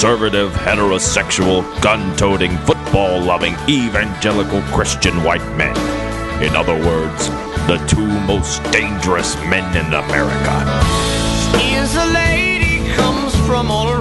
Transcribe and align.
conservative, 0.00 0.50
heterosexual, 0.52 1.60
gun 1.82 2.16
toting, 2.16 2.56
football 2.64 3.20
loving, 3.20 3.52
evangelical 3.68 4.62
Christian 4.72 5.22
white 5.22 5.44
men. 5.58 5.76
In 6.42 6.56
other 6.56 6.72
words, 6.72 7.28
the 7.66 7.76
two 7.86 8.06
most 8.20 8.62
dangerous 8.72 9.36
men 9.50 9.76
in 9.76 9.92
America. 9.92 10.80
Lady 12.14 12.90
comes 12.94 13.36
from 13.46 13.70
all 13.70 13.90
around. 13.90 13.99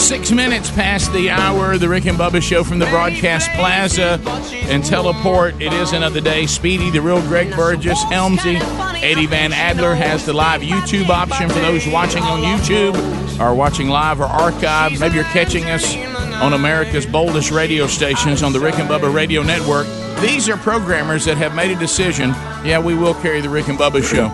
Six 0.00 0.32
minutes 0.32 0.70
past 0.70 1.12
the 1.12 1.30
hour, 1.30 1.78
the 1.78 1.88
Rick 1.88 2.06
and 2.06 2.18
Bubba 2.18 2.42
show 2.42 2.64
from 2.64 2.80
the 2.80 2.86
Broadcast 2.86 3.48
Plaza 3.50 4.20
and 4.64 4.84
Teleport. 4.84 5.60
It 5.60 5.72
is 5.72 5.92
another 5.92 6.20
day. 6.20 6.46
Speedy, 6.46 6.90
the 6.90 7.00
real 7.00 7.20
Greg 7.28 7.54
Burgess, 7.54 8.02
Helmsy, 8.04 8.58
Eddie 9.02 9.26
Van 9.26 9.52
Adler 9.52 9.94
has 9.94 10.26
the 10.26 10.32
live 10.32 10.62
YouTube 10.62 11.08
option 11.10 11.48
for 11.48 11.60
those 11.60 11.86
watching 11.86 12.22
on 12.24 12.40
YouTube 12.40 12.96
or 13.40 13.54
watching 13.54 13.88
live 13.88 14.20
or 14.20 14.26
archived. 14.26 14.98
Maybe 14.98 15.14
you're 15.14 15.24
catching 15.24 15.64
us 15.66 15.94
on 16.42 16.54
America's 16.54 17.06
boldest 17.06 17.52
radio 17.52 17.86
stations 17.86 18.42
on 18.42 18.52
the 18.52 18.58
Rick 18.58 18.80
and 18.80 18.88
Bubba 18.88 19.14
Radio 19.14 19.42
Network. 19.42 19.86
These 20.20 20.48
are 20.48 20.56
programmers 20.56 21.24
that 21.26 21.36
have 21.36 21.54
made 21.54 21.70
a 21.70 21.78
decision. 21.78 22.30
Yeah, 22.64 22.80
we 22.80 22.94
will 22.94 23.14
carry 23.14 23.40
the 23.40 23.48
Rick 23.48 23.68
and 23.68 23.78
Bubba 23.78 24.02
show. 24.02 24.28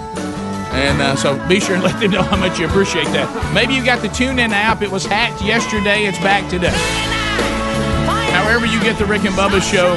And 0.76 1.00
uh, 1.00 1.16
so 1.16 1.36
be 1.48 1.58
sure 1.58 1.76
and 1.76 1.84
let 1.84 1.98
them 1.98 2.10
know 2.10 2.22
how 2.22 2.36
much 2.36 2.58
you 2.58 2.66
appreciate 2.66 3.06
that. 3.06 3.54
Maybe 3.54 3.74
you 3.74 3.82
got 3.82 4.02
the 4.02 4.08
TuneIn 4.08 4.50
app. 4.50 4.82
It 4.82 4.90
was 4.90 5.06
hacked 5.06 5.42
yesterday. 5.42 6.04
It's 6.04 6.18
back 6.18 6.48
today. 6.50 6.76
However 8.32 8.66
you 8.66 8.78
get 8.82 8.98
the 8.98 9.06
Rick 9.06 9.24
and 9.24 9.34
Bubba 9.34 9.62
show, 9.62 9.92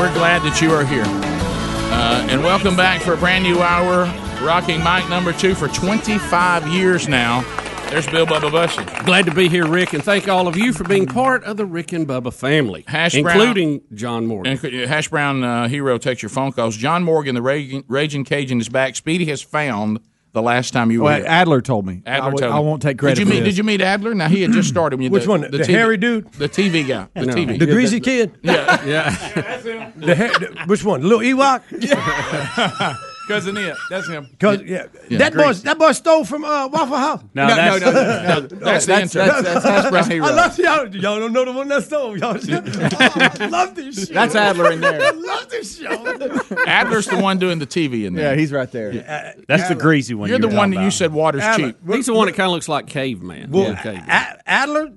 we're 0.00 0.12
glad 0.14 0.42
that 0.42 0.60
you 0.60 0.72
are 0.72 0.84
here. 0.84 1.04
Uh, 1.06 2.26
and 2.28 2.42
welcome 2.42 2.76
back 2.76 3.00
for 3.02 3.14
a 3.14 3.16
brand 3.16 3.44
new 3.44 3.60
hour. 3.60 4.04
Rocking 4.44 4.82
mic 4.82 5.08
number 5.08 5.32
two 5.32 5.54
for 5.54 5.68
25 5.68 6.66
years 6.66 7.06
now. 7.06 7.42
There's 7.90 8.06
Bill 8.06 8.26
Bubba 8.26 8.50
Bussey. 8.52 8.84
Glad 9.06 9.24
to 9.26 9.34
be 9.34 9.48
here, 9.48 9.66
Rick, 9.66 9.94
and 9.94 10.04
thank 10.04 10.28
all 10.28 10.46
of 10.46 10.56
you 10.58 10.74
for 10.74 10.84
being 10.84 11.06
part 11.06 11.42
of 11.44 11.56
the 11.56 11.64
Rick 11.64 11.92
and 11.92 12.06
Bubba 12.06 12.32
family, 12.34 12.84
Hash 12.86 13.14
including 13.14 13.80
John 13.94 14.26
Morgan. 14.26 14.58
And 14.62 14.88
Hash 14.88 15.08
Brown 15.08 15.42
uh, 15.42 15.68
Hero 15.68 15.96
takes 15.96 16.20
your 16.22 16.28
phone 16.28 16.52
calls. 16.52 16.76
John 16.76 17.02
Morgan, 17.02 17.34
the 17.34 17.40
Raging, 17.42 17.84
Raging 17.88 18.24
Cajun, 18.24 18.60
is 18.60 18.68
back. 18.68 18.94
Speedy 18.94 19.24
has 19.26 19.40
found 19.40 20.00
the 20.32 20.42
last 20.42 20.72
time 20.72 20.90
you 20.90 21.02
were 21.02 21.14
here. 21.16 21.24
Adler 21.26 21.62
told 21.62 21.86
me. 21.86 22.02
Adler 22.04 22.14
I, 22.26 22.30
w- 22.30 22.38
told 22.42 22.52
I 22.52 22.58
you. 22.58 22.62
won't 22.62 22.82
take 22.82 22.98
credit 22.98 23.14
Did 23.14 23.20
you 23.22 23.26
for 23.26 23.30
meet? 23.32 23.40
this. 23.40 23.48
Did 23.54 23.58
you 23.58 23.64
meet 23.64 23.80
Adler? 23.80 24.14
Now 24.14 24.28
he 24.28 24.42
had 24.42 24.52
just 24.52 24.68
started. 24.68 25.00
When 25.00 25.10
Which 25.10 25.24
the, 25.24 25.30
one? 25.30 25.40
The, 25.40 25.48
The 25.48 25.58
TV 25.60 25.66
hairy 25.68 25.96
dude? 25.96 26.30
The 26.32 26.48
TV 26.48 26.86
guy. 26.86 27.08
The 27.14 27.26
No. 27.26 27.34
TV. 27.34 27.58
The 27.58 27.66
greasy 27.66 28.00
kid? 28.00 28.32
Yeah. 28.42 28.84
Yeah, 28.84 29.90
The 29.96 30.14
hair, 30.14 30.28
the- 30.28 30.64
which 30.66 30.84
one? 30.84 31.02
Little 31.02 31.20
Ewok? 31.20 31.62
Cousin 31.70 32.96
It. 33.30 33.76
That's 33.90 34.08
him. 34.08 34.28
Cause 34.38 34.62
yeah, 34.62 34.86
that 35.10 35.34
boy, 35.34 35.52
that 35.52 35.78
boy 35.78 35.92
stole 35.92 36.24
from 36.24 36.44
uh, 36.44 36.68
Waffle 36.68 36.96
House. 36.96 37.22
No, 37.34 37.46
No, 37.46 37.56
that's, 37.56 37.80
no, 37.80 37.90
no, 37.90 38.02
no, 38.02 38.40
no. 38.40 38.40
That's 38.68 38.86
the 38.86 38.92
that's, 38.92 39.14
intern. 39.16 39.28
that's, 39.28 39.42
that's 39.42 39.64
Hash 39.64 39.90
Brown 39.90 40.10
Hero. 40.10 40.26
I 40.26 40.30
love 40.30 40.58
y'all. 40.58 40.96
Y'all 40.96 41.18
don't 41.18 41.32
know 41.32 41.44
the 41.44 41.52
one 41.52 41.68
that 41.68 41.84
stole. 41.84 42.16
Y'all 42.18 42.36
I 42.36 43.46
love 43.50 43.74
this 43.74 44.08
show. 44.08 44.14
That's 44.14 44.34
Adler 44.34 44.72
in 44.72 44.80
there. 44.80 45.00
I 45.02 45.10
love 45.10 45.48
this 45.48 45.78
show. 45.78 46.56
Adler's 46.66 47.06
the 47.06 47.18
one 47.18 47.38
doing 47.38 47.58
the 47.58 47.66
TV 47.66 48.04
in 48.06 48.14
there. 48.14 48.32
Yeah, 48.32 48.40
he's 48.40 48.52
right 48.52 48.70
there. 48.70 49.34
That's 49.46 49.68
the 49.68 49.74
greasy 49.74 50.14
one. 50.14 50.28
You're 50.28 50.38
you 50.38 50.42
the 50.42 50.48
one 50.48 50.70
talking 50.70 50.74
that 50.80 50.84
you 50.84 50.90
said 50.90 51.12
water's 51.12 51.42
Adler. 51.42 51.72
cheap. 51.72 51.76
he's 51.88 52.06
the 52.06 52.14
one 52.14 52.26
that 52.26 52.34
kind 52.34 52.46
of 52.46 52.52
looks 52.52 52.68
like 52.68 52.86
caveman. 52.86 53.50
Well, 53.50 53.70
yeah, 53.70 53.82
caveman. 53.82 54.38
Adler, 54.46 54.92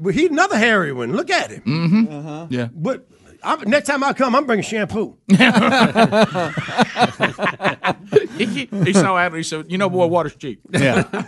well, 0.00 0.14
he's 0.14 0.30
another 0.30 0.58
hairy 0.58 0.92
one. 0.92 1.12
Look 1.14 1.30
at 1.30 1.50
him. 1.50 1.62
Mm. 1.62 2.46
Hmm. 2.46 2.52
Yeah. 2.54 2.68
But 2.72 3.06
I'm, 3.42 3.60
next 3.68 3.86
time 3.86 4.02
I 4.04 4.12
come, 4.12 4.34
I'm 4.34 4.46
bringing 4.46 4.62
shampoo. 4.64 5.16
He, 8.36 8.66
he 8.66 8.92
saw 8.92 9.18
Adler. 9.18 9.36
He 9.38 9.42
said, 9.42 9.70
"You 9.70 9.78
know, 9.78 9.88
boy, 9.90 10.06
water's 10.06 10.34
cheap." 10.36 10.60
Yeah. 10.72 11.04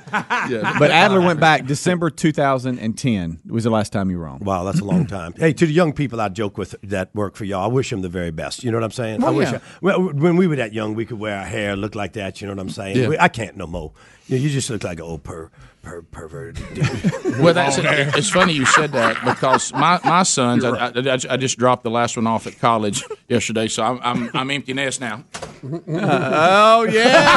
Yeah. 0.48 0.76
But 0.78 0.90
Adler 0.90 1.20
went 1.20 1.38
back 1.40 1.66
December 1.66 2.10
2010 2.10 3.40
was 3.46 3.64
the 3.64 3.70
last 3.70 3.92
time 3.92 4.10
you 4.10 4.18
were 4.18 4.26
on. 4.26 4.40
Wow, 4.40 4.64
that's 4.64 4.80
a 4.80 4.84
long 4.84 5.06
time. 5.06 5.32
hey, 5.38 5.52
to 5.52 5.66
the 5.66 5.72
young 5.72 5.92
people 5.92 6.20
I 6.20 6.28
joke 6.28 6.58
with 6.58 6.74
that 6.82 7.14
work 7.14 7.36
for 7.36 7.44
y'all, 7.44 7.62
I 7.64 7.68
wish 7.68 7.90
them 7.90 8.02
the 8.02 8.08
very 8.08 8.32
best. 8.32 8.64
You 8.64 8.70
know 8.72 8.78
what 8.78 8.84
I'm 8.84 8.90
saying? 8.90 9.22
Oh, 9.22 9.28
I 9.28 9.30
wish. 9.30 9.50
yeah. 9.52 9.58
I- 9.58 9.78
well, 9.80 10.12
when 10.12 10.36
we 10.36 10.46
were 10.48 10.56
that 10.56 10.72
young, 10.72 10.94
we 10.94 11.06
could 11.06 11.18
wear 11.18 11.38
our 11.38 11.44
hair, 11.44 11.76
look 11.76 11.94
like 11.94 12.14
that. 12.14 12.40
You 12.40 12.48
know 12.48 12.54
what 12.54 12.60
I'm 12.60 12.70
saying? 12.70 12.96
Yeah. 12.96 13.08
We- 13.08 13.18
I 13.18 13.28
can't 13.28 13.56
no 13.56 13.66
more. 13.66 13.92
You, 14.26 14.36
know, 14.38 14.42
you 14.42 14.50
just 14.50 14.68
look 14.68 14.82
like 14.84 14.98
an 14.98 15.04
old 15.04 15.22
per, 15.22 15.50
per 15.82 16.02
perverted 16.02 16.64
dude. 16.74 17.38
Well, 17.38 17.54
that's 17.54 17.78
oh, 17.78 17.82
it. 17.82 18.16
it's 18.16 18.30
funny 18.30 18.54
you 18.54 18.64
said 18.64 18.92
that 18.92 19.22
because 19.24 19.72
my, 19.72 20.00
my 20.04 20.22
sons, 20.36 20.64
I, 20.64 20.70
I, 20.70 20.88
I- 20.88 21.18
I 21.30 21.36
just 21.36 21.58
dropped 21.58 21.84
the 21.84 21.90
last 21.90 22.16
one 22.16 22.26
off 22.26 22.46
at 22.46 22.58
college 22.58 23.04
yesterday, 23.28 23.68
so 23.68 23.82
I'm 23.82 24.00
I'm, 24.02 24.30
I'm 24.34 24.50
empty 24.50 24.72
nest 24.72 25.00
now. 25.00 25.24
Uh, 25.64 25.78
oh, 25.88 26.82
yeah. 26.84 27.28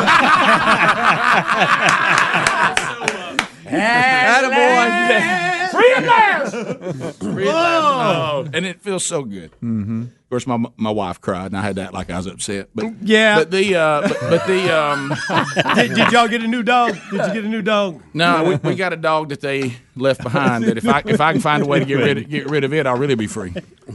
Oh, 7.47 8.47
and 8.53 8.65
it 8.65 8.81
feels 8.81 9.05
so 9.05 9.23
good. 9.23 9.51
Mm-hmm. 9.63 10.01
Of 10.03 10.29
course, 10.29 10.47
my 10.47 10.57
my 10.77 10.89
wife 10.91 11.21
cried, 11.21 11.47
and 11.47 11.57
I 11.57 11.61
had 11.61 11.75
that 11.75 11.93
like 11.93 12.09
I 12.09 12.17
was 12.17 12.25
upset. 12.27 12.69
But 12.73 12.93
Yeah. 13.01 13.35
but 13.39 13.51
the 13.51 13.75
uh, 13.75 14.01
but, 14.07 14.17
but 14.21 14.47
the 14.47 14.75
um, 14.77 15.13
did, 15.75 15.93
did 15.95 16.11
y'all 16.11 16.27
get 16.27 16.43
a 16.43 16.47
new 16.47 16.63
dog? 16.63 16.93
Did 17.11 17.27
you 17.27 17.33
get 17.33 17.45
a 17.45 17.47
new 17.47 17.61
dog? 17.61 18.01
no, 18.13 18.43
we, 18.43 18.55
we 18.69 18.75
got 18.75 18.91
a 18.93 18.97
dog 18.97 19.29
that 19.29 19.41
they 19.41 19.75
left 19.95 20.23
behind. 20.23 20.63
That 20.65 20.77
if 20.77 20.87
I 20.87 21.03
if 21.05 21.21
I 21.21 21.31
can 21.33 21.41
find 21.41 21.63
a 21.63 21.65
way 21.65 21.79
to 21.79 21.85
get 21.85 21.95
rid 21.95 22.17
of, 22.17 22.29
get 22.29 22.49
rid 22.49 22.63
of 22.63 22.73
it, 22.73 22.87
I'll 22.87 22.97
really 22.97 23.15
be 23.15 23.27
free. 23.27 23.53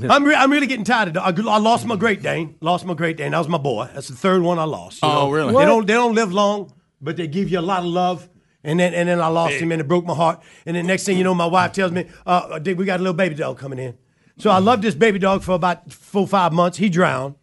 I'm, 0.09 0.25
re- 0.25 0.35
I'm 0.37 0.51
really 0.53 0.69
getting 0.69 0.85
tired 0.85 1.09
of 1.09 1.15
dog. 1.15 1.41
I 1.41 1.59
lost 1.59 1.85
my 1.87 1.97
Great 1.97 2.23
Dane. 2.23 2.55
Lost 2.61 2.87
my 2.87 2.95
Great 2.95 3.17
Dane. 3.17 3.33
That 3.33 3.39
was 3.39 3.49
my 3.49 3.59
boy. 3.59 3.89
That's 3.93 4.09
the 4.09 4.15
third 4.17 4.43
one 4.43 4.59
I 4.59 4.65
lost. 4.65 5.03
you 5.03 5.09
Oh, 5.09 5.27
know. 5.27 5.31
really? 5.31 5.53
They 5.55 5.65
don't 5.65 5.87
they 5.87 5.95
don't 5.95 6.15
live 6.15 6.33
long, 6.33 6.73
but 7.01 7.17
they 7.17 7.27
give 7.27 7.51
you 7.51 7.59
a 7.59 7.61
lot 7.61 7.81
of 7.81 7.87
love. 7.87 8.29
And 8.63 8.79
then 8.79 8.93
and 8.93 9.09
then 9.09 9.21
I 9.21 9.29
lost 9.29 9.55
him 9.55 9.73
and 9.73 9.81
it 9.81 9.89
broke 9.89 10.05
my 10.05 10.15
heart. 10.15 10.43
And 10.67 10.77
then 10.77 10.87
next 10.87 11.05
thing 11.05 11.17
you 11.17 11.25
know, 11.25 11.35
my 11.35 11.47
wife 11.47 11.73
tells 11.73 11.93
me, 11.93 12.05
uh, 12.27 12.59
Dick, 12.59 12.77
we 12.79 12.85
got 12.85 13.01
a 13.01 13.03
little 13.03 13.15
baby 13.15 13.35
dog 13.35 13.59
coming 13.59 13.79
in. 13.79 13.97
So 14.39 14.51
I 14.51 14.59
loved 14.59 14.83
this 14.83 14.95
baby 14.95 15.19
dog 15.19 15.43
for 15.43 15.53
about 15.53 15.91
four 15.93 16.27
five 16.27 16.53
months. 16.53 16.77
He 16.79 16.89
drowned. 16.89 17.37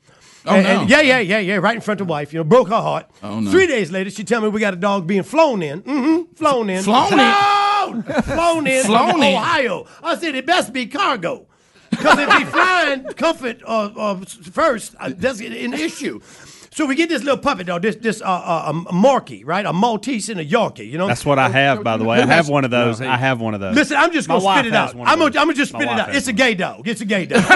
Oh, 0.46 0.56
And- 0.56 0.64
no. 0.64 0.82
and- 0.82 0.90
yeah, 0.90 1.02
yeah, 1.02 1.20
yeah, 1.20 1.40
yeah. 1.40 1.56
Right 1.56 1.76
in 1.76 1.82
front 1.82 2.00
of 2.02 2.08
the 2.08 2.12
wife. 2.12 2.32
You 2.34 2.40
know, 2.40 2.44
broke 2.44 2.70
her 2.70 2.76
heart. 2.82 3.10
Oh, 3.24 3.40
no. 3.40 3.52
Three 3.52 3.68
days 3.68 3.92
later, 3.92 4.10
she 4.10 4.24
tell 4.24 4.42
me 4.42 4.48
we 4.50 4.60
got 4.60 4.74
a 4.74 4.78
dog 4.78 5.06
being 5.08 5.24
flown 5.24 5.62
in. 5.62 5.82
Mm-hmm. 5.82 6.34
Flown 6.36 6.70
in. 6.70 6.84
Flown 6.84 7.14
in? 7.20 7.34
Flown, 7.34 8.04
flown 8.24 8.68
in. 8.68 8.84
Flown 8.86 9.12
from 9.12 9.24
in. 9.24 9.36
Ohio. 9.36 9.86
I 10.04 10.16
said 10.18 10.36
it 10.36 10.46
best 10.46 10.72
be 10.72 10.86
cargo. 10.86 11.48
Because 11.90 12.20
if 12.20 12.32
he 12.34 12.44
flying 12.46 13.04
comfort 13.16 13.62
uh, 13.66 13.90
uh, 13.96 14.20
first, 14.52 14.96
uh, 15.00 15.12
that's 15.16 15.40
an 15.40 15.74
issue. 15.74 16.20
So 16.78 16.86
we 16.86 16.94
get 16.94 17.10
this 17.10 17.24
little 17.24 17.40
puppy 17.40 17.64
dog, 17.64 17.82
this 17.82 17.96
this 17.96 18.22
uh, 18.22 18.26
uh, 18.26 18.72
a 18.72 18.94
Morkie, 18.94 19.42
right? 19.44 19.66
A 19.66 19.74
Maltese 19.74 20.30
and 20.30 20.40
a 20.40 20.46
Yorkie, 20.46 20.88
you 20.88 21.00
know. 21.00 21.08
That's 21.08 21.26
what 21.26 21.40
I 21.40 21.50
have, 21.50 21.84
by 21.84 21.98
the 21.98 22.04
way. 22.04 22.22
I 22.22 22.26
have 22.28 22.50
one 22.50 22.66
of 22.66 22.70
those. 22.70 23.02
I 23.02 23.18
have 23.18 23.42
one 23.42 23.56
of 23.56 23.60
those. 23.60 23.74
Listen, 23.74 23.98
I'm 23.98 24.12
just 24.12 24.28
gonna 24.28 24.44
wife 24.44 24.60
spit 24.60 24.74
it 24.74 24.76
out. 24.76 24.92
I'm 24.92 25.18
gonna. 25.18 25.26
I'm 25.26 25.32
gonna 25.32 25.56
just 25.56 25.72
spit 25.72 25.82
it 25.82 25.88
out. 25.88 26.10
has 26.10 26.18
It's 26.18 26.28
a 26.28 26.34
gay 26.34 26.54
dog. 26.54 26.88
It's 26.88 27.02
a 27.02 27.06
gay 27.06 27.26
dog. 27.30 27.42
Just 27.42 27.52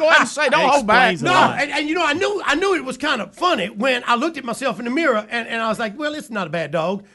go 0.00 0.06
ahead 0.06 0.20
and 0.20 0.28
say, 0.28 0.50
don't 0.50 0.68
hold 0.68 0.86
back. 0.86 1.18
No, 1.22 1.32
and, 1.32 1.70
and 1.70 1.88
you 1.88 1.94
know, 1.94 2.04
I 2.04 2.12
knew 2.12 2.42
I 2.44 2.54
knew 2.56 2.74
it 2.74 2.84
was 2.84 2.98
kind 2.98 3.22
of 3.22 3.34
funny 3.34 3.70
when 3.70 4.04
I 4.06 4.16
looked 4.16 4.36
at 4.36 4.44
myself 4.44 4.78
in 4.78 4.84
the 4.84 4.90
mirror 4.90 5.26
and, 5.30 5.48
and 5.48 5.62
I 5.62 5.68
was 5.70 5.78
like, 5.78 5.98
well, 5.98 6.14
it's 6.14 6.28
not 6.28 6.46
a 6.46 6.50
bad 6.50 6.72
dog. 6.72 7.06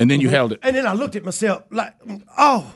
And 0.00 0.10
then 0.10 0.20
you 0.20 0.28
held 0.28 0.50
it. 0.50 0.58
And 0.64 0.74
then 0.74 0.88
I 0.88 0.92
looked 0.92 1.14
at 1.14 1.24
myself 1.24 1.62
like, 1.70 1.94
oh, 2.36 2.74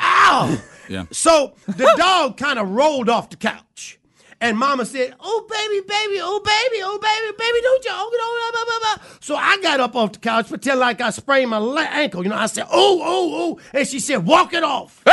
ow. 0.00 0.60
Yeah. 0.88 1.04
So 1.12 1.54
the 1.68 1.94
dog 1.96 2.38
kind 2.38 2.58
of 2.58 2.70
rolled 2.70 3.08
off 3.08 3.30
the 3.30 3.36
couch. 3.36 4.00
And 4.38 4.58
mama 4.58 4.84
said, 4.84 5.14
Oh, 5.18 5.46
baby, 5.48 5.80
baby, 5.80 6.20
oh, 6.22 6.40
baby, 6.44 6.82
oh, 6.84 6.98
baby, 6.98 7.36
baby, 7.38 7.60
don't 7.62 7.84
you? 7.84 7.90
Oh, 7.94 8.10
no, 8.12 8.52
blah, 8.52 8.64
blah, 8.64 8.78
blah, 8.78 8.96
blah. 9.08 9.18
So 9.20 9.34
I 9.34 9.56
got 9.62 9.80
up 9.80 9.96
off 9.96 10.12
the 10.12 10.18
couch, 10.18 10.48
pretend 10.48 10.78
like 10.78 11.00
I 11.00 11.08
sprained 11.10 11.50
my 11.50 11.56
le- 11.58 11.80
ankle. 11.82 12.22
You 12.22 12.28
know, 12.28 12.36
I 12.36 12.44
said, 12.46 12.66
Oh, 12.70 13.00
oh, 13.02 13.56
oh. 13.58 13.60
And 13.72 13.88
she 13.88 13.98
said, 13.98 14.26
Walk 14.26 14.52
it 14.52 14.62
off. 14.62 15.02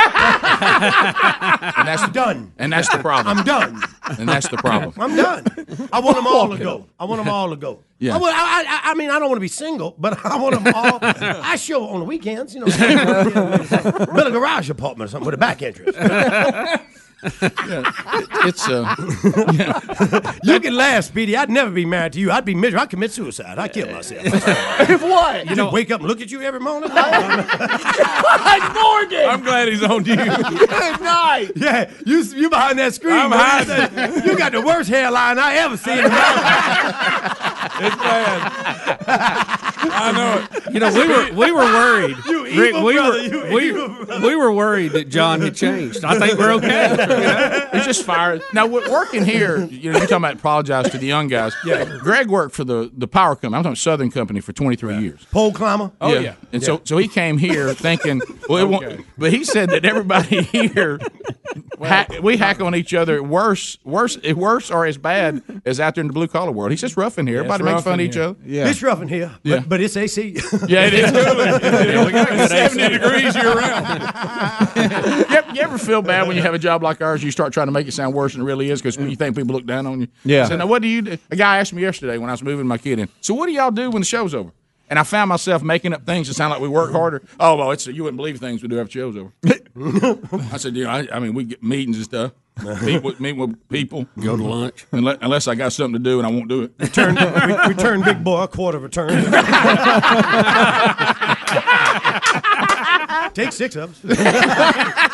And 1.76 1.88
that's 1.88 2.08
done. 2.12 2.52
And 2.58 2.72
that's 2.74 2.90
the 2.90 2.98
problem. 3.00 3.38
I'm 3.38 3.44
done. 3.46 3.82
And 4.20 4.28
that's 4.30 4.48
the 4.50 4.58
problem. 4.58 4.94
I'm 5.00 5.16
done. 5.16 5.46
I 5.92 6.00
want 6.00 6.18
them 6.18 6.28
all 6.28 6.50
to 6.50 6.58
go. 6.58 6.86
I 7.00 7.06
want 7.06 7.20
them 7.24 7.30
all 7.34 7.50
to 7.50 7.56
go. 7.56 7.84
Yeah. 8.00 8.16
I, 8.16 8.18
want- 8.20 8.36
I, 8.36 8.64
I, 8.64 8.82
I 8.92 8.94
mean, 8.96 9.10
I 9.10 9.20
don't 9.20 9.30
want 9.30 9.38
to 9.38 9.42
be 9.42 9.48
single, 9.48 9.96
but 9.98 10.24
I 10.26 10.38
want 10.38 10.62
them 10.64 10.74
all. 10.76 11.00
I 11.02 11.56
show 11.56 11.88
on 11.88 12.00
the 12.00 12.06
weekends, 12.06 12.54
you 12.54 12.60
know, 12.62 12.66
build 12.68 14.28
a 14.28 14.32
garage 14.32 14.70
apartment 14.70 15.10
or 15.10 15.12
something 15.12 15.26
with 15.26 15.36
a 15.36 15.38
back 15.38 15.62
entrance. 15.62 15.96
It's 17.24 18.68
uh, 18.68 18.96
You 20.44 20.60
can 20.60 20.76
laugh, 20.76 21.06
Speedy. 21.06 21.38
I'd 21.38 21.50
never 21.50 21.72
be 21.72 21.86
married 21.86 22.14
to 22.14 22.20
you. 22.20 22.32
I'd 22.32 22.44
be 22.46 22.56
miserable. 22.56 22.84
I'd 22.84 22.90
commit 22.90 23.12
suicide. 23.12 23.58
I'd 23.58 23.72
kill 23.74 23.90
myself. 23.92 24.22
If 24.26 25.02
what? 25.02 25.50
You 25.50 25.56
know, 25.56 25.70
wake 25.72 25.92
up 25.92 26.02
and 26.02 26.10
look 26.10 26.20
at 26.22 26.30
you 26.32 26.42
every 26.42 26.60
morning. 26.60 26.90
Morgan. 28.74 29.30
I'm 29.30 29.44
glad 29.44 29.68
he's 29.70 29.84
on 29.84 30.04
you. 30.06 30.16
Good 30.16 31.02
night. 31.02 31.52
yeah, 31.56 31.90
you 32.06 32.22
you 32.24 32.50
behind 32.50 32.80
that 32.80 32.94
screen. 32.94 33.14
I'm 33.16 33.30
boy. 33.30 33.38
behind 33.38 34.26
You 34.26 34.32
You 34.34 34.38
got 34.38 34.52
the 34.52 34.62
worst 34.62 34.90
hairline 34.90 35.38
I 35.40 35.56
ever 35.56 35.78
seen. 35.78 36.00
in 36.00 36.04
my 36.04 36.10
life. 36.10 37.38
It's 37.82 37.96
bad. 37.96 38.52
I 39.96 40.12
know 40.12 40.44
it. 40.44 40.74
You 40.74 40.80
know, 40.80 40.92
we 40.94 41.08
were 41.08 41.32
we 41.34 41.52
were 41.52 41.60
worried. 41.64 42.18
You 42.28 42.44
Rick, 42.46 42.70
evil 42.76 42.84
we 42.84 42.94
brother, 42.96 43.12
were 43.12 43.24
you 43.48 43.54
we, 43.54 43.70
evil 43.70 43.88
brother. 44.06 44.28
we 44.28 44.36
were 44.36 44.52
worried 44.52 44.92
that 44.94 45.10
John 45.10 45.42
had 45.42 45.56
changed. 45.56 46.04
I 46.04 46.18
think 46.20 46.38
we're 46.40 46.54
okay. 46.54 46.96
He's 47.74 47.86
just 47.86 48.04
fired. 48.04 48.42
Now, 48.54 48.66
working 48.68 49.26
here, 49.26 49.66
you 49.66 49.92
know, 49.92 49.98
you're 49.98 50.08
talking 50.08 50.18
about 50.18 50.36
apologize 50.36 50.90
to 50.92 50.98
the 50.98 51.06
young 51.08 51.28
guys. 51.28 51.54
Yeah. 51.66 51.86
Greg 52.00 52.30
worked 52.30 52.56
for 52.56 52.64
the, 52.64 52.92
the 52.96 53.08
power 53.08 53.36
company. 53.36 53.56
I'm 53.58 53.64
talking 53.64 53.76
Southern 53.76 54.12
Company 54.12 54.40
for 54.40 54.54
23 54.54 54.98
years. 55.00 55.26
Pole 55.32 55.52
climber. 55.52 55.92
Oh 56.02 56.14
yeah. 56.18 56.36
And 56.52 56.64
so 56.64 56.82
so 56.84 56.98
he 56.98 57.08
came 57.08 57.38
here 57.38 57.74
thinking, 57.74 58.22
well, 58.50 58.58
it 58.60 58.70
won't, 58.70 59.06
but 59.18 59.32
he 59.34 59.44
said 59.44 59.70
that 59.72 59.86
everybody 59.86 60.42
here, 60.44 61.00
hack, 61.82 62.12
we 62.22 62.38
hack 62.38 62.62
on 62.62 62.76
each 62.76 62.94
other 62.94 63.22
worse, 63.24 63.78
worse, 63.84 64.18
worse 64.34 64.70
or 64.72 64.86
as 64.86 64.98
bad 64.98 65.42
as 65.66 65.80
out 65.80 65.96
there 65.96 66.02
in 66.02 66.08
the 66.08 66.14
blue 66.14 66.28
collar 66.28 66.52
world. 66.52 66.72
He's 66.72 66.82
just 66.82 66.98
rough 66.98 67.18
in 67.18 67.28
here. 67.28 67.38
Everybody 67.40 67.64
makes 67.64 67.84
fun 67.84 67.96
of 67.96 68.02
each 68.02 68.18
other. 68.18 68.38
Yeah. 68.46 68.68
It's 68.68 68.82
rough 68.84 69.02
in 69.02 69.08
here, 69.08 69.32
but, 69.44 69.50
Yeah. 69.50 69.60
but 69.66 69.82
it's 69.82 69.98
AC. 69.98 70.36
Yeah, 70.68 70.86
it 70.86 70.94
is. 70.94 71.12
Yeah, 71.94 72.06
we 72.06 72.12
got 72.12 72.32
a 72.32 72.36
good 72.36 72.50
70 72.50 72.82
AC. 72.82 72.90
degrees 72.98 73.36
year 73.36 73.54
round. 73.54 75.23
You, 75.56 75.62
ever, 75.62 75.78
feel 75.78 76.02
bad 76.02 76.28
when 76.28 76.36
you 76.36 76.42
have 76.42 76.54
a 76.54 76.60
job 76.60 76.84
like 76.84 77.02
ours? 77.02 77.24
You 77.24 77.32
start 77.32 77.54
trying 77.54 77.68
to 77.68 77.72
make 77.72 77.88
it 77.88 77.94
sound 77.94 78.14
worse 78.14 78.34
than 78.34 78.42
it 78.42 78.46
really 78.46 78.70
is 78.70 78.82
because 78.82 78.98
you 78.98 79.16
think 79.16 79.36
people 79.36 79.56
look 79.56 79.66
down 79.66 79.88
on 79.88 80.02
you. 80.02 80.08
Yeah. 80.26 80.46
So 80.46 80.56
now, 80.56 80.68
what 80.68 80.82
do 80.82 80.88
you? 80.88 81.02
do? 81.02 81.18
A 81.32 81.36
guy 81.36 81.58
asked 81.58 81.74
me 81.74 81.82
yesterday 81.82 82.18
when 82.18 82.30
I 82.30 82.34
was 82.34 82.44
moving 82.44 82.68
my 82.68 82.78
kid 82.78 83.00
in. 83.00 83.10
So 83.22 83.34
what 83.34 83.48
do 83.48 83.54
y'all 83.54 83.72
do 83.72 83.90
when 83.90 84.02
the 84.02 84.06
show's 84.06 84.34
over? 84.34 84.52
And 84.90 85.00
I 85.00 85.04
found 85.04 85.30
myself 85.30 85.64
making 85.64 85.94
up 85.94 86.06
things 86.06 86.28
that 86.28 86.36
sound 86.36 86.52
like 86.52 86.62
we 86.62 86.68
work 86.68 86.92
harder. 86.92 87.24
Oh, 87.40 87.56
well, 87.56 87.72
it's 87.72 87.88
you 87.88 88.04
wouldn't 88.04 88.18
believe 88.18 88.40
things 88.40 88.62
we 88.62 88.68
do 88.68 88.80
after 88.80 89.00
the 89.00 89.00
show's 89.00 89.18
over. 89.18 89.32
I 90.54 90.58
said, 90.58 90.76
you 90.76 90.84
know, 90.84 90.92
I, 90.92 91.08
I 91.12 91.20
mean, 91.20 91.34
we 91.34 91.46
get 91.46 91.64
meetings 91.64 91.98
and 91.98 92.06
stuff. 92.06 92.32
meet 92.84 93.02
with 93.02 93.20
meet 93.20 93.34
with 93.34 93.68
people. 93.70 94.06
Go 94.20 94.38
to 94.38 94.44
lunch. 94.44 94.86
Unless, 94.92 95.18
unless 95.22 95.48
I 95.48 95.56
got 95.56 95.74
something 95.74 95.94
to 95.94 96.10
do 96.10 96.20
and 96.20 96.28
I 96.28 96.30
won't 96.30 96.48
do 96.48 96.64
it. 96.64 96.74
Return, 96.78 97.16
re- 97.16 97.68
return 97.70 98.04
big 98.04 98.24
boy 98.24 98.44
a 98.44 98.48
quarter 98.48 98.78
of 98.78 98.84
a 98.84 98.90
turn. 98.90 99.10
Take 103.34 103.52
six 103.52 103.76
of 103.76 103.92
us. 104.06 104.18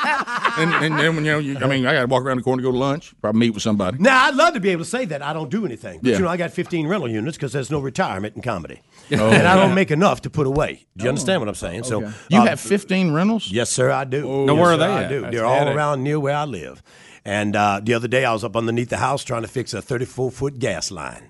And, 0.59 0.73
and 0.73 0.99
then 0.99 1.15
when 1.15 1.23
you 1.23 1.31
know, 1.31 1.39
you, 1.39 1.57
I 1.59 1.67
mean, 1.67 1.85
I 1.85 1.93
got 1.93 2.01
to 2.01 2.07
walk 2.07 2.23
around 2.23 2.35
the 2.37 2.43
corner 2.43 2.61
to 2.61 2.67
go 2.67 2.71
to 2.73 2.77
lunch. 2.77 3.13
Probably 3.21 3.39
meet 3.39 3.51
with 3.51 3.63
somebody. 3.63 3.97
Now, 3.99 4.25
I'd 4.25 4.35
love 4.35 4.55
to 4.55 4.59
be 4.59 4.69
able 4.71 4.83
to 4.83 4.89
say 4.89 5.05
that 5.05 5.21
I 5.21 5.31
don't 5.31 5.49
do 5.49 5.65
anything. 5.65 5.99
But, 6.01 6.09
Yeah. 6.09 6.17
you 6.17 6.23
know, 6.23 6.27
I 6.27 6.35
got 6.35 6.51
15 6.51 6.85
rental 6.85 7.09
units 7.09 7.37
because 7.37 7.53
there's 7.53 7.71
no 7.71 7.79
retirement 7.79 8.35
in 8.35 8.41
comedy. 8.41 8.81
Oh. 9.13 9.29
and 9.29 9.47
I 9.47 9.55
don't 9.55 9.73
make 9.73 9.89
enough 9.89 10.21
to 10.23 10.29
put 10.29 10.47
away. 10.47 10.85
Do 10.97 11.03
you 11.05 11.09
understand 11.09 11.39
what 11.41 11.47
I'm 11.47 11.55
saying? 11.55 11.83
So 11.83 12.01
You 12.29 12.39
uh, 12.41 12.45
have 12.45 12.59
15 12.59 13.13
rentals. 13.13 13.49
Yes, 13.49 13.69
sir, 13.69 13.89
I 13.89 14.03
do. 14.03 14.23
Now, 14.45 14.53
Yes, 14.53 14.61
where 14.61 14.71
are 14.71 14.73
sir, 14.73 14.77
they 14.79 14.85
I 14.85 15.03
at? 15.03 15.09
do. 15.09 15.21
That's 15.21 15.33
They're 15.35 15.45
all 15.45 15.59
headache. 15.59 15.75
around 15.75 16.03
near 16.03 16.19
where 16.19 16.35
I 16.35 16.43
live. 16.43 16.83
And 17.25 17.55
uh, 17.55 17.81
the 17.83 17.93
other 17.93 18.07
day, 18.07 18.25
I 18.25 18.33
was 18.33 18.43
up 18.43 18.55
underneath 18.55 18.89
the 18.89 18.97
house 18.97 19.23
trying 19.23 19.41
to 19.41 19.47
fix 19.47 19.73
a 19.73 19.81
34 19.81 20.31
foot 20.31 20.59
gas 20.59 20.91
line, 20.91 21.29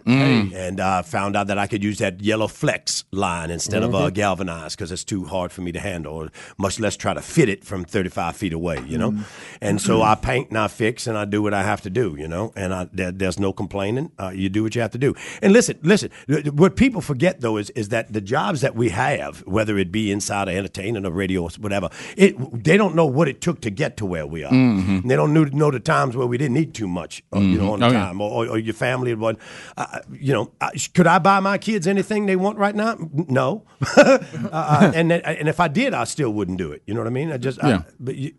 and 0.54 0.80
uh, 0.80 1.02
found 1.02 1.36
out 1.36 1.48
that 1.48 1.58
I 1.58 1.68
could 1.68 1.84
use 1.84 1.98
that 2.00 2.22
yellow 2.22 2.48
flex 2.48 3.04
line 3.12 3.50
instead 3.52 3.84
of 3.84 3.94
uh, 3.96 4.10
galvanized 4.10 4.78
because 4.78 4.92
it's 4.92 5.04
too 5.04 5.26
hard 5.26 5.52
for 5.52 5.62
me 5.62 5.72
to 5.72 5.80
handle, 5.80 6.14
or 6.14 6.30
much 6.58 6.80
less 6.80 6.96
try 6.96 7.14
to 7.14 7.22
fit 7.22 7.50
it 7.50 7.64
from 7.66 7.84
35 7.84 8.36
feet 8.36 8.54
away. 8.54 8.84
You 8.86 8.98
know, 8.98 9.14
and 9.62 9.82
so 9.82 10.02
I 10.02 10.16
paint 10.16 10.50
and 10.50 10.58
I 10.58 10.68
fix 10.68 11.08
and 11.08 11.18
I 11.18 11.26
do 11.26 11.42
what 11.42 11.54
I 11.54 11.64
have 11.64 11.82
to 11.82 11.90
do. 11.90 12.16
You 12.18 12.28
know, 12.28 12.54
and 12.56 12.74
I, 12.74 12.88
there, 12.92 13.12
there's 13.12 13.40
no 13.40 13.52
complaining. 13.54 14.12
Uh, 14.20 14.30
you 14.34 14.50
do 14.50 14.64
what 14.64 14.76
you 14.76 14.82
have 14.82 14.92
to 14.92 14.98
do. 14.98 15.16
And 15.42 15.54
listen, 15.54 15.80
listen. 15.84 16.12
What 16.54 16.76
people 16.76 17.02
forget 17.02 17.42
though 17.42 17.58
is 17.58 17.70
is 17.72 17.90
that 17.90 18.14
the 18.14 18.22
jobs 18.22 18.62
that 18.62 18.76
we 18.76 18.90
have, 18.90 19.46
whether 19.48 19.78
it 19.78 19.92
be 19.92 20.12
inside 20.12 20.48
of 20.48 20.56
entertainment 20.56 21.06
or 21.06 21.12
radio 21.12 21.44
or 21.44 21.50
whatever, 21.60 21.90
it 22.16 22.64
they 22.64 22.78
don't 22.78 22.96
know 22.96 23.06
what 23.06 23.28
it 23.28 23.42
took 23.42 23.62
to 23.62 23.70
get 23.70 23.98
to 23.98 24.06
where 24.06 24.28
we 24.28 24.44
are. 24.44 24.52
And 24.52 25.10
they 25.10 25.16
don't 25.16 25.34
know, 25.34 25.44
know 25.46 25.72
the 25.72 25.79
times 25.80 26.16
where 26.16 26.28
we 26.28 26.38
didn't 26.38 26.58
eat 26.58 26.74
too 26.74 26.88
much, 26.88 27.24
uh, 27.36 27.40
you 27.40 27.58
know, 27.58 27.74
on 27.74 27.80
the 27.80 27.88
Oh, 27.88 27.92
time, 27.92 28.22
or, 28.22 28.30
or, 28.46 28.52
or 28.52 28.58
your 28.58 28.74
family 28.74 29.12
and 29.12 29.22
what. 29.22 29.38
Uh, 29.78 30.00
you 30.12 30.34
know, 30.34 30.52
uh, 30.62 30.70
could 30.94 31.08
I 31.08 31.20
buy 31.20 31.40
my 31.40 31.58
kids 31.58 31.88
anything 31.88 32.26
they 32.26 32.36
want 32.36 32.58
right 32.58 32.76
now? 32.76 32.98
No. 33.14 33.66
uh, 33.98 34.20
uh, 34.52 34.92
and 34.96 35.12
and 35.12 35.48
if 35.50 35.60
I 35.60 35.68
did, 35.68 35.94
I 35.94 36.04
still 36.06 36.32
wouldn't 36.32 36.58
do 36.58 36.72
it. 36.72 36.82
You 36.86 36.94
know 36.94 37.00
what 37.02 37.08
I 37.08 37.12
mean? 37.12 37.32
I 37.32 37.38
just, 37.38 37.60
Yeah. 37.64 37.78
I, 37.78 37.84
but 38.00 38.16
you, 38.16 38.34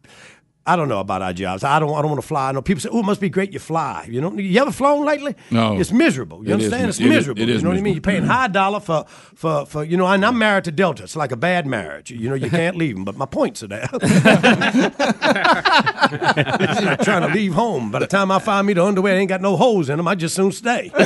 I 0.66 0.76
don't 0.76 0.88
know 0.88 1.00
about 1.00 1.22
our 1.22 1.32
jobs. 1.32 1.64
I 1.64 1.78
don't. 1.78 1.88
I 1.94 2.02
don't 2.02 2.10
want 2.10 2.20
to 2.20 2.26
fly. 2.26 2.50
I 2.50 2.52
know 2.52 2.60
people 2.60 2.82
say, 2.82 2.90
"Oh, 2.92 3.00
it 3.00 3.04
must 3.04 3.20
be 3.20 3.30
great 3.30 3.52
you 3.52 3.58
fly." 3.58 4.06
You 4.10 4.20
know, 4.20 4.32
you 4.34 4.60
ever 4.60 4.70
flown 4.70 5.06
lately? 5.06 5.34
No. 5.50 5.80
it's 5.80 5.90
miserable. 5.90 6.44
You 6.46 6.54
It 6.54 6.60
is 6.60 6.72
understand? 6.72 6.82
mi- 6.82 6.88
it's 6.90 7.00
it 7.00 7.04
is- 7.06 7.10
miserable. 7.10 7.42
it 7.42 7.48
is 7.48 7.56
you 7.56 7.62
know 7.64 7.70
what 7.70 7.78
I 7.78 7.82
mean? 7.82 7.94
You're 7.94 8.02
paying 8.02 8.22
mm-hmm. 8.22 8.30
high 8.30 8.48
dollar 8.48 8.80
for, 8.80 9.06
for, 9.08 9.64
for 9.64 9.84
you 9.84 9.96
know. 9.96 10.06
And 10.06 10.24
I'm 10.24 10.38
married 10.38 10.64
to 10.64 10.72
Delta. 10.72 11.04
It's 11.04 11.16
like 11.16 11.32
a 11.32 11.36
bad 11.36 11.66
marriage. 11.66 12.10
You 12.10 12.28
know, 12.28 12.34
you 12.34 12.50
can't 12.50 12.76
leave 12.76 12.94
them. 12.94 13.04
But 13.04 13.16
my 13.16 13.24
points 13.24 13.62
are 13.62 13.68
there. 13.68 13.88
trying 17.02 17.22
to 17.22 17.30
leave 17.32 17.54
home. 17.54 17.90
By 17.90 18.00
the 18.00 18.06
time 18.06 18.30
I 18.30 18.38
find 18.38 18.66
me 18.66 18.74
the 18.74 18.84
underwear 18.84 19.16
ain't 19.16 19.30
got 19.30 19.40
no 19.40 19.56
holes 19.56 19.88
in 19.88 19.96
them, 19.96 20.06
I 20.06 20.14
just 20.14 20.34
soon 20.34 20.52
stay. 20.52 20.90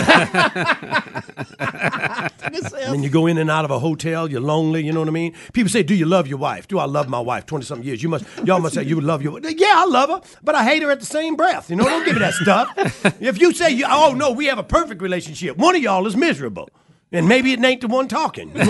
I 2.88 2.91
mean, 2.93 3.02
you 3.02 3.11
go 3.11 3.26
in 3.26 3.38
and 3.38 3.50
out 3.50 3.64
of 3.64 3.70
a 3.70 3.79
hotel, 3.79 4.31
you're 4.31 4.41
lonely, 4.41 4.85
you 4.85 4.93
know 4.93 5.00
what 5.00 5.08
I 5.08 5.12
mean? 5.12 5.35
People 5.52 5.70
say, 5.70 5.82
Do 5.82 5.94
you 5.94 6.06
love 6.06 6.26
your 6.26 6.38
wife? 6.38 6.69
Do 6.69 6.79
I 6.79 6.85
love 6.85 7.08
my 7.08 7.20
wife? 7.20 7.46
20 7.46 7.64
something 7.64 7.87
years. 7.87 8.02
You 8.02 8.08
must, 8.08 8.25
y'all 8.44 8.61
must 8.61 8.75
say 8.75 8.82
you 8.82 9.00
love 9.00 9.23
your 9.23 9.32
wife. 9.32 9.44
Yeah, 9.56 9.75
I 9.76 9.85
love 9.87 10.11
her, 10.11 10.20
but 10.43 10.55
I 10.55 10.64
hate 10.64 10.82
her 10.82 10.91
at 10.91 11.00
the 11.00 11.06
same 11.06 11.37
breath. 11.37 11.70
You 11.70 11.76
know, 11.76 11.85
don't 11.85 12.05
give 12.05 12.14
me 12.14 12.20
that 12.20 12.35
stuff. 12.35 12.69
If 13.20 13.41
you 13.41 13.52
say, 13.52 13.82
Oh, 13.87 14.12
no, 14.14 14.32
we 14.32 14.46
have 14.46 14.58
a 14.58 14.62
perfect 14.62 15.00
relationship, 15.00 15.56
one 15.56 15.75
of 15.76 15.82
y'all 15.82 16.06
is 16.06 16.17
miserable. 16.17 16.69
And 17.14 17.28
maybe 17.28 17.52
it 17.52 17.64
ain't 17.64 17.81
the 17.81 17.87
one 17.87 18.08
talking. 18.08 18.50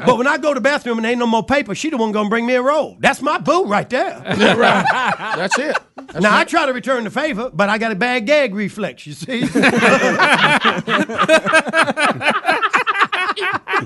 But 0.00 0.18
when 0.18 0.26
I 0.26 0.36
go 0.38 0.50
to 0.50 0.54
the 0.54 0.60
bathroom 0.60 0.98
and 0.98 1.06
ain't 1.06 1.18
no 1.18 1.26
more 1.26 1.44
paper, 1.44 1.74
she 1.74 1.90
the 1.90 1.96
one 1.96 2.10
gonna 2.10 2.28
bring 2.28 2.44
me 2.46 2.54
a 2.54 2.62
roll. 2.62 2.96
That's 2.98 3.22
my 3.22 3.38
boo 3.38 3.64
right 3.66 3.88
there. 3.88 4.20
That's 4.26 5.58
it. 5.58 5.76
now 6.18 6.36
I 6.36 6.44
try 6.44 6.66
to 6.66 6.72
return 6.72 7.04
the 7.04 7.10
favor, 7.10 7.50
but 7.52 7.68
I 7.68 7.78
got 7.78 7.92
a 7.92 7.94
bad 7.94 8.26
gag 8.26 8.54
reflex. 8.54 9.06
You 9.06 9.12
see. 9.12 9.42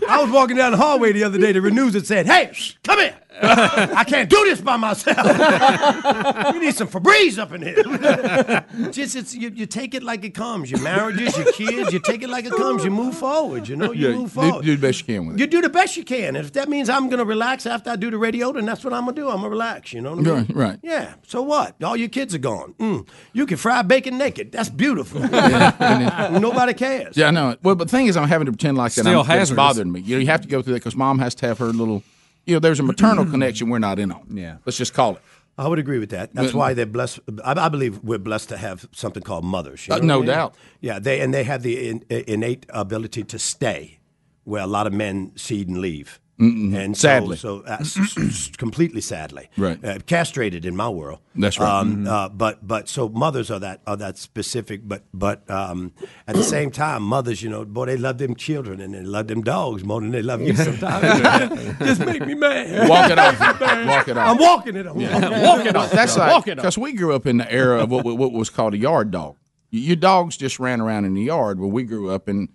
I 0.07 0.19
was 0.21 0.31
walking 0.31 0.57
down 0.57 0.73
the 0.73 0.79
hallway 0.79 1.13
the 1.13 1.25
other 1.25 1.39
day. 1.39 1.53
The 1.53 1.61
renews 1.61 1.95
it 1.95 2.07
said, 2.07 2.27
"Hey, 2.27 2.51
shh, 2.53 2.75
come 2.83 2.99
here. 2.99 3.17
I 3.43 4.05
can't 4.05 4.31
do 4.31 4.45
this 4.45 4.61
by 4.61 4.77
myself. 4.77 5.19
we 6.55 6.61
need 6.61 6.75
some 6.75 6.89
Febreze 6.89 7.39
up 7.39 7.53
in 7.53 7.63
here. 7.63 7.83
Just 8.93 9.17
it's 9.17 9.35
you, 9.35 9.49
you 9.51 9.67
take 9.67 9.95
it 9.95 10.03
like 10.03 10.25
it 10.25 10.35
comes. 10.35 10.71
Your 10.71 10.81
marriages, 10.81 11.37
your 11.37 11.51
kids, 11.53 11.93
you 11.93 11.99
take 11.99 12.23
it 12.23 12.29
like 12.29 12.45
it 12.45 12.53
comes. 12.53 12.85
You 12.85 12.91
move 12.91 13.17
forward. 13.17 13.69
You 13.69 13.77
know, 13.77 13.93
you 13.93 14.09
Yeah, 14.09 14.15
move 14.17 14.33
do, 14.35 14.41
forward. 14.41 14.65
do 14.65 14.77
the 14.77 14.81
best 14.87 15.01
you 15.01 15.07
can 15.07 15.27
with 15.27 15.37
it. 15.37 15.41
You 15.41 15.47
do 15.49 15.61
the 15.61 15.69
best 15.69 15.97
you 15.97 16.05
can. 16.05 16.37
And 16.37 16.47
if 16.47 16.53
that 16.53 16.69
means 16.69 16.89
I'm 16.89 17.09
going 17.09 17.19
to 17.19 17.25
relax 17.25 17.67
after 17.67 17.91
I 17.91 17.97
do 17.97 18.11
the 18.11 18.19
radio, 18.19 18.53
then 18.53 18.67
that's 18.67 18.85
what 18.85 18.93
I'm 18.93 19.05
going 19.05 19.17
to 19.17 19.23
do. 19.23 19.29
I'm 19.29 19.37
going 19.39 19.45
to 19.45 19.51
relax. 19.51 19.93
You 19.93 20.01
know 20.01 20.15
what 20.15 20.27
I 20.27 20.31
mean? 20.31 20.47
Right, 20.47 20.57
right. 20.57 20.79
Yeah. 20.83 21.15
So 21.27 21.43
what? 21.43 21.83
All 21.83 21.97
your 21.97 22.09
kids 22.11 22.35
are 22.35 22.39
gone. 22.39 22.75
Mm. 22.79 23.09
You 23.33 23.47
can 23.47 23.57
fry 23.57 23.83
bacon 23.83 24.17
naked. 24.17 24.53
That's 24.53 24.69
beautiful. 24.69 25.21
Nobody 25.21 26.75
cares. 26.75 27.17
Yeah, 27.17 27.29
I 27.29 27.31
know. 27.31 27.57
Well, 27.63 27.75
but 27.75 27.89
the 27.89 27.97
thing 27.97 28.07
is, 28.07 28.17
I'm 28.17 28.29
having 28.29 28.47
to 28.47 28.53
pretend 28.53 28.77
like 28.77 28.93
that. 28.95 29.01
Still 29.03 29.21
I'm, 29.21 29.27
that 29.27 29.33
it's 29.41 29.51
hazardous. 29.51 29.57
bothering 29.57 29.93
me. 29.93 30.01
You 30.01 30.17
know, 30.17 30.21
you 30.21 30.27
have 30.29 30.43
to 30.43 30.49
go 30.49 30.63
through 30.63 30.75
that 30.75 30.81
because 30.81 30.97
mom 30.97 31.19
has 31.19 31.35
to 31.37 31.47
have 31.47 31.59
her 31.59 31.67
little. 31.73 32.03
You 32.47 32.55
know, 32.57 32.61
there's 32.61 32.81
a 32.81 32.83
maternal 32.83 33.25
connection 33.25 33.71
we're 33.71 33.79
not 33.79 33.99
in 33.99 34.13
on. 34.13 34.27
Yeah. 34.37 34.57
Let's 34.67 34.77
just 34.79 34.95
call 34.95 35.17
it. 35.17 35.23
I 35.57 35.69
would 35.69 35.79
agree 35.79 35.99
with 36.01 36.11
that. 36.11 36.35
That's 36.35 36.53
why 36.53 36.75
they're 36.75 36.85
blessed. 36.85 37.21
I, 37.45 37.53
I 37.67 37.69
believe 37.69 38.03
we're 38.03 38.19
blessed 38.19 38.49
to 38.49 38.57
have 38.57 38.89
something 38.93 39.23
called 39.23 39.45
mothers. 39.45 39.87
you 39.87 39.95
Uh, 39.95 39.99
no 39.99 40.17
I 40.17 40.19
mean? 40.19 40.27
doubt. 40.27 40.55
Yeah, 40.81 40.99
they 40.99 41.21
and 41.21 41.33
they 41.33 41.45
have 41.45 41.63
the 41.63 41.89
in, 41.89 42.05
innate 42.11 42.67
ability 42.71 43.23
to 43.25 43.39
stay, 43.39 44.01
where 44.43 44.63
a 44.63 44.67
lot 44.67 44.87
of 44.89 44.93
men 44.93 45.31
seed 45.37 45.69
and 45.69 45.79
leave. 45.79 46.19
And 46.37 46.97
Sadly. 46.97 47.37
so 47.37 47.61
uh, 47.61 47.77
s- 47.79 47.97
s- 47.97 48.19
s- 48.19 48.51
completely 48.57 49.01
sadly, 49.01 49.49
Right. 49.57 49.83
Uh, 49.85 49.99
castrated 50.05 50.65
in 50.65 50.75
my 50.75 50.89
world. 50.89 51.21
That's 51.37 51.61
right. 51.61 51.71
Um, 51.81 52.09
uh, 52.09 52.29
but 52.29 52.67
but 52.67 52.89
so 52.89 53.09
mothers 53.09 53.53
are 53.53 53.61
that 53.61 53.83
are 53.87 53.97
that 53.99 54.19
specific. 54.19 54.81
But 54.87 55.05
but 55.15 55.49
um, 55.49 55.93
at 56.27 56.35
the 56.35 56.43
same 56.43 56.73
time, 56.73 57.05
mothers, 57.05 57.41
you 57.41 57.51
know, 57.51 57.65
boy, 57.65 57.87
they 57.87 57.97
love 57.97 58.19
them 58.19 58.35
children 58.35 58.81
and 58.81 58.93
they 58.95 59.03
love 59.03 59.29
them 59.29 59.43
dogs 59.43 59.85
more 59.85 60.01
than 60.01 60.11
they 60.11 60.23
love 60.23 60.41
you. 60.43 60.57
Sometimes 60.57 61.79
just 61.79 62.01
make 62.05 62.27
me 62.27 62.35
mad. 62.35 62.89
Walk 62.89 63.11
it 63.13 63.19
off. 63.19 63.39
Walk 63.87 64.09
it 64.09 64.17
off. 64.19 64.29
I'm 64.31 64.39
walking 64.39 64.75
it. 64.75 64.87
I'm 64.87 64.97
walking. 65.01 65.43
Walk 65.43 65.67
it 65.67 65.77
off. 65.77 65.93
That's 65.93 66.17
like 66.17 66.33
off. 66.33 66.45
because 66.47 66.77
we 66.77 66.95
grew 66.95 67.15
up 67.15 67.27
in 67.27 67.37
the 67.37 67.51
era 67.51 67.81
of 67.81 67.93
what, 67.93 68.05
what 68.05 68.33
was 68.33 68.51
called 68.51 68.75
a 68.75 68.79
yard 68.79 69.13
dog. 69.13 69.37
Your 69.71 69.97
dogs 69.97 70.37
just 70.37 70.59
ran 70.59 70.81
around 70.81 71.05
in 71.05 71.15
the 71.15 71.23
yard 71.23 71.61
where 71.61 71.69
we 71.71 71.85
grew 71.85 72.11
up, 72.11 72.27
and 72.27 72.49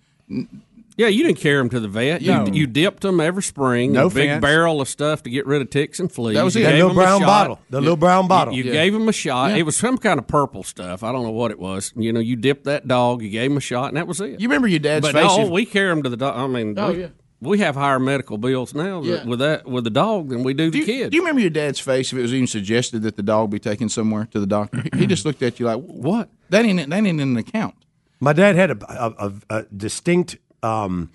Yeah, 0.99 1.07
you 1.07 1.23
didn't 1.23 1.37
carry 1.39 1.57
them 1.59 1.69
to 1.69 1.79
the 1.79 1.87
vet. 1.87 2.21
You, 2.21 2.31
No. 2.33 2.45
you 2.47 2.67
dipped 2.67 3.03
them 3.03 3.21
every 3.21 3.41
spring. 3.41 3.93
No 3.93 4.07
a 4.07 4.09
big 4.09 4.27
fence. 4.29 4.41
barrel 4.41 4.81
of 4.81 4.89
stuff 4.89 5.23
to 5.23 5.29
get 5.29 5.45
rid 5.47 5.61
of 5.61 5.69
ticks 5.69 5.99
and 6.01 6.11
fleas. 6.11 6.35
That 6.35 6.43
was 6.43 6.55
it. 6.57 6.63
That 6.63 6.73
little 6.73 6.91
a 6.91 6.93
brown 6.93 7.21
bottle. 7.21 7.59
The 7.69 7.79
little 7.79 7.95
brown 7.95 8.27
bottle. 8.27 8.53
You 8.53 8.65
Yeah. 8.65 8.73
gave 8.73 8.93
him 8.93 9.07
a 9.07 9.13
shot. 9.13 9.51
Yeah. 9.51 9.57
It 9.57 9.63
was 9.63 9.77
some 9.77 9.97
kind 9.97 10.19
of 10.19 10.27
purple 10.27 10.61
stuff. 10.63 11.01
I 11.01 11.13
don't 11.13 11.23
know 11.23 11.31
what 11.31 11.51
it 11.51 11.59
was. 11.59 11.93
You 11.95 12.11
know, 12.11 12.19
you 12.19 12.35
dipped 12.35 12.65
that 12.65 12.85
dog. 12.87 13.21
You 13.21 13.29
gave 13.29 13.49
him 13.49 13.55
a 13.57 13.61
shot, 13.61 13.87
and 13.87 13.95
that 13.97 14.07
was 14.07 14.19
it. 14.19 14.41
you 14.41 14.49
remember 14.49 14.67
your 14.67 14.79
dad's 14.79 15.05
but 15.07 15.13
face. 15.13 15.23
no, 15.37 15.43
if- 15.45 15.49
we 15.49 15.65
carry 15.65 15.87
them 15.89 16.03
to 16.03 16.09
the 16.09 16.17
dog. 16.17 16.35
I 16.35 16.47
mean, 16.47 16.77
Oh, 16.77 16.91
we, 16.91 16.99
yeah. 16.99 17.07
we 17.39 17.59
have 17.59 17.75
higher 17.75 17.99
medical 17.99 18.37
bills 18.37 18.73
now 18.75 19.01
Yeah. 19.01 19.23
with 19.23 19.39
that 19.39 19.65
with 19.69 19.85
the 19.85 19.89
dog 19.89 20.27
than 20.27 20.43
we 20.43 20.53
do 20.53 20.65
the 20.65 20.71
do, 20.71 20.77
you, 20.79 20.85
kid. 20.85 21.11
do 21.11 21.15
you 21.15 21.21
remember 21.21 21.39
your 21.39 21.49
dad's 21.49 21.79
face 21.79 22.11
if 22.11 22.19
it 22.19 22.21
was 22.21 22.33
even 22.33 22.45
suggested 22.47 23.03
that 23.03 23.15
the 23.15 23.23
dog 23.23 23.51
be 23.51 23.59
taken 23.59 23.87
somewhere 23.87 24.27
to 24.31 24.39
the 24.41 24.47
doctor? 24.47 24.83
He- 24.93 24.99
He 24.99 25.07
just 25.07 25.23
looked 25.25 25.41
at 25.43 25.61
you 25.61 25.65
like, 25.65 25.79
"What? 25.81 26.27
That 26.49 26.65
ain't 26.65 26.89
that 26.89 26.93
ain't 26.93 27.07
in 27.07 27.19
an 27.21 27.37
account." 27.37 27.75
My 28.19 28.33
dad 28.33 28.57
had 28.57 28.71
a, 28.71 28.77
a, 29.01 29.27
a, 29.27 29.33
a 29.59 29.63
distinct 29.73 30.35
um, 30.63 31.11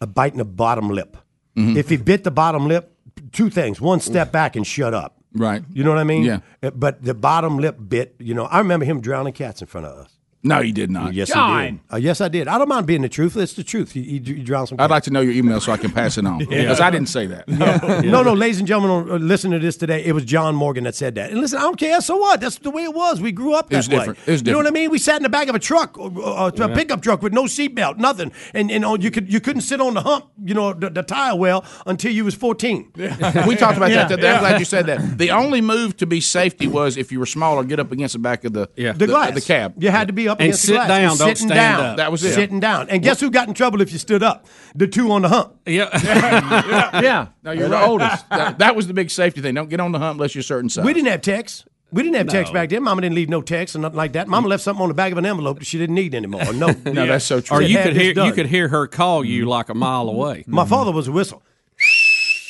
a 0.00 0.06
bite 0.06 0.32
in 0.32 0.38
the 0.38 0.44
bottom 0.44 0.88
lip. 0.90 1.16
Mm-hmm. 1.56 1.76
If 1.76 1.88
he 1.88 1.96
bit 1.96 2.24
the 2.24 2.30
bottom 2.30 2.66
lip, 2.66 2.92
two 3.32 3.50
things: 3.50 3.80
one, 3.80 4.00
step 4.00 4.32
back 4.32 4.56
and 4.56 4.66
shut 4.66 4.94
up. 4.94 5.16
Right. 5.32 5.62
You 5.72 5.82
know 5.84 5.90
what 5.90 5.98
I 5.98 6.04
mean? 6.04 6.22
Yeah. 6.24 6.40
Uh, 6.62 6.70
But 6.70 7.02
the 7.02 7.14
bottom 7.14 7.58
lip 7.58 7.76
bit. 7.88 8.14
You 8.18 8.34
know, 8.34 8.44
I 8.44 8.58
remember 8.58 8.86
him 8.86 9.00
drowning 9.00 9.32
cats 9.32 9.60
in 9.60 9.66
front 9.66 9.86
of 9.86 9.98
us. 9.98 10.10
No, 10.44 10.60
you 10.60 10.72
did 10.72 10.90
not. 10.90 11.14
Yes, 11.14 11.34
I 11.34 11.70
did. 11.70 11.80
Uh, 11.92 11.96
yes, 11.96 12.20
I 12.20 12.28
did. 12.28 12.48
I 12.48 12.58
don't 12.58 12.68
mind 12.68 12.86
being 12.86 13.00
the 13.00 13.08
truth. 13.08 13.34
It's 13.36 13.54
the 13.54 13.64
truth. 13.64 13.96
You, 13.96 14.02
you, 14.02 14.20
you 14.36 14.42
drown 14.44 14.66
some. 14.66 14.78
I'd 14.78 14.90
like 14.90 15.02
to 15.04 15.10
know 15.10 15.22
your 15.22 15.32
email 15.32 15.58
so 15.58 15.72
I 15.72 15.78
can 15.78 15.90
pass 15.90 16.18
it 16.18 16.26
on 16.26 16.38
because 16.48 16.80
I 16.80 16.90
didn't 16.90 17.08
say 17.08 17.26
that. 17.28 17.48
No, 17.64 18.00
no, 18.00 18.22
no, 18.22 18.32
ladies 18.34 18.58
and 18.58 18.68
gentlemen, 18.68 19.10
uh, 19.10 19.16
listen 19.16 19.50
to 19.52 19.58
this 19.58 19.76
today. 19.76 20.04
It 20.04 20.12
was 20.12 20.24
John 20.24 20.54
Morgan 20.54 20.84
that 20.84 20.94
said 20.94 21.14
that. 21.14 21.30
And 21.30 21.40
listen, 21.40 21.58
I 21.58 21.62
don't 21.62 21.78
care. 21.78 22.00
So 22.00 22.16
what? 22.16 22.40
That's 22.40 22.58
the 22.58 22.70
way 22.70 22.82
it 22.84 22.92
was. 22.92 23.20
We 23.20 23.32
grew 23.32 23.54
up 23.54 23.70
that 23.70 23.76
was 23.78 23.88
way. 23.88 23.96
different. 23.98 24.18
It 24.26 24.30
was 24.32 24.42
You 24.42 24.52
know 24.52 24.58
what 24.58 24.66
I 24.66 24.70
mean? 24.70 24.90
We 24.90 24.98
sat 24.98 25.16
in 25.16 25.22
the 25.22 25.28
back 25.28 25.48
of 25.48 25.54
a 25.54 25.58
truck, 25.58 25.96
uh, 25.98 26.04
uh, 26.04 26.50
a 26.58 26.68
pickup 26.74 27.00
truck 27.00 27.22
with 27.22 27.32
no 27.32 27.44
seatbelt, 27.44 27.96
nothing, 27.98 28.32
and 28.52 28.70
and 28.70 28.84
uh, 28.84 28.96
you 29.00 29.10
could 29.10 29.32
you 29.32 29.40
couldn't 29.40 29.62
sit 29.62 29.80
on 29.80 29.94
the 29.94 30.02
hump, 30.02 30.26
you 30.44 30.52
know, 30.52 30.72
the, 30.74 30.90
the 30.90 31.02
tire 31.02 31.36
well 31.36 31.64
until 31.86 32.12
you 32.12 32.24
was 32.24 32.34
fourteen. 32.34 32.90
we 32.96 33.56
talked 33.56 33.76
about 33.78 33.90
that 33.90 34.08
today. 34.14 34.32
I'm 34.32 34.40
glad 34.40 34.58
you 34.58 34.66
said 34.66 34.86
that. 34.86 35.16
The 35.18 35.30
only 35.30 35.60
move 35.60 35.96
to 35.98 36.06
be 36.06 36.20
safety 36.20 36.66
was 36.66 36.96
if 36.96 37.10
you 37.12 37.18
were 37.18 37.26
smaller, 37.26 37.64
get 37.64 37.80
up 37.80 37.92
against 37.92 38.12
the 38.14 38.18
back 38.18 38.44
of 38.44 38.52
the 38.52 38.68
Yeah. 38.76 38.92
The 38.92 39.06
glass, 39.06 39.32
the 39.34 39.40
cab. 39.40 39.82
You 39.82 39.90
had 39.90 40.08
to 40.08 40.12
be 40.12 40.28
up 40.28 40.33
And 40.38 40.48
against 40.48 40.62
sit 40.62 40.72
the 40.72 40.74
glass. 40.76 40.88
down, 40.88 41.08
don't 41.08 41.18
sitting 41.18 41.48
stand 41.48 41.50
down. 41.50 41.80
up. 41.80 41.96
That 41.98 42.12
was 42.12 42.24
it. 42.24 42.34
Sitting 42.34 42.60
down. 42.60 42.90
And 42.90 43.02
guess 43.02 43.20
who 43.20 43.30
got 43.30 43.48
in 43.48 43.54
trouble 43.54 43.80
if 43.80 43.92
you 43.92 43.98
stood 43.98 44.22
up? 44.22 44.46
The 44.74 44.86
two 44.86 45.10
on 45.12 45.22
the 45.22 45.28
hump. 45.28 45.56
Yeah. 45.66 45.90
Yeah. 47.04 47.28
No, 47.42 47.52
you're 47.52 47.68
the 47.68 47.82
oldest. 47.82 48.28
That, 48.30 48.58
that 48.58 48.76
was 48.76 48.86
the 48.86 48.94
big 48.94 49.10
safety 49.10 49.40
thing. 49.40 49.54
Don't 49.54 49.68
get 49.68 49.80
on 49.80 49.92
the 49.92 49.98
hump 49.98 50.16
unless 50.16 50.34
you're 50.34 50.40
a 50.40 50.44
certain 50.44 50.70
size. 50.70 50.84
We 50.84 50.92
didn't 50.92 51.08
have 51.08 51.20
text. 51.20 51.66
We 51.92 52.02
didn't 52.02 52.16
have 52.16 52.28
text 52.28 52.52
back 52.52 52.70
then. 52.70 52.82
Mama 52.82 53.02
didn't 53.02 53.14
leave 53.14 53.28
no 53.28 53.40
text 53.40 53.74
and 53.74 53.82
nothing 53.82 53.96
like 53.96 54.14
that. 54.14 54.26
Mama 54.26 54.46
mm. 54.46 54.50
left 54.50 54.64
something 54.64 54.82
on 54.82 54.88
the 54.88 54.94
back 54.94 55.12
of 55.12 55.18
an 55.18 55.26
envelope 55.26 55.60
that 55.60 55.64
she 55.64 55.78
didn't 55.78 55.94
need 55.94 56.14
anymore. 56.14 56.52
No, 56.52 56.68
No, 56.84 57.06
that's 57.06 57.24
so 57.24 57.40
true. 57.40 57.58
or 57.58 57.62
you 57.62 57.78
could 57.78 57.94
hear 57.94 58.12
you 58.12 58.32
could 58.32 58.46
hear 58.46 58.68
her 58.68 58.88
call 58.88 59.24
you 59.24 59.42
mm-hmm. 59.42 59.50
like 59.50 59.68
a 59.68 59.74
mile 59.74 60.08
away. 60.08 60.44
My 60.46 60.62
mm-hmm. 60.62 60.70
father 60.70 60.92
was 60.92 61.06
a 61.08 61.12
whistle. 61.12 61.42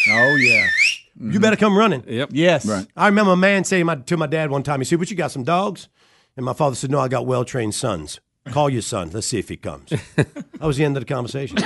Oh 0.09 0.37
yeah. 0.37 0.67
You 1.21 1.41
better 1.41 1.57
come 1.57 1.77
running. 1.77 2.05
Yep. 2.07 2.31
Yes. 2.33 2.67
Right. 2.67 2.87
I 2.97 3.07
remember 3.07 3.33
a 3.33 3.37
man 3.37 3.65
saying 3.65 3.87
my, 3.87 3.97
to 3.97 4.17
my 4.17 4.27
dad 4.27 4.51
one 4.51 4.63
time, 4.63 4.81
he 4.81 4.85
said, 4.85 4.99
"But 4.99 5.11
you 5.11 5.17
got, 5.17 5.31
some 5.31 5.45
dogs? 5.45 5.89
And 6.37 6.45
my 6.45 6.53
father 6.53 6.77
said, 6.77 6.91
No, 6.91 7.01
I 7.01 7.09
got 7.09 7.27
well 7.27 7.45
trained 7.45 7.75
sons. 7.75 8.21
Call 8.51 8.69
your 8.69 8.83
son. 8.83 9.11
Let's 9.11 9.27
see 9.27 9.39
if 9.39 9.49
he 9.49 9.57
comes. 9.57 9.93
That 10.65 10.69
was 10.69 10.79
the 10.79 10.85
end 10.85 10.97
of 10.97 11.05
the 11.05 11.13
conversation. 11.13 11.57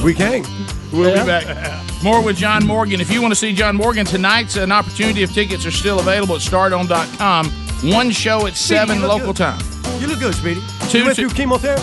we 0.04 0.14
came. 0.14 0.44
We'll 0.92 1.12
be 1.12 1.26
back. 1.26 2.02
More 2.02 2.24
with 2.24 2.38
John 2.38 2.66
Morgan. 2.66 3.02
If 3.02 3.12
you 3.12 3.20
want 3.20 3.32
to 3.32 3.36
see 3.36 3.52
John 3.52 3.76
Morgan, 3.76 4.06
tonight's 4.06 4.56
an 4.56 4.72
opportunity 4.72 5.22
of 5.22 5.30
tickets 5.32 5.66
are 5.66 5.70
still 5.70 6.00
available 6.00 6.36
at 6.36 6.40
stardome.com. 6.40 7.50
One 7.92 8.10
show 8.10 8.46
at 8.46 8.56
7 8.56 9.02
local 9.02 9.34
good. 9.34 9.36
time. 9.36 9.60
You 10.00 10.06
look 10.06 10.20
good, 10.20 10.34
Speedy. 10.34 10.62
Two- 10.90 10.98
you 10.98 11.04
went 11.04 11.16
two- 11.16 11.28
through 11.28 11.36
chemotherapy? 11.36 11.82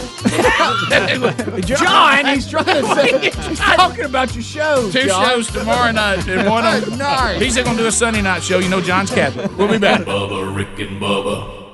John, 1.61 2.25
he's 2.27 2.49
trying 2.49 2.65
to 2.65 2.83
say 2.95 3.29
he's 3.47 3.59
talking 3.59 4.05
about 4.05 4.33
your 4.33 4.43
show. 4.43 4.89
Two 4.91 5.07
John. 5.07 5.25
shows 5.25 5.47
tomorrow 5.51 5.91
night 5.91 6.27
and 6.27 6.49
one 6.49 6.65
on 6.65 6.87
Nice. 6.97 7.41
He's 7.41 7.55
going 7.55 7.77
to 7.77 7.83
do 7.83 7.87
a 7.87 7.91
Sunday 7.91 8.21
night 8.21 8.43
show. 8.43 8.59
You 8.59 8.69
know 8.69 8.81
John's 8.81 9.11
Catholic. 9.11 9.55
We'll 9.57 9.67
be 9.69 9.77
back. 9.77 10.01
Bubba, 10.01 10.55
Rick 10.55 10.79
and 10.79 10.99
Bubba. 11.01 11.66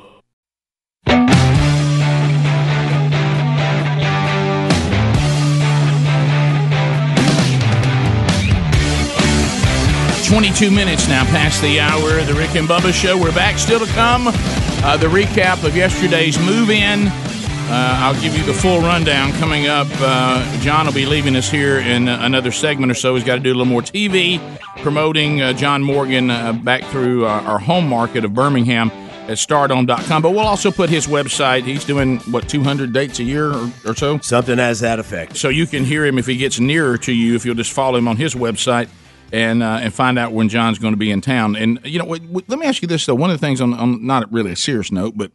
22 10.34 10.72
minutes 10.72 11.08
now 11.08 11.24
past 11.26 11.62
the 11.62 11.80
hour 11.80 12.18
of 12.18 12.26
the 12.26 12.34
Rick 12.34 12.56
and 12.56 12.68
Bubba 12.68 12.92
show. 12.92 13.16
We're 13.16 13.36
back 13.36 13.60
still 13.60 13.80
to 13.80 13.86
come. 13.94 14.24
Uh, 14.28 14.98
the 14.98 15.06
recap 15.06 15.64
of 15.64 15.76
yesterday's 15.76 16.40
move 16.40 16.72
in. 16.72 17.06
Uh, 17.06 17.98
I'll 18.00 18.20
give 18.20 18.36
you 18.36 18.44
the 18.44 18.54
full 18.54 18.82
rundown 18.82 19.32
coming 19.34 19.68
up. 19.68 19.86
Uh, 19.92 20.60
John 20.62 20.88
will 20.88 20.94
be 20.94 21.06
leaving 21.06 21.36
us 21.36 21.52
here 21.52 21.78
in 21.78 22.08
uh, 22.08 22.18
another 22.22 22.52
segment 22.52 22.92
or 22.92 22.96
so. 22.96 23.14
He's 23.14 23.24
got 23.24 23.36
to 23.36 23.42
do 23.42 23.50
a 23.50 23.54
little 23.54 23.68
more 23.68 23.84
TV 23.84 24.42
promoting 24.82 25.40
uh, 25.40 25.54
John 25.54 25.84
Morgan 25.84 26.32
uh, 26.32 26.54
back 26.54 26.84
through 26.86 27.28
our 27.28 27.60
home 27.60 27.88
market 27.88 28.26
of 28.26 28.34
Birmingham 28.34 28.90
at 28.90 29.38
stardome.com. 29.38 30.24
But 30.24 30.32
we'll 30.32 30.40
also 30.40 30.72
put 30.72 30.90
his 30.90 31.06
website. 31.06 31.62
He's 31.62 31.86
doing, 31.86 32.18
what, 32.22 32.50
200 32.50 32.92
dates 32.92 33.20
a 33.20 33.24
year 33.24 33.52
or, 33.52 33.72
or 33.86 33.94
so? 33.94 34.18
Something 34.18 34.58
has 34.58 34.80
that 34.80 34.98
effect. 34.98 35.38
so 35.38 35.50
you 35.50 35.68
can 35.68 35.86
hear 35.86 36.04
him 36.04 36.18
if 36.18 36.26
he 36.26 36.38
gets 36.38 36.60
nearer 36.60 36.98
to 36.98 37.14
you 37.14 37.36
if 37.36 37.46
you'll 37.46 37.54
just 37.54 37.72
follow 37.72 38.00
him 38.00 38.08
on 38.08 38.18
his 38.18 38.34
website 38.34 38.90
and 39.32 39.64
uh, 39.64 39.80
and 39.82 39.94
find 39.94 40.20
out 40.20 40.32
when 40.34 40.50
John's 40.50 40.80
going 40.80 40.94
to 40.94 40.98
be 40.98 41.12
in 41.12 41.22
town. 41.22 41.56
And 41.56 41.80
you 41.84 42.00
know, 42.00 42.06
w- 42.06 42.22
w- 42.22 42.46
let 42.48 42.60
me 42.60 42.66
ask 42.66 42.82
you 42.82 42.88
this 42.88 43.06
though. 43.06 43.16
One 43.16 43.30
of 43.30 43.40
the 43.40 43.46
things 43.46 43.62
on, 43.62 43.74
on 43.74 44.06
not 44.06 44.32
really 44.32 44.52
a 44.52 44.56
serious 44.56 44.92
note, 44.92 45.18
but 45.18 45.32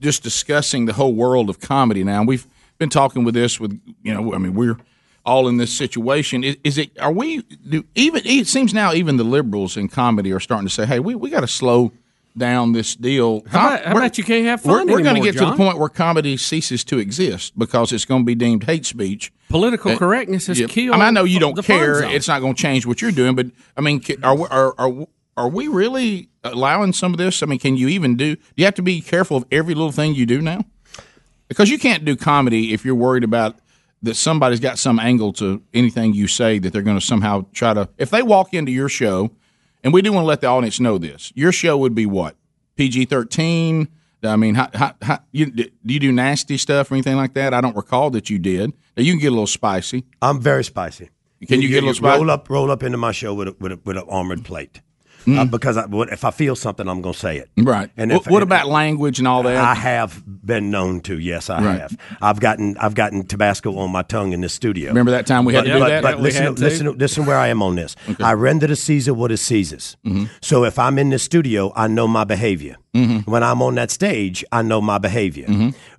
just 0.00 0.22
discussing 0.22 0.86
the 0.86 0.92
whole 0.92 1.14
world 1.14 1.50
of 1.50 1.60
comedy 1.60 2.04
now. 2.04 2.22
We've 2.22 2.46
been 2.78 2.90
talking 2.90 3.24
with 3.24 3.34
this 3.34 3.60
with 3.60 3.80
you 4.02 4.14
know, 4.14 4.34
I 4.34 4.38
mean, 4.38 4.54
we're 4.54 4.76
all 5.24 5.48
in 5.48 5.58
this 5.58 5.76
situation. 5.76 6.44
Is, 6.44 6.56
is 6.64 6.78
it? 6.78 6.98
Are 6.98 7.12
we? 7.12 7.42
Do 7.42 7.84
even? 7.94 8.22
It 8.24 8.46
seems 8.46 8.72
now 8.72 8.92
even 8.92 9.16
the 9.16 9.24
liberals 9.24 9.76
in 9.76 9.88
comedy 9.88 10.32
are 10.32 10.40
starting 10.40 10.66
to 10.66 10.72
say, 10.72 10.86
"Hey, 10.86 11.00
we, 11.00 11.14
we 11.14 11.30
got 11.30 11.40
to 11.40 11.48
slow." 11.48 11.92
Down 12.38 12.72
this 12.72 12.94
deal. 12.94 13.42
How 13.48 13.66
about, 13.68 13.84
how 13.84 13.92
We're- 13.94 14.06
about 14.06 14.18
you 14.18 14.24
can't 14.24 14.44
have 14.46 14.64
we're, 14.64 14.78
fun 14.78 14.86
we're 14.88 15.02
going 15.02 15.16
to 15.16 15.20
get 15.22 15.36
to 15.38 15.46
the 15.46 15.56
point 15.56 15.78
where 15.78 15.88
comedy 15.88 16.36
ceases 16.36 16.84
to 16.84 16.98
exist 16.98 17.58
because 17.58 17.92
it's 17.92 18.04
going 18.04 18.22
to 18.22 18.24
be 18.26 18.36
deemed 18.36 18.64
hate 18.64 18.86
speech. 18.86 19.32
Political 19.48 19.92
Uh, 19.92 19.96
correctness 19.98 20.46
has 20.46 20.60
Yeah. 20.60 20.68
killed. 20.68 20.94
I 20.94 20.98
mean, 20.98 21.06
I 21.08 21.10
know 21.10 21.24
you 21.24 21.40
don't 21.40 21.60
care. 21.64 22.02
It's 22.04 22.28
not 22.28 22.40
going 22.40 22.54
to 22.54 22.62
change 22.62 22.86
what 22.86 23.02
you're 23.02 23.10
doing, 23.10 23.34
but 23.34 23.46
I 23.76 23.80
mean, 23.80 24.00
are 24.22 24.36
we- 24.36 24.46
are 24.48 24.74
are 24.78 25.06
are 25.36 25.48
we 25.48 25.66
really 25.68 26.28
allowing 26.44 26.92
some 26.92 27.12
of 27.12 27.18
this? 27.18 27.42
I 27.42 27.46
mean, 27.46 27.58
can 27.58 27.76
you 27.76 27.88
even 27.88 28.16
do? 28.16 28.36
Do 28.36 28.42
you 28.56 28.64
have 28.64 28.74
to 28.74 28.82
be 28.82 29.00
careful 29.00 29.36
of 29.36 29.44
every 29.50 29.74
little 29.74 29.92
thing 29.92 30.14
you 30.14 30.24
do 30.26 30.40
now? 30.40 30.64
Because 31.48 31.68
you 31.68 31.78
can't 31.78 32.04
do 32.04 32.14
comedy 32.14 32.72
if 32.72 32.84
you're 32.84 32.94
worried 32.94 33.24
about 33.24 33.56
that 34.02 34.14
somebody's 34.14 34.60
got 34.60 34.78
some 34.78 34.98
angle 35.00 35.32
to 35.34 35.62
anything 35.74 36.14
you 36.14 36.26
say 36.28 36.58
that 36.60 36.72
they're 36.72 36.82
going 36.82 36.98
to 36.98 37.04
somehow 37.04 37.44
try 37.52 37.74
to. 37.74 37.88
If 37.98 38.10
they 38.10 38.22
walk 38.22 38.54
into 38.54 38.70
your 38.72 38.88
show, 38.88 39.30
and 39.82 39.92
we 39.92 40.02
do 40.02 40.12
want 40.12 40.24
to 40.24 40.28
let 40.28 40.40
the 40.40 40.46
audience 40.46 40.80
know 40.80 40.98
this, 40.98 41.32
your 41.34 41.52
show 41.52 41.76
would 41.78 41.94
be 41.94 42.06
what 42.06 42.36
PG 42.76 43.06
thirteen. 43.06 43.88
I 44.22 44.36
mean, 44.36 44.54
how, 44.54 44.68
how, 44.74 44.94
how, 45.00 45.20
you, 45.32 45.46
do 45.46 45.70
you 45.84 45.98
do 45.98 46.12
nasty 46.12 46.58
stuff 46.58 46.90
or 46.90 46.94
anything 46.94 47.16
like 47.16 47.32
that? 47.34 47.54
I 47.54 47.62
don't 47.62 47.74
recall 47.74 48.10
that 48.10 48.28
you 48.28 48.38
did. 48.38 48.70
Now, 48.94 49.02
you 49.02 49.12
can 49.12 49.18
get 49.18 49.28
a 49.28 49.30
little 49.30 49.46
spicy. 49.46 50.04
I'm 50.20 50.42
very 50.42 50.62
spicy. 50.62 51.08
Can 51.48 51.62
you 51.62 51.68
get 51.68 51.78
a 51.78 51.86
little 51.86 51.94
spicy? 51.94 52.18
roll 52.18 52.30
up, 52.30 52.50
roll 52.50 52.70
up 52.70 52.82
into 52.82 52.98
my 52.98 53.12
show 53.12 53.32
with 53.32 53.48
a, 53.48 53.56
with 53.58 53.72
a, 53.72 53.80
with 53.82 53.96
an 53.96 54.04
armored 54.10 54.44
plate? 54.44 54.82
Mm. 55.26 55.38
Uh, 55.38 55.44
because 55.44 55.76
I, 55.76 55.84
if 56.12 56.24
I 56.24 56.30
feel 56.30 56.56
something, 56.56 56.88
I'm 56.88 57.02
going 57.02 57.12
to 57.12 57.18
say 57.18 57.36
it. 57.38 57.50
Right. 57.58 57.90
And 57.96 58.10
what, 58.10 58.20
if- 58.22 58.26
what 58.30 58.42
and- 58.42 58.50
about 58.50 58.68
language 58.68 59.18
and 59.18 59.28
all 59.28 59.42
that? 59.42 59.56
I 59.56 59.74
have 59.74 60.22
been 60.26 60.70
known 60.70 61.00
to. 61.02 61.18
Yes, 61.18 61.50
I 61.50 61.62
Right. 61.62 61.80
have. 61.80 61.96
I've 62.22 62.40
gotten 62.40 62.76
I've 62.78 62.94
gotten 62.94 63.26
Tabasco 63.26 63.76
on 63.78 63.90
my 63.92 64.02
tongue 64.02 64.32
in 64.32 64.40
the 64.40 64.48
studio. 64.48 64.88
Remember 64.88 65.10
that 65.12 65.26
time 65.26 65.44
we 65.44 65.54
had 65.54 65.64
but, 65.64 65.66
to 65.68 65.72
do 65.74 65.78
but, 65.80 65.88
that? 65.88 66.02
But 66.02 66.16
We 66.18 66.22
listen, 66.24 66.42
had 66.44 66.56
to. 66.56 66.62
listen, 66.62 66.98
listen 66.98 67.26
where 67.26 67.36
I 67.36 67.48
am 67.48 67.62
on 67.62 67.76
this. 67.76 67.94
I 68.18 68.32
render 68.32 68.66
to 68.66 68.76
Caesar 68.76 69.12
what 69.14 69.30
is 69.30 69.40
Caesar's. 69.42 69.96
Mm-hmm. 70.06 70.24
So 70.40 70.64
if 70.64 70.78
I'm 70.78 70.98
in 70.98 71.10
the 71.10 71.18
studio, 71.18 71.72
I 71.76 71.86
know 71.88 72.08
my 72.08 72.24
behavior. 72.24 72.76
Mm-hmm. 72.94 73.30
When 73.30 73.44
I'm 73.44 73.62
on 73.62 73.76
that 73.76 73.90
stage, 73.92 74.44
I 74.50 74.62
know 74.62 74.80
my 74.80 74.98
behavior. 74.98 75.46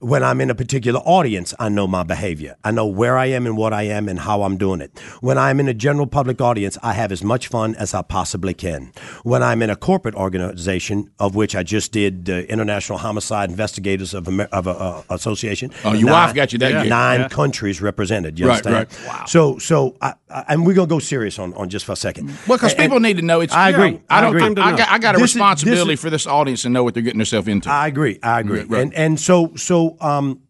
When 0.02 0.24
I'm 0.24 0.42
in 0.42 0.50
a 0.50 0.56
particular 0.56 1.00
audience, 1.06 1.54
I 1.58 1.70
know 1.70 1.88
my 1.88 2.04
behavior. 2.04 2.58
I 2.66 2.72
know 2.72 2.86
where 2.86 3.18
I 3.18 3.28
am 3.28 3.46
and 3.46 3.56
what 3.56 3.72
I 3.72 3.84
am 3.84 4.10
and 4.10 4.20
how 4.20 4.44
I'm 4.44 4.58
doing 4.58 4.82
it. 4.82 5.00
When 5.22 5.38
I'm 5.38 5.62
in 5.62 5.70
a 5.70 5.74
general 5.74 6.06
public 6.06 6.42
audience, 6.42 6.78
I 6.84 6.92
have 6.94 7.14
as 7.14 7.24
much 7.24 7.48
fun 7.48 7.76
as 7.76 7.94
I 7.94 8.02
possibly 8.02 8.54
can. 8.54 8.92
When 9.24 9.42
I'm 9.42 9.62
in 9.62 9.70
a 9.70 9.76
corporate 9.78 10.16
organization, 10.16 11.10
of 11.18 11.34
which 11.34 11.56
I 11.56 11.64
just 11.64 11.94
did 11.94 12.26
the 12.26 12.50
International 12.52 12.98
Homicide 12.98 13.50
Investigators 13.50 14.14
of, 14.14 14.28
Amer- 14.28 14.50
of 14.52 14.68
uh, 14.68 14.72
uh, 14.72 15.04
Association. 15.12 15.72
Oh, 15.86 15.94
your 15.94 16.12
wife 16.12 16.34
got 16.36 16.52
you 16.52 16.60
that 16.60 16.82
gig. 16.84 16.90
Nine 16.90 17.30
countries 17.30 17.82
represented. 17.82 18.38
You 18.38 18.48
Right, 18.48 18.66
understand? 18.66 19.08
right. 19.08 19.30
So, 19.30 19.58
so, 19.60 19.96
I, 20.02 20.14
I, 20.30 20.44
and 20.50 20.66
we're 20.66 20.74
gonna 20.74 20.88
go 20.88 21.00
serious 21.00 21.40
on, 21.40 21.54
on 21.54 21.70
just 21.70 21.86
for 21.86 21.94
a 21.94 21.96
second. 21.96 22.28
well, 22.48 22.58
because 22.58 22.74
people 22.74 23.00
need 23.00 23.16
to 23.18 23.22
know 23.24 23.40
it's. 23.42 23.54
I 23.54 23.70
you 23.70 23.78
know, 23.78 23.84
agree. 23.84 24.02
I 24.10 24.18
I 24.18 24.22
don't. 24.22 24.36
agree. 24.36 24.62
I, 24.64 24.68
I 24.74 24.78
got, 24.78 24.90
I 24.90 25.00
got 25.00 25.16
a 25.16 25.20
This 25.20 25.30
is- 25.32 25.36
responsibility 25.36 25.92
this 25.92 26.00
is- 26.00 26.02
for 26.02 26.10
this 26.10 26.28
audience 26.28 26.64
to 26.64 26.70
know 26.70 26.81
what 26.84 26.94
they're 26.94 27.04
getting 27.04 27.20
themselves 27.20 27.48
into. 27.48 27.70
I 27.70 27.88
agree. 27.88 28.20
I 28.24 28.40
agree. 28.40 28.64
Right. 28.64 28.82
And 28.82 28.94
and 28.94 29.20
so 29.20 29.54
so 29.56 29.98
um 30.02 30.42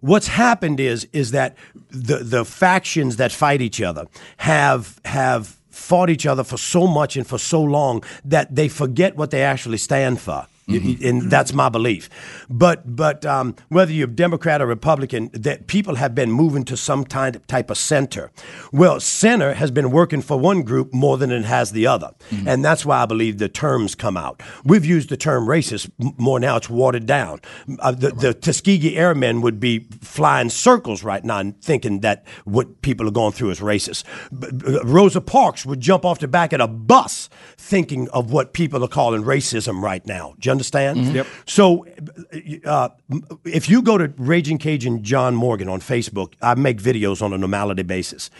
what's 0.00 0.28
happened 0.28 0.80
is 0.80 1.06
is 1.12 1.30
that 1.32 1.56
the 1.90 2.18
the 2.18 2.44
factions 2.44 3.16
that 3.16 3.32
fight 3.32 3.60
each 3.60 3.80
other 3.80 4.06
have 4.38 5.00
have 5.04 5.56
fought 5.70 6.10
each 6.10 6.26
other 6.26 6.42
for 6.42 6.56
so 6.56 6.86
much 6.86 7.16
and 7.16 7.26
for 7.26 7.38
so 7.38 7.62
long 7.62 8.02
that 8.24 8.54
they 8.54 8.68
forget 8.68 9.16
what 9.16 9.30
they 9.30 9.42
actually 9.42 9.78
stand 9.78 10.20
for. 10.20 10.46
Y- 10.68 10.96
And 11.08 11.30
that's 11.30 11.52
my 11.52 11.68
belief, 11.68 12.08
but 12.50 12.96
but 12.96 13.24
um, 13.24 13.54
whether 13.68 13.92
you're 13.92 14.08
Democrat 14.08 14.60
or 14.60 14.66
Republican, 14.66 15.30
that 15.32 15.68
people 15.68 15.94
have 15.94 16.12
been 16.12 16.32
moving 16.32 16.64
to 16.64 16.76
some 16.76 17.04
kind 17.04 17.36
of 17.36 17.46
type 17.46 17.70
of 17.70 17.78
center. 17.78 18.32
Well, 18.72 18.98
center 18.98 19.54
has 19.54 19.70
been 19.70 19.92
working 19.92 20.22
for 20.22 20.36
one 20.40 20.62
group 20.62 20.92
more 20.92 21.18
than 21.18 21.30
it 21.30 21.44
has 21.44 21.70
the 21.70 21.86
other, 21.86 22.10
and 22.46 22.64
that's 22.64 22.84
why 22.84 23.02
I 23.04 23.06
believe 23.06 23.38
the 23.38 23.48
terms 23.48 23.94
come 23.94 24.16
out. 24.16 24.42
We've 24.64 24.84
used 24.84 25.08
the 25.08 25.16
term 25.16 25.46
racist 25.46 25.88
more 26.18 26.40
now; 26.40 26.56
it's 26.56 26.68
watered 26.68 27.06
down. 27.06 27.40
Uh, 27.78 27.92
the, 27.92 28.10
the 28.10 28.34
Tuskegee 28.34 28.96
Airmen 28.96 29.42
would 29.42 29.60
be 29.60 29.86
flying 30.02 30.50
circles 30.50 31.04
right 31.04 31.24
now, 31.24 31.38
and 31.38 31.54
thinking 31.62 32.00
that 32.00 32.24
what 32.44 32.82
people 32.82 33.06
are 33.06 33.12
going 33.12 33.32
through 33.32 33.50
is 33.50 33.60
racist. 33.60 34.02
Rosa 34.84 35.20
Parks 35.20 35.64
would 35.64 35.80
jump 35.80 36.04
off 36.04 36.18
the 36.18 36.26
back 36.28 36.52
of 36.52 36.60
a 36.60 36.66
bus, 36.66 37.28
thinking 37.56 38.08
of 38.10 38.32
what 38.32 38.52
people 38.52 38.82
are 38.82 38.88
calling 38.88 39.22
racism 39.22 39.80
right 39.80 40.04
now. 40.06 40.34
Understand? 40.56 41.14
Yep. 41.14 41.26
So, 41.46 41.86
uh, 42.64 42.88
if 43.44 43.68
you 43.68 43.82
go 43.82 43.98
to 43.98 44.12
Raging 44.16 44.58
Cajun 44.58 45.02
John 45.02 45.34
Morgan 45.34 45.68
on 45.68 45.80
Facebook, 45.80 46.34
I 46.42 46.54
make 46.54 46.78
videos 46.82 47.22
on 47.22 47.32
a 47.32 47.38
normality 47.38 47.82
basis. 47.82 48.30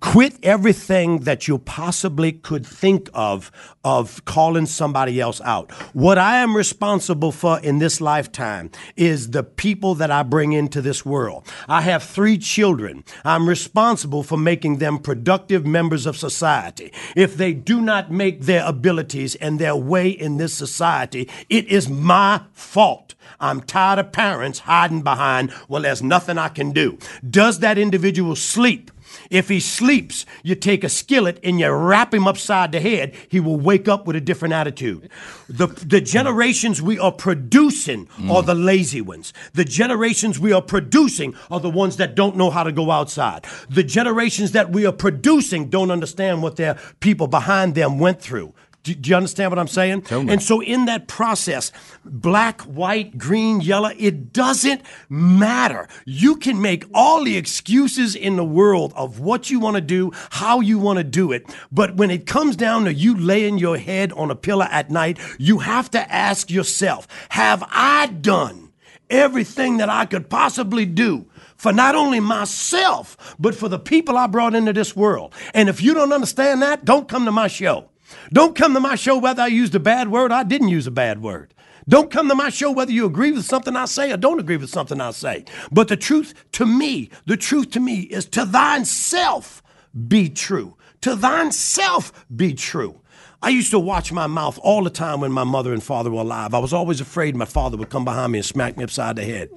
Quit 0.00 0.36
everything 0.42 1.20
that 1.20 1.48
you 1.48 1.58
possibly 1.58 2.32
could 2.32 2.66
think 2.66 3.08
of 3.14 3.50
of 3.84 4.24
calling 4.24 4.66
somebody 4.66 5.20
else 5.20 5.40
out. 5.42 5.70
What 5.94 6.18
I 6.18 6.38
am 6.38 6.56
responsible 6.56 7.32
for 7.32 7.58
in 7.60 7.78
this 7.78 8.00
lifetime 8.00 8.70
is 8.96 9.30
the 9.30 9.42
people 9.42 9.94
that 9.96 10.10
I 10.10 10.22
bring 10.22 10.52
into 10.52 10.82
this 10.82 11.06
world. 11.06 11.46
I 11.68 11.80
have 11.82 12.02
three 12.02 12.36
children. 12.36 13.04
I'm 13.24 13.48
responsible 13.48 14.22
for 14.22 14.36
making 14.36 14.78
them 14.78 14.98
productive 14.98 15.66
members 15.66 16.04
of 16.06 16.16
society. 16.16 16.92
If 17.16 17.36
they 17.36 17.54
do 17.54 17.80
not 17.80 18.10
make 18.10 18.42
their 18.42 18.64
abilities 18.66 19.34
and 19.36 19.58
their 19.58 19.76
way 19.76 20.10
in 20.10 20.36
this 20.36 20.52
society, 20.52 21.28
it 21.48 21.66
is 21.68 21.88
my 21.88 22.42
fault. 22.52 23.14
I'm 23.40 23.60
tired 23.60 23.98
of 23.98 24.12
parents 24.12 24.60
hiding 24.60 25.02
behind, 25.02 25.52
well, 25.68 25.82
there's 25.82 26.02
nothing 26.02 26.38
I 26.38 26.48
can 26.48 26.72
do. 26.72 26.98
Does 27.28 27.60
that 27.60 27.78
individual 27.78 28.36
sleep? 28.36 28.90
If 29.30 29.48
he 29.48 29.60
sleeps, 29.60 30.26
you 30.42 30.54
take 30.54 30.84
a 30.84 30.88
skillet 30.88 31.38
and 31.42 31.58
you 31.60 31.70
wrap 31.70 32.14
him 32.14 32.26
upside 32.26 32.72
the 32.72 32.80
head, 32.80 33.14
he 33.28 33.40
will 33.40 33.58
wake 33.58 33.88
up 33.88 34.06
with 34.06 34.16
a 34.16 34.20
different 34.20 34.54
attitude. 34.54 35.10
The, 35.48 35.66
the 35.66 36.00
generations 36.00 36.82
we 36.82 36.98
are 36.98 37.12
producing 37.12 38.06
mm. 38.06 38.30
are 38.30 38.42
the 38.42 38.54
lazy 38.54 39.00
ones. 39.00 39.32
The 39.54 39.64
generations 39.64 40.38
we 40.38 40.52
are 40.52 40.62
producing 40.62 41.34
are 41.50 41.60
the 41.60 41.70
ones 41.70 41.96
that 41.96 42.14
don't 42.14 42.36
know 42.36 42.50
how 42.50 42.62
to 42.62 42.72
go 42.72 42.90
outside. 42.90 43.46
The 43.68 43.84
generations 43.84 44.52
that 44.52 44.70
we 44.70 44.86
are 44.86 44.92
producing 44.92 45.68
don't 45.68 45.90
understand 45.90 46.42
what 46.42 46.56
their 46.56 46.78
people 47.00 47.26
behind 47.26 47.74
them 47.74 47.98
went 47.98 48.20
through. 48.20 48.54
Do, 48.84 48.94
do 48.94 49.10
you 49.10 49.16
understand 49.16 49.50
what 49.50 49.58
I'm 49.58 49.68
saying? 49.68 50.04
And 50.30 50.42
so, 50.42 50.60
in 50.62 50.86
that 50.86 51.08
process, 51.08 51.72
black, 52.04 52.62
white, 52.62 53.18
green, 53.18 53.60
yellow, 53.60 53.90
it 53.98 54.32
doesn't 54.32 54.82
matter. 55.08 55.88
You 56.06 56.36
can 56.36 56.62
make 56.62 56.84
all 56.94 57.24
the 57.24 57.36
excuses 57.36 58.14
in 58.14 58.36
the 58.36 58.44
world 58.44 58.92
of 58.96 59.20
what 59.20 59.50
you 59.50 59.60
want 59.60 59.74
to 59.76 59.80
do, 59.80 60.12
how 60.30 60.60
you 60.60 60.78
want 60.78 60.98
to 60.98 61.04
do 61.04 61.32
it. 61.32 61.44
But 61.72 61.96
when 61.96 62.10
it 62.10 62.26
comes 62.26 62.56
down 62.56 62.84
to 62.84 62.94
you 62.94 63.16
laying 63.16 63.58
your 63.58 63.78
head 63.78 64.12
on 64.12 64.30
a 64.30 64.36
pillow 64.36 64.66
at 64.70 64.90
night, 64.90 65.18
you 65.38 65.58
have 65.58 65.90
to 65.90 66.12
ask 66.12 66.50
yourself 66.50 67.08
Have 67.30 67.64
I 67.70 68.06
done 68.06 68.72
everything 69.10 69.78
that 69.78 69.88
I 69.88 70.06
could 70.06 70.30
possibly 70.30 70.86
do? 70.86 71.26
for 71.58 71.72
not 71.72 71.96
only 71.96 72.20
myself, 72.20 73.34
but 73.38 73.52
for 73.54 73.68
the 73.68 73.80
people 73.80 74.16
I 74.16 74.28
brought 74.28 74.54
into 74.54 74.72
this 74.72 74.94
world. 74.94 75.34
And 75.52 75.68
if 75.68 75.82
you 75.82 75.92
don't 75.92 76.12
understand 76.12 76.62
that, 76.62 76.84
don't 76.84 77.08
come 77.08 77.24
to 77.24 77.32
my 77.32 77.48
show. 77.48 77.88
Don't 78.32 78.56
come 78.56 78.74
to 78.74 78.80
my 78.80 78.94
show 78.94 79.18
whether 79.18 79.42
I 79.42 79.46
used 79.48 79.74
a 79.74 79.80
bad 79.80 80.08
word 80.10 80.30
or 80.32 80.36
I 80.36 80.42
didn't 80.42 80.68
use 80.68 80.86
a 80.86 80.92
bad 80.92 81.22
word. 81.22 81.54
Don't 81.88 82.10
come 82.10 82.28
to 82.28 82.34
my 82.34 82.50
show 82.50 82.70
whether 82.70 82.92
you 82.92 83.06
agree 83.06 83.32
with 83.32 83.46
something 83.46 83.74
I 83.74 83.86
say 83.86 84.12
or 84.12 84.18
don't 84.18 84.40
agree 84.40 84.58
with 84.58 84.70
something 84.70 85.00
I 85.00 85.10
say. 85.12 85.44
But 85.72 85.88
the 85.88 85.96
truth 85.96 86.34
to 86.52 86.66
me, 86.66 87.10
the 87.24 87.36
truth 87.36 87.70
to 87.72 87.80
me 87.80 88.00
is 88.00 88.26
to 88.26 88.44
thine 88.44 88.84
self 88.84 89.62
be 90.06 90.28
true. 90.28 90.76
To 91.02 91.14
thine 91.14 91.50
self 91.52 92.26
be 92.34 92.52
true. 92.52 93.00
I 93.40 93.50
used 93.50 93.70
to 93.70 93.78
watch 93.78 94.10
my 94.10 94.26
mouth 94.26 94.58
all 94.64 94.82
the 94.82 94.90
time 94.90 95.20
when 95.20 95.30
my 95.30 95.44
mother 95.44 95.72
and 95.72 95.80
father 95.80 96.10
were 96.10 96.22
alive. 96.22 96.54
I 96.54 96.58
was 96.58 96.72
always 96.72 97.00
afraid 97.00 97.36
my 97.36 97.44
father 97.44 97.76
would 97.76 97.88
come 97.88 98.04
behind 98.04 98.32
me 98.32 98.40
and 98.40 98.44
smack 98.44 98.76
me 98.76 98.82
upside 98.82 99.14
the 99.14 99.24
head. 99.24 99.48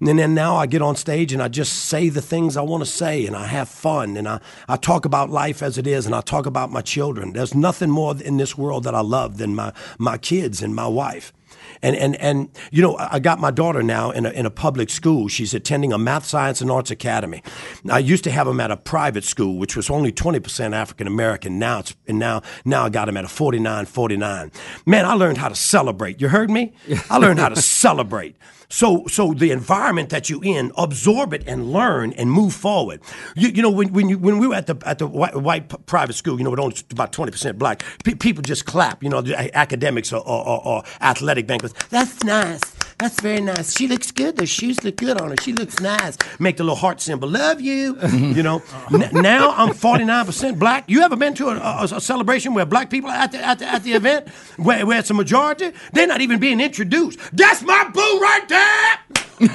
And 0.00 0.18
then 0.18 0.34
now 0.34 0.56
I 0.56 0.64
get 0.66 0.80
on 0.80 0.96
stage 0.96 1.34
and 1.34 1.42
I 1.42 1.48
just 1.48 1.74
say 1.74 2.08
the 2.08 2.22
things 2.22 2.56
I 2.56 2.62
want 2.62 2.84
to 2.84 2.90
say 2.90 3.26
and 3.26 3.36
I 3.36 3.46
have 3.46 3.68
fun 3.68 4.16
and 4.16 4.26
I, 4.26 4.40
I 4.66 4.76
talk 4.76 5.04
about 5.04 5.28
life 5.28 5.62
as 5.62 5.76
it 5.76 5.86
is 5.86 6.06
and 6.06 6.14
I 6.14 6.22
talk 6.22 6.46
about 6.46 6.72
my 6.72 6.80
children. 6.80 7.34
There's 7.34 7.54
nothing 7.54 7.90
more 7.90 8.16
in 8.16 8.38
this 8.38 8.56
world 8.56 8.84
that 8.84 8.94
I 8.94 9.02
love 9.02 9.36
than 9.36 9.54
my, 9.54 9.74
my 9.98 10.16
kids 10.16 10.62
and 10.62 10.74
my 10.74 10.86
wife. 10.86 11.34
And, 11.82 11.96
and, 11.96 12.16
and 12.16 12.48
you 12.70 12.82
know, 12.82 12.96
I 12.98 13.18
got 13.18 13.38
my 13.38 13.50
daughter 13.50 13.82
now 13.82 14.10
in 14.10 14.26
a, 14.26 14.30
in 14.30 14.46
a 14.46 14.50
public 14.50 14.90
school. 14.90 15.28
She's 15.28 15.54
attending 15.54 15.92
a 15.92 15.98
math, 15.98 16.24
science, 16.24 16.60
and 16.60 16.70
arts 16.70 16.90
academy. 16.90 17.42
I 17.90 17.98
used 17.98 18.24
to 18.24 18.30
have 18.30 18.46
them 18.46 18.60
at 18.60 18.70
a 18.70 18.76
private 18.76 19.24
school, 19.24 19.58
which 19.58 19.76
was 19.76 19.90
only 19.90 20.12
20% 20.12 20.74
African 20.74 21.06
American. 21.06 21.58
Now 21.58 21.80
it's, 21.80 21.94
and 22.06 22.18
now, 22.18 22.42
now 22.64 22.84
I 22.84 22.88
got 22.88 23.06
them 23.06 23.16
at 23.16 23.24
a 23.24 23.28
49 23.28 23.86
49. 23.86 24.52
Man, 24.86 25.04
I 25.04 25.14
learned 25.14 25.38
how 25.38 25.48
to 25.48 25.54
celebrate. 25.54 26.20
You 26.20 26.28
heard 26.28 26.50
me? 26.50 26.72
I 27.10 27.18
learned 27.18 27.38
how 27.38 27.48
to 27.48 27.56
celebrate. 27.62 28.36
So, 28.70 29.06
so 29.06 29.32
the 29.32 29.50
environment 29.50 30.10
that 30.10 30.28
you're 30.28 30.44
in, 30.44 30.72
absorb 30.76 31.32
it 31.32 31.42
and 31.46 31.72
learn 31.72 32.12
and 32.12 32.30
move 32.30 32.54
forward. 32.54 33.00
You, 33.34 33.48
you 33.48 33.62
know, 33.62 33.70
when, 33.70 33.92
when, 33.92 34.08
you, 34.08 34.18
when 34.18 34.38
we 34.38 34.46
were 34.46 34.54
at 34.54 34.66
the, 34.66 34.76
at 34.84 34.98
the 34.98 35.06
white, 35.06 35.34
white 35.36 35.86
private 35.86 36.12
school, 36.12 36.36
you 36.36 36.44
know, 36.44 36.50
with 36.50 36.60
only 36.60 36.76
about 36.90 37.12
20% 37.12 37.56
black, 37.56 37.82
pe- 38.04 38.14
people 38.14 38.42
just 38.42 38.66
clap, 38.66 39.02
you 39.02 39.08
know, 39.08 39.22
the 39.22 39.56
academics 39.56 40.12
or, 40.12 40.20
or, 40.20 40.46
or, 40.46 40.66
or 40.66 40.82
athletic 41.00 41.46
bankers. 41.46 41.72
That's 41.88 42.22
nice. 42.24 42.77
That's 42.98 43.20
very 43.20 43.40
nice. 43.40 43.76
She 43.76 43.86
looks 43.86 44.10
good. 44.10 44.36
The 44.36 44.44
shoes 44.44 44.82
look 44.82 44.96
good 44.96 45.20
on 45.20 45.30
her. 45.30 45.36
She 45.40 45.52
looks 45.52 45.78
nice. 45.80 46.18
Make 46.40 46.56
the 46.56 46.64
little 46.64 46.74
heart 46.74 47.00
symbol. 47.00 47.28
Love 47.28 47.60
you. 47.60 47.96
you 48.12 48.42
know. 48.42 48.60
N- 48.92 49.10
now 49.12 49.52
I'm 49.52 49.68
49% 49.68 50.58
black. 50.58 50.84
You 50.88 51.02
ever 51.02 51.14
been 51.14 51.34
to 51.34 51.50
a, 51.50 51.56
a, 51.58 51.84
a, 51.84 52.00
celebration 52.00 52.54
where 52.54 52.66
black 52.66 52.90
people 52.90 53.08
are 53.08 53.16
at 53.16 53.30
the, 53.30 53.38
at 53.38 53.60
the, 53.60 53.66
at 53.66 53.84
the 53.84 53.92
event 53.92 54.28
where, 54.56 54.84
where 54.84 54.98
it's 54.98 55.10
a 55.10 55.14
majority? 55.14 55.70
They're 55.92 56.08
not 56.08 56.22
even 56.22 56.40
being 56.40 56.60
introduced. 56.60 57.20
That's 57.32 57.62
my 57.62 57.88
boo 57.94 58.00
right 58.20 58.48
there. 58.48 58.98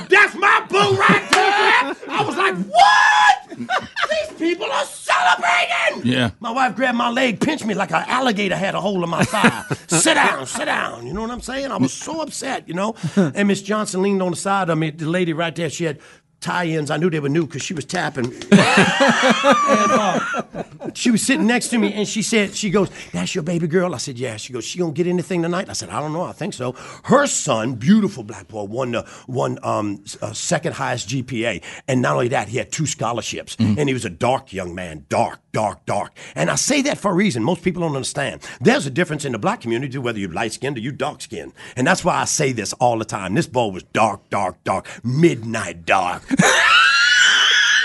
That's 0.07 0.35
my 0.35 0.65
boo 0.69 0.95
right 0.95 1.29
there. 1.31 2.13
I 2.15 2.23
was 2.25 2.37
like, 2.37 2.55
what? 2.55 3.57
These 3.57 4.37
people 4.39 4.71
are 4.71 4.85
celebrating. 4.85 6.09
Yeah. 6.09 6.31
My 6.39 6.51
wife 6.51 6.75
grabbed 6.75 6.97
my 6.97 7.09
leg, 7.09 7.39
pinched 7.39 7.65
me 7.65 7.73
like 7.73 7.91
an 7.91 8.03
alligator 8.07 8.55
had 8.55 8.75
a 8.75 8.81
hold 8.81 9.03
of 9.03 9.09
my 9.09 9.23
thigh. 9.23 9.63
sit 9.87 10.13
down, 10.15 10.45
sit 10.45 10.65
down. 10.65 11.05
You 11.05 11.13
know 11.13 11.21
what 11.21 11.31
I'm 11.31 11.41
saying? 11.41 11.71
I 11.71 11.77
was 11.77 11.93
so 11.93 12.21
upset, 12.21 12.67
you 12.67 12.73
know? 12.73 12.95
And 13.33 13.47
Miss 13.47 13.61
Johnson 13.61 14.01
leaned 14.01 14.21
on 14.21 14.31
the 14.31 14.37
side 14.37 14.69
of 14.69 14.77
me. 14.77 14.91
The 14.91 15.05
lady 15.05 15.33
right 15.33 15.55
there, 15.55 15.69
she 15.69 15.85
had 15.85 15.99
tie-ins. 16.43 16.91
I 16.91 16.97
knew 16.97 17.09
they 17.09 17.19
were 17.19 17.29
new 17.29 17.45
because 17.45 17.63
she 17.63 17.73
was 17.73 17.85
tapping. 17.85 18.25
and, 18.25 18.45
uh, 18.51 20.43
she 20.93 21.11
was 21.11 21.25
sitting 21.25 21.47
next 21.47 21.69
to 21.69 21.77
me, 21.77 21.93
and 21.93 22.07
she 22.07 22.21
said, 22.21 22.55
"She 22.55 22.69
goes, 22.69 22.89
that's 23.11 23.33
your 23.33 23.43
baby 23.43 23.67
girl." 23.67 23.95
I 23.95 23.97
said, 23.97 24.19
"Yeah." 24.19 24.37
She 24.37 24.53
goes, 24.53 24.65
"She 24.65 24.79
gonna 24.79 24.91
get 24.91 25.07
anything 25.07 25.41
tonight?" 25.41 25.69
I 25.69 25.73
said, 25.73 25.89
"I 25.89 25.99
don't 25.99 26.13
know. 26.13 26.23
I 26.23 26.33
think 26.33 26.53
so." 26.53 26.73
Her 27.05 27.25
son, 27.27 27.75
beautiful 27.75 28.23
black 28.23 28.47
boy, 28.47 28.63
won 28.63 28.91
the 28.91 29.07
won 29.27 29.57
um, 29.63 30.03
uh, 30.21 30.33
second 30.33 30.73
highest 30.73 31.09
GPA, 31.09 31.63
and 31.87 32.01
not 32.01 32.13
only 32.13 32.27
that, 32.29 32.49
he 32.49 32.57
had 32.57 32.71
two 32.71 32.85
scholarships, 32.85 33.55
mm-hmm. 33.55 33.79
and 33.79 33.89
he 33.89 33.93
was 33.93 34.05
a 34.05 34.09
dark 34.09 34.53
young 34.53 34.75
man, 34.75 35.05
dark, 35.09 35.39
dark, 35.51 35.85
dark. 35.85 36.15
And 36.35 36.49
I 36.49 36.55
say 36.55 36.81
that 36.83 36.97
for 36.97 37.11
a 37.11 37.13
reason. 37.13 37.43
Most 37.43 37.63
people 37.63 37.81
don't 37.81 37.95
understand. 37.95 38.41
There's 38.61 38.85
a 38.85 38.91
difference 38.91 39.25
in 39.25 39.31
the 39.31 39.39
black 39.39 39.61
community 39.61 39.97
whether 39.97 40.19
you're 40.19 40.31
light 40.31 40.53
skinned 40.53 40.77
or 40.77 40.81
you 40.81 40.91
dark 40.91 41.21
skinned, 41.21 41.53
and 41.75 41.87
that's 41.87 42.03
why 42.03 42.15
I 42.15 42.25
say 42.25 42.51
this 42.51 42.73
all 42.73 42.97
the 42.97 43.05
time. 43.05 43.33
This 43.33 43.47
boy 43.47 43.67
was 43.67 43.83
dark, 43.83 44.29
dark, 44.29 44.63
dark, 44.63 44.87
midnight 45.03 45.85
dark. 45.85 46.23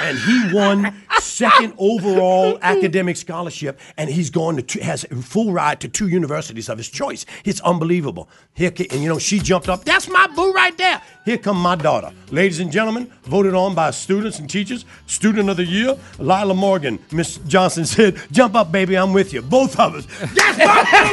And 0.01 0.19
he 0.19 0.53
won 0.53 0.95
second 1.21 1.73
overall 1.79 2.59
academic 2.63 3.17
scholarship, 3.17 3.79
and 3.97 4.11
he's 4.11 4.29
going 4.31 4.57
to 4.57 4.63
two, 4.63 4.81
has 4.81 5.05
full 5.23 5.53
ride 5.53 5.81
to 5.81 5.89
two 5.89 6.09
universities 6.09 6.69
of 6.69 6.77
his 6.79 6.89
choice. 6.89 7.25
It's 7.45 7.61
unbelievable. 7.61 8.29
Here, 8.55 8.73
and 8.91 9.03
you 9.03 9.09
know, 9.09 9.19
she 9.19 9.39
jumped 9.39 9.69
up. 9.69 9.85
That's 9.85 10.09
my 10.09 10.27
boo 10.35 10.53
right 10.53 10.77
there. 10.77 11.01
Here 11.25 11.39
come 11.39 11.57
my 11.57 11.77
daughter, 11.77 12.11
ladies 12.31 12.59
and 12.61 12.73
gentlemen, 12.73 13.13
voted 13.23 13.55
on 13.55 13.75
by 13.75 13.91
students 13.93 14.39
and 14.39 14.51
teachers. 14.51 14.85
Student 15.07 15.49
of 15.51 15.57
the 15.59 15.65
year, 15.65 15.97
Lila 16.19 16.55
Morgan. 16.55 16.99
Miss 17.13 17.39
Johnson 17.47 17.85
said, 17.87 18.17
"Jump 18.33 18.55
up, 18.55 18.73
baby, 18.73 18.97
I'm 18.97 19.13
with 19.13 19.33
you." 19.33 19.43
Both 19.43 19.79
of 19.79 19.95
us. 19.95 20.07
That's 20.35 20.59
my 20.59 20.83
boo. 20.91 21.09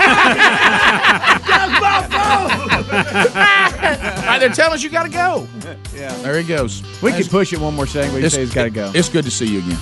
That's 1.48 1.80
my 1.82 3.70
boo. 3.70 3.72
All 3.86 4.26
right, 4.26 4.40
they're 4.40 4.50
telling 4.50 4.74
us 4.74 4.84
you 4.84 4.90
got 4.90 5.04
to 5.04 5.10
go. 5.10 5.48
Yeah, 5.96 6.14
there 6.18 6.38
he 6.38 6.46
goes. 6.46 6.84
We 7.02 7.14
can 7.14 7.24
push 7.24 7.54
it 7.54 7.60
one 7.60 7.74
more 7.74 7.88
second. 7.88 8.14
We 8.16 8.28
say 8.28 8.42
he's 8.42 8.54
got 8.54 8.66
to 8.66 8.70
go. 8.70 8.92
It's 8.94 9.08
good 9.08 9.24
to 9.24 9.32
see 9.32 9.46
you 9.46 9.60
again. 9.60 9.78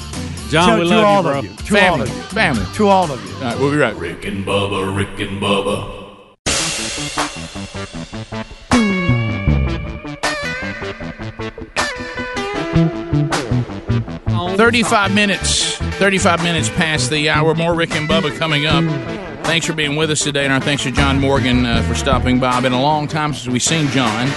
John, 0.50 0.78
to, 0.78 0.84
we 0.84 0.90
love 0.92 1.04
all 1.04 1.18
you, 1.18 1.24
bro. 1.24 1.40
Of 1.40 1.46
you. 1.46 1.56
To 1.56 1.64
Family. 1.64 1.88
all 1.88 2.02
of 2.02 2.10
you. 2.10 2.22
Family. 2.22 2.66
To 2.76 2.88
all 2.88 3.12
of 3.12 3.26
you. 3.26 3.36
All 3.38 3.42
right, 3.42 3.60
we'll 3.60 3.72
be 3.72 3.78
right. 3.78 3.96
Rick 3.96 4.26
and 4.26 4.46
Bubba, 4.46 4.96
Rick 4.96 5.20
and 5.28 5.42
Bubba. 5.42 6.04
35 14.58 15.14
minutes. 15.16 15.76
35 15.98 16.44
minutes 16.44 16.70
past 16.70 17.10
the 17.10 17.30
hour. 17.30 17.56
More 17.56 17.74
Rick 17.74 17.96
and 17.96 18.08
Bubba 18.08 18.38
coming 18.38 18.66
up. 18.66 18.84
Thanks 19.44 19.68
for 19.68 19.74
being 19.74 19.96
with 19.96 20.10
us 20.10 20.24
today, 20.24 20.46
and 20.46 20.54
our 20.54 20.62
thanks 20.62 20.84
to 20.84 20.92
John 20.92 21.20
Morgan 21.20 21.66
uh, 21.66 21.84
for 21.84 21.96
stopping 21.96 22.40
by. 22.40 22.60
Been 22.62 22.74
a 22.74 22.82
long 22.82 23.08
time 23.08 23.34
since 23.34 23.52
we've 23.52 23.62
seen 23.62 23.88
John. 23.90 24.28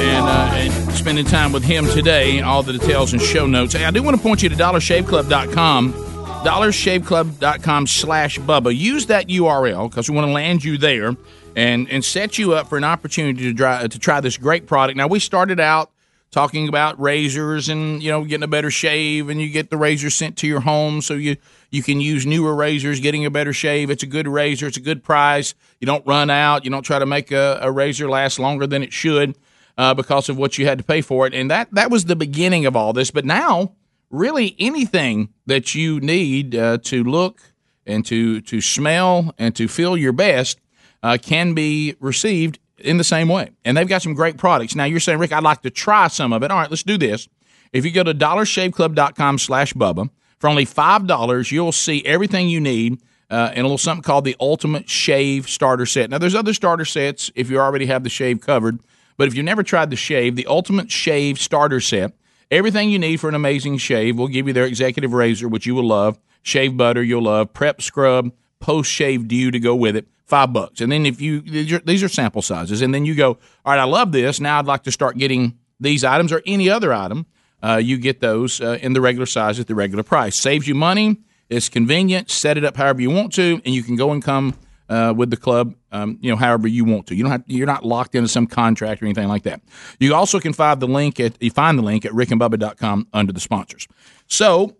And, 0.00 0.26
uh, 0.26 0.50
and, 0.54 0.92
spending 0.92 1.24
time 1.24 1.52
with 1.52 1.62
him 1.62 1.86
today. 1.86 2.40
All 2.40 2.62
the 2.62 2.72
details 2.72 3.12
and 3.12 3.22
show 3.22 3.46
notes. 3.46 3.72
Hey, 3.72 3.84
I 3.84 3.90
do 3.92 4.02
want 4.02 4.16
to 4.16 4.22
point 4.22 4.42
you 4.42 4.48
to 4.48 4.56
dollarshaveclub.com. 4.56 5.92
Dollarshaveclub.com 5.92 7.86
slash 7.86 8.38
Bubba. 8.40 8.76
Use 8.76 9.06
that 9.06 9.28
URL 9.28 9.88
because 9.88 10.10
we 10.10 10.16
want 10.16 10.26
to 10.26 10.32
land 10.32 10.64
you 10.64 10.76
there 10.76 11.16
and, 11.56 11.88
and 11.88 12.04
set 12.04 12.36
you 12.36 12.52
up 12.52 12.68
for 12.68 12.76
an 12.76 12.84
opportunity 12.84 13.44
to 13.44 13.54
try, 13.54 13.86
to 13.86 13.98
try 13.98 14.20
this 14.20 14.36
great 14.36 14.66
product. 14.66 14.96
Now, 14.96 15.06
we 15.06 15.20
started 15.20 15.60
out 15.60 15.90
talking 16.30 16.68
about 16.68 17.00
razors 17.00 17.68
and 17.68 18.02
you 18.02 18.10
know 18.10 18.22
getting 18.24 18.42
a 18.42 18.48
better 18.48 18.70
shave 18.70 19.30
and 19.30 19.40
you 19.40 19.48
get 19.48 19.70
the 19.70 19.76
razor 19.78 20.10
sent 20.10 20.36
to 20.36 20.46
your 20.46 20.60
home 20.60 21.00
so 21.00 21.14
you 21.14 21.36
you 21.70 21.82
can 21.82 22.00
use 22.00 22.26
newer 22.26 22.54
razors 22.54 23.00
getting 23.00 23.24
a 23.24 23.30
better 23.30 23.52
shave 23.52 23.90
it's 23.90 24.02
a 24.02 24.06
good 24.06 24.26
razor 24.28 24.66
it's 24.66 24.76
a 24.76 24.80
good 24.80 25.02
price 25.02 25.54
you 25.80 25.86
don't 25.86 26.06
run 26.06 26.30
out 26.30 26.64
you 26.64 26.70
don't 26.70 26.82
try 26.82 26.98
to 26.98 27.06
make 27.06 27.30
a, 27.30 27.58
a 27.62 27.70
razor 27.70 28.08
last 28.08 28.38
longer 28.38 28.66
than 28.66 28.82
it 28.82 28.92
should 28.92 29.36
uh, 29.76 29.94
because 29.94 30.28
of 30.28 30.36
what 30.36 30.58
you 30.58 30.66
had 30.66 30.78
to 30.78 30.84
pay 30.84 31.00
for 31.00 31.26
it 31.26 31.34
and 31.34 31.50
that 31.50 31.68
that 31.72 31.90
was 31.90 32.04
the 32.06 32.16
beginning 32.16 32.66
of 32.66 32.76
all 32.76 32.92
this 32.92 33.10
but 33.10 33.24
now 33.24 33.72
really 34.10 34.56
anything 34.58 35.28
that 35.46 35.74
you 35.74 36.00
need 36.00 36.54
uh, 36.54 36.78
to 36.78 37.04
look 37.04 37.40
and 37.86 38.04
to 38.06 38.40
to 38.42 38.60
smell 38.60 39.34
and 39.38 39.56
to 39.56 39.66
feel 39.66 39.96
your 39.96 40.12
best 40.12 40.60
uh, 41.02 41.18
can 41.20 41.54
be 41.54 41.94
received 42.00 42.58
in 42.78 42.96
the 42.96 43.04
same 43.04 43.28
way. 43.28 43.50
And 43.64 43.76
they've 43.76 43.88
got 43.88 44.02
some 44.02 44.14
great 44.14 44.36
products. 44.36 44.74
Now 44.74 44.84
you're 44.84 45.00
saying, 45.00 45.18
Rick, 45.18 45.32
I'd 45.32 45.42
like 45.42 45.62
to 45.62 45.70
try 45.70 46.08
some 46.08 46.32
of 46.32 46.42
it. 46.42 46.50
All 46.50 46.58
right, 46.58 46.70
let's 46.70 46.82
do 46.82 46.98
this. 46.98 47.28
If 47.72 47.84
you 47.84 47.90
go 47.90 48.02
to 48.02 48.14
dollarshaveclub.com 48.14 49.38
slash 49.38 49.74
Bubba, 49.74 50.10
for 50.38 50.48
only 50.48 50.66
$5, 50.66 51.50
you'll 51.52 51.72
see 51.72 52.04
everything 52.04 52.48
you 52.48 52.60
need 52.60 53.00
uh, 53.30 53.52
in 53.54 53.60
a 53.60 53.62
little 53.62 53.78
something 53.78 54.02
called 54.02 54.24
the 54.24 54.36
Ultimate 54.40 54.88
Shave 54.88 55.48
Starter 55.48 55.86
Set. 55.86 56.10
Now, 56.10 56.18
there's 56.18 56.34
other 56.34 56.54
starter 56.54 56.84
sets 56.84 57.30
if 57.34 57.50
you 57.50 57.60
already 57.60 57.86
have 57.86 58.04
the 58.04 58.10
shave 58.10 58.40
covered, 58.40 58.80
but 59.16 59.28
if 59.28 59.34
you've 59.34 59.44
never 59.44 59.62
tried 59.62 59.90
the 59.90 59.96
shave, 59.96 60.36
the 60.36 60.46
Ultimate 60.46 60.90
Shave 60.90 61.38
Starter 61.38 61.80
Set, 61.80 62.12
everything 62.50 62.90
you 62.90 62.98
need 62.98 63.20
for 63.20 63.28
an 63.28 63.34
amazing 63.34 63.78
shave, 63.78 64.16
we'll 64.16 64.28
give 64.28 64.46
you 64.46 64.52
their 64.52 64.64
executive 64.64 65.12
razor, 65.12 65.48
which 65.48 65.66
you 65.66 65.74
will 65.74 65.86
love, 65.86 66.18
shave 66.42 66.76
butter 66.76 67.02
you'll 67.02 67.24
love, 67.24 67.52
prep 67.52 67.82
scrub, 67.82 68.32
post 68.60 68.90
shave 68.90 69.28
dew 69.28 69.50
to 69.50 69.58
go 69.58 69.74
with 69.74 69.96
it 69.96 70.06
five 70.28 70.52
bucks. 70.52 70.80
And 70.80 70.92
then 70.92 71.06
if 71.06 71.20
you 71.20 71.40
these 71.40 72.02
are 72.02 72.08
sample 72.08 72.42
sizes, 72.42 72.82
and 72.82 72.94
then 72.94 73.04
you 73.04 73.14
go, 73.14 73.30
all 73.64 73.72
right, 73.72 73.80
I 73.80 73.84
love 73.84 74.12
this. 74.12 74.38
Now 74.38 74.58
I'd 74.58 74.66
like 74.66 74.84
to 74.84 74.92
start 74.92 75.16
getting 75.16 75.58
these 75.80 76.04
items 76.04 76.32
or 76.32 76.42
any 76.46 76.68
other 76.70 76.92
item. 76.92 77.26
Uh, 77.62 77.80
you 77.82 77.98
get 77.98 78.20
those 78.20 78.60
uh, 78.60 78.78
in 78.80 78.92
the 78.92 79.00
regular 79.00 79.26
size 79.26 79.58
at 79.58 79.66
the 79.66 79.74
regular 79.74 80.02
price. 80.02 80.36
Saves 80.36 80.68
you 80.68 80.74
money. 80.74 81.18
It's 81.48 81.68
convenient. 81.68 82.30
Set 82.30 82.56
it 82.56 82.64
up 82.64 82.76
however 82.76 83.00
you 83.00 83.10
want 83.10 83.32
to, 83.34 83.60
and 83.64 83.74
you 83.74 83.82
can 83.82 83.96
go 83.96 84.12
and 84.12 84.22
come 84.22 84.54
uh, 84.88 85.12
with 85.16 85.30
the 85.30 85.36
club, 85.36 85.74
um, 85.92 86.18
you 86.20 86.30
know, 86.30 86.36
however 86.36 86.68
you 86.68 86.84
want 86.84 87.06
to. 87.08 87.14
You 87.14 87.24
don't 87.24 87.32
have, 87.32 87.44
you're 87.46 87.66
not 87.66 87.84
locked 87.84 88.14
into 88.14 88.28
some 88.28 88.46
contract 88.46 89.02
or 89.02 89.06
anything 89.06 89.28
like 89.28 89.42
that. 89.42 89.60
You 89.98 90.14
also 90.14 90.40
can 90.40 90.52
find 90.52 90.80
the 90.80 90.86
link 90.86 91.20
at 91.20 91.40
you 91.42 91.50
find 91.50 91.78
the 91.78 91.82
link 91.82 92.04
at 92.04 92.12
rickandbubba.com 92.12 93.08
under 93.12 93.32
the 93.32 93.40
sponsors. 93.40 93.86
So 94.26 94.76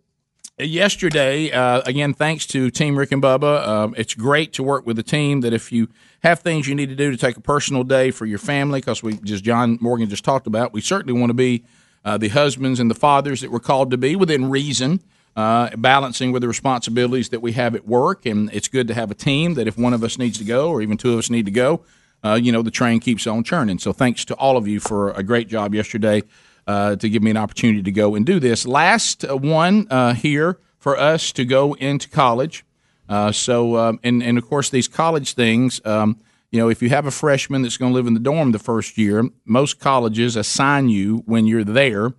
yesterday, 0.58 1.50
uh, 1.52 1.82
again, 1.84 2.14
thanks 2.14 2.46
to 2.48 2.70
Team 2.70 2.98
Rick 2.98 3.12
and 3.12 3.22
Bubba. 3.22 3.66
Uh, 3.66 3.90
it's 3.96 4.14
great 4.14 4.52
to 4.54 4.62
work 4.62 4.86
with 4.86 4.98
a 4.98 5.02
team 5.02 5.42
that 5.42 5.52
if 5.52 5.70
you 5.72 5.88
have 6.22 6.40
things 6.40 6.66
you 6.66 6.74
need 6.74 6.88
to 6.88 6.96
do 6.96 7.10
to 7.10 7.16
take 7.16 7.36
a 7.36 7.40
personal 7.40 7.84
day 7.84 8.10
for 8.10 8.26
your 8.26 8.38
family, 8.38 8.80
because 8.80 9.02
we 9.02 9.14
just 9.18 9.44
John 9.44 9.78
Morgan 9.80 10.08
just 10.08 10.24
talked 10.24 10.46
about, 10.46 10.72
we 10.72 10.80
certainly 10.80 11.18
want 11.18 11.30
to 11.30 11.34
be 11.34 11.64
uh, 12.04 12.18
the 12.18 12.28
husbands 12.28 12.80
and 12.80 12.90
the 12.90 12.94
fathers 12.94 13.40
that 13.40 13.50
we're 13.50 13.60
called 13.60 13.90
to 13.90 13.98
be 13.98 14.16
within 14.16 14.50
reason. 14.50 15.00
Uh, 15.36 15.70
balancing 15.76 16.32
with 16.32 16.42
the 16.42 16.48
responsibilities 16.48 17.28
that 17.28 17.40
we 17.40 17.52
have 17.52 17.76
at 17.76 17.86
work, 17.86 18.26
and 18.26 18.50
it's 18.52 18.66
good 18.66 18.88
to 18.88 18.94
have 18.94 19.08
a 19.08 19.14
team 19.14 19.54
that 19.54 19.68
if 19.68 19.78
one 19.78 19.94
of 19.94 20.02
us 20.02 20.18
needs 20.18 20.36
to 20.36 20.42
go, 20.42 20.68
or 20.68 20.82
even 20.82 20.96
two 20.96 21.12
of 21.12 21.18
us 21.20 21.30
need 21.30 21.44
to 21.44 21.52
go, 21.52 21.80
uh, 22.24 22.34
you 22.34 22.50
know 22.50 22.60
the 22.60 22.72
train 22.72 22.98
keeps 22.98 23.24
on 23.24 23.44
churning. 23.44 23.78
So 23.78 23.92
thanks 23.92 24.24
to 24.24 24.34
all 24.34 24.56
of 24.56 24.66
you 24.66 24.80
for 24.80 25.12
a 25.12 25.22
great 25.22 25.46
job 25.46 25.76
yesterday 25.76 26.24
uh, 26.66 26.96
to 26.96 27.08
give 27.08 27.22
me 27.22 27.30
an 27.30 27.36
opportunity 27.36 27.82
to 27.82 27.92
go 27.92 28.14
and 28.14 28.26
do 28.26 28.40
this. 28.40 28.66
Last 28.66 29.22
one 29.30 29.86
uh, 29.90 30.14
here 30.14 30.58
for 30.78 30.98
us 30.98 31.32
to 31.32 31.44
go 31.44 31.74
into 31.74 32.08
college. 32.08 32.64
Uh, 33.08 33.32
so, 33.32 33.76
um, 33.76 34.00
and, 34.02 34.22
and 34.22 34.36
of 34.36 34.46
course, 34.46 34.68
these 34.68 34.86
college 34.86 35.34
things, 35.34 35.80
um, 35.84 36.18
you 36.50 36.58
know, 36.58 36.68
if 36.68 36.82
you 36.82 36.88
have 36.88 37.06
a 37.06 37.10
freshman 37.10 37.62
that's 37.62 37.76
going 37.76 37.92
to 37.92 37.94
live 37.94 38.06
in 38.06 38.14
the 38.14 38.20
dorm 38.20 38.52
the 38.52 38.58
first 38.58 38.96
year, 38.96 39.24
most 39.44 39.78
colleges 39.78 40.36
assign 40.36 40.88
you 40.88 41.22
when 41.26 41.46
you're 41.46 41.64
there 41.64 42.12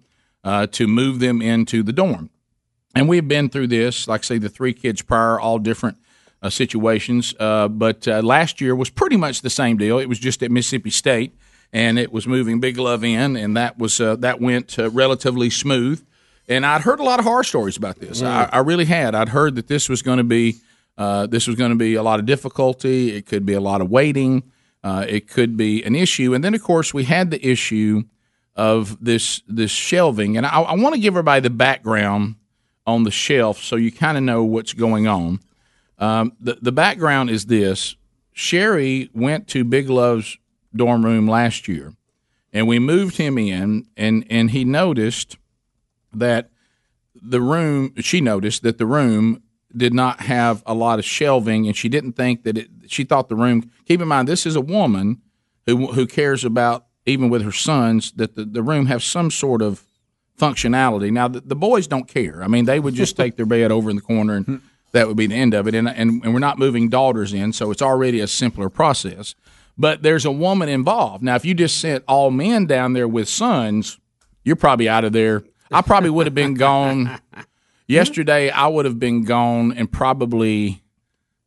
uh, 0.44 0.68
to 0.68 0.88
move 0.88 1.20
them 1.20 1.42
into 1.42 1.84
the 1.84 1.94
dorm. 1.94 2.30
And 2.96 3.08
we've 3.08 3.28
been 3.28 3.50
through 3.50 3.68
this, 3.68 4.08
like 4.08 4.24
say 4.24 4.38
the 4.38 4.50
three 4.50 4.74
kids 4.74 5.02
prior, 5.02 5.40
all 5.40 5.60
different 5.60 5.98
uh, 6.42 6.50
situations. 6.50 7.34
Uh, 7.40 7.68
but 7.68 8.08
uh, 8.08 8.22
last 8.22 8.62
year 8.62 8.76
was 8.76 8.90
pretty 8.90 9.18
much 9.18 9.42
the 9.42 9.50
same 9.50 9.78
deal. 9.78 10.00
It 10.00 10.10
was 10.10 10.20
just 10.20 10.42
at 10.44 10.52
Mississippi 10.52 10.90
State 10.90 11.34
and 11.72 12.00
it 12.00 12.12
was 12.12 12.28
moving 12.28 12.60
Big 12.60 12.78
Love 12.78 13.04
in, 13.04 13.36
and 13.36 13.56
that 13.56 13.78
was 13.78 14.02
uh, 14.02 14.16
that 14.18 14.42
went 14.42 14.80
uh, 14.80 14.90
relatively 14.90 15.50
smooth. 15.50 16.04
And 16.48 16.66
I'd 16.66 16.82
heard 16.82 17.00
a 17.00 17.04
lot 17.04 17.20
of 17.20 17.26
horror 17.26 17.44
stories 17.44 17.78
about 17.78 18.00
this. 18.00 18.22
Mm. 18.22 18.26
I, 18.26 18.50
I, 18.54 18.60
really 18.60 18.86
had. 18.86 19.14
I'd 19.14 19.30
heard 19.30 19.54
that 19.56 19.68
this 19.68 19.88
was 19.88 20.02
going 20.02 20.18
to 20.18 20.24
be 20.24 20.56
uh, 21.00 21.26
this 21.28 21.48
was 21.48 21.56
going 21.56 21.72
to 21.72 21.78
be 21.78 21.96
a 21.96 22.04
lot 22.04 22.20
of 22.20 22.26
difficulty. 22.26 23.16
It 23.16 23.26
could 23.26 23.46
be 23.46 23.54
a 23.54 23.62
lot 23.62 23.80
of 23.80 23.90
waiting. 23.90 24.44
Uh, 24.84 25.06
it 25.08 25.30
could 25.30 25.56
be 25.56 25.82
an 25.84 25.96
issue, 25.96 26.34
and 26.34 26.44
then 26.44 26.54
of 26.54 26.62
course 26.62 26.94
we 26.94 27.06
had 27.06 27.32
the 27.32 27.46
issue 27.46 28.04
of 28.56 28.98
this 29.04 29.42
this 29.48 29.72
shelving. 29.72 30.36
And 30.36 30.46
I, 30.46 30.62
I 30.62 30.76
want 30.76 30.96
to 30.96 31.02
give 31.02 31.14
everybody 31.14 31.42
the 31.42 31.50
background 31.50 32.36
on 32.86 33.04
the 33.04 33.12
shelf 33.12 33.64
so 33.64 33.78
you 33.78 33.92
kind 33.92 34.18
of 34.18 34.24
know 34.24 34.44
what's 34.44 34.74
going 34.74 35.08
on. 35.08 35.40
Um, 35.98 36.34
the 36.40 36.58
the 36.62 36.72
background 36.74 37.30
is 37.30 37.46
this: 37.46 37.96
Sherry 38.34 39.10
went 39.14 39.48
to 39.50 39.64
Big 39.64 39.90
Love's 39.90 40.38
dorm 40.76 41.06
room 41.06 41.28
last 41.28 41.70
year, 41.70 41.94
and 42.52 42.68
we 42.68 42.78
moved 42.78 43.18
him 43.18 43.38
in, 43.38 43.88
and 43.96 44.26
and 44.30 44.52
he 44.52 44.66
noticed 44.66 45.38
that 46.14 46.50
the 47.16 47.42
room. 47.42 47.94
She 48.00 48.20
noticed 48.20 48.64
that 48.64 48.78
the 48.78 48.86
room 48.86 49.44
did 49.76 49.94
not 49.94 50.22
have 50.22 50.64
a 50.66 50.74
lot 50.74 51.00
of 51.00 51.06
shelving, 51.06 51.68
and 51.68 51.76
she 51.76 51.90
didn't 51.90 52.14
think 52.14 52.44
that 52.44 52.58
it. 52.58 52.70
She 52.88 53.04
thought 53.04 53.30
the 53.30 53.36
room. 53.36 53.72
Keep 53.86 54.02
in 54.02 54.08
mind, 54.08 54.28
this 54.28 54.46
is 54.46 54.56
a 54.56 54.62
woman 54.62 55.22
who 55.66 55.88
who 55.88 56.06
cares 56.06 56.44
about 56.44 56.86
even 57.06 57.30
with 57.30 57.44
her 57.44 57.52
sons 57.52 58.12
that 58.14 58.36
the, 58.36 58.46
the 58.46 58.62
room 58.62 58.88
have 58.88 59.04
some 59.04 59.32
sort 59.32 59.62
of 59.62 59.84
functionality. 60.38 61.12
Now 61.12 61.28
the, 61.28 61.42
the 61.42 61.56
boys 61.56 61.88
don't 61.88 62.08
care. 62.08 62.44
I 62.44 62.48
mean, 62.48 62.66
they 62.66 62.80
would 62.80 62.94
just 62.94 63.18
take 63.18 63.36
their 63.36 63.46
bed 63.46 63.72
over 63.72 63.90
in 63.90 63.96
the 63.96 64.02
corner 64.02 64.36
and. 64.36 64.62
That 64.92 65.08
would 65.08 65.18
be 65.18 65.28
the 65.28 65.36
end 65.36 65.54
of 65.54 65.68
it, 65.68 65.76
and, 65.76 65.88
and 65.88 66.24
and 66.24 66.34
we're 66.34 66.40
not 66.40 66.58
moving 66.58 66.90
daughters 66.90 67.32
in, 67.32 67.54
so 67.54 67.70
it's 67.70 67.84
already 67.84 68.22
a 68.22 68.28
simpler 68.28 68.70
process 68.70 69.36
but 69.80 70.04
there's 70.04 70.26
a 70.26 70.32
woman 70.32 70.68
involved. 70.68 71.24
Now, 71.24 71.36
if 71.36 71.46
you 71.46 71.54
just 71.54 71.80
sent 71.80 72.04
all 72.06 72.32
men 72.32 72.66
down 72.66 72.92
there 72.92 73.08
with 73.08 73.30
sons, 73.30 73.98
you're 74.44 74.58
probably 74.58 74.90
out 74.90 75.06
of 75.06 75.14
there. 75.14 75.44
I 75.72 75.82
probably 75.82 76.10
would 76.10 76.28
have 76.28 76.36
been 76.36 76.56
gone. 76.56 77.20
Yesterday, 77.90 78.50
I 78.50 78.68
would 78.68 78.86
have 78.86 79.00
been 79.00 79.24
gone 79.24 79.72
in 79.72 79.88
probably 79.88 80.84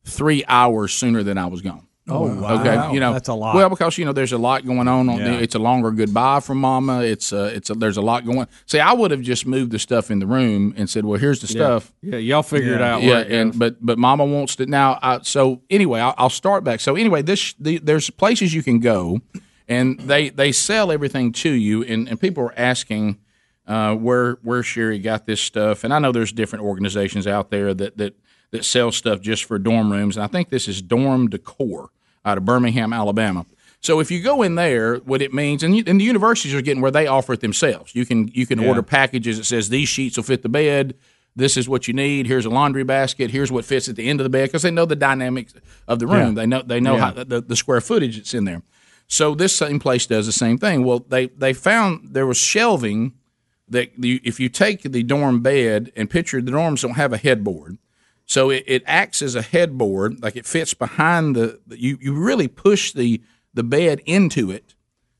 three 0.03 0.43
hours 0.47 0.93
sooner 0.93 1.23
than 1.23 1.37
I 1.37 1.45
was 1.47 1.61
gone. 1.61 1.87
Oh, 2.09 2.35
wow. 2.35 2.59
Okay, 2.59 2.93
you 2.93 2.99
know 2.99 3.13
that's 3.13 3.29
a 3.29 3.33
lot. 3.33 3.55
Well, 3.55 3.69
because 3.69 3.97
you 3.97 4.03
know 4.03 4.11
there's 4.11 4.33
a 4.33 4.37
lot 4.37 4.65
going 4.65 4.89
on. 4.89 5.07
on 5.07 5.19
yeah. 5.19 5.37
It's 5.37 5.55
a 5.55 5.59
longer 5.59 5.89
goodbye 5.91 6.41
from 6.41 6.57
Mama. 6.57 7.01
It's 7.01 7.31
uh, 7.31 7.49
it's 7.53 7.69
a, 7.69 7.75
there's 7.75 7.95
a 7.95 8.01
lot 8.01 8.25
going. 8.25 8.45
See, 8.65 8.81
I 8.81 8.91
would 8.91 9.11
have 9.11 9.21
just 9.21 9.45
moved 9.45 9.71
the 9.71 9.79
stuff 9.79 10.11
in 10.11 10.19
the 10.19 10.27
room 10.27 10.73
and 10.75 10.89
said, 10.89 11.05
"Well, 11.05 11.17
here's 11.17 11.39
the 11.39 11.47
stuff." 11.47 11.93
Yeah, 12.01 12.17
y'all 12.17 12.43
figure 12.43 12.71
yeah. 12.71 12.75
it 12.75 12.81
out. 12.81 13.03
Yeah, 13.03 13.19
and 13.19 13.57
but 13.57 13.77
but 13.79 13.97
Mama 13.97 14.25
wants 14.25 14.57
to 14.57 14.65
now. 14.65 14.99
I, 15.01 15.21
so 15.21 15.61
anyway, 15.69 16.01
I'll, 16.01 16.13
I'll, 16.17 16.29
start 16.29 16.65
back. 16.65 16.81
So 16.81 16.97
anyway, 16.97 17.21
this 17.21 17.53
the, 17.57 17.77
there's 17.77 18.09
places 18.09 18.53
you 18.53 18.63
can 18.63 18.79
go, 18.79 19.21
and 19.69 19.97
they 19.97 20.27
they 20.27 20.51
sell 20.51 20.91
everything 20.91 21.31
to 21.31 21.51
you, 21.51 21.83
and, 21.83 22.09
and 22.09 22.19
people 22.19 22.43
are 22.43 22.59
asking. 22.59 23.19
Uh, 23.65 23.95
where 23.95 24.33
where 24.41 24.61
Sherry 24.61 24.99
got 24.99 25.25
this 25.25 25.39
stuff, 25.39 25.85
and 25.85 25.93
I 25.93 25.99
know 25.99 26.11
there's 26.11 26.33
different 26.33 26.65
organizations 26.65 27.25
out 27.25 27.49
there 27.49 27.73
that 27.73 27.97
that 27.97 28.15
that 28.51 28.65
sell 28.65 28.91
stuff 28.91 29.21
just 29.21 29.45
for 29.45 29.57
dorm 29.57 29.91
rooms, 29.91 30.17
and 30.17 30.23
I 30.23 30.27
think 30.27 30.49
this 30.49 30.67
is 30.67 30.81
Dorm 30.81 31.29
Decor 31.29 31.89
out 32.25 32.37
of 32.37 32.45
Birmingham, 32.45 32.91
Alabama. 32.91 33.45
So 33.79 33.99
if 33.99 34.09
you 34.11 34.21
go 34.21 34.43
in 34.43 34.55
there, 34.55 34.95
what 34.97 35.21
it 35.21 35.33
means, 35.33 35.61
and, 35.61 35.75
you, 35.75 35.83
and 35.85 35.99
the 35.99 36.05
universities 36.05 36.53
are 36.53 36.61
getting 36.61 36.81
where 36.81 36.91
they 36.91 37.05
offer 37.05 37.33
it 37.33 37.41
themselves. 37.41 37.93
You 37.93 38.05
can 38.05 38.29
you 38.29 38.45
can 38.45 38.61
yeah. 38.61 38.69
order 38.69 38.81
packages 38.81 39.37
that 39.37 39.43
says 39.43 39.69
these 39.69 39.89
sheets 39.89 40.15
will 40.15 40.23
fit 40.23 40.41
the 40.41 40.49
bed. 40.49 40.95
This 41.35 41.57
is 41.57 41.67
what 41.67 41.87
you 41.87 41.93
need. 41.93 42.27
Here's 42.27 42.45
a 42.45 42.49
laundry 42.49 42.83
basket. 42.83 43.31
Here's 43.31 43.51
what 43.51 43.65
fits 43.65 43.89
at 43.89 43.95
the 43.95 44.07
end 44.07 44.21
of 44.21 44.23
the 44.23 44.29
bed 44.29 44.49
because 44.49 44.61
they 44.61 44.71
know 44.71 44.85
the 44.85 44.95
dynamics 44.95 45.53
of 45.87 45.99
the 45.99 46.07
room. 46.07 46.29
Yeah. 46.29 46.41
They 46.41 46.45
know 46.45 46.61
they 46.61 46.79
know 46.79 46.95
yeah. 46.95 47.13
how 47.13 47.23
the, 47.23 47.41
the 47.41 47.55
square 47.55 47.81
footage 47.81 48.15
that's 48.15 48.33
in 48.33 48.45
there. 48.45 48.61
So 49.07 49.35
this 49.35 49.53
same 49.53 49.79
place 49.79 50.05
does 50.05 50.27
the 50.27 50.31
same 50.31 50.57
thing. 50.57 50.85
Well, 50.85 50.99
they 50.99 51.27
they 51.27 51.53
found 51.53 52.13
there 52.13 52.27
was 52.27 52.37
shelving 52.37 53.13
that 53.73 53.91
the, 53.97 54.21
if 54.23 54.39
you 54.39 54.49
take 54.49 54.81
the 54.83 55.03
dorm 55.03 55.41
bed 55.41 55.91
and 55.95 56.09
picture 56.09 56.41
the 56.41 56.51
dorms 56.51 56.81
don't 56.81 56.93
have 56.93 57.13
a 57.13 57.17
headboard. 57.17 57.77
So 58.25 58.49
it, 58.49 58.63
it 58.65 58.83
acts 58.85 59.21
as 59.21 59.35
a 59.35 59.41
headboard, 59.41 60.23
like 60.23 60.37
it 60.37 60.45
fits 60.45 60.73
behind 60.73 61.35
the. 61.35 61.59
You 61.69 61.97
you 61.99 62.13
really 62.13 62.47
push 62.47 62.93
the 62.93 63.21
the 63.53 63.63
bed 63.63 64.01
into 64.05 64.49
it, 64.49 64.75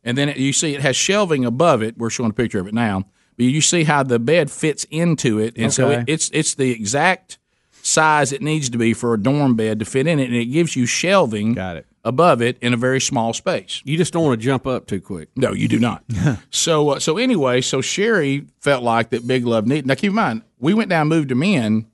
and 0.05 0.17
then 0.17 0.29
it, 0.29 0.37
you 0.37 0.53
see 0.53 0.73
it 0.73 0.81
has 0.81 0.95
shelving 0.95 1.43
above 1.43 1.83
it. 1.83 1.97
We're 1.97 2.09
showing 2.09 2.31
a 2.31 2.33
picture 2.33 2.61
of 2.61 2.67
it 2.67 2.73
now, 2.73 3.03
but 3.35 3.43
you 3.43 3.59
see 3.59 3.83
how 3.83 4.03
the 4.03 4.19
bed 4.19 4.49
fits 4.49 4.85
into 4.89 5.37
it, 5.37 5.53
and 5.57 5.65
okay. 5.65 5.73
so 5.73 5.89
it, 5.89 6.05
it's 6.07 6.29
it's 6.33 6.55
the 6.55 6.71
exact 6.71 7.39
size 7.81 8.31
it 8.31 8.41
needs 8.41 8.69
to 8.69 8.77
be 8.77 8.93
for 8.93 9.13
a 9.13 9.21
dorm 9.21 9.57
bed 9.57 9.79
to 9.79 9.85
fit 9.85 10.07
in 10.07 10.17
it, 10.19 10.27
and 10.27 10.35
it 10.35 10.45
gives 10.45 10.77
you 10.77 10.85
shelving. 10.85 11.53
Got 11.53 11.75
it 11.75 11.87
above 12.03 12.41
it 12.41 12.57
in 12.61 12.73
a 12.73 12.77
very 12.77 12.99
small 12.99 13.33
space. 13.33 13.81
You 13.85 13.97
just 13.97 14.13
don't 14.13 14.25
want 14.25 14.39
to 14.39 14.45
jump 14.45 14.67
up 14.67 14.87
too 14.87 14.99
quick. 14.99 15.29
No, 15.35 15.53
you 15.53 15.67
do 15.67 15.79
not. 15.79 16.03
so, 16.49 16.89
uh, 16.89 16.99
so 16.99 17.17
anyway, 17.17 17.61
so 17.61 17.81
Sherry 17.81 18.47
felt 18.59 18.83
like 18.83 19.09
that 19.11 19.25
Big 19.25 19.45
Love 19.45 19.65
needed. 19.65 19.87
Now, 19.87 19.95
keep 19.95 20.09
in 20.09 20.15
mind, 20.15 20.43
we 20.59 20.73
went 20.73 20.89
down, 20.89 21.07
moved 21.07 21.29
them 21.29 21.43
in, 21.43 21.87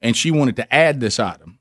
and 0.00 0.16
she 0.16 0.30
wanted 0.30 0.56
to 0.56 0.74
add 0.74 1.00
this 1.00 1.20
item. 1.20 1.58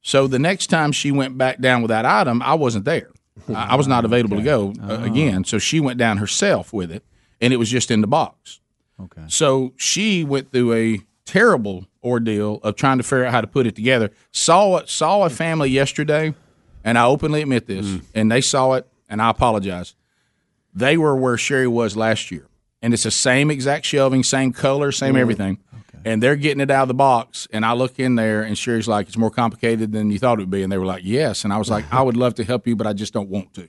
So 0.00 0.26
the 0.26 0.38
next 0.38 0.68
time 0.68 0.92
she 0.92 1.10
went 1.10 1.36
back 1.36 1.60
down 1.60 1.82
with 1.82 1.88
that 1.88 2.04
item, 2.04 2.42
I 2.42 2.54
wasn't 2.54 2.84
there. 2.84 3.10
I, 3.48 3.70
I 3.70 3.74
was 3.74 3.88
not 3.88 4.04
available 4.04 4.36
okay. 4.36 4.44
to 4.44 4.50
go 4.50 4.74
uh, 4.82 4.98
oh. 5.00 5.04
again. 5.04 5.44
So 5.44 5.58
she 5.58 5.80
went 5.80 5.98
down 5.98 6.18
herself 6.18 6.72
with 6.72 6.92
it, 6.92 7.04
and 7.40 7.52
it 7.52 7.56
was 7.56 7.70
just 7.70 7.90
in 7.90 8.00
the 8.00 8.06
box. 8.06 8.60
Okay. 9.00 9.24
So 9.28 9.72
she 9.76 10.22
went 10.22 10.52
through 10.52 10.74
a 10.74 11.00
terrible 11.24 11.86
ordeal 12.02 12.60
of 12.62 12.76
trying 12.76 12.98
to 12.98 13.02
figure 13.02 13.24
out 13.24 13.32
how 13.32 13.40
to 13.40 13.46
put 13.46 13.66
it 13.66 13.74
together. 13.74 14.10
Saw 14.30 14.84
saw 14.84 15.24
a 15.24 15.30
family 15.30 15.70
yesterday, 15.70 16.34
and 16.84 16.98
I 16.98 17.06
openly 17.06 17.42
admit 17.42 17.66
this, 17.66 17.86
mm. 17.86 18.02
and 18.14 18.30
they 18.30 18.40
saw 18.40 18.74
it, 18.74 18.86
and 19.08 19.20
I 19.20 19.30
apologize. 19.30 19.94
They 20.74 20.96
were 20.96 21.16
where 21.16 21.36
Sherry 21.36 21.68
was 21.68 21.96
last 21.96 22.30
year, 22.30 22.46
and 22.82 22.94
it's 22.94 23.04
the 23.04 23.10
same 23.10 23.50
exact 23.50 23.86
shelving, 23.86 24.22
same 24.22 24.52
color, 24.52 24.92
same 24.92 25.14
mm. 25.14 25.18
everything 25.18 25.58
and 26.04 26.22
they're 26.22 26.36
getting 26.36 26.60
it 26.60 26.70
out 26.70 26.82
of 26.82 26.88
the 26.88 26.94
box. 26.94 27.48
And 27.52 27.64
I 27.64 27.72
look 27.72 27.98
in 27.98 28.14
there, 28.14 28.42
and 28.42 28.56
Sherry's 28.56 28.86
like, 28.86 29.08
"It's 29.08 29.16
more 29.16 29.30
complicated 29.30 29.92
than 29.92 30.10
you 30.10 30.18
thought 30.18 30.38
it 30.38 30.42
would 30.42 30.50
be." 30.50 30.62
And 30.62 30.70
they 30.70 30.78
were 30.78 30.84
like, 30.84 31.02
"Yes." 31.04 31.44
And 31.44 31.52
I 31.52 31.56
was 31.56 31.70
like, 31.70 31.84
"I 31.92 32.02
would 32.02 32.16
love 32.16 32.34
to 32.34 32.44
help 32.44 32.66
you, 32.66 32.76
but 32.76 32.86
I 32.86 32.92
just 32.92 33.12
don't 33.12 33.28
want 33.28 33.54
to." 33.54 33.62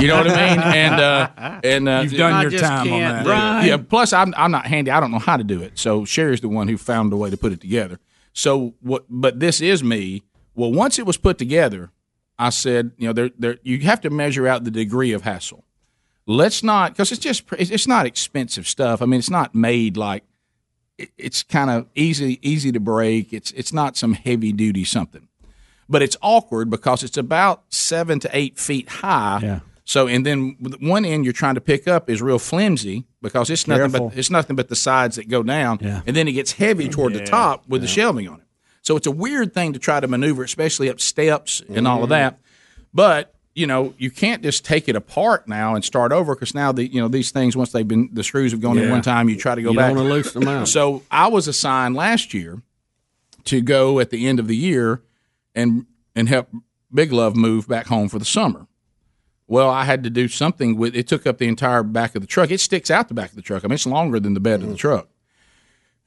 You 0.00 0.08
know 0.08 0.16
what 0.16 0.30
I 0.30 0.50
mean? 0.50 0.60
And 0.60 1.00
uh, 1.00 1.60
and 1.64 1.88
uh, 1.88 2.00
You've 2.02 2.14
done 2.14 2.32
I 2.32 2.42
your 2.42 2.50
time 2.52 2.92
on 2.92 3.00
that. 3.00 3.26
Right. 3.26 3.66
Yeah. 3.66 3.76
Plus, 3.76 4.12
I'm 4.12 4.34
I'm 4.36 4.50
not 4.50 4.66
handy. 4.66 4.90
I 4.90 5.00
don't 5.00 5.10
know 5.10 5.18
how 5.18 5.36
to 5.36 5.44
do 5.44 5.60
it. 5.60 5.78
So 5.78 6.04
Sherry's 6.04 6.40
the 6.40 6.48
one 6.48 6.68
who 6.68 6.78
found 6.78 7.12
a 7.12 7.16
way 7.16 7.30
to 7.30 7.36
put 7.36 7.52
it 7.52 7.60
together. 7.60 7.98
So 8.32 8.74
what? 8.80 9.04
But 9.08 9.40
this 9.40 9.60
is 9.60 9.84
me. 9.84 10.22
Well, 10.54 10.72
once 10.72 10.98
it 10.98 11.04
was 11.04 11.18
put 11.18 11.36
together, 11.36 11.90
I 12.38 12.50
said, 12.50 12.92
you 12.98 13.06
know, 13.06 13.12
there 13.12 13.30
there 13.38 13.56
you 13.62 13.78
have 13.80 14.00
to 14.02 14.10
measure 14.10 14.46
out 14.46 14.64
the 14.64 14.70
degree 14.70 15.12
of 15.12 15.22
hassle. 15.22 15.64
Let's 16.26 16.62
not 16.62 16.92
because 16.92 17.12
it's 17.12 17.20
just 17.20 17.44
it's 17.52 17.86
not 17.86 18.04
expensive 18.06 18.66
stuff. 18.66 19.00
I 19.00 19.06
mean, 19.06 19.18
it's 19.18 19.30
not 19.30 19.54
made 19.54 19.96
like 19.96 20.24
it- 20.98 21.10
it's 21.16 21.42
kind 21.42 21.70
of 21.70 21.86
easy 21.94 22.38
easy 22.42 22.72
to 22.72 22.80
break. 22.80 23.32
It's 23.32 23.52
it's 23.52 23.72
not 23.72 23.96
some 23.96 24.12
heavy 24.14 24.52
duty 24.52 24.84
something, 24.84 25.28
but 25.88 26.02
it's 26.02 26.16
awkward 26.22 26.68
because 26.68 27.02
it's 27.04 27.16
about 27.16 27.62
seven 27.70 28.18
to 28.20 28.30
eight 28.36 28.58
feet 28.58 28.88
high. 28.88 29.40
Yeah. 29.42 29.60
So 29.84 30.08
and 30.08 30.26
then 30.26 30.56
one 30.80 31.04
end 31.04 31.24
you're 31.24 31.32
trying 31.32 31.54
to 31.54 31.60
pick 31.60 31.86
up 31.86 32.10
is 32.10 32.20
real 32.20 32.40
flimsy 32.40 33.06
because 33.22 33.48
it's 33.48 33.68
nothing 33.68 33.92
but 33.92 34.18
it's 34.18 34.30
nothing 34.30 34.56
but 34.56 34.68
the 34.68 34.74
sides 34.76 35.14
that 35.16 35.28
go 35.28 35.44
down, 35.44 35.78
Yeah. 35.80 36.02
and 36.06 36.16
then 36.16 36.26
it 36.26 36.32
gets 36.32 36.52
heavy 36.52 36.88
toward 36.88 37.12
the 37.12 37.24
top 37.24 37.68
with 37.68 37.82
the 37.82 37.88
shelving 37.88 38.26
on 38.28 38.40
it. 38.40 38.45
So 38.86 38.96
it's 38.96 39.08
a 39.08 39.10
weird 39.10 39.52
thing 39.52 39.72
to 39.72 39.80
try 39.80 39.98
to 39.98 40.06
maneuver, 40.06 40.44
especially 40.44 40.88
up 40.88 41.00
steps 41.00 41.60
and 41.68 41.88
all 41.88 42.04
of 42.04 42.10
mm-hmm. 42.10 42.10
that. 42.10 42.38
But 42.94 43.34
you 43.52 43.66
know, 43.66 43.94
you 43.98 44.12
can't 44.12 44.44
just 44.44 44.64
take 44.64 44.88
it 44.88 44.94
apart 44.94 45.48
now 45.48 45.74
and 45.74 45.84
start 45.84 46.12
over 46.12 46.36
because 46.36 46.54
now 46.54 46.70
the 46.70 46.86
you 46.86 47.00
know 47.00 47.08
these 47.08 47.32
things 47.32 47.56
once 47.56 47.72
they've 47.72 47.88
been 47.88 48.10
the 48.12 48.22
screws 48.22 48.52
have 48.52 48.60
gone 48.60 48.78
in 48.78 48.88
one 48.88 49.02
time, 49.02 49.28
you 49.28 49.36
try 49.36 49.56
to 49.56 49.62
go 49.62 49.72
You 49.72 49.76
back. 49.76 49.92
don't 49.92 50.08
loosen 50.08 50.40
them 50.40 50.48
out. 50.48 50.68
So 50.68 51.02
I 51.10 51.26
was 51.26 51.48
assigned 51.48 51.96
last 51.96 52.32
year 52.32 52.62
to 53.46 53.60
go 53.60 53.98
at 53.98 54.10
the 54.10 54.28
end 54.28 54.38
of 54.38 54.46
the 54.46 54.56
year 54.56 55.02
and 55.52 55.86
and 56.14 56.28
help 56.28 56.48
Big 56.94 57.12
Love 57.12 57.34
move 57.34 57.66
back 57.66 57.88
home 57.88 58.08
for 58.08 58.20
the 58.20 58.24
summer. 58.24 58.68
Well, 59.48 59.68
I 59.68 59.82
had 59.82 60.04
to 60.04 60.10
do 60.10 60.28
something 60.28 60.76
with 60.76 60.94
it. 60.94 61.08
Took 61.08 61.26
up 61.26 61.38
the 61.38 61.48
entire 61.48 61.82
back 61.82 62.14
of 62.14 62.20
the 62.20 62.28
truck. 62.28 62.52
It 62.52 62.60
sticks 62.60 62.88
out 62.88 63.08
the 63.08 63.14
back 63.14 63.30
of 63.30 63.36
the 63.36 63.42
truck. 63.42 63.64
I 63.64 63.66
mean, 63.66 63.74
it's 63.74 63.86
longer 63.86 64.20
than 64.20 64.34
the 64.34 64.40
bed 64.40 64.62
of 64.62 64.68
the 64.68 64.74
mm. 64.74 64.78
truck. 64.78 65.08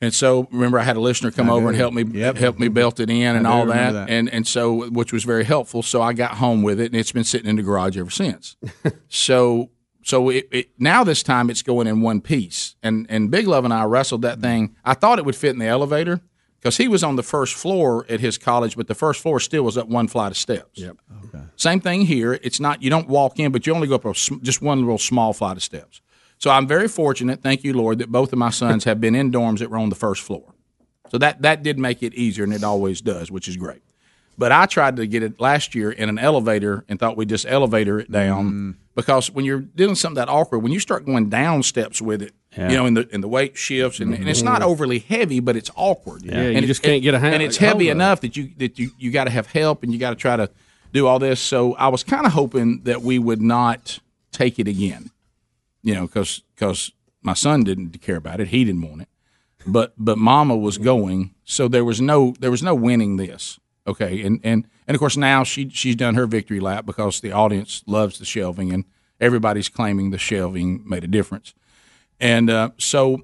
And 0.01 0.13
so, 0.13 0.47
remember, 0.51 0.79
I 0.79 0.83
had 0.83 0.95
a 0.95 1.01
listener 1.01 1.29
come 1.29 1.49
over 1.49 1.67
and 1.67 1.77
help 1.77 1.93
me 1.93 2.19
help 2.19 2.57
me 2.57 2.69
belt 2.69 3.01
it 3.01 3.09
in 3.09 3.35
and 3.35 3.45
all 3.45 3.65
that, 3.65 3.91
that. 3.91 4.09
and 4.09 4.29
and 4.29 4.47
so 4.47 4.89
which 4.89 5.11
was 5.11 5.25
very 5.25 5.43
helpful. 5.43 5.83
So 5.83 6.01
I 6.01 6.13
got 6.13 6.35
home 6.35 6.61
with 6.61 6.79
it, 6.79 6.85
and 6.85 6.95
it's 6.95 7.11
been 7.11 7.25
sitting 7.25 7.49
in 7.49 7.57
the 7.57 7.63
garage 7.63 7.97
ever 7.97 8.09
since. 8.09 8.55
so 9.09 9.71
so 10.03 10.29
it, 10.29 10.47
it, 10.51 10.69
now 10.79 11.03
this 11.03 11.21
time 11.21 11.49
it's 11.49 11.61
going 11.61 11.85
in 11.85 12.01
one 12.01 12.21
piece, 12.21 12.75
and 12.81 13.05
and 13.09 13.29
Big 13.29 13.45
Love 13.45 13.65
and 13.65 13.73
I 13.73 13.83
wrestled 13.83 14.21
that 14.21 14.39
thing. 14.39 14.75
I 14.85 14.93
thought 14.93 15.19
it 15.19 15.25
would 15.25 15.35
fit 15.35 15.51
in 15.51 15.59
the 15.59 15.67
elevator 15.67 16.21
because 16.59 16.77
he 16.77 16.87
was 16.87 17.03
on 17.03 17.15
the 17.15 17.23
first 17.23 17.53
floor 17.53 18.05
at 18.09 18.21
his 18.21 18.37
college, 18.37 18.77
but 18.77 18.87
the 18.87 18.95
first 18.95 19.21
floor 19.21 19.39
still 19.39 19.63
was 19.63 19.77
up 19.77 19.87
one 19.87 20.07
flight 20.07 20.31
of 20.31 20.37
steps. 20.37 20.79
Yep. 20.79 20.97
Okay. 21.25 21.43
Same 21.57 21.79
thing 21.81 22.01
here. 22.01 22.39
It's 22.41 22.59
not 22.59 22.81
you 22.81 22.89
don't 22.89 23.07
walk 23.07 23.37
in, 23.37 23.51
but 23.51 23.67
you 23.67 23.73
only 23.73 23.87
go 23.87 23.95
up 23.95 24.05
a, 24.05 24.13
just 24.13 24.61
one 24.61 24.79
little 24.79 24.97
small 24.97 25.33
flight 25.33 25.57
of 25.57 25.63
steps. 25.63 26.01
So 26.39 26.49
I'm 26.49 26.67
very 26.67 26.87
fortunate, 26.87 27.41
thank 27.43 27.63
you, 27.63 27.73
Lord, 27.73 27.99
that 27.99 28.11
both 28.11 28.31
of 28.31 28.39
my 28.39 28.49
sons 28.49 28.85
have 28.85 28.99
been 28.99 29.13
in 29.13 29.31
dorms 29.31 29.59
that 29.59 29.69
were 29.69 29.77
on 29.77 29.89
the 29.89 29.95
first 29.95 30.23
floor. 30.23 30.53
So 31.11 31.17
that 31.17 31.41
that 31.41 31.63
did 31.63 31.77
make 31.77 32.01
it 32.03 32.13
easier, 32.13 32.43
and 32.43 32.53
it 32.53 32.63
always 32.63 33.01
does, 33.01 33.31
which 33.31 33.47
is 33.47 33.57
great. 33.57 33.81
But 34.37 34.53
I 34.53 34.67
tried 34.67 34.95
to 34.97 35.05
get 35.05 35.21
it 35.21 35.39
last 35.41 35.75
year 35.75 35.91
in 35.91 36.07
an 36.07 36.17
elevator 36.17 36.85
and 36.87 36.97
thought 36.97 37.17
we'd 37.17 37.27
just 37.27 37.45
elevator 37.45 37.99
it 37.99 38.09
down 38.09 38.45
mm-hmm. 38.45 38.71
because 38.95 39.29
when 39.29 39.43
you're 39.43 39.59
doing 39.59 39.95
something 39.95 40.15
that 40.15 40.29
awkward, 40.29 40.59
when 40.59 40.71
you 40.71 40.79
start 40.79 41.05
going 41.05 41.29
down 41.29 41.61
steps 41.61 42.01
with 42.01 42.21
it, 42.21 42.33
you 42.55 42.69
know, 42.69 42.85
in 42.85 42.93
the 42.93 43.07
in 43.13 43.21
the 43.21 43.27
weight 43.27 43.57
shifts, 43.57 43.99
and, 43.99 44.13
and 44.13 44.29
it's 44.29 44.41
not 44.41 44.61
mm-hmm. 44.61 44.69
overly 44.69 44.99
heavy, 44.99 45.39
but 45.39 45.57
it's 45.57 45.69
awkward. 45.75 46.23
Yeah, 46.23 46.43
you 46.43 46.57
and 46.57 46.65
just 46.67 46.81
can't 46.81 47.03
get 47.03 47.13
a 47.13 47.19
hand- 47.19 47.35
And 47.35 47.43
it's 47.43 47.57
heavy 47.57 47.89
enough 47.89 48.21
that 48.21 48.37
you 48.37 48.51
that 48.57 48.79
you 48.79 48.91
you 48.97 49.11
got 49.11 49.25
to 49.25 49.29
have 49.31 49.47
help, 49.47 49.83
and 49.83 49.91
you 49.91 49.99
got 49.99 50.11
to 50.11 50.15
try 50.15 50.37
to 50.37 50.49
do 50.93 51.05
all 51.05 51.19
this. 51.19 51.41
So 51.41 51.75
I 51.75 51.89
was 51.89 52.03
kind 52.03 52.25
of 52.25 52.31
hoping 52.31 52.81
that 52.83 53.01
we 53.01 53.19
would 53.19 53.41
not 53.41 53.99
take 54.31 54.57
it 54.57 54.67
again, 54.67 55.11
you 55.83 55.93
know, 55.93 56.07
because 56.07 56.43
because 56.55 56.91
my 57.21 57.33
son 57.33 57.63
didn't 57.63 58.01
care 58.01 58.17
about 58.17 58.39
it, 58.39 58.49
he 58.49 58.63
didn't 58.63 58.87
want 58.87 59.01
it. 59.01 59.09
But 59.65 59.93
but 59.97 60.17
mama 60.17 60.55
was 60.55 60.77
going 60.77 61.35
so 61.43 61.67
there 61.67 61.85
was 61.85 61.99
no 61.99 62.33
there 62.39 62.51
was 62.51 62.63
no 62.63 62.75
winning 62.75 63.17
this 63.17 63.59
okay? 63.87 64.21
And 64.21 64.39
and 64.43 64.65
and 64.87 64.95
of 64.95 64.99
course 64.99 65.17
now 65.17 65.43
she 65.43 65.69
she's 65.69 65.95
done 65.95 66.15
her 66.15 66.27
victory 66.27 66.59
lap 66.59 66.85
because 66.85 67.19
the 67.19 67.31
audience 67.31 67.83
loves 67.85 68.19
the 68.19 68.25
shelving 68.25 68.71
and 68.71 68.85
everybody's 69.19 69.69
claiming 69.69 70.11
the 70.11 70.17
shelving 70.17 70.87
made 70.87 71.03
a 71.03 71.07
difference. 71.07 71.53
And 72.19 72.49
uh, 72.49 72.69
so 72.77 73.23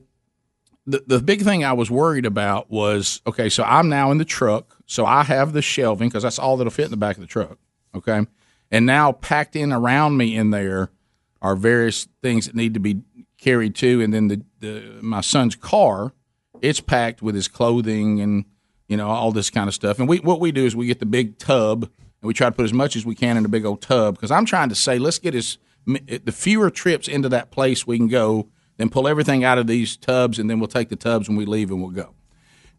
the 0.86 1.04
the 1.06 1.20
big 1.20 1.42
thing 1.42 1.64
I 1.64 1.74
was 1.74 1.90
worried 1.90 2.26
about 2.26 2.70
was 2.70 3.22
okay 3.26 3.50
so 3.50 3.64
I'm 3.64 3.90
now 3.90 4.12
in 4.12 4.18
the 4.18 4.26
truck 4.26 4.78
so 4.86 5.06
I 5.06 5.24
have 5.24 5.54
the 5.54 5.62
shelving 5.62 6.10
because 6.10 6.24
that's 6.24 6.40
all 6.40 6.58
that'll 6.58 6.72
fit 6.72 6.86
in 6.86 6.92
the 6.92 6.98
back 6.98 7.16
of 7.16 7.22
the 7.22 7.28
truck 7.28 7.58
okay? 7.96 8.26
And 8.72 8.86
now 8.86 9.12
packed 9.12 9.56
in 9.56 9.72
around 9.72 10.18
me 10.18 10.36
in 10.36 10.52
there 10.52 10.92
are 11.46 11.56
various 11.56 12.08
things 12.22 12.46
that 12.46 12.56
need 12.56 12.74
to 12.74 12.80
be 12.80 13.02
carried 13.38 13.76
too 13.76 14.02
and 14.02 14.14
then 14.14 14.28
the, 14.28 14.42
the 14.60 15.00
my 15.02 15.22
son's 15.22 15.56
car 15.56 16.14
it's 16.62 16.82
packed 16.82 17.22
with 17.22 17.36
his 17.36 17.48
clothing 17.48 18.22
and 18.22 18.46
you 18.88 18.98
know 18.98 19.10
all 19.10 19.32
this 19.32 19.50
kind 19.50 19.68
of 19.68 19.74
stuff. 19.74 20.00
And 20.00 20.08
we 20.08 20.18
what 20.20 20.40
we 20.40 20.52
do 20.52 20.66
is 20.66 20.76
we 20.76 20.88
get 20.88 21.00
the 21.00 21.06
big 21.06 21.38
tub 21.38 21.84
and 21.84 22.28
we 22.28 22.34
try 22.34 22.50
to 22.50 22.56
put 22.56 22.66
as 22.66 22.74
much 22.74 22.96
as 22.96 23.06
we 23.06 23.16
can 23.16 23.38
in 23.38 23.44
the 23.44 23.50
big 23.50 23.66
old 23.66 23.82
tub 23.82 24.16
because 24.16 24.32
I'm 24.32 24.46
trying 24.46 24.70
to 24.70 24.76
say 24.76 25.00
let's 25.00 25.20
get 25.20 25.36
as 25.36 25.58
the 25.86 26.32
fewer 26.32 26.70
trips 26.72 27.08
into 27.08 27.30
that 27.30 27.52
place 27.52 27.86
we 27.86 27.98
can 27.98 28.08
go, 28.08 28.50
then 28.78 28.90
pull 28.90 29.08
everything 29.08 29.44
out 29.44 29.60
of 29.60 29.68
these 29.68 29.96
tubs 29.98 30.40
and 30.40 30.50
then 30.50 30.60
we'll 30.60 30.68
take 30.68 30.90
the 30.90 30.96
tubs 30.96 31.28
when 31.28 31.38
we 31.38 31.46
leave 31.46 31.70
and 31.70 31.80
we'll 31.82 31.92
go. 31.92 32.14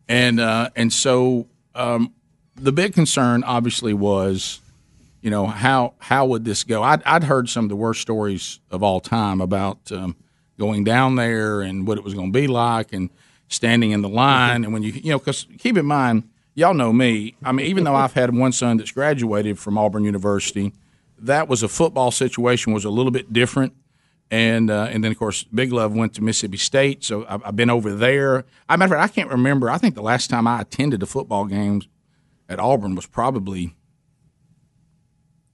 And 0.09 0.41
uh, 0.41 0.71
and 0.77 0.93
so 0.93 1.49
um, 1.75 2.15
the 2.55 2.73
big 2.73 2.95
concern 2.95 3.45
obviously 3.45 3.95
was 3.95 4.61
you 5.27 5.31
know 5.31 5.49
how 5.49 5.95
how 5.99 6.25
would 6.27 6.45
this 6.45 6.63
go? 6.63 6.85
I'd, 6.85 7.03
I'd 7.03 7.25
heard 7.25 7.49
some 7.49 7.65
of 7.65 7.69
the 7.69 7.75
worst 7.75 8.01
stories 8.01 8.61
of 8.71 8.85
all 8.85 9.01
time 9.01 9.41
about 9.41 9.91
um, 9.91 10.15
going 10.57 10.85
down 10.85 11.17
there 11.17 11.63
and 11.63 11.85
what 11.85 11.99
it 11.99 12.05
was 12.05 12.15
going 12.15 12.33
to 12.33 12.39
be 12.39 12.47
like 12.47 12.93
and 12.93 13.11
standing 13.49 13.91
in 13.91 14.03
the 14.03 14.09
line. 14.09 14.63
And 14.63 14.73
when 14.73 14.85
you 14.85 14.93
you 14.93 15.11
know 15.11 15.19
because 15.19 15.49
keep 15.59 15.77
in 15.77 15.85
mind 15.85 16.29
y'all 16.55 16.75
know 16.75 16.93
me. 16.93 17.35
I 17.43 17.51
mean 17.51 17.67
even 17.67 17.83
though 17.83 17.97
I've 17.97 18.13
had 18.13 18.37
one 18.37 18.53
son 18.53 18.77
that's 18.77 18.93
graduated 18.93 19.59
from 19.59 19.77
Auburn 19.77 20.05
University 20.05 20.73
that 21.19 21.49
was 21.49 21.65
a 21.65 21.69
football 21.69 22.13
situation 22.13 22.73
was 22.73 22.85
a 22.85 22.91
little 22.91 23.11
bit 23.11 23.33
different. 23.33 23.73
And 24.31 24.71
uh, 24.71 24.87
and 24.93 25.03
then 25.03 25.11
of 25.11 25.19
course 25.19 25.43
Big 25.43 25.73
Love 25.73 25.93
went 25.93 26.15
to 26.15 26.23
Mississippi 26.23 26.57
State. 26.57 27.03
So 27.03 27.27
I've, 27.29 27.45
I've 27.47 27.57
been 27.57 27.71
over 27.71 27.93
there. 27.93 28.45
I 28.69 28.77
matter 28.77 28.95
of 28.95 29.01
fact 29.01 29.11
I 29.11 29.13
can't 29.13 29.31
remember. 29.31 29.71
I 29.71 29.79
think 29.79 29.97
the 29.97 30.03
last 30.03 30.31
time 30.31 30.47
I 30.47 30.61
attended 30.61 31.03
a 31.03 31.07
football 31.07 31.47
game 31.47 31.83
at 32.49 32.61
Auburn 32.61 32.95
was 32.95 33.07
probably 33.07 33.75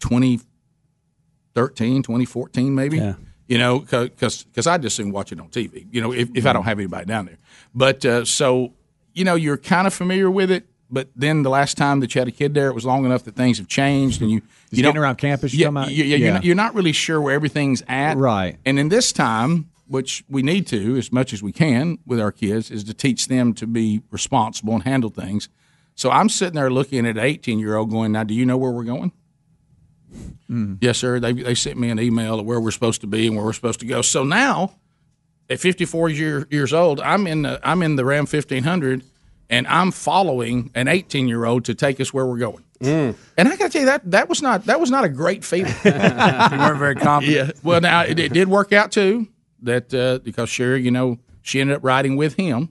2013 0.03 2.03
2014 2.03 2.75
maybe? 2.75 2.99
Yeah. 2.99 3.15
you 3.47 3.59
know 3.59 3.81
because 3.81 4.47
I 4.67 4.79
just 4.79 4.99
assume 4.99 5.13
watch 5.13 5.33
it 5.33 5.41
on 5.41 5.49
TV 5.49 5.87
you 5.91 6.01
know 6.01 6.13
if, 6.13 6.29
if 6.35 6.47
I 6.47 6.53
don't 6.53 6.65
have 6.65 6.79
anybody 6.79 7.07
down 7.07 7.27
there. 7.27 7.39
But 7.75 8.05
uh, 8.05 8.25
so 8.25 8.73
you 9.15 9.25
know 9.25 9.35
you're 9.35 9.57
kind 9.59 9.87
of 9.87 9.95
familiar 9.95 10.31
with 10.31 10.51
it 10.51 10.67
but 10.91 11.09
then 11.17 11.43
the 11.43 11.51
last 11.51 11.77
time 11.79 12.01
that 12.01 12.15
you 12.15 12.19
had 12.21 12.29
a 12.29 12.33
kid 12.33 12.55
there 12.55 12.69
it 12.69 12.75
was 12.75 12.85
long 12.85 13.05
enough 13.07 13.25
that 13.25 13.35
things 13.37 13.59
have 13.59 13.69
changed 13.69 14.21
and 14.23 14.31
you 14.31 14.41
Just 14.41 14.51
you 14.73 14.83
getting 14.83 15.01
around 15.01 15.17
campus, 15.17 15.53
you 15.55 15.61
yeah, 15.61 15.67
talking 15.67 15.77
about? 15.79 15.91
yeah, 15.93 16.05
yeah, 16.05 16.17
You're, 16.17 16.33
not, 16.35 16.45
you're 16.45 16.55
not 16.55 16.75
really 16.75 16.93
sure 16.93 17.21
where 17.21 17.35
everything's 17.35 17.83
at. 17.89 18.17
Right. 18.17 18.59
and 18.65 18.79
in 18.79 18.89
this 18.89 19.13
time 19.13 19.69
which 19.89 20.25
we 20.29 20.43
need 20.43 20.67
to 20.69 20.97
as 20.97 21.13
much 21.13 21.33
as 21.35 21.43
we 21.43 21.53
can 21.53 21.99
with 22.07 22.19
our 22.21 22.33
kids 22.33 22.71
is 22.71 22.85
to 22.85 22.95
teach 22.95 23.29
them 23.29 23.53
to 23.53 23.67
be 23.67 24.01
responsible 24.11 24.73
and 24.73 24.85
handle 24.85 25.11
things. 25.11 25.51
So 25.95 26.11
I'm 26.11 26.31
sitting 26.31 26.55
there 26.55 26.71
looking 26.71 27.07
at 27.07 27.19
an 27.19 27.23
18 27.25 27.59
year 27.59 27.77
old 27.77 27.91
going 27.91 28.13
now 28.13 28.25
do 28.25 28.33
you 28.33 28.47
know 28.47 28.57
where 28.57 28.71
we're 28.71 28.85
going 28.85 29.13
Mm. 30.51 30.79
Yes, 30.81 30.99
sir. 30.99 31.21
They 31.21 31.33
they 31.33 31.55
sent 31.55 31.79
me 31.79 31.91
an 31.91 32.01
email 32.01 32.41
of 32.41 32.47
where 32.47 32.61
we're 32.61 32.71
supposed 32.71 33.01
to 33.03 33.07
be 33.07 33.27
and 33.27 33.37
where 33.37 33.45
we're 33.45 33.53
supposed 33.53 33.81
to 33.81 33.87
go. 33.87 34.03
So 34.03 34.25
now, 34.25 34.75
at 35.49 35.61
54 35.61 36.09
year, 36.11 36.47
years 36.51 36.73
old, 36.73 37.01
I'm 37.01 37.27
in 37.27 37.43
the 37.43 37.61
I'm 37.63 37.83
in 37.83 37.97
the 37.97 38.05
Ram 38.05 38.27
1500, 38.27 39.03
and 39.51 39.67
I'm 39.67 39.91
following 39.91 40.71
an 40.75 40.89
18 40.89 41.29
year 41.29 41.45
old 41.45 41.65
to 41.67 41.75
take 41.75 42.01
us 42.01 42.13
where 42.13 42.27
we're 42.27 42.39
going. 42.39 42.65
Mm. 42.81 43.15
And 43.39 43.49
I 43.49 43.57
got 43.57 43.67
to 43.67 43.71
tell 43.71 43.83
you 43.83 43.87
that 43.87 44.11
that 44.11 44.29
was 44.29 44.43
not 44.43 44.67
that 44.67 44.81
was 44.81 44.91
not 44.91 45.05
a 45.05 45.09
great 45.09 45.45
feeling. 45.45 45.73
You 45.85 45.91
weren't 46.59 46.79
very 46.79 46.97
confident. 46.97 47.49
yeah. 47.55 47.61
Well, 47.63 47.81
now 47.81 48.03
it, 48.03 48.19
it 48.19 48.33
did 48.33 48.49
work 48.49 48.73
out 48.73 48.93
too. 48.93 49.29
That 49.63 49.95
uh, 49.95 50.19
because 50.25 50.49
Sherry, 50.49 50.83
you 50.83 50.91
know, 50.91 51.19
she 51.43 51.61
ended 51.61 51.77
up 51.77 51.85
riding 51.85 52.17
with 52.17 52.35
him. 52.35 52.71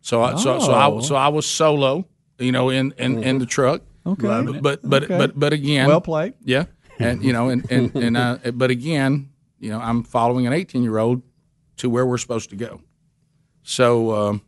So 0.00 0.22
I, 0.22 0.36
so 0.36 0.60
so 0.60 0.72
I 0.72 0.86
oh. 0.86 1.00
so 1.00 1.16
I 1.16 1.28
was 1.28 1.46
solo, 1.46 2.06
you 2.38 2.52
know, 2.52 2.70
in 2.70 2.92
in, 2.98 3.14
in 3.14 3.22
mm-hmm. 3.22 3.38
the 3.38 3.46
truck. 3.46 3.82
Okay. 4.06 4.26
But 4.28 4.62
but 4.62 4.80
but, 4.88 5.02
Okay. 5.04 5.18
but 5.18 5.38
but 5.38 5.52
again, 5.52 5.86
Well 5.88 6.00
played. 6.00 6.34
yeah, 6.44 6.64
and 6.98 7.22
you 7.24 7.32
know, 7.32 7.48
and 7.48 7.64
and 7.70 7.94
and 7.96 8.16
uh, 8.16 8.38
but 8.52 8.70
again, 8.70 9.30
you 9.60 9.70
know, 9.70 9.80
I'm 9.80 10.02
following 10.02 10.46
an 10.46 10.52
18 10.52 10.82
year 10.82 10.98
old 10.98 11.22
to 11.78 11.88
where 11.88 12.04
we're 12.04 12.18
supposed 12.18 12.50
to 12.50 12.56
go. 12.56 12.80
So 13.62 14.12
um, 14.14 14.42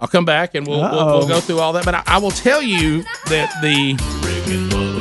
I'll 0.00 0.08
come 0.08 0.24
back 0.24 0.54
and 0.56 0.66
we'll, 0.66 0.80
we'll 0.80 1.06
we'll 1.18 1.28
go 1.28 1.40
through 1.40 1.60
all 1.60 1.72
that. 1.74 1.84
But 1.84 1.94
I, 1.94 2.02
I 2.06 2.18
will 2.18 2.32
tell 2.32 2.60
you 2.62 3.02
that 3.28 3.50
the 3.62 3.94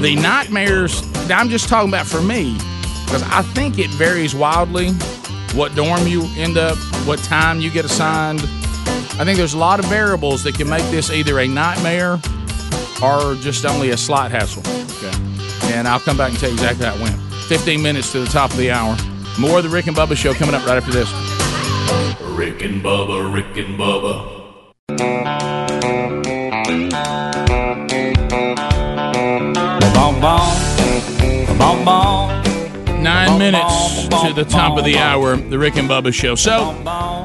the 0.01 0.15
nightmares. 0.15 1.01
I'm 1.31 1.49
just 1.49 1.67
talking 1.69 1.89
about 1.89 2.05
for 2.05 2.21
me 2.21 2.53
because 3.05 3.23
I 3.23 3.41
think 3.53 3.79
it 3.79 3.89
varies 3.91 4.36
wildly. 4.36 4.91
What 5.55 5.73
dorm 5.75 6.05
you 6.07 6.23
end 6.36 6.57
up, 6.57 6.77
what 7.07 7.19
time 7.19 7.59
you 7.59 7.69
get 7.71 7.86
assigned. 7.86 8.41
I 8.41 9.23
think 9.23 9.38
there's 9.38 9.53
a 9.53 9.57
lot 9.59 9.79
of 9.79 9.86
variables 9.86 10.43
that 10.43 10.55
can 10.55 10.67
make 10.69 10.83
this 10.91 11.12
either 11.12 11.39
a 11.39 11.47
nightmare 11.47 12.19
or 13.01 13.36
just 13.36 13.65
only 13.65 13.91
a 13.91 13.97
slight 13.97 14.32
hassle. 14.32 14.62
Okay. 14.97 15.73
And 15.73 15.88
I'll 15.88 15.99
come 15.99 16.17
back 16.17 16.29
and 16.29 16.39
tell 16.39 16.49
you 16.49 16.56
exactly 16.56 16.86
how 16.86 16.95
it 16.95 17.01
went. 17.01 17.19
15 17.47 17.82
minutes 17.82 18.12
to 18.12 18.19
the 18.19 18.27
top 18.27 18.51
of 18.51 18.58
the 18.58 18.71
hour. 18.71 18.95
More 19.39 19.58
of 19.58 19.63
the 19.63 19.69
Rick 19.69 19.88
and 19.88 19.95
Bubba 19.95 20.15
show 20.15 20.34
coming 20.34 20.56
up 20.56 20.65
right 20.65 20.77
after 20.77 20.91
this. 20.91 21.12
Rick 22.21 22.62
and 22.63 22.82
Bubba, 22.84 23.34
Rick 23.34 23.58
and 23.58 23.79
Bubba. 23.79 24.34
Nine 33.01 33.38
minutes 33.38 34.08
to 34.08 34.34
the 34.34 34.45
top 34.47 34.77
of 34.77 34.86
the 34.86 34.97
hour, 34.97 35.36
the 35.36 35.60
Rick 35.60 35.75
and 35.75 35.89
Bubba 35.89 36.13
show. 36.13 36.36
So, 36.36 36.73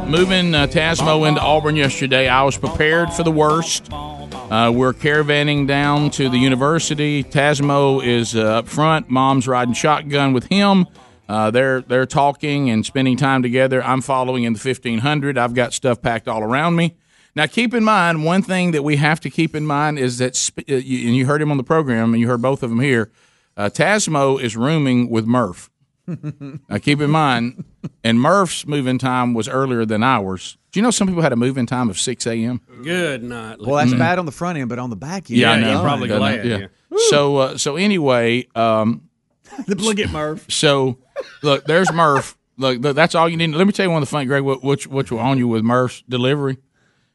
moving 0.09 0.53
uh, 0.53 0.67
Tasmo 0.67 1.29
into 1.29 1.41
Auburn 1.41 1.77
yesterday, 1.77 2.29
I 2.29 2.43
was 2.43 2.59
prepared 2.59 3.13
for 3.13 3.23
the 3.23 3.31
worst. 3.31 3.89
Uh, 4.51 4.73
we're 4.75 4.95
caravanning 4.95 5.67
down 5.67 6.09
to 6.09 6.31
the 6.31 6.39
university. 6.39 7.23
Tasmo 7.23 8.03
is 8.03 8.35
uh, 8.35 8.61
up 8.61 8.69
front. 8.69 9.11
Mom's 9.11 9.47
riding 9.47 9.75
shotgun 9.75 10.33
with 10.33 10.47
him. 10.47 10.87
Uh, 11.29 11.51
they're 11.51 11.83
they're 11.83 12.07
talking 12.07 12.71
and 12.71 12.87
spending 12.87 13.19
time 13.19 13.43
together. 13.43 13.85
I'm 13.85 14.01
following 14.01 14.45
in 14.45 14.55
the 14.55 14.59
1500. 14.59 15.37
I've 15.37 15.53
got 15.53 15.75
stuff 15.75 16.01
packed 16.01 16.29
all 16.29 16.43
around 16.43 16.77
me. 16.77 16.97
Now, 17.37 17.47
keep 17.47 17.75
in 17.75 17.85
mind 17.85 18.25
one 18.25 18.41
thing 18.41 18.71
that 18.71 18.83
we 18.83 18.97
have 18.97 19.21
to 19.21 19.31
keep 19.31 19.55
in 19.55 19.67
mind 19.67 19.99
is 19.99 20.17
that, 20.17 20.35
sp- 20.35 20.65
uh, 20.67 20.77
and 20.77 20.83
you 20.87 21.27
heard 21.27 21.43
him 21.43 21.51
on 21.51 21.59
the 21.59 21.63
program, 21.63 22.15
and 22.15 22.21
you 22.21 22.27
heard 22.27 22.41
both 22.41 22.63
of 22.63 22.71
them 22.71 22.81
here. 22.81 23.11
Uh, 23.55 23.69
Tasmo 23.69 24.41
is 24.41 24.57
rooming 24.57 25.11
with 25.11 25.27
Murph. 25.27 25.69
Now, 26.69 26.79
keep 26.79 27.01
in 27.01 27.11
mind, 27.11 27.65
and 28.03 28.21
Murph's 28.21 28.67
moving 28.67 28.99
time 28.99 29.35
was 29.35 29.49
earlier 29.49 29.85
than 29.85 30.03
ours. 30.03 30.57
Do 30.73 30.81
you 30.81 30.83
know 30.85 30.91
some 30.91 31.07
people 31.09 31.23
had 31.23 31.33
a 31.33 31.37
moving 31.37 31.67
time 31.67 31.89
of 31.91 31.99
6 31.99 32.27
a.m.? 32.27 32.61
Good 32.83 33.23
night. 33.23 33.59
Well, 33.61 33.77
that's 33.77 33.95
bad 33.95 34.19
on 34.19 34.27
the 34.27 34.33
front 34.33 34.59
end, 34.59 34.69
but 34.69 34.79
on 34.79 34.91
the 34.91 34.97
back 34.97 35.31
end, 35.31 35.39
Yeah, 35.39 35.53
I 35.53 35.59
Yeah, 35.59 35.73
you're 35.73 35.83
probably 35.83 36.09
glad, 36.09 36.47
it? 36.47 36.61
yeah. 36.93 36.99
So, 37.11 37.37
uh, 37.37 37.59
so 37.59 37.77
anyway, 37.77 38.47
um, 38.55 39.03
Look 39.67 39.99
at 39.99 40.11
Murph. 40.11 40.47
so 40.51 40.99
look, 41.43 41.65
there's 41.65 41.91
Murph. 41.93 42.37
Look, 42.59 42.83
th- 42.83 42.95
that's 42.95 43.15
all 43.15 43.29
you 43.29 43.37
need. 43.37 43.51
Let 43.51 43.67
me 43.67 43.73
tell 43.73 43.87
you 43.87 43.91
one 43.91 44.03
of 44.03 44.09
the 44.09 44.11
funny, 44.11 44.27
Greg, 44.27 44.43
what, 44.43 44.63
which 44.63 44.87
which 44.87 45.11
will 45.11 45.19
on 45.21 45.39
you 45.39 45.49
with 45.49 45.63
Murph's 45.63 46.03
delivery 46.09 46.59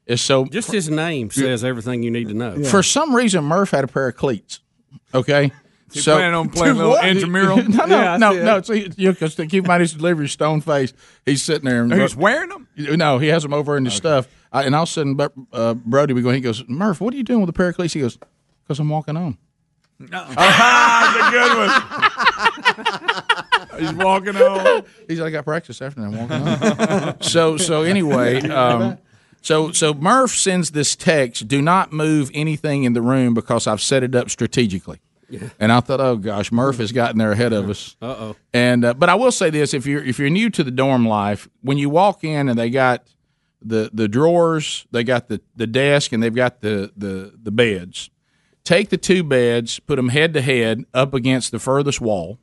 is 0.08 0.20
so. 0.22 0.46
Just 0.46 0.72
his 0.72 0.90
name 0.90 1.30
says 1.32 1.64
everything 1.64 2.02
you 2.04 2.12
need 2.12 2.28
to 2.30 2.34
know. 2.34 2.64
For 2.66 2.82
some 2.84 3.16
reason, 3.16 3.44
Murph 3.44 3.72
had 3.72 3.84
a 3.84 3.88
pair 3.88 4.08
of 4.08 4.16
cleats. 4.16 4.60
Okay. 5.14 5.52
So 6.02 6.16
planning 6.16 6.36
on 6.36 6.50
playing 6.50 6.76
a 6.76 6.78
little 6.78 6.92
What? 6.92 7.08
intramural? 7.08 7.58
no, 7.70 7.86
no, 7.86 8.02
Yeah, 8.02 8.14
I 8.14 8.18
no, 8.18 8.34
it. 8.34 8.44
no. 8.44 8.62
See, 8.62 8.92
you 8.98 9.12
because 9.12 9.36
keep 9.36 9.54
in 9.54 9.68
mind 9.68 9.82
his 9.82 9.94
delivery 9.94 10.28
stone 10.28 10.62
face. 10.62 10.94
He's 11.26 11.44
sitting 11.44 11.70
there 11.70 11.84
and 11.84 11.94
He 11.94 12.00
was 12.00 12.16
wearing 12.16 12.50
them? 12.50 12.68
No, 12.76 13.20
he 13.20 13.28
has 13.28 13.44
them 13.44 13.54
over 13.54 13.78
in 13.78 13.86
his 13.86 13.94
stuff. 13.94 14.28
I, 14.52 14.64
and 14.64 14.76
all 14.76 14.84
of 14.84 14.90
a 14.90 14.92
sudden, 14.92 15.20
uh, 15.52 15.74
Brody, 15.74 16.14
we 16.14 16.22
go. 16.22 16.30
He 16.32 16.40
goes, 16.42 16.64
Murph, 16.68 17.02
what 17.02 17.14
are 17.14 17.18
you 17.18 17.24
doing 17.24 17.42
with 17.42 17.48
the 17.48 17.54
pair 17.54 17.70
of 17.70 17.76
cleats? 17.76 17.94
He 17.94 18.02
goes, 18.02 18.18
because 18.64 18.80
I'm 18.80 18.90
walking 18.90 19.18
on. 19.18 19.38
That's 20.00 20.32
a 20.32 21.32
good 21.32 21.58
one. 21.58 21.70
He's 23.80 23.94
walking 23.94 24.36
on. 24.36 24.84
He's 25.08 25.20
like, 25.20 25.30
I 25.30 25.32
got 25.32 25.46
practice 25.46 25.82
after 25.82 26.02
that. 26.02 26.08
I'm 26.08 26.18
walking 26.30 27.10
on. 27.10 27.22
so 27.22 27.58
so 27.58 27.82
anyway, 27.84 28.42
um, 28.50 28.98
so 29.42 29.72
so 29.72 29.94
Murph 29.94 30.32
sends 30.32 30.72
this 30.72 30.96
text: 30.96 31.48
Do 31.48 31.62
not 31.62 31.94
move 31.94 32.30
anything 32.34 32.84
in 32.84 32.94
the 32.94 33.02
room 33.02 33.34
because 33.34 33.68
I've 33.68 33.82
set 33.82 34.04
it 34.04 34.16
up 34.16 34.30
strategically. 34.30 35.00
And 35.60 35.72
I 35.72 35.80
thought, 35.80 36.00
oh 36.00 36.18
gosh, 36.18 36.52
Murph 36.52 36.78
has 36.78 36.92
gotten 36.92 37.18
there 37.18 37.32
ahead 37.32 37.54
of 37.54 37.70
us. 37.70 37.96
Uh 38.02 38.16
oh. 38.20 38.36
And 38.54 38.86
uh, 38.86 38.94
but 38.94 39.10
I 39.10 39.16
will 39.16 39.32
say 39.32 39.50
this: 39.50 39.74
if 39.74 39.86
you're 39.86 40.04
if 40.04 40.20
you're 40.20 40.30
new 40.30 40.50
to 40.50 40.64
the 40.64 40.72
dorm 40.72 41.08
life, 41.08 41.48
when 41.62 41.78
you 41.78 41.90
walk 41.90 42.24
in 42.24 42.50
and 42.50 42.58
they 42.58 42.70
got 42.70 43.08
the 43.62 43.90
the 43.94 44.08
drawers, 44.08 44.86
they 44.92 45.04
got 45.04 45.30
the 45.30 45.42
the 45.56 45.68
desk, 45.68 46.12
and 46.12 46.22
they've 46.22 46.34
got 46.34 46.62
the 46.62 46.92
the 46.98 47.34
the 47.42 47.52
beds. 47.52 48.10
Take 48.64 48.90
the 48.90 48.98
two 48.98 49.24
beds, 49.24 49.80
put 49.80 49.98
them 49.98 50.10
head 50.10 50.34
to 50.34 50.42
head 50.42 50.86
up 50.94 51.14
against 51.14 51.52
the 51.52 51.60
furthest 51.60 52.00
wall 52.00 52.40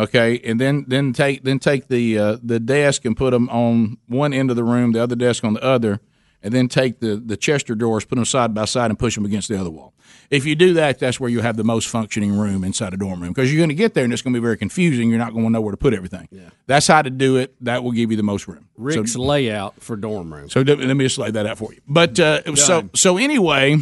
okay, 0.00 0.40
and 0.44 0.60
then 0.60 0.84
then 0.88 1.12
take 1.12 1.44
then 1.44 1.58
take 1.58 1.88
the 1.88 2.18
uh, 2.18 2.36
the 2.42 2.58
desk 2.58 3.04
and 3.04 3.16
put 3.16 3.30
them 3.30 3.48
on 3.50 3.98
one 4.06 4.32
end 4.32 4.50
of 4.50 4.56
the 4.56 4.64
room, 4.64 4.92
the 4.92 5.02
other 5.02 5.16
desk 5.16 5.44
on 5.44 5.54
the 5.54 5.62
other, 5.62 6.00
and 6.42 6.52
then 6.54 6.68
take 6.68 7.00
the 7.00 7.16
the 7.16 7.36
Chester 7.36 7.74
doors, 7.74 8.04
put 8.04 8.16
them 8.16 8.24
side 8.24 8.54
by 8.54 8.64
side, 8.64 8.90
and 8.90 8.98
push 8.98 9.14
them 9.14 9.24
against 9.24 9.48
the 9.48 9.60
other 9.60 9.70
wall. 9.70 9.94
If 10.30 10.46
you 10.46 10.54
do 10.54 10.74
that, 10.74 10.98
that's 11.00 11.18
where 11.18 11.28
you 11.30 11.40
have 11.40 11.56
the 11.56 11.64
most 11.64 11.88
functioning 11.88 12.32
room 12.36 12.62
inside 12.64 12.94
a 12.94 12.96
dorm 12.96 13.20
room 13.20 13.32
because 13.32 13.52
you're 13.52 13.58
going 13.58 13.68
to 13.68 13.74
get 13.74 13.94
there 13.94 14.04
and 14.04 14.12
it's 14.12 14.22
going 14.22 14.32
to 14.32 14.40
be 14.40 14.42
very 14.42 14.56
confusing. 14.56 15.08
You're 15.10 15.18
not 15.18 15.32
going 15.32 15.44
to 15.44 15.50
know 15.50 15.60
where 15.60 15.72
to 15.72 15.76
put 15.76 15.92
everything. 15.92 16.28
Yeah. 16.30 16.50
That's 16.66 16.86
how 16.86 17.02
to 17.02 17.10
do 17.10 17.36
it. 17.36 17.54
That 17.64 17.82
will 17.82 17.90
give 17.92 18.10
you 18.12 18.16
the 18.16 18.22
most 18.22 18.46
room. 18.46 18.68
Rick's 18.76 19.12
So, 19.14 19.20
layout 19.22 19.80
for 19.82 19.96
dorm 19.96 20.32
rooms. 20.32 20.52
so 20.52 20.60
let 20.62 20.78
me 20.78 21.04
just 21.04 21.18
lay 21.18 21.30
that 21.32 21.46
out 21.46 21.58
for 21.58 21.72
you. 21.72 21.80
But 21.88 22.18
uh, 22.20 22.54
so 22.54 22.88
so 22.94 23.16
anyway, 23.18 23.78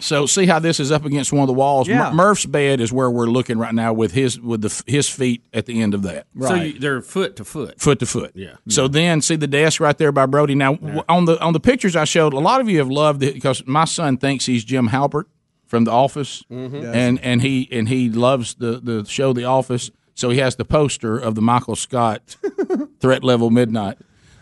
so 0.00 0.26
see 0.26 0.46
how 0.46 0.58
this 0.58 0.80
is 0.80 0.90
up 0.90 1.04
against 1.04 1.32
one 1.32 1.42
of 1.42 1.46
the 1.46 1.52
walls. 1.52 1.88
Mur- 1.88 1.94
Yeah. 1.94 2.12
Murph's 2.12 2.46
bed 2.46 2.80
is 2.80 2.92
where 2.92 3.10
we're 3.10 3.26
looking 3.26 3.58
right 3.58 3.74
now 3.74 3.92
with 3.92 4.12
his 4.12 4.40
with 4.40 4.62
the 4.62 4.82
his 4.86 5.08
feet 5.08 5.44
at 5.54 5.66
the 5.66 5.80
end 5.82 5.94
of 5.94 6.02
that 6.02 6.26
Right. 6.34 6.48
So 6.48 6.54
you, 6.56 6.78
they're 6.78 7.02
foot 7.02 7.36
to 7.36 7.44
foot. 7.44 7.80
foot 7.80 7.98
to 8.00 8.06
foot. 8.06 8.32
Yeah. 8.34 8.54
So 8.68 8.88
then 8.88 9.20
see 9.20 9.36
the 9.36 9.46
desk 9.46 9.80
right 9.80 9.96
there 9.96 10.12
by 10.12 10.26
Brody. 10.26 10.54
Now 10.54 10.74
w 10.74 11.02
on 11.08 11.26
the 11.26 11.40
on 11.40 11.52
the 11.52 11.60
pictures 11.60 11.94
I 11.94 12.04
showed, 12.04 12.32
a 12.32 12.38
lot 12.40 12.60
of 12.60 12.68
you 12.68 12.78
have 12.78 12.90
loved 12.90 13.22
it 13.22 13.34
because 13.34 13.64
my 13.66 13.84
son 13.84 14.16
thinks 14.16 14.46
he's 14.46 14.64
Jim 14.64 14.88
Halpert 14.88 15.24
from 15.66 15.84
The 15.84 15.92
Office, 15.92 16.42
and 16.50 17.20
and 17.20 17.42
he 17.42 17.68
and 17.70 17.88
he 17.88 18.10
loves 18.10 18.54
the 18.54 18.80
the 18.82 19.04
show 19.04 19.32
The 19.32 19.44
Office. 19.44 19.90
So 20.14 20.30
he 20.30 20.38
has 20.38 20.56
the 20.56 20.64
poster 20.64 21.16
of 21.16 21.34
the 21.34 21.40
Michael 21.42 21.76
Scott 21.76 22.36
threat 23.00 23.24
level 23.24 23.48
midnight 23.50 23.96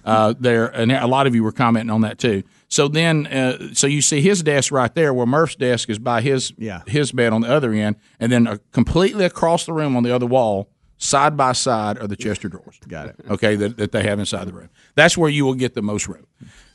uh, 0.04 0.34
there, 0.40 0.66
and 0.66 0.90
a 0.90 1.06
lot 1.06 1.26
of 1.26 1.34
you 1.34 1.44
were 1.44 1.52
commenting 1.52 1.90
on 1.90 2.00
that 2.00 2.18
too. 2.18 2.42
So 2.68 2.86
then, 2.86 3.26
uh, 3.26 3.72
so 3.72 3.86
you 3.86 4.02
see 4.02 4.20
his 4.20 4.42
desk 4.42 4.70
right 4.72 4.94
there, 4.94 5.14
where 5.14 5.26
Murph's 5.26 5.56
desk 5.56 5.88
is 5.88 5.98
by 5.98 6.20
his 6.20 6.52
Yeah. 6.58 6.82
his 6.86 7.12
bed 7.12 7.32
on 7.32 7.40
the 7.40 7.48
other 7.48 7.72
end, 7.72 7.96
and 8.20 8.30
then 8.30 8.46
uh, 8.46 8.58
completely 8.72 9.24
across 9.24 9.64
the 9.66 9.72
room 9.72 9.96
on 9.96 10.02
the 10.02 10.14
other 10.14 10.26
wall, 10.26 10.68
side 10.98 11.34
by 11.36 11.52
side, 11.52 11.98
are 11.98 12.06
the 12.06 12.16
Chester 12.16 12.48
drawers. 12.48 12.78
Got 12.86 13.08
it. 13.08 13.16
Okay, 13.30 13.56
that, 13.56 13.78
that 13.78 13.92
they 13.92 14.02
have 14.02 14.18
inside 14.18 14.46
the 14.48 14.52
room. 14.52 14.68
That's 14.96 15.16
where 15.16 15.30
you 15.30 15.44
will 15.46 15.54
get 15.54 15.74
the 15.74 15.80
most 15.82 16.08
room. 16.08 16.26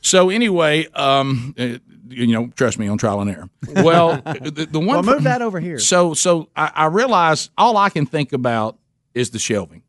So 0.02 0.30
anyway, 0.32 0.88
um, 0.96 1.54
uh, 1.60 1.78
you 2.10 2.28
know, 2.28 2.48
trust 2.56 2.80
me 2.80 2.88
on 2.88 2.98
trial 2.98 3.22
and 3.22 3.30
error. 3.30 3.50
Well, 3.68 4.16
the, 4.26 4.68
the 4.70 4.80
one 4.80 4.88
Well, 4.88 5.04
move 5.04 5.24
that 5.24 5.42
over 5.44 5.60
here. 5.60 5.78
So 5.78 6.14
so 6.16 6.50
I, 6.56 6.72
I 6.74 6.86
realize 6.88 7.52
all 7.58 7.78
I 7.78 7.90
can 7.90 8.06
think 8.08 8.34
about 8.34 8.78
is 9.14 9.30
the 9.30 9.40
shelving. 9.40 9.83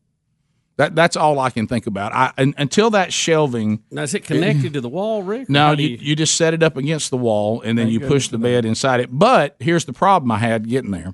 That 0.77 0.93
that's 0.95 1.15
all 1.15 1.39
I 1.39 1.49
can 1.49 1.67
think 1.67 1.87
about. 1.87 2.13
I 2.13 2.33
un, 2.37 2.53
until 2.57 2.89
that 2.91 3.13
shelving. 3.13 3.83
Now 3.91 4.03
is 4.03 4.13
it 4.13 4.25
connected 4.25 4.73
to 4.73 4.81
the 4.81 4.89
wall, 4.89 5.23
Rick? 5.23 5.49
No, 5.49 5.73
do 5.75 5.83
you, 5.83 5.97
you 5.99 6.15
just 6.15 6.35
set 6.35 6.53
it 6.53 6.61
up 6.61 6.75
against 6.75 7.11
the 7.11 7.17
wall 7.17 7.61
and 7.61 7.77
then 7.77 7.87
you 7.87 7.99
push 7.99 8.27
the 8.27 8.37
bed 8.37 8.65
inside 8.65 8.99
it. 8.99 9.09
But 9.11 9.55
here's 9.59 9.85
the 9.85 9.93
problem 9.93 10.31
I 10.31 10.39
had 10.39 10.67
getting 10.67 10.91
there 10.91 11.13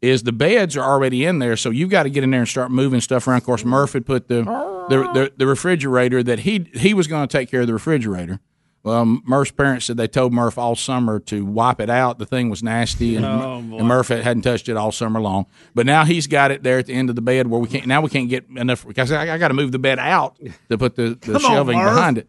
is 0.00 0.24
the 0.24 0.32
beds 0.32 0.76
are 0.76 0.84
already 0.84 1.24
in 1.24 1.38
there, 1.38 1.56
so 1.56 1.70
you've 1.70 1.90
got 1.90 2.02
to 2.02 2.10
get 2.10 2.24
in 2.24 2.30
there 2.30 2.40
and 2.40 2.48
start 2.48 2.70
moving 2.70 3.00
stuff 3.00 3.26
around. 3.26 3.38
Of 3.38 3.44
course, 3.44 3.64
Murph 3.64 3.92
had 3.92 4.04
put 4.04 4.28
the 4.28 4.42
the, 4.88 4.96
the, 5.14 5.32
the 5.36 5.46
refrigerator 5.46 6.22
that 6.22 6.40
he 6.40 6.68
he 6.74 6.92
was 6.92 7.06
going 7.06 7.26
to 7.26 7.32
take 7.38 7.48
care 7.48 7.62
of 7.62 7.66
the 7.66 7.72
refrigerator. 7.72 8.40
Well, 8.84 9.04
Murph's 9.24 9.52
parents 9.52 9.86
said 9.86 9.96
they 9.96 10.08
told 10.08 10.32
Murph 10.32 10.58
all 10.58 10.74
summer 10.74 11.20
to 11.20 11.44
wipe 11.44 11.80
it 11.80 11.88
out. 11.88 12.18
The 12.18 12.26
thing 12.26 12.50
was 12.50 12.64
nasty, 12.64 13.14
and, 13.14 13.24
and 13.78 13.86
Murph 13.86 14.08
had- 14.08 14.24
hadn't 14.24 14.42
touched 14.42 14.68
it 14.68 14.76
all 14.76 14.90
summer 14.90 15.20
long. 15.20 15.46
But 15.72 15.86
now 15.86 16.04
he's 16.04 16.26
got 16.26 16.50
it 16.50 16.64
there 16.64 16.78
at 16.78 16.86
the 16.86 16.92
end 16.94 17.08
of 17.08 17.14
the 17.14 17.22
bed 17.22 17.46
where 17.46 17.60
we 17.60 17.68
can't. 17.68 17.86
Now 17.86 18.00
we 18.00 18.10
can't 18.10 18.28
get 18.28 18.46
enough 18.56 18.84
because 18.86 19.12
I, 19.12 19.34
I 19.34 19.38
got 19.38 19.48
to 19.48 19.54
move 19.54 19.70
the 19.70 19.78
bed 19.78 20.00
out 20.00 20.36
to 20.68 20.76
put 20.78 20.96
the, 20.96 21.10
the 21.20 21.34
shelving 21.54 21.78
behind 21.94 22.18
it. 22.18 22.28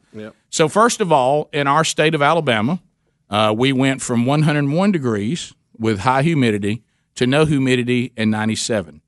So 0.52 0.68
first 0.70 1.02
of 1.02 1.12
all, 1.12 1.50
in 1.54 1.66
our 1.66 1.84
state 1.84 2.13
of 2.13 2.22
Alabama, 2.22 2.80
uh, 3.32 3.54
we 3.58 3.74
went 3.74 4.04
from 4.04 4.28
101 4.28 4.92
degrees 4.92 5.54
with 5.80 6.00
high 6.02 6.22
humidity 6.22 6.84
to 7.16 7.26
no 7.26 7.46
humidity 7.46 8.12
and 8.16 8.30
97. 8.30 9.02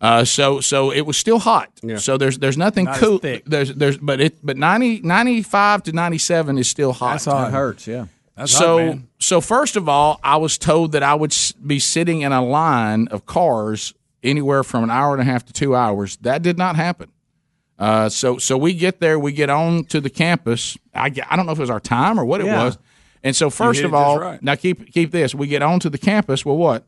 Uh, 0.00 0.24
so 0.24 0.60
so 0.60 0.92
it 0.92 1.02
was 1.02 1.16
still 1.16 1.38
hot. 1.40 1.70
So 1.98 2.16
there's 2.16 2.38
there's 2.38 2.56
nothing 2.56 2.86
cool. 2.86 3.18
There's 3.18 3.74
there's 3.74 3.98
but 3.98 4.20
it 4.20 4.38
but 4.44 4.56
90 4.56 5.00
95 5.00 5.82
to 5.84 5.92
97 5.92 6.58
is 6.58 6.68
still 6.68 6.92
hot. 6.92 7.12
That's 7.14 7.26
all 7.26 7.46
it 7.46 7.50
hurts. 7.50 7.86
Yeah. 7.86 8.06
so 8.44 9.00
so 9.18 9.40
first 9.40 9.74
of 9.76 9.88
all, 9.88 10.20
I 10.22 10.36
was 10.36 10.56
told 10.56 10.92
that 10.92 11.02
I 11.02 11.14
would 11.14 11.34
be 11.66 11.80
sitting 11.80 12.20
in 12.20 12.30
a 12.30 12.44
line 12.44 13.08
of 13.08 13.26
cars 13.26 13.92
anywhere 14.22 14.62
from 14.62 14.84
an 14.84 14.90
hour 14.90 15.12
and 15.14 15.20
a 15.20 15.24
half 15.24 15.44
to 15.46 15.52
two 15.52 15.74
hours. 15.74 16.16
That 16.18 16.42
did 16.42 16.58
not 16.58 16.76
happen. 16.76 17.10
Uh, 17.76 18.08
so 18.08 18.38
so 18.38 18.56
we 18.56 18.74
get 18.74 19.00
there, 19.00 19.18
we 19.18 19.32
get 19.32 19.50
on 19.50 19.84
to 19.86 20.00
the 20.00 20.10
campus. 20.10 20.76
I, 20.94 21.06
I 21.28 21.36
don't 21.36 21.46
know 21.46 21.52
if 21.52 21.58
it 21.58 21.62
was 21.62 21.70
our 21.70 21.80
time 21.80 22.18
or 22.18 22.24
what 22.24 22.40
it 22.40 22.46
was. 22.46 22.78
And 23.24 23.34
so 23.34 23.50
first 23.50 23.80
of 23.80 23.86
it 23.86 23.88
just 23.88 23.94
all, 23.94 24.18
right. 24.20 24.42
now 24.42 24.54
keep 24.54 24.92
keep 24.92 25.10
this. 25.10 25.34
We 25.34 25.48
get 25.48 25.62
on 25.62 25.80
to 25.80 25.90
the 25.90 25.98
campus. 25.98 26.44
Well, 26.44 26.56
what? 26.56 26.84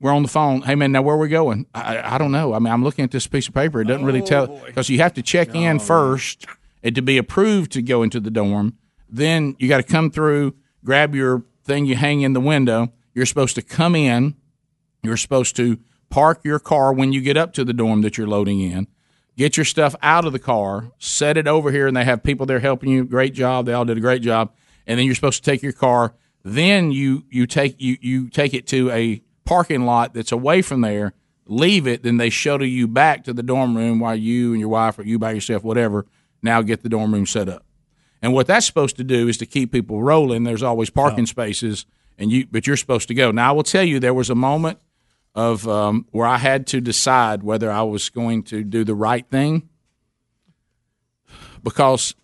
We're 0.00 0.12
on 0.12 0.22
the 0.22 0.28
phone. 0.28 0.62
Hey 0.62 0.74
man, 0.74 0.92
now 0.92 1.02
where 1.02 1.14
are 1.14 1.18
we 1.18 1.28
going? 1.28 1.66
I, 1.74 2.14
I 2.14 2.18
don't 2.18 2.32
know. 2.32 2.54
I 2.54 2.58
mean, 2.58 2.72
I'm 2.72 2.82
looking 2.82 3.04
at 3.04 3.10
this 3.10 3.26
piece 3.26 3.48
of 3.48 3.54
paper. 3.54 3.82
It 3.82 3.84
doesn't 3.84 4.04
really 4.04 4.22
oh, 4.22 4.26
tell 4.26 4.46
because 4.64 4.88
you 4.88 4.98
have 4.98 5.12
to 5.14 5.22
check 5.22 5.54
in 5.54 5.78
first 5.78 6.46
and 6.82 6.94
to 6.94 7.02
be 7.02 7.18
approved 7.18 7.72
to 7.72 7.82
go 7.82 8.02
into 8.02 8.18
the 8.18 8.30
dorm. 8.30 8.78
Then 9.10 9.56
you 9.58 9.68
got 9.68 9.76
to 9.76 9.82
come 9.82 10.10
through, 10.10 10.54
grab 10.84 11.14
your 11.14 11.44
thing 11.64 11.84
you 11.84 11.96
hang 11.96 12.22
in 12.22 12.32
the 12.32 12.40
window. 12.40 12.92
You're 13.14 13.26
supposed 13.26 13.56
to 13.56 13.62
come 13.62 13.94
in. 13.94 14.36
You're 15.02 15.18
supposed 15.18 15.54
to 15.56 15.78
park 16.08 16.40
your 16.44 16.58
car 16.58 16.92
when 16.92 17.12
you 17.12 17.20
get 17.20 17.36
up 17.36 17.52
to 17.54 17.64
the 17.64 17.72
dorm 17.72 18.00
that 18.02 18.16
you're 18.16 18.26
loading 18.26 18.60
in. 18.60 18.86
get 19.36 19.56
your 19.56 19.64
stuff 19.64 19.94
out 20.02 20.24
of 20.24 20.32
the 20.32 20.38
car, 20.38 20.92
set 20.98 21.36
it 21.36 21.46
over 21.46 21.70
here, 21.70 21.86
and 21.86 21.96
they 21.96 22.04
have 22.04 22.22
people 22.22 22.46
there 22.46 22.60
helping 22.60 22.90
you. 22.90 23.04
Great 23.04 23.34
job. 23.34 23.66
They 23.66 23.72
all 23.72 23.84
did 23.84 23.98
a 23.98 24.00
great 24.00 24.22
job. 24.22 24.52
And 24.86 24.98
then 24.98 25.06
you're 25.06 25.14
supposed 25.14 25.44
to 25.44 25.50
take 25.50 25.62
your 25.62 25.72
car. 25.72 26.14
Then 26.42 26.90
you 26.90 27.24
you 27.30 27.46
take 27.46 27.80
you 27.80 27.98
you 28.00 28.30
take 28.30 28.54
it 28.54 28.66
to 28.68 28.90
a 28.90 29.22
parking 29.50 29.84
lot 29.84 30.14
that's 30.14 30.30
away 30.30 30.62
from 30.62 30.80
there. 30.80 31.12
Leave 31.46 31.88
it. 31.88 32.04
Then 32.04 32.18
they 32.18 32.30
shuttle 32.30 32.66
you 32.66 32.86
back 32.86 33.24
to 33.24 33.32
the 33.32 33.42
dorm 33.42 33.76
room 33.76 33.98
while 33.98 34.14
you 34.14 34.52
and 34.52 34.60
your 34.60 34.68
wife 34.68 34.96
or 34.96 35.02
you 35.02 35.18
by 35.18 35.32
yourself, 35.32 35.64
whatever. 35.64 36.06
Now 36.40 36.62
get 36.62 36.84
the 36.84 36.88
dorm 36.88 37.12
room 37.12 37.26
set 37.26 37.48
up. 37.48 37.64
And 38.22 38.32
what 38.32 38.46
that's 38.46 38.64
supposed 38.64 38.96
to 38.98 39.04
do 39.04 39.26
is 39.26 39.38
to 39.38 39.46
keep 39.46 39.72
people 39.72 40.04
rolling. 40.04 40.44
There's 40.44 40.62
always 40.62 40.88
parking 40.88 41.26
spaces, 41.26 41.84
and 42.16 42.30
you 42.30 42.46
but 42.48 42.66
you're 42.68 42.76
supposed 42.76 43.08
to 43.08 43.14
go. 43.14 43.32
Now 43.32 43.48
I 43.48 43.52
will 43.52 43.64
tell 43.64 43.82
you, 43.82 43.98
there 43.98 44.14
was 44.14 44.30
a 44.30 44.36
moment 44.36 44.78
of 45.34 45.66
um, 45.66 46.06
where 46.12 46.28
I 46.28 46.38
had 46.38 46.68
to 46.68 46.80
decide 46.80 47.42
whether 47.42 47.72
I 47.72 47.82
was 47.82 48.08
going 48.08 48.44
to 48.44 48.62
do 48.62 48.84
the 48.84 48.94
right 48.94 49.26
thing 49.30 49.68
because 51.64 52.14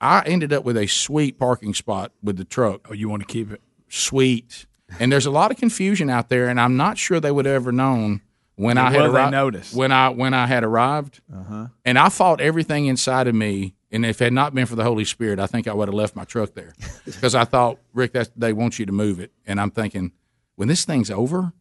I 0.00 0.22
ended 0.24 0.52
up 0.52 0.64
with 0.64 0.78
a 0.78 0.86
sweet 0.86 1.38
parking 1.38 1.74
spot 1.74 2.12
with 2.22 2.38
the 2.38 2.44
truck. 2.44 2.86
Oh, 2.88 2.94
you 2.94 3.10
want 3.10 3.20
to 3.20 3.28
keep 3.28 3.52
it? 3.52 3.60
Sweet. 3.88 4.66
And 5.00 5.10
there's 5.12 5.26
a 5.26 5.30
lot 5.30 5.50
of 5.50 5.56
confusion 5.56 6.10
out 6.10 6.28
there, 6.28 6.48
and 6.48 6.60
I'm 6.60 6.76
not 6.76 6.98
sure 6.98 7.20
they 7.20 7.30
would 7.30 7.46
have 7.46 7.54
ever 7.54 7.72
known 7.72 8.20
when 8.56 8.78
I 8.78 8.90
had 8.90 9.02
will 9.02 9.12
they 9.12 9.18
arri- 9.20 9.30
notice? 9.30 9.72
when 9.72 9.90
I 9.92 10.08
when 10.10 10.32
I 10.34 10.46
had 10.46 10.62
arrived. 10.64 11.20
Uh-huh. 11.32 11.66
And 11.84 11.98
I 11.98 12.08
fought 12.08 12.40
everything 12.40 12.86
inside 12.86 13.26
of 13.26 13.34
me. 13.34 13.74
And 13.90 14.04
if 14.04 14.20
it 14.20 14.24
had 14.24 14.32
not 14.32 14.54
been 14.54 14.66
for 14.66 14.74
the 14.76 14.82
Holy 14.84 15.04
Spirit, 15.04 15.38
I 15.38 15.46
think 15.46 15.68
I 15.68 15.72
would 15.72 15.88
have 15.88 15.94
left 15.94 16.16
my 16.16 16.24
truck 16.24 16.54
there 16.54 16.72
because 17.04 17.34
I 17.34 17.44
thought, 17.44 17.78
Rick, 17.92 18.12
that's, 18.12 18.30
they 18.36 18.52
want 18.52 18.78
you 18.78 18.86
to 18.86 18.92
move 18.92 19.20
it. 19.20 19.30
And 19.46 19.60
I'm 19.60 19.70
thinking, 19.70 20.12
when 20.56 20.66
this 20.68 20.84
thing's 20.84 21.10
over, 21.12 21.52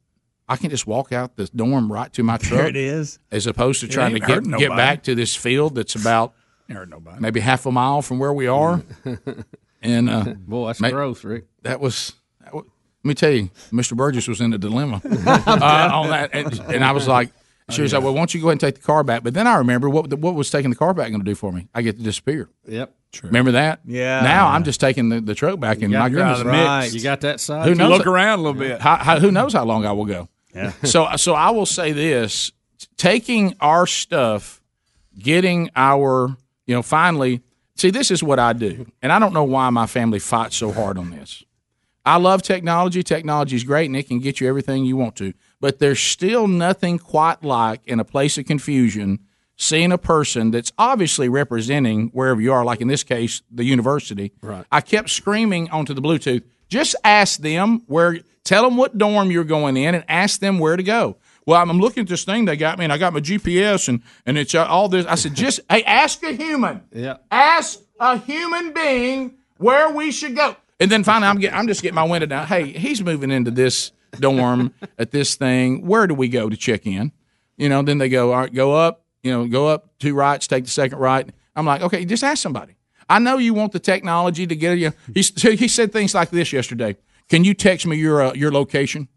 I 0.49 0.55
can 0.57 0.69
just 0.71 0.87
walk 0.87 1.11
out 1.11 1.35
the 1.35 1.45
dorm 1.55 1.91
right 1.91 2.11
to 2.13 2.23
my 2.23 2.37
truck. 2.37 2.61
There 2.61 2.67
it 2.67 2.75
is. 2.75 3.19
As 3.31 3.45
opposed 3.47 3.81
to 3.81 3.87
trying 3.87 4.13
to 4.13 4.19
get, 4.19 4.43
get 4.57 4.69
back 4.69 5.03
to 5.03 5.15
this 5.15 5.35
field 5.35 5.75
that's 5.75 5.95
about 5.95 6.33
Ain't 6.69 6.77
hurt 6.77 6.89
nobody. 6.89 7.19
maybe 7.19 7.39
half 7.39 7.65
a 7.65 7.71
mile 7.71 8.01
from 8.01 8.19
where 8.19 8.33
we 8.33 8.47
are. 8.47 8.81
and 9.81 10.09
uh, 10.09 10.23
Boy, 10.37 10.67
that's 10.67 10.79
Ma- 10.79 10.89
gross, 10.89 11.23
Rick. 11.23 11.45
that 11.63 11.79
was. 11.79 12.13
That 13.03 13.07
was 13.07 13.07
let 13.07 13.09
me 13.09 13.13
tell 13.15 13.31
you, 13.31 13.49
Mr. 13.71 13.95
Burgess 13.97 14.27
was 14.27 14.41
in 14.41 14.53
a 14.53 14.57
dilemma 14.57 15.01
uh, 15.25 15.89
on 15.93 16.09
that, 16.09 16.29
and, 16.33 16.59
and 16.59 16.83
I 16.83 16.91
was 16.91 17.07
like, 17.07 17.31
she 17.69 17.81
was 17.81 17.93
like, 17.93 18.03
"Well, 18.03 18.13
why 18.13 18.19
don't 18.19 18.33
you 18.33 18.41
go 18.41 18.47
ahead 18.47 18.53
and 18.53 18.61
take 18.61 18.75
the 18.75 18.81
car 18.81 19.03
back?" 19.03 19.23
But 19.23 19.33
then 19.33 19.47
I 19.47 19.55
remember 19.57 19.89
what 19.89 20.09
the, 20.09 20.15
what 20.17 20.35
was 20.35 20.49
taking 20.49 20.69
the 20.69 20.75
car 20.75 20.93
back 20.93 21.09
going 21.09 21.21
to 21.21 21.25
do 21.25 21.35
for 21.35 21.51
me? 21.51 21.67
I 21.73 21.81
get 21.81 21.97
to 21.97 22.03
disappear. 22.03 22.49
Yep. 22.67 22.93
Remember 23.23 23.51
that? 23.51 23.81
Yeah. 23.85 24.21
Now 24.21 24.47
I'm 24.47 24.63
just 24.63 24.79
taking 24.79 25.09
the, 25.09 25.21
the 25.21 25.35
truck 25.35 25.59
back, 25.59 25.81
and 25.81 25.93
my 25.93 26.07
you're 26.07 26.09
goodness, 26.09 26.43
Right. 26.43 26.93
You 26.93 27.01
got 27.01 27.21
that 27.21 27.39
side. 27.39 27.67
who 27.67 27.75
knows? 27.75 27.97
look 27.97 28.07
around 28.07 28.39
a 28.39 28.41
little 28.41 28.59
bit. 28.59 28.81
how, 28.81 28.95
how, 28.97 29.19
who 29.19 29.31
knows 29.31 29.53
how 29.53 29.63
long 29.65 29.85
I 29.85 29.91
will 29.91 30.05
go? 30.05 30.29
Yeah. 30.53 30.71
So, 30.83 31.07
so 31.15 31.33
I 31.33 31.51
will 31.51 31.65
say 31.65 31.91
this: 31.91 32.51
taking 32.97 33.55
our 33.61 33.85
stuff, 33.87 34.61
getting 35.17 35.69
our, 35.75 36.35
you 36.65 36.75
know, 36.75 36.81
finally. 36.81 37.41
See, 37.75 37.89
this 37.89 38.11
is 38.11 38.21
what 38.21 38.37
I 38.39 38.53
do, 38.53 38.85
and 39.01 39.11
I 39.11 39.17
don't 39.19 39.33
know 39.33 39.43
why 39.43 39.69
my 39.71 39.87
family 39.87 40.19
fights 40.19 40.55
so 40.57 40.71
hard 40.71 40.97
on 40.97 41.09
this. 41.09 41.43
I 42.05 42.17
love 42.17 42.41
technology. 42.41 43.01
Technology 43.03 43.55
is 43.55 43.63
great, 43.63 43.85
and 43.85 43.95
it 43.95 44.07
can 44.07 44.19
get 44.19 44.41
you 44.41 44.47
everything 44.47 44.85
you 44.85 44.97
want 44.97 45.15
to. 45.17 45.33
But 45.61 45.79
there's 45.79 45.99
still 45.99 46.47
nothing 46.47 46.99
quite 46.99 47.43
like 47.43 47.81
in 47.85 47.99
a 47.99 48.05
place 48.05 48.37
of 48.37 48.45
confusion 48.45 49.19
seeing 49.55 49.91
a 49.91 49.97
person 49.97 50.51
that's 50.51 50.71
obviously 50.77 51.29
representing 51.29 52.09
wherever 52.09 52.41
you 52.41 52.51
are, 52.51 52.65
like 52.65 52.81
in 52.81 52.87
this 52.87 53.03
case, 53.03 53.41
the 53.51 53.63
university. 53.63 54.33
Right. 54.41 54.65
I 54.71 54.81
kept 54.81 55.09
screaming 55.09 55.69
onto 55.69 55.93
the 55.93 56.01
Bluetooth, 56.01 56.43
just 56.69 56.95
ask 57.03 57.39
them 57.39 57.83
where, 57.87 58.19
tell 58.43 58.63
them 58.63 58.77
what 58.77 58.97
dorm 58.97 59.31
you're 59.31 59.43
going 59.43 59.77
in, 59.77 59.95
and 59.95 60.03
ask 60.07 60.39
them 60.39 60.59
where 60.59 60.75
to 60.75 60.83
go. 60.83 61.17
Well, 61.45 61.61
I'm, 61.61 61.79
looking 61.79 62.01
at 62.01 62.07
this 62.07 62.23
thing 62.23 62.45
they 62.45 62.55
got 62.55 62.77
me, 62.77 62.85
and 62.85 62.93
I 62.93 62.97
got 62.97 63.13
my 63.13 63.19
GPS, 63.19 63.89
and 63.89 64.01
and 64.25 64.37
it's 64.37 64.55
uh, 64.55 64.65
all 64.65 64.87
this. 64.87 65.05
I 65.05 65.15
said, 65.15 65.35
just 65.35 65.59
hey, 65.69 65.83
ask 65.83 66.23
a 66.23 66.31
human. 66.31 66.81
Yeah. 66.93 67.17
Ask 67.29 67.79
a 67.99 68.17
human 68.17 68.73
being 68.73 69.33
where 69.57 69.89
we 69.89 70.11
should 70.11 70.37
go. 70.37 70.55
And 70.79 70.91
then 70.91 71.03
finally, 71.03 71.29
I'm 71.29 71.39
get, 71.39 71.53
I'm 71.53 71.67
just 71.67 71.81
getting 71.81 71.95
my 71.95 72.03
window 72.03 72.25
down. 72.25 72.47
Hey, 72.47 72.71
he's 72.71 73.03
moving 73.03 73.31
into 73.31 73.51
this 73.51 73.91
dorm 74.19 74.73
at 74.97 75.11
this 75.11 75.35
thing. 75.35 75.85
Where 75.85 76.07
do 76.07 76.13
we 76.13 76.27
go 76.27 76.49
to 76.49 76.57
check 76.57 76.85
in? 76.85 77.11
You 77.57 77.69
know, 77.69 77.81
then 77.83 77.99
they 77.99 78.09
go, 78.09 78.33
all 78.33 78.41
right, 78.41 78.53
go 78.53 78.73
up. 78.73 79.01
You 79.21 79.31
know, 79.31 79.47
go 79.47 79.67
up 79.67 79.97
two 79.99 80.13
rights, 80.13 80.47
take 80.47 80.65
the 80.65 80.69
second 80.69 80.97
right. 80.97 81.29
I'm 81.55 81.65
like, 81.65 81.81
okay, 81.81 82.03
just 82.03 82.23
ask 82.23 82.41
somebody. 82.41 82.75
I 83.09 83.19
know 83.19 83.37
you 83.37 83.53
want 83.53 83.71
the 83.71 83.79
technology 83.79 84.45
to 84.47 84.55
get 84.55 84.77
you. 84.77 84.91
He, 85.13 85.21
he 85.55 85.67
said 85.67 85.93
things 85.93 86.13
like 86.13 86.29
this 86.29 86.51
yesterday. 86.51 86.97
Can 87.29 87.43
you 87.43 87.53
text 87.53 87.85
me 87.85 87.95
your 87.95 88.21
uh, 88.21 88.33
your 88.33 88.51
location? 88.51 89.07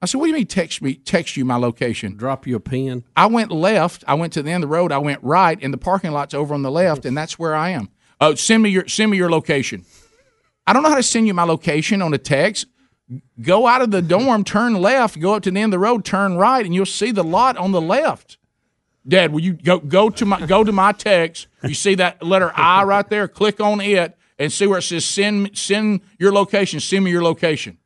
I 0.00 0.06
said, 0.06 0.18
what 0.18 0.26
do 0.26 0.30
you 0.30 0.36
mean 0.36 0.46
text 0.46 0.82
me 0.82 0.94
text 0.94 1.36
you 1.36 1.44
my 1.44 1.56
location? 1.56 2.16
Drop 2.16 2.46
you 2.46 2.56
a 2.56 2.60
pin. 2.60 3.04
I 3.16 3.26
went 3.26 3.50
left. 3.50 4.04
I 4.06 4.14
went 4.14 4.32
to 4.34 4.42
the 4.42 4.50
end 4.50 4.64
of 4.64 4.70
the 4.70 4.74
road. 4.74 4.92
I 4.92 4.98
went 4.98 5.22
right, 5.22 5.58
and 5.62 5.72
the 5.72 5.78
parking 5.78 6.12
lot's 6.12 6.34
over 6.34 6.54
on 6.54 6.62
the 6.62 6.70
left, 6.70 7.04
and 7.04 7.16
that's 7.16 7.38
where 7.38 7.54
I 7.54 7.70
am. 7.70 7.88
Oh, 8.20 8.34
send 8.34 8.62
me 8.62 8.70
your 8.70 8.88
send 8.88 9.10
me 9.10 9.16
your 9.16 9.30
location. 9.30 9.84
I 10.66 10.72
don't 10.72 10.82
know 10.82 10.88
how 10.88 10.96
to 10.96 11.02
send 11.02 11.26
you 11.26 11.34
my 11.34 11.44
location 11.44 12.00
on 12.02 12.14
a 12.14 12.18
text. 12.18 12.66
Go 13.40 13.66
out 13.66 13.82
of 13.82 13.90
the 13.90 14.00
dorm, 14.00 14.44
turn 14.44 14.74
left, 14.74 15.20
go 15.20 15.34
up 15.34 15.42
to 15.42 15.50
the 15.50 15.60
end 15.60 15.74
of 15.74 15.78
the 15.78 15.78
road, 15.78 16.04
turn 16.04 16.36
right, 16.36 16.64
and 16.64 16.74
you'll 16.74 16.86
see 16.86 17.10
the 17.10 17.22
lot 17.22 17.56
on 17.56 17.72
the 17.72 17.80
left. 17.80 18.38
Dad, 19.06 19.32
will 19.32 19.40
you 19.40 19.52
go 19.52 19.78
go 19.78 20.08
to 20.08 20.24
my 20.24 20.46
go 20.46 20.64
to 20.64 20.72
my 20.72 20.92
text? 20.92 21.48
You 21.62 21.74
see 21.74 21.94
that 21.96 22.22
letter 22.22 22.50
I 22.54 22.84
right 22.84 23.06
there? 23.08 23.28
Click 23.28 23.60
on 23.60 23.82
it 23.82 24.16
and 24.38 24.50
see 24.50 24.66
where 24.66 24.78
it 24.78 24.82
says 24.82 25.04
send 25.04 25.56
send 25.56 26.00
your 26.18 26.32
location. 26.32 26.80
Send 26.80 27.04
me 27.04 27.10
your 27.10 27.22
location. 27.22 27.76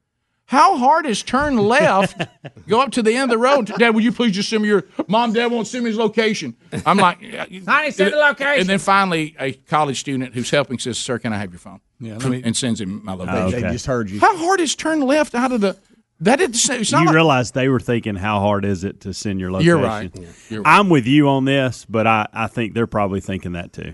How 0.48 0.78
hard 0.78 1.04
is 1.04 1.22
turn 1.22 1.58
left? 1.58 2.22
go 2.68 2.80
up 2.80 2.90
to 2.92 3.02
the 3.02 3.12
end 3.14 3.24
of 3.24 3.28
the 3.30 3.38
road. 3.38 3.66
Dad, 3.78 3.90
will 3.94 4.00
you 4.00 4.12
please 4.12 4.32
just 4.34 4.48
send 4.48 4.62
me 4.62 4.68
your 4.70 4.84
mom? 5.06 5.34
Dad 5.34 5.48
won't 5.52 5.66
send 5.66 5.84
me 5.84 5.90
his 5.90 5.98
location. 5.98 6.56
I'm 6.86 6.96
like, 6.96 7.18
honey, 7.22 7.90
send 7.90 8.12
the 8.14 8.16
location. 8.16 8.60
And 8.60 8.68
then 8.68 8.78
finally, 8.78 9.36
a 9.38 9.52
college 9.52 10.00
student 10.00 10.32
who's 10.32 10.48
helping 10.50 10.78
says, 10.78 10.96
"Sir, 10.98 11.18
can 11.18 11.34
I 11.34 11.36
have 11.38 11.50
your 11.52 11.58
phone?" 11.58 11.80
Yeah, 12.00 12.16
let 12.16 12.30
me- 12.30 12.42
and 12.42 12.56
sends 12.56 12.80
him 12.80 13.04
my 13.04 13.12
location. 13.12 13.60
They 13.62 13.70
just 13.72 13.84
heard 13.84 14.08
you. 14.08 14.20
How 14.20 14.36
hard 14.38 14.60
is 14.60 14.74
turn 14.74 15.00
left 15.02 15.34
out 15.34 15.52
of 15.52 15.60
the? 15.60 15.76
That 16.20 16.40
is, 16.40 16.68
it's 16.70 16.90
not 16.92 17.00
You 17.00 17.06
like- 17.08 17.14
realize 17.14 17.50
they 17.52 17.68
were 17.68 17.78
thinking, 17.78 18.16
how 18.16 18.40
hard 18.40 18.64
is 18.64 18.82
it 18.84 19.02
to 19.02 19.12
send 19.12 19.38
your 19.40 19.52
location? 19.52 19.66
You're 19.68 19.78
right. 19.78 20.10
You're 20.48 20.62
right. 20.62 20.78
I'm 20.78 20.88
with 20.88 21.06
you 21.06 21.28
on 21.28 21.44
this, 21.44 21.84
but 21.88 22.06
I, 22.08 22.26
I 22.32 22.46
think 22.48 22.72
they're 22.74 22.88
probably 22.88 23.20
thinking 23.20 23.52
that 23.52 23.72
too. 23.72 23.92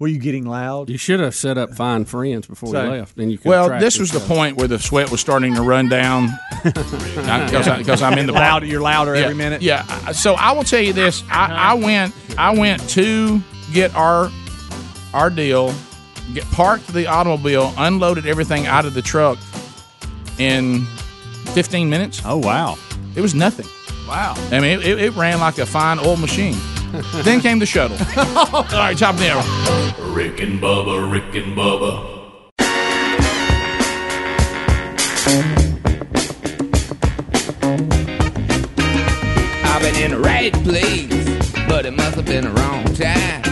Were 0.00 0.06
you 0.06 0.18
getting 0.18 0.46
loud? 0.46 0.90
You 0.90 0.96
should 0.96 1.18
have 1.18 1.34
set 1.34 1.58
up 1.58 1.74
fine 1.74 2.04
friends 2.04 2.46
before 2.46 2.70
So- 2.70 2.84
you 2.84 2.90
left. 2.90 3.16
Then 3.16 3.30
you 3.30 3.38
could 3.38 3.48
Well, 3.48 3.80
this 3.80 3.98
was 3.98 4.12
the 4.12 4.20
point 4.20 4.56
where 4.56 4.68
the 4.68 4.78
sweat 4.78 5.10
was 5.10 5.20
starting 5.20 5.56
to 5.56 5.62
run 5.62 5.88
down 5.88 6.28
because 6.62 8.00
I'm 8.00 8.16
in 8.16 8.26
the 8.26 8.32
Louder, 8.32 8.64
you're 8.64 8.80
louder 8.80 9.16
yeah, 9.16 9.22
every 9.22 9.34
minute. 9.34 9.60
Yeah. 9.60 9.82
So 10.12 10.34
I 10.34 10.52
will 10.52 10.62
tell 10.62 10.80
you 10.80 10.92
this: 10.92 11.24
I, 11.28 11.46
I 11.46 11.72
uh-huh. 11.72 11.84
went, 11.84 12.14
I 12.38 12.56
went 12.56 12.88
to 12.90 13.42
get 13.72 13.92
our 13.96 14.30
our 15.12 15.30
deal, 15.30 15.74
get 16.32 16.44
parked 16.52 16.86
the 16.88 17.06
automobile, 17.08 17.74
unloaded 17.76 18.24
everything 18.26 18.66
out 18.66 18.84
of 18.84 18.94
the 18.94 19.02
truck 19.02 19.38
in 20.38 20.84
15 21.54 21.90
minutes. 21.90 22.22
Oh 22.24 22.36
wow! 22.36 22.78
It 23.16 23.20
was 23.20 23.34
nothing. 23.34 23.66
Wow. 24.06 24.34
I 24.52 24.60
mean, 24.60 24.78
it, 24.78 24.86
it, 24.86 24.98
it 25.00 25.16
ran 25.16 25.40
like 25.40 25.58
a 25.58 25.66
fine 25.66 25.98
old 25.98 26.20
machine. 26.20 26.56
then 27.22 27.40
came 27.40 27.58
the 27.58 27.66
shuttle. 27.66 27.96
All 28.16 28.64
right, 28.64 28.96
top 28.96 29.14
of 29.14 29.20
the 29.20 29.30
hour. 29.30 30.14
Rick 30.14 30.40
and 30.40 30.60
Bubba, 30.60 31.10
Rick 31.10 31.34
and 31.34 31.56
Bubba. 31.56 32.14
I've 39.64 39.82
been 39.82 40.02
in 40.02 40.10
the 40.12 40.20
right 40.20 40.52
place, 40.64 41.66
but 41.68 41.84
it 41.84 41.92
must 41.92 42.16
have 42.16 42.26
been 42.26 42.44
the 42.44 42.50
wrong 42.50 42.84
time. 42.94 43.42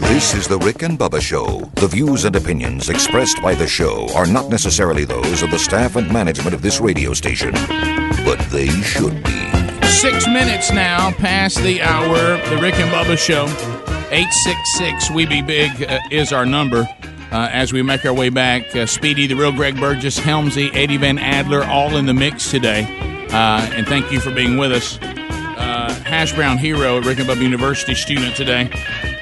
This 0.00 0.34
is 0.34 0.46
the 0.46 0.58
Rick 0.58 0.82
and 0.82 0.98
Bubba 0.98 1.20
Show. 1.20 1.70
The 1.76 1.88
views 1.88 2.24
and 2.24 2.36
opinions 2.36 2.90
expressed 2.90 3.42
by 3.42 3.54
the 3.54 3.66
show 3.66 4.08
are 4.14 4.26
not 4.26 4.48
necessarily 4.48 5.04
those 5.04 5.42
of 5.42 5.50
the 5.50 5.58
staff 5.58 5.96
and 5.96 6.12
management 6.12 6.54
of 6.54 6.62
this 6.62 6.80
radio 6.80 7.14
station, 7.14 7.52
but 8.24 8.38
they 8.50 8.68
should 8.68 9.24
be. 9.24 9.43
Six 10.00 10.26
minutes 10.26 10.70
now 10.70 11.12
past 11.12 11.62
the 11.62 11.80
hour. 11.80 12.36
The 12.50 12.58
Rick 12.60 12.74
and 12.74 12.90
Bubba 12.92 13.16
Show. 13.16 13.44
866 14.10 15.10
We 15.12 15.24
Be 15.24 15.40
Big 15.40 15.82
uh, 15.82 15.98
is 16.10 16.32
our 16.32 16.44
number. 16.44 16.86
Uh, 17.30 17.48
as 17.52 17.72
we 17.72 17.80
make 17.80 18.04
our 18.04 18.12
way 18.12 18.28
back, 18.28 18.74
uh, 18.76 18.86
Speedy, 18.86 19.26
the 19.26 19.34
real 19.34 19.52
Greg 19.52 19.76
Burgess, 19.76 20.18
Helmsy, 20.18 20.74
Eddie 20.74 20.98
Van 20.98 21.18
Adler, 21.18 21.64
all 21.64 21.96
in 21.96 22.06
the 22.06 22.12
mix 22.12 22.50
today. 22.50 22.82
Uh, 23.30 23.66
and 23.72 23.86
thank 23.86 24.10
you 24.12 24.20
for 24.20 24.30
being 24.30 24.58
with 24.58 24.72
us. 24.72 24.98
Uh, 25.00 25.94
Hash 26.04 26.34
Brown 26.34 26.58
Hero, 26.58 26.98
at 26.98 27.06
Rick 27.06 27.20
and 27.20 27.28
Bubba 27.28 27.42
University 27.42 27.94
student 27.94 28.36
today. 28.36 28.70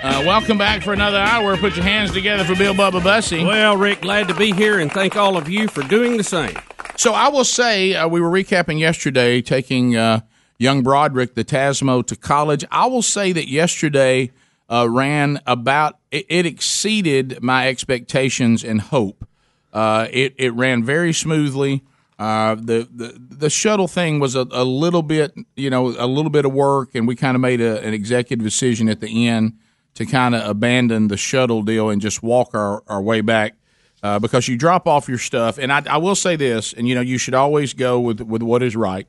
Uh, 0.02 0.24
welcome 0.26 0.58
back 0.58 0.82
for 0.82 0.92
another 0.92 1.18
hour. 1.18 1.56
Put 1.58 1.76
your 1.76 1.84
hands 1.84 2.12
together 2.12 2.44
for 2.44 2.56
Bill 2.56 2.74
Bubba 2.74 3.02
Bussey. 3.04 3.44
Well, 3.44 3.76
Rick, 3.76 4.00
glad 4.00 4.26
to 4.28 4.34
be 4.34 4.52
here, 4.52 4.80
and 4.80 4.90
thank 4.90 5.16
all 5.16 5.36
of 5.36 5.48
you 5.48 5.68
for 5.68 5.82
doing 5.82 6.16
the 6.16 6.24
same. 6.24 6.56
So 6.96 7.12
I 7.12 7.28
will 7.28 7.44
say 7.44 7.94
uh, 7.94 8.08
we 8.08 8.20
were 8.20 8.30
recapping 8.30 8.80
yesterday, 8.80 9.42
taking 9.42 9.96
uh, 9.96 10.20
young 10.62 10.82
Broderick, 10.82 11.34
the 11.34 11.44
Tasmo, 11.44 12.06
to 12.06 12.16
college. 12.16 12.64
I 12.70 12.86
will 12.86 13.02
say 13.02 13.32
that 13.32 13.48
yesterday 13.48 14.30
uh, 14.70 14.88
ran 14.88 15.40
about 15.46 15.98
it, 16.10 16.24
it 16.28 16.46
exceeded 16.46 17.42
my 17.42 17.68
expectations 17.68 18.64
and 18.64 18.80
hope. 18.80 19.26
Uh, 19.72 20.06
it 20.10 20.34
it 20.38 20.54
ran 20.54 20.84
very 20.84 21.12
smoothly. 21.12 21.82
Uh, 22.18 22.54
the, 22.54 22.88
the 22.94 23.18
the 23.18 23.50
shuttle 23.50 23.88
thing 23.88 24.20
was 24.20 24.36
a, 24.36 24.46
a 24.52 24.64
little 24.64 25.02
bit, 25.02 25.34
you 25.56 25.68
know, 25.68 25.88
a 25.88 26.06
little 26.06 26.30
bit 26.30 26.44
of 26.44 26.52
work, 26.52 26.94
and 26.94 27.08
we 27.08 27.16
kind 27.16 27.34
of 27.34 27.40
made 27.40 27.60
a, 27.60 27.82
an 27.82 27.92
executive 27.92 28.44
decision 28.44 28.88
at 28.88 29.00
the 29.00 29.26
end 29.26 29.54
to 29.94 30.06
kind 30.06 30.34
of 30.34 30.48
abandon 30.48 31.08
the 31.08 31.16
shuttle 31.16 31.62
deal 31.62 31.90
and 31.90 32.00
just 32.00 32.22
walk 32.22 32.54
our, 32.54 32.82
our 32.86 33.02
way 33.02 33.20
back 33.20 33.54
uh, 34.02 34.18
because 34.18 34.48
you 34.48 34.56
drop 34.56 34.86
off 34.86 35.08
your 35.08 35.18
stuff. 35.18 35.58
And 35.58 35.72
I, 35.72 35.82
I 35.86 35.96
will 35.98 36.14
say 36.14 36.36
this, 36.36 36.72
and 36.72 36.88
you 36.88 36.94
know, 36.94 37.00
you 37.00 37.18
should 37.18 37.34
always 37.34 37.74
go 37.74 37.98
with 37.98 38.20
with 38.20 38.42
what 38.42 38.62
is 38.62 38.76
right 38.76 39.06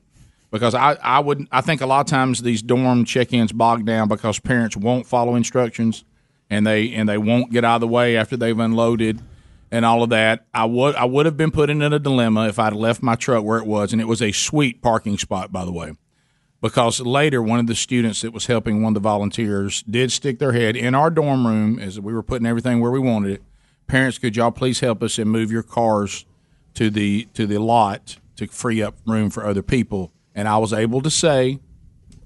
because 0.54 0.72
I 0.72 0.92
I 1.02 1.18
would 1.18 1.48
I 1.50 1.62
think 1.62 1.80
a 1.80 1.86
lot 1.86 1.98
of 2.02 2.06
times 2.06 2.40
these 2.40 2.62
dorm 2.62 3.04
check-ins 3.04 3.50
bog 3.50 3.84
down 3.84 4.06
because 4.06 4.38
parents 4.38 4.76
won't 4.76 5.04
follow 5.04 5.34
instructions 5.34 6.04
and 6.48 6.64
they 6.64 6.94
and 6.94 7.08
they 7.08 7.18
won't 7.18 7.50
get 7.50 7.64
out 7.64 7.76
of 7.76 7.80
the 7.80 7.88
way 7.88 8.16
after 8.16 8.36
they've 8.36 8.56
unloaded 8.56 9.20
and 9.72 9.84
all 9.84 10.04
of 10.04 10.10
that. 10.10 10.46
I 10.54 10.64
would 10.66 10.94
I 10.94 11.06
would 11.06 11.26
have 11.26 11.36
been 11.36 11.50
put 11.50 11.70
in 11.70 11.82
a 11.82 11.98
dilemma 11.98 12.46
if 12.46 12.60
I'd 12.60 12.72
left 12.72 13.02
my 13.02 13.16
truck 13.16 13.42
where 13.42 13.58
it 13.58 13.66
was, 13.66 13.92
and 13.92 14.00
it 14.00 14.06
was 14.06 14.22
a 14.22 14.30
sweet 14.30 14.80
parking 14.80 15.18
spot, 15.18 15.50
by 15.50 15.64
the 15.64 15.72
way. 15.72 15.94
Because 16.60 17.00
later, 17.00 17.42
one 17.42 17.58
of 17.58 17.66
the 17.66 17.74
students 17.74 18.22
that 18.22 18.32
was 18.32 18.46
helping 18.46 18.80
one 18.80 18.92
of 18.92 18.94
the 18.94 19.00
volunteers 19.00 19.82
did 19.82 20.12
stick 20.12 20.38
their 20.38 20.52
head 20.52 20.76
in 20.76 20.94
our 20.94 21.10
dorm 21.10 21.48
room 21.48 21.80
as 21.80 21.98
we 21.98 22.14
were 22.14 22.22
putting 22.22 22.46
everything 22.46 22.80
where 22.80 22.92
we 22.92 23.00
wanted 23.00 23.32
it. 23.32 23.42
Parents, 23.88 24.18
could 24.18 24.36
y'all 24.36 24.52
please 24.52 24.78
help 24.78 25.02
us 25.02 25.18
and 25.18 25.28
move 25.28 25.50
your 25.50 25.64
cars 25.64 26.24
to 26.74 26.90
the 26.90 27.26
to 27.34 27.44
the 27.44 27.58
lot 27.58 28.18
to 28.36 28.46
free 28.46 28.80
up 28.80 28.94
room 29.04 29.30
for 29.30 29.44
other 29.44 29.62
people? 29.62 30.12
And 30.34 30.48
I 30.48 30.58
was 30.58 30.72
able 30.72 31.00
to 31.02 31.10
say, 31.10 31.60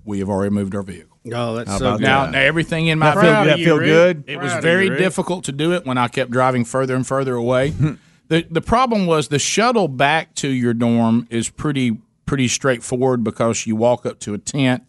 we 0.04 0.20
have 0.20 0.28
already 0.28 0.54
moved 0.54 0.74
our 0.74 0.82
vehicle. 0.82 1.18
Oh, 1.32 1.56
that's 1.56 1.76
so 1.76 1.92
good. 1.92 2.00
Now, 2.02 2.30
now 2.30 2.38
everything 2.38 2.86
in 2.86 2.98
my 2.98 3.14
That 3.14 3.20
feel- 3.20 3.44
that 3.44 3.56
feel 3.58 3.78
good? 3.78 4.24
It 4.26 4.38
was 4.38 4.48
Proud 4.52 4.58
of 4.58 4.62
very 4.62 4.86
you, 4.86 4.96
difficult 4.96 5.44
to 5.44 5.52
do 5.52 5.72
it 5.74 5.84
when 5.84 5.98
I 5.98 6.08
kept 6.08 6.30
driving 6.30 6.64
further 6.64 6.94
and 6.96 7.06
further 7.06 7.34
away. 7.34 7.70
the 8.28 8.46
The 8.50 8.62
problem 8.62 9.06
was 9.06 9.28
the 9.28 9.38
shuttle 9.38 9.88
back 9.88 10.34
to 10.36 10.48
your 10.48 10.72
dorm 10.74 11.26
is 11.30 11.50
pretty 11.50 11.98
pretty 12.24 12.48
straightforward 12.48 13.24
because 13.24 13.66
you 13.66 13.74
walk 13.76 14.04
up 14.06 14.18
to 14.20 14.34
a 14.34 14.38
tent, 14.38 14.82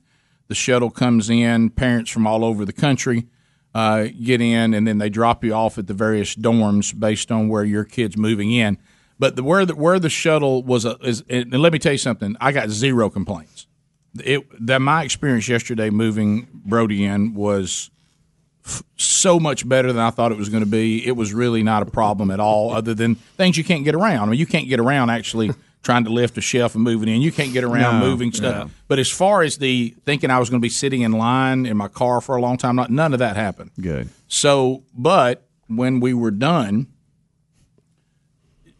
the 0.49 0.55
shuttle 0.55 0.89
comes 0.89 1.29
in, 1.29 1.69
parents 1.69 2.11
from 2.11 2.27
all 2.27 2.43
over 2.43 2.65
the 2.65 2.73
country 2.73 3.27
uh, 3.73 4.07
get 4.21 4.41
in, 4.41 4.73
and 4.73 4.85
then 4.87 4.97
they 4.97 5.09
drop 5.09 5.43
you 5.43 5.53
off 5.53 5.77
at 5.77 5.87
the 5.87 5.93
various 5.93 6.35
dorms 6.35 6.97
based 6.97 7.31
on 7.31 7.47
where 7.47 7.63
your 7.63 7.85
kid's 7.85 8.17
moving 8.17 8.51
in. 8.51 8.77
But 9.19 9.35
the 9.35 9.43
where 9.43 9.65
the 9.65 9.75
where 9.75 9.99
the 9.99 10.09
shuttle 10.09 10.63
was 10.63 10.85
a, 10.85 10.95
is, 11.01 11.23
and 11.29 11.51
let 11.51 11.73
me 11.73 11.79
tell 11.79 11.91
you 11.91 11.97
something, 11.97 12.35
I 12.39 12.51
got 12.51 12.69
zero 12.69 13.09
complaints 13.09 13.67
it 14.23 14.65
that 14.65 14.81
my 14.81 15.03
experience 15.03 15.47
yesterday 15.47 15.89
moving 15.89 16.47
Brody 16.53 17.05
in 17.05 17.33
was 17.33 17.89
f- 18.65 18.83
so 18.97 19.39
much 19.39 19.67
better 19.67 19.93
than 19.93 20.01
I 20.01 20.09
thought 20.09 20.31
it 20.31 20.37
was 20.37 20.49
going 20.49 20.63
to 20.63 20.69
be. 20.69 21.05
It 21.05 21.11
was 21.11 21.33
really 21.33 21.63
not 21.63 21.83
a 21.83 21.85
problem 21.85 22.31
at 22.31 22.39
all, 22.39 22.71
other 22.71 22.93
than 22.93 23.15
things 23.15 23.57
you 23.57 23.63
can't 23.63 23.83
get 23.83 23.95
around. 23.95 24.27
I 24.27 24.31
mean, 24.31 24.39
you 24.39 24.45
can't 24.45 24.67
get 24.67 24.79
around 24.79 25.09
actually 25.09 25.51
trying 25.83 26.03
to 26.05 26.09
lift 26.09 26.37
a 26.37 26.41
shelf 26.41 26.75
and 26.75 26.83
move 26.83 27.03
it 27.03 27.09
in. 27.09 27.21
You 27.21 27.31
can't 27.31 27.53
get 27.53 27.63
around 27.63 27.99
No, 27.99 28.07
moving 28.07 28.31
stuff. 28.31 28.71
But 28.87 28.99
as 28.99 29.09
far 29.09 29.43
as 29.43 29.57
the 29.57 29.95
thinking 30.05 30.29
I 30.31 30.39
was 30.39 30.49
going 30.49 30.59
to 30.59 30.65
be 30.65 30.69
sitting 30.69 31.01
in 31.01 31.13
line 31.13 31.65
in 31.65 31.77
my 31.77 31.87
car 31.87 32.19
for 32.19 32.35
a 32.35 32.41
long 32.41 32.57
time, 32.57 32.75
not, 32.75 32.89
none 32.89 33.13
of 33.13 33.19
that 33.19 33.35
happened. 33.35 33.71
Good. 33.79 34.09
So, 34.27 34.83
but 34.93 35.47
when 35.67 35.99
we 35.99 36.13
were 36.13 36.31
done, 36.31 36.87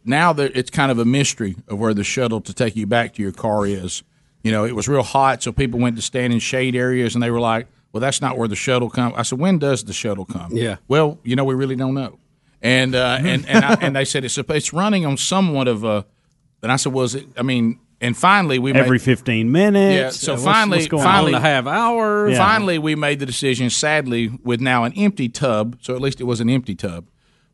now 0.04 0.32
that 0.32 0.56
it's 0.56 0.70
kind 0.70 0.90
of 0.90 0.98
a 0.98 1.04
mystery 1.04 1.56
of 1.68 1.78
where 1.78 1.94
the 1.94 2.04
shuttle 2.04 2.40
to 2.42 2.52
take 2.54 2.76
you 2.76 2.86
back 2.86 3.14
to 3.14 3.22
your 3.22 3.32
car 3.32 3.66
is. 3.66 4.02
You 4.42 4.50
know, 4.52 4.64
it 4.64 4.74
was 4.74 4.88
real 4.88 5.02
hot, 5.02 5.42
so 5.42 5.52
people 5.52 5.78
went 5.80 5.96
to 5.96 6.02
stand 6.02 6.32
in 6.32 6.38
shade 6.38 6.74
areas, 6.74 7.14
and 7.14 7.22
they 7.22 7.30
were 7.30 7.40
like, 7.40 7.66
"Well, 7.92 8.00
that's 8.00 8.22
not 8.22 8.38
where 8.38 8.48
the 8.48 8.56
shuttle 8.56 8.88
comes." 8.88 9.14
I 9.18 9.22
said, 9.22 9.38
"When 9.38 9.58
does 9.58 9.84
the 9.84 9.92
shuttle 9.92 10.24
come?" 10.24 10.52
Yeah. 10.56 10.76
Well, 10.88 11.18
you 11.24 11.36
know, 11.36 11.44
we 11.44 11.54
really 11.54 11.76
don't 11.76 11.92
know. 11.94 12.18
And 12.62 12.94
uh, 12.94 13.18
and 13.22 13.46
and, 13.46 13.64
I, 13.64 13.74
and 13.82 13.94
they 13.94 14.06
said 14.06 14.24
it's 14.24 14.38
it's 14.38 14.72
running 14.72 15.04
on 15.04 15.16
somewhat 15.18 15.68
of 15.68 15.84
a. 15.84 16.06
And 16.62 16.72
I 16.72 16.76
said, 16.76 16.92
"Was 16.94 17.14
it?" 17.14 17.26
I 17.36 17.42
mean, 17.42 17.80
and 18.00 18.16
finally 18.16 18.58
we 18.58 18.72
Every 18.72 18.92
made, 18.92 19.02
15 19.02 19.52
minutes. 19.52 19.94
Yeah, 20.22 20.26
so 20.26 20.32
What's- 20.32 20.44
finally- 20.44 20.78
what's 20.78 20.88
going 20.88 21.02
finally- 21.04 21.34
on? 21.34 21.40
A 21.42 21.44
half 21.44 21.66
hours. 21.66 22.32
Yeah. 22.32 22.38
Finally, 22.38 22.78
we 22.78 22.94
made 22.94 23.18
the 23.18 23.26
decision, 23.26 23.68
sadly, 23.68 24.30
with 24.42 24.60
now 24.62 24.84
an 24.84 24.94
empty 24.94 25.28
tub. 25.28 25.76
So 25.82 25.94
at 25.94 26.00
least 26.00 26.18
it 26.20 26.24
was 26.24 26.40
an 26.40 26.48
empty 26.48 26.74
tub. 26.74 27.04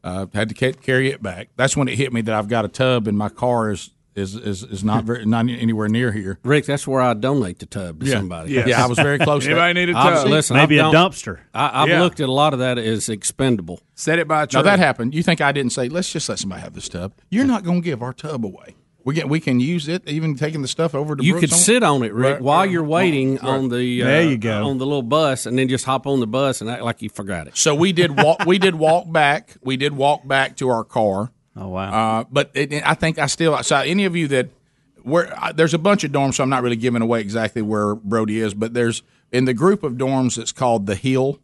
Uh, 0.06 0.26
had 0.32 0.48
to 0.48 0.54
ca- 0.54 0.72
carry 0.80 1.10
it 1.10 1.20
back. 1.22 1.48
That's 1.56 1.76
when 1.76 1.88
it 1.88 1.96
hit 1.96 2.12
me 2.12 2.20
that 2.22 2.34
I've 2.34 2.48
got 2.48 2.64
a 2.64 2.68
tub 2.68 3.08
and 3.08 3.18
my 3.18 3.28
car 3.28 3.70
is 3.72 3.90
is 4.14 4.34
is, 4.34 4.62
is 4.62 4.82
not 4.84 5.04
very 5.04 5.26
not 5.26 5.46
anywhere 5.48 5.88
near 5.88 6.10
here. 6.12 6.38
Rick, 6.44 6.64
that's 6.64 6.86
where 6.86 7.02
I 7.02 7.12
donate 7.12 7.58
the 7.58 7.66
tub 7.66 8.00
to 8.00 8.06
somebody. 8.06 8.52
Yes. 8.52 8.66
Yeah, 8.68 8.82
I 8.82 8.86
was 8.86 8.98
very 8.98 9.18
close. 9.18 9.44
to 9.44 9.50
Anybody 9.50 9.74
that. 9.74 9.86
need 9.86 9.94
a 9.94 9.98
I've- 9.98 10.16
tub? 10.22 10.28
listen, 10.28 10.56
Maybe 10.56 10.80
I've 10.80 10.94
a 10.94 10.96
dumpster. 10.96 11.40
I, 11.52 11.82
I've 11.82 11.88
Yeah. 11.88 12.00
looked 12.02 12.20
at 12.20 12.28
a 12.28 12.32
lot 12.32 12.52
of 12.54 12.60
that 12.60 12.78
as 12.78 13.08
expendable. 13.10 13.80
Set 13.94 14.18
it 14.18 14.26
by 14.28 14.36
a 14.36 14.40
Now 14.42 14.46
tree. 14.46 14.62
that 14.62 14.78
happened. 14.78 15.14
You 15.14 15.22
think 15.22 15.40
I 15.42 15.52
didn't 15.52 15.72
say 15.72 15.88
let's 15.90 16.10
just 16.10 16.28
let 16.30 16.38
somebody 16.38 16.62
have 16.62 16.72
this 16.72 16.88
tub? 16.88 17.12
You're 17.28 17.44
not 17.44 17.62
going 17.64 17.82
to 17.82 17.84
give 17.84 18.00
our 18.02 18.14
tub 18.14 18.46
away. 18.46 18.76
We 19.06 19.14
get 19.14 19.28
we 19.28 19.38
can 19.40 19.60
use 19.60 19.86
it, 19.86 20.02
even 20.08 20.34
taking 20.34 20.62
the 20.62 20.68
stuff 20.68 20.92
over 20.94 21.14
to. 21.14 21.24
You 21.24 21.34
Brooks 21.34 21.46
could 21.46 21.52
on- 21.52 21.58
sit 21.60 21.82
on 21.84 22.02
it, 22.02 22.12
Rick, 22.12 22.34
Right, 22.34 22.42
while 22.42 22.58
right. 22.62 22.70
you're 22.70 22.82
waiting 22.84 23.38
on 23.38 23.68
the 23.68 24.02
uh, 24.02 24.06
There 24.06 24.22
you 24.24 24.36
go. 24.36 24.66
on 24.66 24.78
the 24.78 24.84
little 24.84 25.00
bus, 25.02 25.46
and 25.46 25.56
then 25.56 25.68
just 25.68 25.84
hop 25.84 26.06
on 26.08 26.18
the 26.20 26.26
bus 26.26 26.60
and 26.60 26.68
act 26.68 26.82
like 26.82 27.00
you 27.02 27.08
forgot 27.08 27.46
it. 27.46 27.56
So 27.56 27.74
we 27.74 27.92
did 27.92 28.20
walk. 28.20 28.44
we 28.46 28.58
did 28.58 28.74
walk 28.74 29.10
back. 29.10 29.56
We 29.62 29.76
did 29.76 29.92
walk 29.96 30.26
back 30.26 30.56
to 30.56 30.68
our 30.70 30.82
car. 30.82 31.30
Oh, 31.56 31.68
wow. 31.68 32.18
Uh, 32.20 32.24
but 32.32 32.50
it, 32.54 32.72
I 32.84 32.94
think 32.94 33.18
I 33.20 33.26
still. 33.26 33.56
So 33.62 33.76
any 33.76 34.06
of 34.06 34.16
you 34.16 34.26
that 34.28 34.50
where 35.04 35.32
uh, 35.40 35.52
there's 35.52 35.72
a 35.72 35.78
bunch 35.78 36.02
of 36.02 36.10
dorms, 36.10 36.34
so 36.34 36.42
I'm 36.42 36.50
not 36.50 36.64
really 36.64 36.74
giving 36.74 37.00
away 37.00 37.20
exactly 37.20 37.62
where 37.62 37.94
Brody 37.94 38.40
is. 38.40 38.54
But 38.54 38.74
there's 38.74 39.04
in 39.30 39.44
the 39.44 39.54
group 39.54 39.84
of 39.84 39.92
dorms 39.92 40.34
that's 40.36 40.50
called 40.50 40.86
the 40.86 40.96
Hill. 40.96 41.38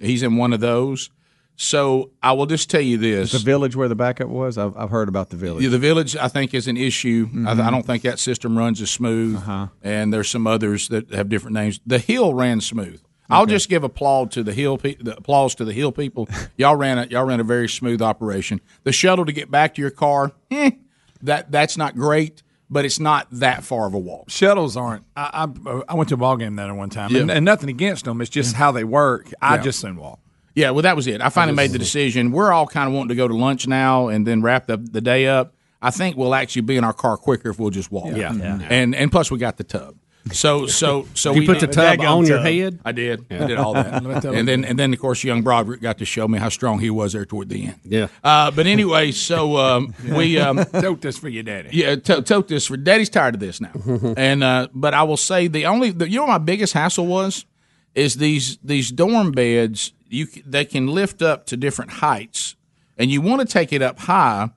He's 0.00 0.22
in 0.22 0.36
one 0.36 0.54
of 0.54 0.60
those. 0.60 1.10
So 1.56 2.10
I 2.22 2.32
will 2.32 2.46
just 2.46 2.70
tell 2.70 2.80
you 2.80 2.96
this: 2.98 3.32
The 3.32 3.38
village 3.38 3.76
where 3.76 3.88
the 3.88 3.94
backup 3.94 4.28
was, 4.28 4.58
I've, 4.58 4.76
I've 4.76 4.90
heard 4.90 5.08
about 5.08 5.30
the 5.30 5.36
village. 5.36 5.62
Yeah, 5.62 5.70
the 5.70 5.78
village, 5.78 6.16
I 6.16 6.28
think, 6.28 6.54
is 6.54 6.66
an 6.66 6.76
issue. 6.76 7.28
I, 7.46 7.52
I 7.52 7.70
don't 7.70 7.84
think 7.86 8.02
that 8.02 8.18
system 8.18 8.56
runs 8.58 8.80
as 8.80 8.90
smooth, 8.90 9.40
and 9.82 10.12
there's 10.12 10.28
some 10.30 10.46
others 10.46 10.88
that 10.88 11.10
have 11.12 11.28
different 11.28 11.54
names. 11.54 11.80
The 11.86 11.98
Hill 11.98 12.34
ran 12.34 12.60
smooth. 12.60 13.00
I'll 13.30 13.46
just 13.46 13.68
give 13.70 13.82
applause 13.84 14.30
to 14.30 14.42
the 14.42 14.52
Hill, 14.52 14.76
pe- 14.76 14.96
the 14.96 15.16
applause 15.16 15.54
to 15.54 15.64
the 15.64 15.72
Hill 15.72 15.92
people. 15.92 16.28
y'all 16.56 16.76
ran 16.76 16.98
a 16.98 17.06
y'all 17.06 17.24
ran 17.24 17.38
a 17.40 17.44
very 17.44 17.68
smooth 17.68 18.02
operation. 18.02 18.60
The 18.84 18.92
shuttle 18.92 19.24
to 19.24 19.32
get 19.32 19.50
back 19.50 19.74
to 19.76 19.80
your 19.80 19.90
car, 19.90 20.32
eh, 20.50 20.72
that 21.22 21.50
that's 21.52 21.76
not 21.76 21.94
great, 21.94 22.42
but 22.68 22.84
it's 22.84 22.98
not 22.98 23.28
that 23.30 23.62
far 23.62 23.86
of 23.86 23.94
a 23.94 23.98
walk. 23.98 24.30
Shuttles 24.30 24.76
aren't. 24.76 25.04
I, 25.16 25.46
I, 25.66 25.82
I 25.90 25.94
went 25.94 26.08
to 26.08 26.14
a 26.14 26.18
ball 26.18 26.36
game 26.36 26.56
there 26.56 26.74
one 26.74 26.90
time, 26.90 27.14
and, 27.14 27.28
Yeah. 27.28 27.36
and 27.36 27.44
nothing 27.44 27.68
against 27.70 28.04
them. 28.06 28.20
It's 28.20 28.30
just 28.30 28.56
how 28.56 28.72
they 28.72 28.84
work. 28.84 29.30
I 29.40 29.54
Yeah. 29.56 29.62
just 29.62 29.80
soon 29.80 29.96
walk. 29.96 30.18
Yeah, 30.54 30.70
well, 30.70 30.82
that 30.82 30.96
was 30.96 31.06
it. 31.06 31.20
I 31.20 31.28
finally 31.30 31.56
made 31.56 31.70
the 31.72 31.78
decision. 31.78 32.30
We're 32.32 32.52
all 32.52 32.66
kind 32.66 32.88
of 32.88 32.94
wanting 32.94 33.08
to 33.10 33.14
go 33.14 33.26
to 33.28 33.34
lunch 33.36 33.66
now 33.66 34.08
and 34.08 34.26
then 34.26 34.42
wrap 34.42 34.66
the, 34.66 34.76
the 34.76 35.00
day 35.00 35.26
up. 35.26 35.54
I 35.80 35.90
think 35.90 36.16
we'll 36.16 36.34
actually 36.34 36.62
be 36.62 36.76
in 36.76 36.84
our 36.84 36.92
car 36.92 37.16
quicker 37.16 37.50
if 37.50 37.58
we'll 37.58 37.70
just 37.70 37.90
walk. 37.90 38.14
Yeah. 38.14 38.32
Yeah. 38.34 38.60
And 38.70 38.94
and 38.94 39.10
plus 39.10 39.30
we 39.30 39.38
got 39.38 39.56
the 39.56 39.64
tub. 39.64 39.96
So 40.30 40.66
so 40.66 41.08
so 41.14 41.32
You 41.32 41.40
we 41.40 41.46
put 41.46 41.58
the 41.58 41.66
tub 41.66 41.98
on 42.00 42.24
your 42.26 42.36
tub. 42.36 42.46
head. 42.46 42.78
I 42.84 42.92
did. 42.92 43.26
I 43.28 43.46
did 43.46 43.58
all 43.58 43.74
that. 43.74 44.04
and 44.24 44.46
then 44.46 44.64
and 44.64 44.78
then 44.78 44.92
of 44.92 45.00
course 45.00 45.24
young 45.24 45.42
Broderick 45.42 45.80
got 45.80 45.98
to 45.98 46.04
show 46.04 46.28
me 46.28 46.38
how 46.38 46.48
strong 46.48 46.78
he 46.78 46.90
was 46.90 47.14
there 47.14 47.24
toward 47.24 47.48
the 47.48 47.66
end. 47.66 47.80
Yeah. 47.82 48.06
Uh, 48.22 48.52
but 48.52 48.68
anyway, 48.68 49.10
so 49.10 49.56
um, 49.56 49.92
we 50.14 50.38
um, 50.38 50.58
Tote 50.72 51.00
this 51.00 51.18
for 51.18 51.28
your 51.28 51.42
daddy. 51.42 51.70
yeah, 51.72 51.96
to- 51.96 52.22
tote 52.22 52.46
this 52.46 52.68
for 52.68 52.76
Daddy's 52.76 53.10
tired 53.10 53.34
of 53.34 53.40
this 53.40 53.60
now. 53.60 53.72
and 54.16 54.44
uh, 54.44 54.68
but 54.72 54.94
I 54.94 55.02
will 55.02 55.16
say 55.16 55.48
the 55.48 55.66
only 55.66 55.90
the, 55.90 56.08
you 56.08 56.16
know 56.20 56.26
what 56.26 56.32
my 56.32 56.38
biggest 56.38 56.74
hassle 56.74 57.06
was 57.08 57.44
is 57.96 58.14
these 58.14 58.58
these 58.62 58.92
dorm 58.92 59.32
beds 59.32 59.92
you 60.12 60.26
they 60.46 60.64
can 60.64 60.86
lift 60.86 61.22
up 61.22 61.46
to 61.46 61.56
different 61.56 61.92
heights, 61.92 62.56
and 62.96 63.10
you 63.10 63.20
want 63.20 63.40
to 63.40 63.46
take 63.46 63.72
it 63.72 63.82
up 63.82 63.98
high 64.00 64.50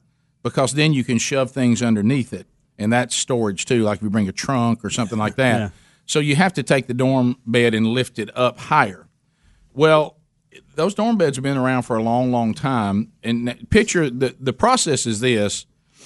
because 0.44 0.74
then 0.74 0.94
you 0.94 1.04
can 1.04 1.18
shove 1.18 1.52
things 1.52 1.82
underneath 1.82 2.34
it, 2.34 2.46
and 2.78 2.92
that's 2.92 3.16
storage 3.16 3.66
too. 3.66 3.84
Like 3.84 3.98
if 4.00 4.04
you 4.04 4.10
bring 4.10 4.28
a 4.30 4.34
trunk 4.34 4.84
or 4.84 4.90
something 4.90 5.18
like 5.18 5.36
that. 5.36 5.72
So 6.08 6.20
you 6.20 6.36
have 6.36 6.54
to 6.54 6.62
take 6.64 6.86
the 6.86 6.94
dorm 6.94 7.38
bed 7.48 7.74
and 7.74 7.88
lift 7.88 8.20
it 8.20 8.30
up 8.38 8.60
higher. 8.60 9.08
Well, 9.74 10.18
those 10.76 10.94
dorm 10.94 11.18
beds 11.18 11.38
have 11.38 11.44
been 11.44 11.58
around 11.58 11.82
for 11.84 11.96
a 11.96 12.04
long, 12.04 12.32
long 12.32 12.54
time. 12.54 13.12
And 13.24 13.68
picture 13.72 14.10
the 14.10 14.36
the 14.40 14.54
process 14.54 15.06
is 15.08 15.20
this: 15.20 15.66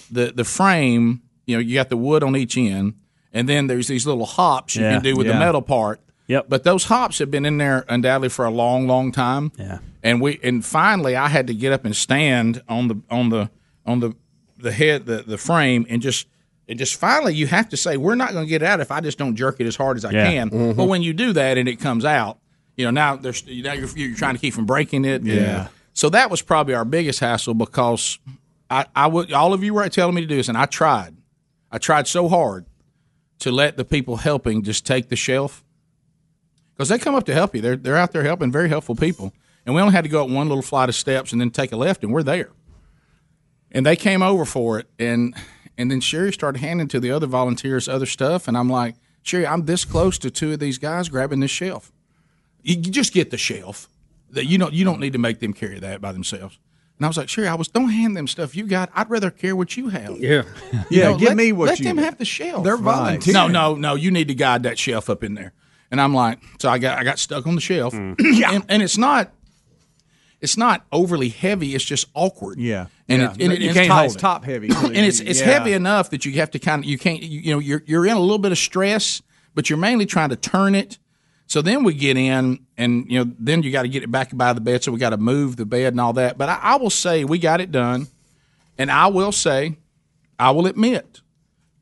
the 0.09 0.31
the 0.33 0.45
frame, 0.45 1.21
you 1.45 1.55
know, 1.57 1.59
you 1.59 1.73
got 1.75 1.89
the 1.89 1.97
wood 1.97 2.23
on 2.23 2.35
each 2.37 2.55
end, 2.57 2.93
and 3.33 3.49
then 3.49 3.67
there's 3.67 3.87
these 3.87 4.07
little 4.07 4.25
hops 4.25 4.75
you 4.75 4.83
Yeah, 4.83 4.93
can 4.93 5.03
do 5.03 5.17
with 5.17 5.27
the 5.27 5.33
metal 5.33 5.61
part. 5.61 5.99
Yep. 6.29 6.45
But 6.47 6.63
those 6.63 6.85
hops 6.85 7.19
have 7.19 7.29
been 7.29 7.45
in 7.45 7.57
there 7.57 7.83
undoubtedly 7.89 8.29
for 8.29 8.45
a 8.45 8.49
long, 8.51 8.87
long 8.87 9.11
time. 9.11 9.51
Yeah. 9.57 9.79
And 10.01 10.21
we 10.21 10.39
and 10.41 10.63
finally 10.63 11.15
I 11.17 11.27
had 11.27 11.47
to 11.47 11.53
get 11.53 11.73
up 11.73 11.83
and 11.83 11.93
stand 11.95 12.61
on 12.69 12.87
the 12.87 13.01
on 13.09 13.29
the 13.29 13.49
on 13.85 13.99
the 13.99 14.15
the 14.57 14.71
head 14.71 15.05
the 15.05 15.23
the 15.23 15.37
frame 15.37 15.85
and 15.89 16.01
just 16.01 16.27
and 16.67 16.77
just 16.79 16.95
finally 16.97 17.33
you 17.33 17.47
have 17.47 17.67
to 17.69 17.77
say 17.77 17.97
we're 17.97 18.15
not 18.15 18.31
going 18.31 18.45
to 18.45 18.49
get 18.49 18.61
it 18.61 18.65
out 18.65 18.79
if 18.79 18.91
I 18.91 19.01
just 19.01 19.17
don't 19.17 19.35
jerk 19.35 19.59
it 19.59 19.65
as 19.67 19.75
hard 19.75 19.97
as 19.97 20.05
I 20.05 20.11
Yeah. 20.11 20.25
can. 20.31 20.49
Mm-hmm. 20.49 20.77
But 20.77 20.87
when 20.87 21.01
you 21.01 21.13
do 21.13 21.33
that 21.33 21.57
and 21.57 21.67
it 21.67 21.77
comes 21.79 22.05
out, 22.05 22.37
you 22.77 22.85
know 22.85 22.91
now 22.91 23.15
there's 23.17 23.45
now 23.45 23.73
you're, 23.73 23.89
you're 23.97 24.15
trying 24.15 24.35
to 24.35 24.39
keep 24.39 24.53
from 24.53 24.65
breaking 24.65 25.03
it. 25.05 25.23
Yeah. 25.23 25.67
So 25.93 26.09
that 26.09 26.29
was 26.29 26.41
probably 26.41 26.75
our 26.75 26.85
biggest 26.85 27.19
hassle 27.19 27.55
because 27.55 28.19
I, 28.69 28.85
I 28.95 29.07
would 29.07 29.33
all 29.33 29.53
of 29.53 29.63
you 29.63 29.73
were 29.73 29.89
telling 29.89 30.13
me 30.15 30.21
to 30.21 30.27
do 30.27 30.35
this 30.37 30.47
and 30.47 30.57
I 30.57 30.65
tried. 30.65 31.17
I 31.71 31.79
tried 31.79 32.07
so 32.07 32.29
hard 32.29 32.67
to 33.39 33.51
let 33.51 33.77
the 33.77 33.83
people 33.85 34.17
helping 34.17 34.61
just 34.63 34.85
take 34.85 35.09
the 35.09 35.15
shelf 35.15 35.63
because 36.79 36.87
they 36.87 36.97
come 36.97 37.13
up 37.13 37.25
to 37.25 37.33
help 37.33 37.53
you. 37.53 37.59
They're 37.61 37.75
they're 37.75 37.97
out 37.97 38.13
there 38.13 38.23
helping, 38.23 38.53
very 38.53 38.69
helpful 38.69 38.95
people. 38.95 39.33
And 39.65 39.75
we 39.75 39.81
only 39.81 39.91
had 39.93 40.05
to 40.05 40.09
go 40.09 40.23
up 40.23 40.29
one 40.29 40.47
little 40.47 40.61
flight 40.63 40.87
of 40.87 40.95
steps 40.95 41.33
and 41.33 41.41
then 41.41 41.51
take 41.51 41.73
a 41.73 41.75
left, 41.75 42.03
and 42.05 42.13
we're 42.13 42.23
there. 42.23 42.51
And 43.71 43.85
they 43.85 43.97
came 43.97 44.21
over 44.23 44.45
for 44.45 44.79
it, 44.79 44.87
and 44.97 45.35
And 45.77 45.91
then 45.91 45.99
Sherry 46.01 46.31
started 46.33 46.59
handing 46.59 46.87
to 46.89 46.99
the 46.99 47.11
other 47.11 47.27
volunteers 47.27 47.87
other 47.89 48.05
stuff, 48.05 48.47
and 48.47 48.57
I'm 48.57 48.69
like, 48.69 48.95
Sherry, 49.23 49.45
I'm 49.45 49.65
this 49.65 49.83
close 49.85 50.17
to 50.19 50.31
two 50.31 50.53
of 50.53 50.59
these 50.59 50.77
guys 50.77 51.09
grabbing 51.09 51.41
this 51.41 51.51
shelf. 51.51 51.91
You, 52.63 52.75
you 52.75 52.91
just 52.91 53.13
get 53.13 53.29
the 53.31 53.37
shelf. 53.37 53.87
That 54.31 54.45
you 54.45 54.57
don't 54.57 54.73
you 54.73 54.85
don't 54.85 54.99
need 54.99 55.13
to 55.13 55.19
make 55.19 55.39
them 55.39 55.53
carry 55.53 55.79
that 55.79 56.01
by 56.01 56.11
themselves. 56.13 56.57
And 56.97 57.05
I 57.05 57.07
was 57.09 57.17
like, 57.17 57.29
Sherry, 57.29 57.47
I 57.47 57.55
was 57.55 57.67
don't 57.67 57.89
hand 57.89 58.15
them 58.15 58.27
stuff 58.27 58.55
you 58.55 58.65
got. 58.65 58.89
I'd 58.93 59.09
rather 59.09 59.31
care 59.31 59.55
what 59.55 59.75
you 59.77 59.89
have. 59.89 60.17
Yeah. 60.17 60.43
You 60.71 60.83
Yeah, 60.89 61.03
know, 61.11 61.17
give 61.17 61.27
let, 61.29 61.37
me 61.37 61.51
what 61.51 61.69
let 61.69 61.79
you 61.79 61.85
them 61.85 61.97
have 61.97 62.17
the 62.17 62.25
shelf. 62.25 62.63
They're 62.63 62.77
volunteering. 62.77 63.33
No, 63.33 63.47
no, 63.47 63.75
no. 63.75 63.95
You 63.95 64.11
need 64.11 64.27
to 64.27 64.35
guide 64.35 64.63
that 64.63 64.77
shelf 64.77 65.09
up 65.09 65.23
in 65.23 65.33
there. 65.33 65.53
And 65.91 65.99
I'm 65.99 66.13
like, 66.13 66.39
so 66.59 66.69
I 66.69 66.77
got 66.77 66.99
I 66.99 67.03
got 67.03 67.19
stuck 67.19 67.47
on 67.47 67.55
the 67.55 67.61
shelf. 67.61 67.93
Mm. 67.93 68.15
yeah. 68.19 68.51
And, 68.53 68.65
and 68.69 68.83
it's 68.83 68.97
not 68.97 69.31
it's 70.41 70.55
not 70.55 70.85
overly 70.91 71.29
heavy. 71.29 71.75
It's 71.75 71.83
just 71.83 72.07
awkward. 72.13 72.59
Yeah. 72.59 72.87
And, 73.09 73.21
Yeah. 73.21 73.31
It, 73.31 73.41
and 73.41 73.53
it- 73.53 73.59
You 73.61 73.69
it's 73.69 73.77
can't 73.77 73.87
top- 73.89 73.99
hold 73.99 74.15
it. 74.15 74.19
top 74.19 74.45
heavy. 74.45 74.69
and 74.83 74.95
it's 74.97 75.19
it's 75.19 75.39
Yeah. 75.41 75.47
heavy 75.47 75.73
enough 75.73 76.11
that 76.11 76.25
you 76.25 76.31
have 76.33 76.51
to 76.51 76.59
kind 76.59 76.83
of 76.83 76.89
you 76.89 76.97
can't 76.97 77.21
you, 77.21 77.39
you 77.41 77.53
know 77.53 77.59
you're 77.59 77.83
you're 77.85 78.05
in 78.05 78.15
a 78.15 78.19
little 78.21 78.37
bit 78.37 78.51
of 78.51 78.57
stress, 78.57 79.21
but 79.55 79.69
you're 79.69 79.79
mainly 79.79 80.05
trying 80.05 80.29
to 80.29 80.35
turn 80.35 80.75
it. 80.75 80.97
So 81.47 81.63
then 81.63 81.83
we 81.83 81.95
get 81.95 82.15
in, 82.15 82.59
and 82.77 83.09
you 83.11 83.25
know, 83.25 83.31
then 83.39 83.63
you 83.63 83.71
got 83.71 83.81
to 83.81 83.89
get 83.89 84.03
it 84.03 84.11
back 84.11 84.29
by 84.37 84.53
the 84.53 84.61
bed. 84.61 84.83
So 84.83 84.91
we 84.91 84.99
got 84.99 85.09
to 85.09 85.17
move 85.17 85.55
the 85.55 85.65
bed 85.65 85.93
and 85.93 85.99
all 85.99 86.13
that. 86.13 86.37
But 86.37 86.47
I, 86.47 86.59
I 86.61 86.75
will 86.75 86.91
say 86.91 87.23
we 87.23 87.39
got 87.39 87.59
it 87.59 87.71
done, 87.71 88.05
and 88.77 88.91
I 88.91 89.07
will 89.07 89.31
say, 89.31 89.75
I 90.37 90.51
will 90.51 90.67
admit 90.67 91.21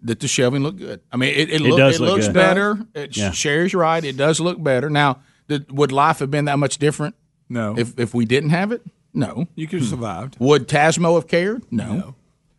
that 0.07 0.19
the 0.19 0.27
shelving 0.27 0.63
looked 0.63 0.79
good. 0.79 1.01
I 1.11 1.17
mean, 1.17 1.33
it, 1.35 1.51
it, 1.51 1.61
look, 1.61 1.77
does 1.77 1.95
it 1.95 2.01
look 2.01 2.13
looks 2.13 2.27
good. 2.27 2.33
better. 2.33 2.79
It, 2.93 3.15
Yeah. 3.15 3.31
Sherry's 3.31 3.73
right; 3.73 4.03
it 4.03 4.17
does 4.17 4.39
look 4.39 4.61
better. 4.61 4.89
Now, 4.89 5.19
did, 5.47 5.71
would 5.71 5.91
life 5.91 6.19
have 6.19 6.31
been 6.31 6.45
that 6.45 6.59
much 6.59 6.77
different? 6.77 7.15
No. 7.49 7.75
If 7.77 7.99
if 7.99 8.13
we 8.13 8.25
didn't 8.25 8.49
have 8.49 8.71
it, 8.71 8.81
no. 9.13 9.47
You 9.55 9.67
could 9.67 9.79
have 9.79 9.89
survived. 9.89 10.37
Would 10.39 10.67
Tasmo 10.67 11.15
have 11.15 11.27
cared? 11.27 11.63
No. 11.71 12.15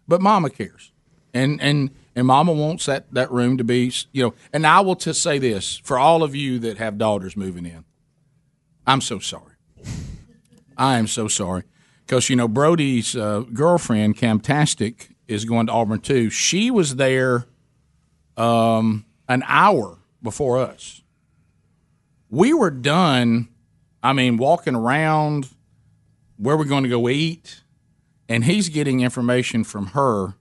But 0.06 0.20
Mama 0.20 0.50
cares, 0.50 0.92
and 1.34 1.60
and 1.60 1.90
and 2.14 2.26
Mama 2.26 2.52
wants 2.52 2.86
that 2.86 3.12
that 3.12 3.30
room 3.30 3.58
to 3.58 3.64
be 3.64 3.92
you 4.12 4.22
know. 4.24 4.34
And 4.52 4.66
I 4.66 4.80
will 4.80 4.94
just 4.94 5.22
say 5.22 5.38
this 5.38 5.76
for 5.78 5.98
all 5.98 6.22
of 6.22 6.34
you 6.34 6.58
that 6.60 6.78
have 6.78 6.96
daughters 6.98 7.36
moving 7.36 7.66
in, 7.66 7.84
I'm 8.86 9.00
so 9.00 9.18
sorry. 9.18 9.54
I 10.76 10.98
am 10.98 11.06
so 11.06 11.28
sorry 11.28 11.64
because 12.06 12.30
you 12.30 12.36
know 12.36 12.48
Brody's 12.48 13.14
uh, 13.16 13.40
girlfriend 13.52 14.16
Camtastic 14.16 15.08
is 15.28 15.44
going 15.44 15.66
to 15.66 15.72
Auburn 15.72 16.00
too. 16.00 16.30
She 16.30 16.70
was 16.70 16.96
there 16.96 17.44
um, 18.36 19.04
an 19.28 19.44
hour 19.46 19.98
before 20.22 20.58
us. 20.58 21.02
We 22.30 22.52
were 22.52 22.70
done. 22.70 23.48
I 24.02 24.12
mean, 24.12 24.38
walking 24.38 24.74
around 24.74 25.48
where 26.36 26.56
we're 26.56 26.64
going 26.64 26.84
to 26.84 26.88
go 26.88 27.08
eat, 27.08 27.62
and 28.28 28.44
he's 28.44 28.68
getting 28.68 29.00
information 29.00 29.64
from 29.64 29.88
her. 29.88 30.34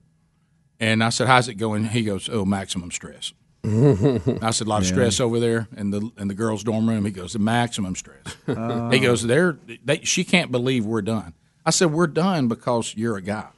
And 0.80 1.02
I 1.02 1.08
said, 1.10 1.26
"How's 1.26 1.48
it 1.48 1.54
going?" 1.54 1.84
He 1.86 2.02
goes, 2.02 2.28
"Oh, 2.30 2.44
maximum 2.44 2.90
stress." 2.90 3.32
I 3.64 4.50
said, 4.52 4.66
"A 4.66 4.70
lot 4.70 4.82
of 4.82 4.86
stress 4.86 5.18
over 5.18 5.40
there 5.40 5.66
in 5.76 5.90
the 5.90 6.10
in 6.16 6.28
the 6.28 6.34
girls' 6.34 6.62
dorm 6.62 6.88
room." 6.88 7.04
He 7.04 7.10
goes, 7.10 7.32
"The 7.32 7.40
maximum 7.40 7.94
stress." 7.96 8.36
He 8.92 9.00
goes, 9.00 9.24
"They're 9.24 9.58
she 10.02 10.24
can't 10.24 10.52
believe 10.52 10.86
we're 10.86 11.02
done." 11.02 11.34
I 11.66 11.70
said, 11.70 11.92
"We're 11.92 12.06
done 12.06 12.46
because 12.46 12.94
you're 12.96 13.16
a 13.16 13.22
guy." 13.22 13.48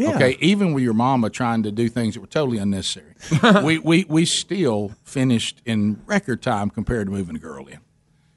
Okay, 0.00 0.36
even 0.40 0.72
with 0.72 0.82
your 0.82 0.94
mama 0.94 1.30
trying 1.30 1.62
to 1.64 1.72
do 1.72 1.88
things 1.88 2.14
that 2.14 2.20
were 2.20 2.26
totally 2.26 2.58
unnecessary, 2.58 3.14
we, 3.64 3.78
we 3.78 4.04
we 4.08 4.24
still 4.24 4.92
finished 5.04 5.60
in 5.64 6.00
record 6.06 6.42
time 6.42 6.70
compared 6.70 7.06
to 7.06 7.12
moving 7.12 7.36
a 7.36 7.38
girl 7.38 7.66
in. 7.66 7.80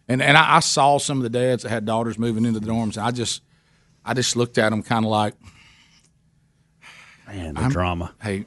And 0.08 0.22
and 0.22 0.38
I, 0.38 0.58
I 0.58 0.60
saw 0.60 0.98
some 0.98 1.18
of 1.18 1.24
the 1.24 1.30
dads 1.30 1.64
that 1.64 1.70
had 1.70 1.86
daughters 1.86 2.20
moving 2.20 2.46
into 2.46 2.60
the 2.60 2.68
dorms. 2.68 2.98
And 2.98 3.06
I 3.06 3.12
just 3.12 3.42
I 4.06 4.14
just 4.14 4.36
looked 4.36 4.58
at 4.58 4.70
them 4.70 4.84
kind 4.84 5.06
of 5.06 5.12
like, 5.12 5.36
Man, 7.28 7.54
the 7.56 7.70
drama. 7.70 8.14
hey. 8.22 8.46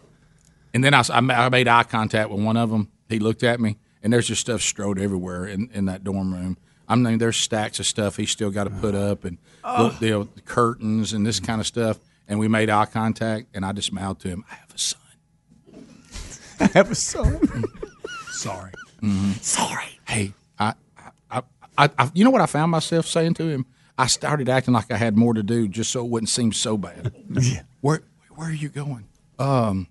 And 0.74 0.84
then 0.84 0.92
I, 0.92 0.98
s- 0.98 1.10
I 1.10 1.20
ma- 1.20 1.34
I 1.34 1.48
made 1.48 1.68
eye 1.68 1.84
contact 1.84 2.28
with 2.30 2.44
one 2.44 2.56
of 2.56 2.68
them. 2.70 2.90
He 3.08 3.18
looked 3.18 3.42
at 3.42 3.60
me, 3.60 3.78
and 4.02 4.12
there's 4.12 4.26
just 4.26 4.42
stuff 4.42 4.60
strode 4.60 4.98
everywhere 4.98 5.46
in, 5.46 5.70
in 5.72 5.86
that 5.86 6.04
dorm 6.04 6.34
room. 6.34 6.58
I 6.88 6.94
mean, 6.96 7.18
there's 7.18 7.36
stacks 7.36 7.80
of 7.80 7.86
stuff 7.86 8.16
he's 8.16 8.30
still 8.30 8.50
got 8.50 8.64
to 8.64 8.70
put 8.70 8.94
up, 8.94 9.24
and 9.24 9.38
oh. 9.64 9.84
look, 9.84 10.00
you 10.02 10.10
know, 10.10 10.24
the 10.24 10.42
curtains 10.42 11.12
and 11.12 11.26
this 11.26 11.40
kind 11.40 11.60
of 11.60 11.66
stuff. 11.66 11.98
And 12.28 12.38
we 12.38 12.48
made 12.48 12.70
eye 12.70 12.86
contact, 12.86 13.48
and 13.54 13.64
I 13.64 13.72
just 13.72 13.88
smiled 13.88 14.20
to 14.20 14.28
him. 14.28 14.44
I 14.50 14.54
have 14.54 14.74
a 14.74 14.78
son. 14.78 15.00
I 16.60 16.66
have 16.74 16.90
a 16.90 16.94
son. 16.94 17.64
Sorry. 18.30 18.72
Sorry. 19.40 20.00
Hey, 20.06 20.32
I, 20.58 20.74
I, 21.30 21.42
I, 21.78 21.90
I, 21.98 22.10
you 22.14 22.24
know 22.24 22.30
what 22.30 22.40
I 22.40 22.46
found 22.46 22.70
myself 22.72 23.06
saying 23.06 23.34
to 23.34 23.48
him? 23.48 23.66
I 23.98 24.06
started 24.08 24.48
acting 24.48 24.74
like 24.74 24.90
I 24.90 24.96
had 24.96 25.16
more 25.16 25.34
to 25.34 25.42
do 25.42 25.68
just 25.68 25.90
so 25.90 26.04
it 26.04 26.10
wouldn't 26.10 26.28
seem 26.28 26.52
so 26.52 26.76
bad. 26.76 27.12
yeah. 27.30 27.62
Where, 27.80 28.02
where 28.34 28.48
are 28.48 28.52
you 28.52 28.68
going? 28.68 29.06
Um, 29.38 29.88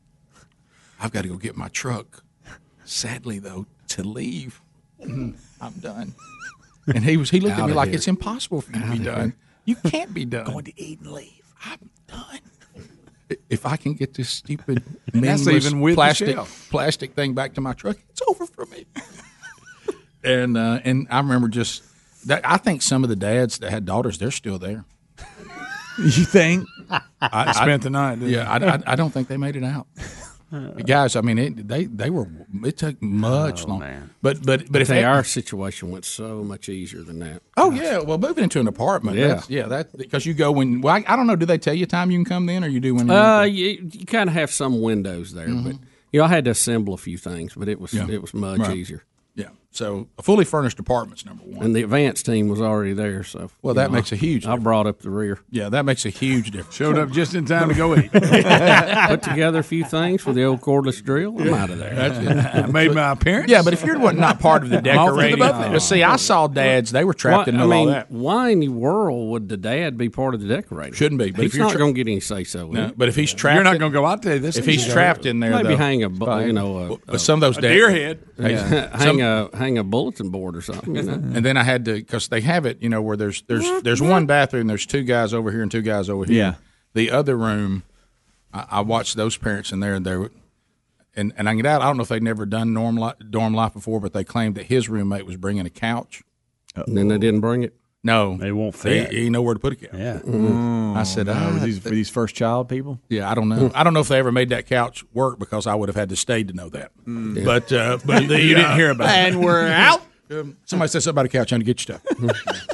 I've 0.99 1.11
got 1.11 1.23
to 1.23 1.27
go 1.29 1.37
get 1.37 1.55
my 1.55 1.69
truck. 1.69 2.23
Sadly, 2.83 3.39
though, 3.39 3.65
to 3.89 4.03
leave, 4.03 4.61
mm, 5.01 5.35
I'm 5.59 5.73
done. 5.73 6.13
And 6.87 7.03
he 7.03 7.17
was, 7.17 7.31
he 7.31 7.39
looked 7.39 7.57
at 7.57 7.65
me 7.65 7.73
like 7.73 7.89
it's 7.93 8.07
impossible 8.07 8.61
for 8.61 8.71
you 8.73 8.83
to 8.83 8.91
be 8.91 8.99
done. 8.99 9.33
You 9.65 9.75
can't 9.75 10.13
be 10.13 10.25
done. 10.25 10.45
Going 10.45 10.65
to 10.65 10.79
eat 10.79 10.99
and 10.99 11.11
leave. 11.11 11.41
I'm 11.63 11.89
done. 12.07 12.39
If 13.49 13.65
I 13.65 13.75
can 13.77 13.93
get 13.93 14.13
this 14.13 14.29
stupid, 14.29 14.83
meaningless 15.13 15.47
even 15.65 15.81
with 15.81 15.93
the 15.93 15.95
plastic 15.95 16.37
plastic 16.69 17.13
thing 17.13 17.33
back 17.33 17.53
to 17.55 17.61
my 17.61 17.73
truck, 17.73 17.97
it's 18.09 18.21
over 18.27 18.45
for 18.45 18.65
me. 18.67 18.85
and 20.23 20.57
uh, 20.57 20.79
and 20.83 21.07
I 21.09 21.19
remember 21.19 21.47
just 21.47 21.83
that. 22.27 22.41
I 22.47 22.57
think 22.57 22.81
some 22.81 23.03
of 23.03 23.09
the 23.09 23.15
dads 23.15 23.59
that 23.59 23.71
had 23.71 23.85
daughters, 23.85 24.17
they're 24.19 24.31
still 24.31 24.59
there. 24.59 24.85
You 25.97 26.25
think? 26.25 26.67
I 27.21 27.53
spent 27.53 27.83
the 27.83 27.89
night. 27.89 28.19
Yeah, 28.19 28.51
I, 28.51 28.57
I, 28.57 28.83
I 28.85 28.95
don't 28.95 29.11
think 29.11 29.27
they 29.27 29.37
made 29.37 29.55
it 29.55 29.63
out. 29.63 29.87
Guys, 30.85 31.15
I 31.15 31.21
mean, 31.21 31.37
it, 31.37 31.67
they 31.67 31.85
they 31.85 32.09
were. 32.09 32.27
It 32.63 32.77
took 32.77 33.01
much 33.01 33.65
long. 33.65 33.83
But 34.21 34.45
but 34.45 34.71
but 34.71 34.81
if 34.81 34.87
they, 34.87 35.03
our 35.03 35.23
situation 35.23 35.91
went 35.91 36.05
so 36.05 36.43
much 36.43 36.69
easier 36.69 37.03
than 37.03 37.19
that. 37.19 37.41
oh 37.57 37.71
yeah, 37.71 37.99
well, 37.99 38.17
moving 38.17 38.43
into 38.43 38.59
an 38.59 38.67
apartment, 38.67 39.17
Yeah. 39.17 39.41
yeah, 39.47 39.67
that 39.67 39.95
because 39.97 40.25
you 40.25 40.33
go 40.33 40.51
when. 40.51 40.81
Well, 40.81 40.95
I, 40.95 41.03
I 41.07 41.15
don't 41.15 41.27
know. 41.27 41.35
Do 41.35 41.45
they 41.45 41.57
tell 41.57 41.73
you 41.73 41.85
time 41.85 42.11
you 42.11 42.17
can 42.19 42.25
come 42.25 42.45
then, 42.45 42.63
or 42.63 42.67
you 42.67 42.79
do 42.79 42.95
when? 42.95 43.07
you 43.07 43.13
Uh, 43.13 43.43
you, 43.43 43.89
you 43.91 44.05
kind 44.05 44.29
of 44.29 44.33
have 44.35 44.51
some 44.51 44.81
windows 44.81 45.33
there, 45.33 45.47
Mm-hmm. 45.47 45.71
but 45.71 45.75
you 46.11 46.19
know, 46.19 46.25
I 46.25 46.29
had 46.29 46.45
to 46.45 46.51
assemble 46.51 46.93
a 46.93 46.97
few 46.97 47.17
things, 47.17 47.53
but 47.55 47.67
it 47.67 47.79
was 47.79 47.93
it 47.93 48.21
was 48.21 48.33
much 48.33 48.69
easier. 48.73 49.03
yeah. 49.35 49.49
So 49.75 50.07
a 50.17 50.23
fully 50.23 50.45
furnished 50.45 50.79
apartment's 50.79 51.25
number 51.25 51.43
one. 51.43 51.65
And 51.65 51.75
the 51.75 51.83
advance 51.83 52.23
team 52.23 52.47
was 52.47 52.61
already 52.61 52.93
there, 52.93 53.23
so 53.25 53.49
Well, 53.61 53.73
you 53.73 53.81
that 53.81 53.91
makes 53.91 54.11
a 54.13 54.15
huge 54.15 54.43
Difference. 54.43 54.61
I 54.61 54.63
brought 54.63 54.87
up 54.87 54.99
the 55.01 55.09
rear, 55.09 55.39
yeah, 55.51 55.67
that 55.69 55.83
makes 55.83 56.05
a 56.05 56.09
huge 56.09 56.51
difference. 56.51 56.75
Showed 56.75 56.97
up 56.97 57.11
just 57.11 57.35
in 57.35 57.45
time 57.45 57.67
to 57.69 57.75
go 57.75 57.95
eat. 57.97 58.09
put 58.11 59.21
together 59.21 59.59
a 59.59 59.63
few 59.63 59.83
things 59.83 60.21
for 60.21 60.31
the 60.33 60.43
old 60.43 60.61
cordless 60.61 61.03
drill. 61.03 61.39
I'm 61.41 61.53
out 61.53 61.69
of 61.69 61.77
there. 61.79 61.93
I 62.63 62.65
made 62.67 62.93
my 62.93 63.11
appearance. 63.11 63.51
Yeah, 63.51 63.61
but 63.63 63.73
if 63.73 63.83
you're 63.83 63.99
not 64.13 64.39
part 64.39 64.63
of 64.63 64.69
the 64.69 64.77
off 64.77 64.83
the 64.83 64.91
decorating, 64.93 65.39
buffet. 65.39 65.71
but 65.73 65.79
see, 65.81 66.03
I 66.03 66.15
saw 66.15 66.47
dads; 66.47 66.91
they 66.91 67.03
were 67.03 67.13
trapped 67.13 67.47
Why, 67.47 67.53
in 67.53 67.59
I 67.59 67.63
all 67.63 67.67
mean, 67.69 67.87
that. 67.89 68.09
why 68.09 68.49
in 68.49 68.61
the 68.61 68.69
world 68.69 69.29
would 69.31 69.49
the 69.49 69.57
dad 69.57 69.97
be 69.97 70.07
part 70.09 70.33
of 70.35 70.41
the 70.41 70.47
decorating? 70.47 70.93
Shouldn't 70.93 71.19
be, 71.19 71.31
but 71.31 71.41
He's 71.41 71.51
if 71.51 71.55
you're 71.57 71.65
not 71.65 71.71
tra- 71.71 71.79
going 71.79 71.93
to 71.93 72.03
get 72.03 72.09
any 72.09 72.21
say 72.21 72.43
so. 72.45 72.67
No, 72.71 72.93
but 72.95 73.09
if 73.09 73.15
he's 73.15 73.33
trapped, 73.33 73.55
you're 73.55 73.63
not 73.65 73.75
in- 73.75 73.79
going 73.79 73.91
to 73.91 73.97
go 73.99 74.05
out 74.05 74.21
there 74.21 74.39
this 74.39 74.55
if 74.57 74.65
he's 74.65 74.79
season. 74.81 74.93
trapped 74.93 75.25
in 75.25 75.41
there, 75.41 75.51
maybe 75.51 75.69
though, 75.69 75.75
hang 75.77 76.03
a 76.03 76.09
you 76.45 76.53
know 76.53 76.93
a, 76.93 76.97
but 77.05 77.19
some 77.19 77.35
of 77.35 77.41
those 77.41 77.57
a 77.57 77.61
dads, 77.61 77.73
deer 77.73 77.89
head. 77.91 78.19
hang 78.39 79.21
a 79.21 79.49
hang 79.65 79.77
a 79.77 79.83
bulletin 79.83 80.29
board 80.29 80.55
or 80.55 80.61
something. 80.61 80.95
You 80.95 81.03
know? 81.03 81.13
and 81.35 81.43
then 81.43 81.57
I 81.57 81.63
had 81.63 81.85
to 81.85 81.93
because 81.93 82.27
they 82.27 82.41
have 82.41 82.65
it, 82.65 82.81
you 82.81 82.89
know, 82.89 83.01
where 83.01 83.17
there's 83.17 83.41
there's 83.43 83.81
there's 83.83 84.01
one 84.01 84.25
bathroom, 84.25 84.67
there's 84.67 84.85
two 84.85 85.03
guys 85.03 85.33
over 85.33 85.51
here 85.51 85.61
and 85.61 85.71
two 85.71 85.81
guys 85.81 86.09
over 86.09 86.25
here. 86.25 86.35
Yeah. 86.35 86.53
The 86.93 87.11
other 87.11 87.35
room, 87.35 87.83
I, 88.53 88.65
I 88.71 88.81
watched 88.81 89.15
those 89.15 89.35
parents 89.35 89.71
in 89.71 89.81
there, 89.81 89.95
and 89.95 90.05
they 90.05 90.15
were, 90.15 90.31
and 91.15 91.33
and 91.37 91.49
I 91.49 91.55
get 91.55 91.65
out. 91.65 91.81
I 91.81 91.85
don't 91.85 91.97
know 91.97 92.03
if 92.03 92.09
they'd 92.09 92.23
never 92.23 92.45
done 92.45 92.73
dorm 92.73 92.95
life, 92.95 93.15
dorm 93.29 93.53
life 93.53 93.73
before, 93.73 93.99
but 93.99 94.13
they 94.13 94.23
claimed 94.23 94.55
that 94.55 94.67
his 94.67 94.87
roommate 94.87 95.25
was 95.25 95.37
bringing 95.37 95.65
a 95.65 95.69
couch. 95.69 96.21
And 96.75 96.97
then 96.97 97.07
they 97.07 97.17
didn't 97.17 97.39
bring 97.39 97.63
it. 97.63 97.73
No, 98.05 98.37
They 98.37 98.51
won't 98.51 98.75
He, 98.75 98.81
fit. 98.81 99.11
he 99.11 99.29
know 99.31 99.41
where 99.41 99.55
to 99.55 99.59
put 99.59 99.73
a 99.73 99.75
couch. 99.75 99.89
Yeah. 99.93 100.21
I 100.95 101.01
said, 101.03 101.27
Uh, 101.27 101.33
ah, 101.35 101.59
these, 101.63 101.79
for 101.79 101.89
these 101.89 102.09
first 102.09 102.35
child 102.35 102.69
people? 102.69 102.99
Yeah, 103.09 103.29
I 103.29 103.33
don't 103.33 103.49
know. 103.49 103.71
I 103.73 103.83
don't 103.83 103.93
know 103.95 103.99
if 104.01 104.07
they 104.09 104.19
ever 104.19 104.31
made 104.31 104.49
that 104.49 104.67
couch 104.67 105.03
work 105.13 105.39
because 105.39 105.65
I 105.65 105.73
would 105.75 105.89
have 105.89 105.95
had 105.95 106.09
to 106.09 106.15
stay 106.15 106.43
to 106.43 106.53
know 106.53 106.69
that. 106.69 106.91
But 107.05 107.71
uh, 107.73 107.97
but 108.05 108.27
the, 108.27 108.39
You 108.43 108.53
didn't 108.55 108.75
hear 108.75 108.91
about 108.91 109.09
it. 109.09 109.15
And 109.15 109.43
we're 109.43 109.67
out. 109.67 110.01
Somebody 110.65 110.89
said 110.89 111.01
something 111.01 111.09
about 111.09 111.25
a 111.25 111.29
couch. 111.29 111.49
Trying 111.49 111.61
to 111.61 111.65
get 111.65 111.87
your 111.87 111.97
stuff. 111.97 112.45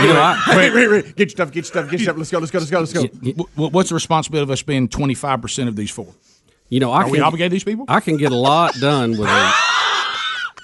You 0.00 0.06
know, 0.08 0.20
I, 0.20 0.42
Wait, 0.56 0.74
wait, 0.74 0.88
wait. 0.88 1.04
Get 1.16 1.18
your 1.26 1.28
stuff, 1.30 1.48
get 1.52 1.56
your 1.56 1.64
stuff, 1.64 1.84
get 1.90 2.00
your 2.00 2.04
stuff. 2.04 2.16
Let's 2.16 2.30
go, 2.30 2.38
let's 2.40 2.50
go, 2.50 2.58
let's 2.58 2.70
go, 2.70 2.80
let's 2.80 2.92
go. 2.92 3.02
Wh- 3.44 3.46
wh- 3.54 3.72
What's 3.72 3.90
the 3.90 3.94
responsibility 3.94 4.42
of 4.42 4.50
us 4.50 4.62
being 4.62 4.88
twenty 4.88 5.14
five 5.14 5.40
percent 5.40 5.68
of 5.68 5.76
these 5.76 5.90
four? 5.90 6.08
you 6.70 6.80
know, 6.80 6.90
I 6.90 7.02
Are 7.02 7.06
we 7.08 7.18
can 7.18 7.22
obligated 7.22 7.50
to 7.50 7.54
these 7.54 7.64
people? 7.64 7.84
I 7.86 8.00
can 8.00 8.16
get 8.16 8.32
a 8.32 8.36
lot 8.36 8.74
done 8.80 9.10
with 9.12 9.28
a. 9.28 9.52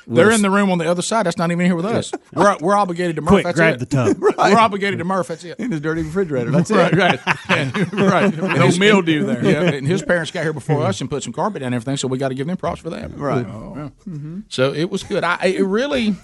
They're 0.07 0.30
in 0.30 0.42
the 0.42 0.51
room 0.51 0.70
on 0.70 0.78
the 0.78 0.90
other 0.90 1.03
side. 1.03 1.26
That's 1.26 1.36
not 1.36 1.51
even 1.51 1.64
here 1.66 1.76
with 1.76 1.84
us. 1.84 2.12
We're, 2.34 2.57
we're 2.61 2.74
obligated 2.76 3.16
to 3.16 3.22
Murph. 3.22 3.30
Quick, 3.30 3.44
that's 3.44 3.57
grab 3.57 3.74
it. 3.74 3.78
the 3.80 3.86
tub. 3.86 4.16
We're 4.20 4.59
obligated 4.59 4.98
to 4.98 5.05
Murph. 5.05 5.28
That's 5.28 5.44
it. 5.44 5.59
In 5.61 5.70
his 5.70 5.80
dirty 5.80 6.03
refrigerator. 6.03 6.51
That's 6.51 6.70
Right, 6.80 6.92
it. 6.92 7.92
right, 7.92 8.36
right. 8.36 8.36
No 8.59 8.70
mildew 8.78 9.24
there. 9.26 9.44
Yeah, 9.44 9.62
and 9.76 9.86
his 9.86 10.03
parents 10.03 10.30
got 10.30 10.42
here 10.42 10.53
before 10.53 10.82
us 10.84 11.01
and 11.01 11.09
put 11.11 11.22
some 11.22 11.32
carpet 11.32 11.61
down 11.61 11.66
and 11.68 11.74
everything, 11.74 11.96
so 11.96 12.09
we 12.09 12.18
got 12.18 12.28
to 12.28 12.34
give 12.34 12.46
them 12.46 12.57
props 12.57 12.80
for 12.80 12.90
that. 12.90 13.16
Right. 13.16 13.46
Oh, 13.46 13.74
yeah. 13.76 13.88
Mm-hmm. 14.12 14.40
So 14.48 14.72
it 14.72 14.90
was 14.90 15.03
good. 15.03 15.22
I 15.24 15.36
it 15.46 15.62
really, 15.64 16.16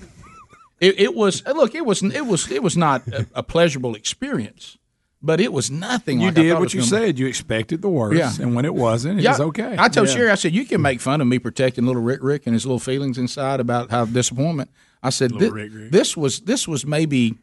it, 0.80 0.98
it 1.00 1.14
was. 1.14 1.44
Look, 1.46 1.74
it 1.74 1.84
was 1.84 2.02
it 2.02 2.26
was 2.26 2.50
it 2.50 2.62
was 2.62 2.76
not 2.76 3.06
a, 3.08 3.26
a 3.34 3.42
pleasurable 3.42 3.94
experience, 3.94 4.78
but 5.26 5.40
it 5.40 5.52
was 5.52 5.70
nothing. 5.70 6.20
You 6.20 6.26
like 6.26 6.34
did 6.36 6.52
thought 6.52 6.60
what 6.60 6.72
you 6.74 6.80
gonna 6.80 6.90
be. 7.02 7.06
said. 7.08 7.18
You 7.18 7.26
expected 7.26 7.82
the 7.82 7.88
worst, 7.88 8.18
Yeah. 8.18 8.32
and 8.42 8.54
when 8.54 8.64
it 8.64 8.74
wasn't, 8.74 9.18
it 9.18 9.22
Yeah, 9.24 9.32
was 9.32 9.40
okay. 9.40 9.74
I 9.78 9.88
told 9.88 10.08
Yeah. 10.08 10.14
Sherry, 10.14 10.30
I 10.30 10.34
said, 10.36 10.54
you 10.54 10.64
can 10.64 10.80
make 10.80 11.00
fun 11.00 11.20
of 11.20 11.26
me 11.26 11.38
protecting 11.38 11.84
little 11.84 12.02
Rick 12.02 12.20
Rick 12.22 12.42
and 12.46 12.54
his 12.54 12.64
little 12.64 12.78
feelings 12.78 13.18
inside 13.18 13.60
about 13.60 13.90
how 13.90 14.04
disappointment. 14.06 14.70
I 15.02 15.10
said, 15.10 15.32
Little 15.32 15.48
"Thi- 15.48 15.54
Rick 15.54 15.70
Rick. 15.74 15.90
this 15.92 16.16
was 16.16 16.40
this 16.40 16.66
was 16.66 16.86
maybe 16.86 17.34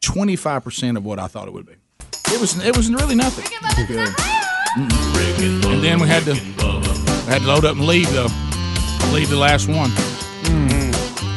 twenty 0.00 0.36
five 0.36 0.62
percent 0.64 0.96
of 0.96 1.04
what 1.04 1.18
I 1.18 1.26
thought 1.26 1.48
it 1.48 1.52
would 1.54 1.66
be. 1.66 1.74
It 2.32 2.40
was 2.40 2.64
it 2.64 2.76
was 2.76 2.90
really 2.90 3.14
nothing. 3.16 3.44
Mm. 3.44 5.74
And 5.74 5.82
then 5.82 5.98
we 6.00 6.06
had 6.08 6.22
to 6.24 6.32
we 6.32 7.32
had 7.32 7.42
to 7.42 7.46
load 7.48 7.64
up 7.64 7.76
and 7.76 7.86
leave 7.86 8.10
though. 8.12 8.28
Leave 9.12 9.28
the 9.30 9.36
last 9.36 9.68
one. 9.68 9.90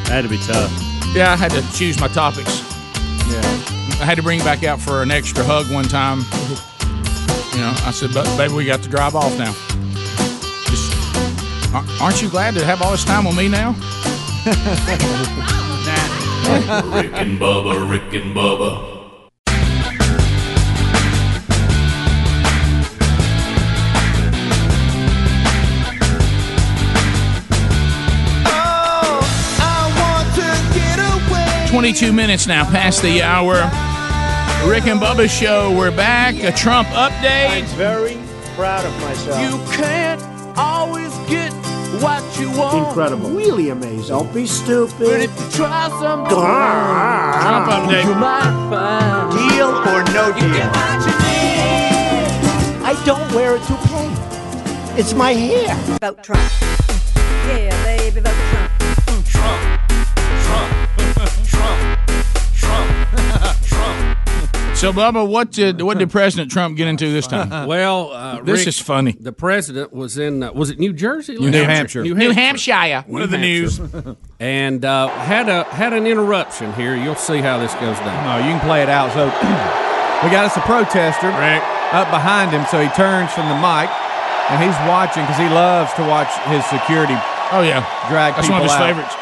Had 0.06 0.22
to 0.22 0.28
be 0.28 0.38
tough. 0.38 0.70
Yeah, 1.14 1.32
I 1.32 1.36
had 1.36 1.50
to 1.52 1.62
choose 1.76 1.98
my 2.00 2.08
topics. 2.08 2.62
Yeah, 3.96 4.02
I 4.02 4.04
had 4.04 4.16
to 4.16 4.22
bring 4.22 4.40
back 4.40 4.64
out 4.64 4.80
for 4.80 5.02
an 5.02 5.10
extra 5.10 5.44
hug 5.44 5.70
one 5.72 5.84
time. 5.84 6.18
You 7.54 7.60
know, 7.62 7.74
I 7.86 7.90
said, 7.92 8.12
"But 8.12 8.26
baby, 8.36 8.54
we 8.54 8.64
got 8.64 8.82
to 8.82 8.88
drive 8.88 9.14
off 9.14 9.36
now." 9.38 9.52
Just, 10.66 10.92
aren't 12.00 12.22
you 12.22 12.28
glad 12.28 12.54
to 12.54 12.64
have 12.64 12.82
all 12.82 12.90
this 12.90 13.04
time 13.04 13.26
on 13.26 13.34
me 13.36 13.48
now? 13.48 13.74
Rick 16.92 17.12
and 17.14 17.38
Bubba, 17.40 17.90
Rick 17.90 18.12
and 18.14 18.34
Bubba. 18.34 18.94
Twenty-two 31.68 32.12
minutes 32.12 32.46
now 32.46 32.64
past 32.64 33.02
the 33.02 33.22
hour. 33.22 33.68
Rick 34.64 34.86
and 34.86 35.00
Bubba 35.00 35.28
show. 35.28 35.76
We're 35.76 35.90
back. 35.90 36.34
A 36.42 36.50
Trump 36.52 36.88
update. 36.88 37.50
I'm 37.50 37.64
very 37.76 38.18
proud 38.56 38.84
of 38.84 38.92
myself. 39.00 39.40
You 39.40 39.58
can't 39.76 40.20
always 40.58 41.12
get 41.28 41.52
what 42.02 42.22
you 42.40 42.50
want. 42.50 42.88
Incredible. 42.88 43.30
Really 43.30 43.68
amazing. 43.70 44.08
Don't 44.08 44.32
be 44.34 44.44
stupid. 44.46 44.98
But 44.98 45.20
if 45.20 45.30
you 45.40 45.50
try 45.52 45.88
some 46.00 46.24
ah. 46.28 47.38
Trump 47.40 47.66
update. 47.70 48.04
you 48.04 48.14
might 48.16 48.52
find 48.70 49.30
Deal 49.50 49.68
or 49.68 50.02
no 50.12 50.26
you 50.28 50.52
get 50.52 50.72
deal? 50.72 50.82
what 50.82 51.00
you 51.06 51.14
need. 51.22 52.82
I 52.84 53.02
don't 53.06 53.32
wear 53.34 53.54
a 53.56 53.58
toupee. 53.60 55.00
It's 55.00 55.14
my 55.14 55.32
hair. 55.32 55.74
Vote 56.00 56.22
Trump. 56.24 56.50
Yeah, 57.46 57.84
baby, 57.84 58.20
vote 58.20 58.34
Trump. 58.50 58.65
So, 64.76 64.92
Bubba, 64.92 65.26
what 65.26 65.52
did 65.52 65.80
what 65.80 65.96
did 65.96 66.10
President 66.20 66.50
Trump 66.50 66.76
get 66.76 66.86
into 66.86 67.10
this 67.10 67.26
time? 67.26 67.46
Well, 67.66 68.12
uh, 68.12 68.42
This 68.42 68.60
Rick, 68.60 68.68
is 68.68 68.78
funny. 68.78 69.12
The 69.18 69.32
president 69.32 69.90
was 69.92 70.18
in 70.18 70.42
uh, 70.42 70.52
was 70.52 70.68
it 70.68 70.78
New 70.78 70.92
Jersey? 70.92 71.36
New 71.38 71.50
Hampshire. 71.50 72.02
New 72.02 72.14
New 72.14 72.30
Hampshire. 72.30 72.74
Hampshire. 72.74 73.10
One 73.10 73.22
of 73.22 73.30
the 73.30 73.38
news. 73.38 73.80
and 74.38 74.84
uh, 74.84 75.08
had 75.08 75.48
a 75.48 75.64
had 75.64 75.94
an 75.94 76.06
interruption 76.06 76.74
here. 76.74 76.94
You'll 76.94 77.14
see 77.14 77.38
how 77.38 77.58
this 77.58 77.72
goes 77.74 77.96
down. 78.00 78.24
No, 78.26 78.46
you 78.46 78.52
can 78.52 78.60
play 78.68 78.82
it 78.82 78.90
out. 78.90 79.12
So 79.12 79.24
we 80.22 80.30
got 80.30 80.44
us 80.44 80.56
a 80.58 80.60
protester 80.60 81.28
up 81.28 82.10
behind 82.10 82.50
him, 82.50 82.66
so 82.70 82.78
he 82.82 82.88
turns 82.90 83.32
from 83.32 83.48
the 83.48 83.56
mic 83.56 83.88
and 84.50 84.62
he's 84.62 84.76
watching 84.86 85.24
because 85.24 85.38
he 85.38 85.48
loves 85.48 85.92
to 85.94 86.02
watch 86.02 86.28
his 86.52 86.64
security 86.66 87.16
Oh 87.52 87.62
yeah, 87.62 87.80
drag 88.10 88.34
that's 88.34 88.46
people 88.48 88.60
one 88.60 88.66
of 88.66 88.70
his 88.70 88.72
out. 88.76 88.86
favorites. 88.86 89.14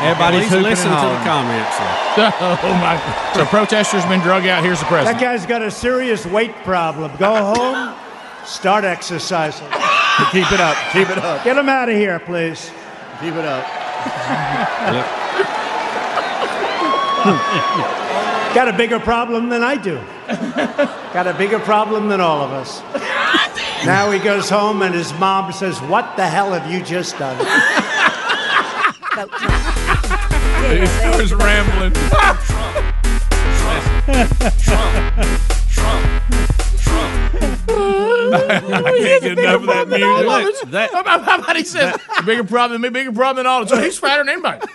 Everybody's 0.00 0.48
Please 0.48 0.62
listen 0.62 0.90
to 0.90 0.96
the 0.96 1.20
comments. 1.24 1.78
there. 1.78 1.96
Oh 2.62 2.74
my! 2.80 3.32
So 3.34 3.44
protesters 3.46 4.04
been 4.06 4.20
drug 4.20 4.46
out. 4.46 4.62
Here's 4.62 4.80
the 4.80 4.86
president. 4.86 5.18
That 5.18 5.24
guy's 5.24 5.46
got 5.46 5.62
a 5.62 5.70
serious 5.70 6.26
weight 6.26 6.54
problem. 6.64 7.12
Go 7.18 7.34
home, 7.54 7.94
start 8.44 8.84
exercising. 8.84 9.66
Keep 10.32 10.50
it 10.52 10.60
up. 10.60 10.76
Keep 10.92 11.10
it 11.10 11.18
up. 11.18 11.44
Get 11.44 11.56
him 11.56 11.68
out 11.68 11.88
of 11.88 11.94
here, 11.96 12.18
please. 12.18 12.70
Keep 13.20 13.34
it 13.34 13.44
up. 13.44 13.64
Got 18.54 18.68
a 18.68 18.72
bigger 18.72 18.98
problem 18.98 19.50
than 19.50 19.62
I 19.62 19.76
do. 19.76 20.00
Got 21.12 21.26
a 21.26 21.34
bigger 21.34 21.58
problem 21.58 22.08
than 22.08 22.20
all 22.22 22.40
of 22.42 22.50
us. 22.52 22.80
Now 23.84 24.10
he 24.10 24.18
goes 24.18 24.48
home 24.48 24.80
and 24.82 24.94
his 24.94 25.12
mom 25.18 25.52
says, 25.52 25.78
What 25.82 26.16
the 26.16 26.26
hell 26.26 26.52
have 26.52 26.70
you 26.72 26.82
just 26.82 27.18
done? 27.18 27.36
Vote 29.16 29.30
Trump. 29.30 29.64
He 30.60 30.76
Yeah, 30.76 30.84
starts 30.98 31.30
baby, 31.30 31.42
rambling. 31.42 31.94
I 38.34 38.60
can't 38.98 39.22
get 39.22 39.38
enough 39.38 39.60
of 39.60 39.66
that 39.66 39.88
music. 39.88 40.26
Look, 40.26 40.70
that- 40.72 40.92
How 40.92 41.00
about- 41.00 41.44
how 41.46 41.54
he 41.54 41.64
says, 41.64 41.96
bigger 42.24 42.44
problem 42.44 42.80
than 42.82 42.92
me, 42.92 43.00
bigger 43.00 43.12
problem 43.12 43.36
than 43.36 43.46
all. 43.46 43.62
of 43.62 43.70
us." 43.70 43.70
So 43.76 43.82
he's 43.82 43.98
fatter 43.98 44.24
than 44.24 44.30
anybody. 44.30 44.60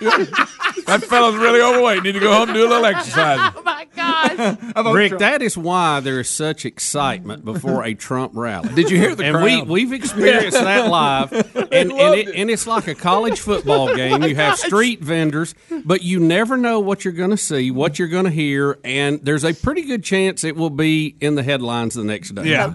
that 0.86 1.04
fellow's 1.04 1.36
really 1.36 1.60
overweight. 1.60 2.02
Need 2.02 2.12
to 2.12 2.20
go 2.20 2.32
home 2.32 2.48
and 2.48 2.56
do 2.56 2.66
a 2.66 2.68
little 2.68 2.84
exercise. 2.84 3.52
oh 3.56 3.62
my 3.62 3.86
God. 3.94 4.94
Rick, 4.94 5.18
that 5.18 5.42
is 5.42 5.56
why 5.56 6.00
there 6.00 6.20
is 6.20 6.28
such 6.28 6.64
excitement 6.64 7.44
before 7.44 7.84
a 7.84 7.94
Trump 7.94 8.32
rally. 8.34 8.74
Did 8.74 8.90
you 8.90 8.98
hear 8.98 9.14
the 9.14 9.24
and 9.24 9.36
crowd? 9.36 9.44
we 9.44 9.62
we've 9.62 9.92
experienced 9.92 10.58
that 10.58 10.88
live, 10.88 11.32
and 11.32 11.92
and, 11.92 12.14
it, 12.14 12.34
and 12.34 12.50
it's 12.50 12.66
like 12.66 12.88
a 12.88 12.94
college 12.94 13.40
football 13.40 13.90
oh, 13.90 13.96
game. 13.96 14.22
You 14.22 14.34
have 14.36 14.58
street 14.58 15.00
vendors, 15.00 15.54
but 15.84 16.02
you 16.02 16.20
never 16.20 16.56
know 16.56 16.80
what 16.80 17.04
you're 17.04 17.12
going 17.12 17.30
to 17.30 17.36
see, 17.36 17.70
what 17.70 17.98
you're 17.98 18.08
going 18.08 18.24
to 18.24 18.30
hear, 18.30 18.78
and 18.84 19.20
there's 19.24 19.44
a 19.44 19.52
pretty 19.52 19.82
good 19.82 20.04
chance 20.04 20.44
it 20.44 20.56
will 20.56 20.70
be 20.70 21.16
in 21.20 21.34
the 21.34 21.42
headlines 21.42 21.94
the 21.94 22.04
next 22.04 22.34
day. 22.34 22.44
Yeah. 22.44 22.72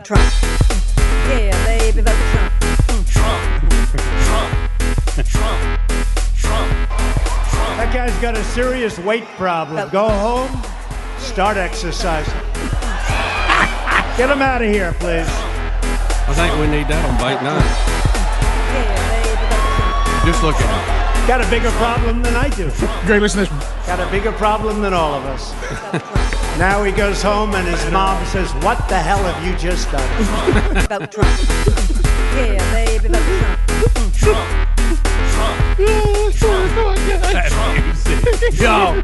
Vote 1.91 2.03
Trump. 2.31 2.53
Yeah, 2.63 2.91
baby, 2.91 3.85
vote 3.85 4.03
Trump. 6.35 6.89
That 7.77 7.91
guy's 7.93 8.21
got 8.21 8.35
a 8.35 8.43
serious 8.43 8.99
weight 8.99 9.25
problem. 9.37 9.89
Go 9.89 10.09
home, 10.09 10.49
start 11.17 11.57
exercising. 11.57 12.33
Get 14.17 14.29
him 14.29 14.41
out 14.41 14.61
of 14.61 14.69
here, 14.69 14.93
please. 14.99 15.27
I 15.29 16.33
think 16.33 16.53
we 16.59 16.67
need 16.67 16.87
that 16.87 17.05
on 17.05 17.17
bait 17.17 17.41
nine. 17.41 17.63
Yeah, 18.73 18.85
baby, 19.23 19.35
vote 19.47 19.65
Trump. 19.77 20.25
Just 20.25 20.43
look 20.43 20.55
at 20.55 20.67
him. 20.67 21.27
Got 21.27 21.41
a 21.41 21.49
bigger 21.49 21.71
problem 21.71 22.21
than 22.21 22.35
I 22.35 22.49
do. 22.49 22.69
Greg, 23.05 23.21
listen 23.21 23.45
to 23.45 23.49
this. 23.53 23.85
Got 23.85 23.99
a 23.99 24.11
bigger 24.11 24.31
problem 24.33 24.81
than 24.81 24.93
all 24.93 25.13
of 25.13 25.25
us. 25.25 26.33
Now 26.57 26.83
he 26.83 26.91
goes 26.91 27.21
home 27.21 27.53
and 27.53 27.67
his 27.67 27.91
mom 27.91 28.23
says, 28.27 28.51
What 28.65 28.77
the 28.89 28.97
hell 28.97 29.23
have 29.23 29.45
you 29.45 29.55
just 29.57 29.91
done? 29.91 30.23
Vote 30.89 31.11
Trump. 31.11 31.39
Yeah, 32.35 32.71
baby, 32.73 33.09
vote 33.09 34.13
Trump. 34.13 34.47
Trump. 35.37 35.77
Yo, 38.53 39.03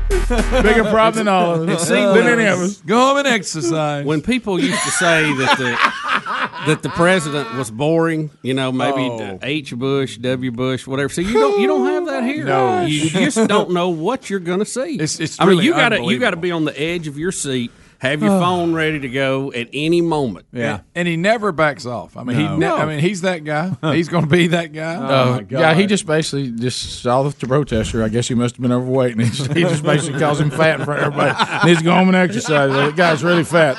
bigger 0.64 0.84
problem 0.86 1.14
than 1.26 1.28
all 1.28 1.62
of 1.62 1.70
us. 1.70 1.88
See, 1.88 1.93
than 1.93 2.28
any 2.28 2.45
of 2.45 2.60
us. 2.60 2.78
Go 2.82 2.97
home 2.99 3.18
and 3.18 3.28
exercise. 3.28 4.06
When 4.06 4.22
people 4.22 4.60
used 4.60 4.82
to 4.84 4.89
say 4.91 5.24
that 5.34 5.58
the 5.58 6.70
that 6.72 6.82
the 6.82 6.89
president 6.89 7.54
was 7.56 7.70
boring, 7.70 8.32
you 8.41 8.54
know, 8.54 8.72
maybe 8.72 9.01
Oh. 9.04 9.39
H. 9.43 9.76
Bush, 9.76 10.18
W. 10.18 10.51
Bush, 10.51 10.88
whatever. 10.88 11.10
So 11.10 11.22
you 11.22 11.34
don't 11.34 11.60
you 11.60 11.68
don't 11.68 11.86
have 11.86 12.03
that 12.14 12.24
here. 12.24 12.45
No. 12.45 12.86
you 12.86 13.09
just 13.09 13.47
don't 13.47 13.72
know 13.72 13.89
what 13.89 14.30
you're 14.30 14.39
going 14.39 14.59
to 14.59 14.66
see. 14.66 14.95
It's- 14.95 15.20
it's 15.20 15.39
I 15.39 15.43
mean, 15.45 15.49
really 15.51 15.66
you 15.66 15.72
got 15.74 15.89
to 15.89 16.01
you 16.03 16.20
got 16.20 16.32
to 16.32 16.38
be 16.38 16.51
on 16.51 16.66
the 16.66 16.80
edge 16.80 17.07
of 17.07 17.18
your 17.18 17.32
seat, 17.32 17.72
have 17.99 18.22
your 18.22 18.38
phone 18.39 18.74
ready 18.74 18.99
to 18.99 19.07
go 19.09 19.51
at 19.53 19.70
any 19.72 20.01
moment. 20.01 20.45
yeah, 20.51 20.82
and 20.93 21.07
he 21.07 21.16
never 21.16 21.51
backs 21.53 21.86
off. 21.86 22.18
I 22.18 22.24
mean, 22.24 22.36
he. 22.38 22.43
No. 22.43 22.57
Ne- 22.57 22.68
I 22.68 22.86
mean, 22.86 22.99
he's 22.99 23.22
that 23.22 23.43
guy. 23.45 23.72
He's 23.93 24.09
going 24.09 24.26
to 24.26 24.30
be 24.30 24.47
that 24.47 24.74
guy. 24.74 24.95
Oh 25.03 25.34
uh, 25.36 25.41
yeah, 25.49 25.74
he 25.74 25.86
just 25.86 26.05
basically 26.05 26.51
just 26.51 27.01
saw 27.01 27.24
the 27.24 27.47
protester. 27.47 28.03
I 28.03 28.09
guess 28.09 28.28
he 28.28 28.36
must 28.36 28.55
have 28.55 28.61
been 28.61 28.72
overweight, 28.74 29.14
and 29.14 29.22
he 29.26 29.30
just, 29.30 29.53
he 29.53 29.61
just 29.61 29.84
basically 29.84 30.20
calls 30.20 30.39
him 30.39 30.49
fat 30.51 30.80
in 30.80 30.86
front 30.86 31.01
of 31.01 31.14
everybody. 31.14 31.68
Needs 31.68 31.80
to 31.80 31.86
go 31.86 31.93
home 31.93 32.07
and 32.09 32.18
exercise. 32.18 32.72
That 32.72 32.95
guy's 32.95 33.24
really 33.24 33.43
fat. 33.45 33.78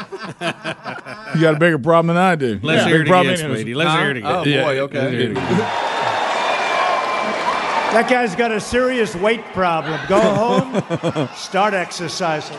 You 1.35 1.41
got 1.43 1.57
a 1.57 1.59
bigger 1.59 1.79
problem 1.79 2.09
than 2.15 2.17
I 2.17 2.35
do. 2.37 2.61
Let's 2.63 2.83
Yeah, 2.83 2.89
hear 2.89 3.03
it 3.03 3.09
problem 3.09 3.35
again, 3.35 3.51
than 3.51 3.51
any 3.51 3.53
of 3.53 3.57
us. 3.57 3.61
Speedy. 3.61 3.75
Let's 3.75 3.93
hear 4.01 4.11
it 4.11 4.17
again. 4.19 4.31
Oh 4.31 4.45
boy. 4.45 4.81
let's 4.83 4.95
Okay. 4.95 5.91
Hear 7.95 8.01
it 8.01 8.07
again. 8.07 8.19
That 8.19 8.29
guy's 8.29 8.37
got 8.37 8.53
a 8.53 8.61
serious 8.61 9.15
weight 9.15 9.45
problem. 9.53 10.01
Go 10.09 10.21
home, 10.21 11.29
start 11.35 11.75
exercising. 11.75 12.57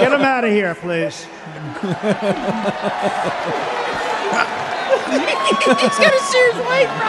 Get 0.00 0.12
him 0.12 0.22
out 0.22 0.44
of 0.44 0.50
here, 0.50 0.74
please. 0.74 1.26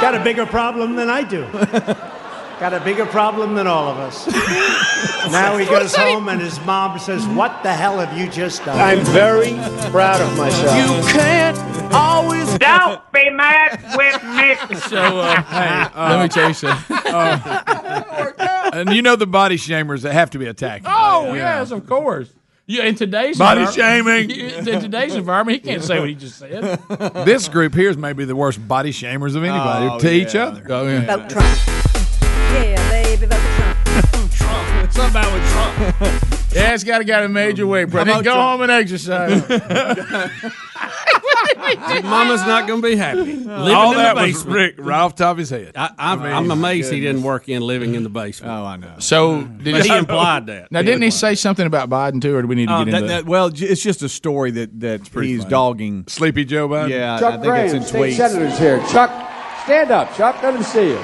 Got 0.02 0.16
a 0.16 0.24
bigger 0.24 0.46
problem 0.46 0.96
than 0.96 1.10
I 1.10 1.24
do. 1.24 1.48
Got 2.60 2.74
a 2.74 2.80
bigger 2.80 3.08
problem 3.08 3.56
than 3.56 3.66
all 3.66 3.88
of 3.88 3.98
us. 3.98 4.28
Now 5.32 5.58
he 5.58 5.66
goes 5.66 5.96
home 5.96 6.30
and 6.30 6.40
his 6.40 6.60
mom 6.62 7.00
says, 7.00 7.26
What 7.28 7.64
the 7.64 7.74
hell 7.74 7.98
have 7.98 8.16
you 8.18 8.30
just 8.30 8.64
done? 8.66 8.78
I'm 8.78 9.04
very 9.06 9.54
proud 9.90 10.22
of 10.22 10.38
myself. 10.38 10.76
You 10.78 11.12
can't 11.12 11.71
always 11.94 12.58
don't 12.58 13.12
be 13.12 13.30
mad 13.30 13.80
with 13.96 14.24
me. 14.24 14.78
So, 14.80 14.98
uh, 14.98 15.90
let 15.96 16.24
me 16.24 16.28
tell 16.30 16.48
you 16.50 16.54
something. 16.54 16.98
and 18.74 18.94
you 18.94 19.02
know 19.02 19.16
the 19.16 19.28
body 19.28 19.58
shamers 19.58 20.02
that 20.02 20.14
have 20.14 20.30
to 20.32 20.40
be 20.40 20.48
attacked. 20.48 20.86
Oh 20.88 21.34
yes, 21.34 21.72
of 21.72 21.88
course. 21.88 22.30
Yeah, 22.68 22.84
in 22.86 22.96
today's 22.96 23.38
Body 23.38 23.66
shaming. 23.66 24.30
In 24.32 24.64
today's 24.80 25.16
environment, 25.16 25.62
he 25.62 25.70
can't 25.70 25.84
say 25.84 26.00
what 26.00 26.08
he 26.08 26.16
just 26.16 26.38
said. 26.38 26.80
this 27.26 27.50
group 27.50 27.74
here 27.74 27.90
is 27.90 27.98
maybe 27.98 28.24
the 28.24 28.36
worst 28.36 28.66
body 28.66 28.94
shamers 28.94 29.36
of 29.36 29.44
anybody 29.44 29.88
Oh, 29.92 30.00
to 30.00 30.14
each 30.14 30.36
other. 30.36 30.64
Oh, 30.70 30.88
yeah. 30.88 31.18
Vote 31.18 31.30
Trump. 31.30 31.58
Yeah, 32.54 32.90
baby, 32.90 33.26
vote 33.26 33.40
Trump. 33.58 34.32
Trump. 34.32 34.92
Something 34.94 35.10
about 35.10 35.34
with 35.34 35.52
Trump. 35.52 36.54
Yeah, 36.54 36.74
it's 36.74 36.84
got 36.86 37.00
to 37.00 37.04
got 37.04 37.24
a 37.24 37.30
major 37.30 37.68
weight 37.68 37.90
problem. 37.90 38.24
Go 38.24 38.36
home 38.36 38.62
and 38.62 38.72
exercise. 38.72 39.42
Mama's 42.04 42.42
not 42.42 42.68
going 42.68 42.82
to 42.82 42.88
be 42.88 42.96
happy. 42.96 43.20
Living 43.22 43.50
All 43.50 43.92
in 43.92 43.98
that 43.98 44.16
the 44.16 44.22
was 44.22 44.32
basement. 44.34 44.56
Rick 44.56 44.76
right 44.80 45.00
off 45.00 45.16
the 45.16 45.24
top 45.24 45.32
of 45.34 45.38
his 45.40 45.50
head. 45.50 45.74
I, 45.76 45.92
I'm, 45.98 46.22
I'm 46.22 46.52
amazed 46.52 46.92
he 46.92 47.00
didn't 47.00 47.24
work 47.24 47.50
in 47.50 47.62
living 47.62 47.96
in 47.96 48.04
the 48.04 48.10
basement. 48.10 48.52
Oh, 48.54 48.66
I 48.66 48.78
know. 48.78 48.96
So 49.00 49.44
did 49.44 49.74
But 49.74 49.86
he 49.86 49.96
implied 49.96 50.48
that. 50.48 50.72
Now, 50.72 50.82
didn't 50.82 51.02
he 51.02 51.12
say 51.12 51.36
something 51.36 51.66
about 51.66 51.90
Biden 51.90 52.22
too, 52.22 52.36
or 52.36 52.42
do 52.42 52.48
we 52.48 52.56
need 52.56 52.68
to 52.68 52.74
Uh, 52.74 52.84
get 52.86 52.92
that, 52.92 52.98
into 52.98 53.08
that, 53.14 53.26
well, 53.26 53.50
j- 53.50 53.68
it's 53.68 53.82
just 53.84 54.02
a 54.02 54.10
story 54.10 54.52
that, 54.52 54.80
that 54.80 55.08
he's 55.08 55.40
funny. 55.40 55.50
dogging. 55.50 56.04
Sleepy 56.08 56.46
Joe 56.46 56.68
Biden. 56.70 56.90
Yeah, 56.90 57.16
I 57.16 57.20
Chuck 57.20 57.32
think 57.34 57.44
Graham, 57.46 57.66
it's 57.66 57.74
in 57.74 57.84
state 57.84 58.14
tweets. 58.14 58.18
senator's 58.18 58.58
here. 58.60 58.78
Chuck, 58.90 59.10
stand 59.64 59.92
up. 59.92 60.14
Chuck, 60.16 60.42
let 60.44 60.56
him 60.56 60.64
see 60.64 60.90
you. 60.90 61.00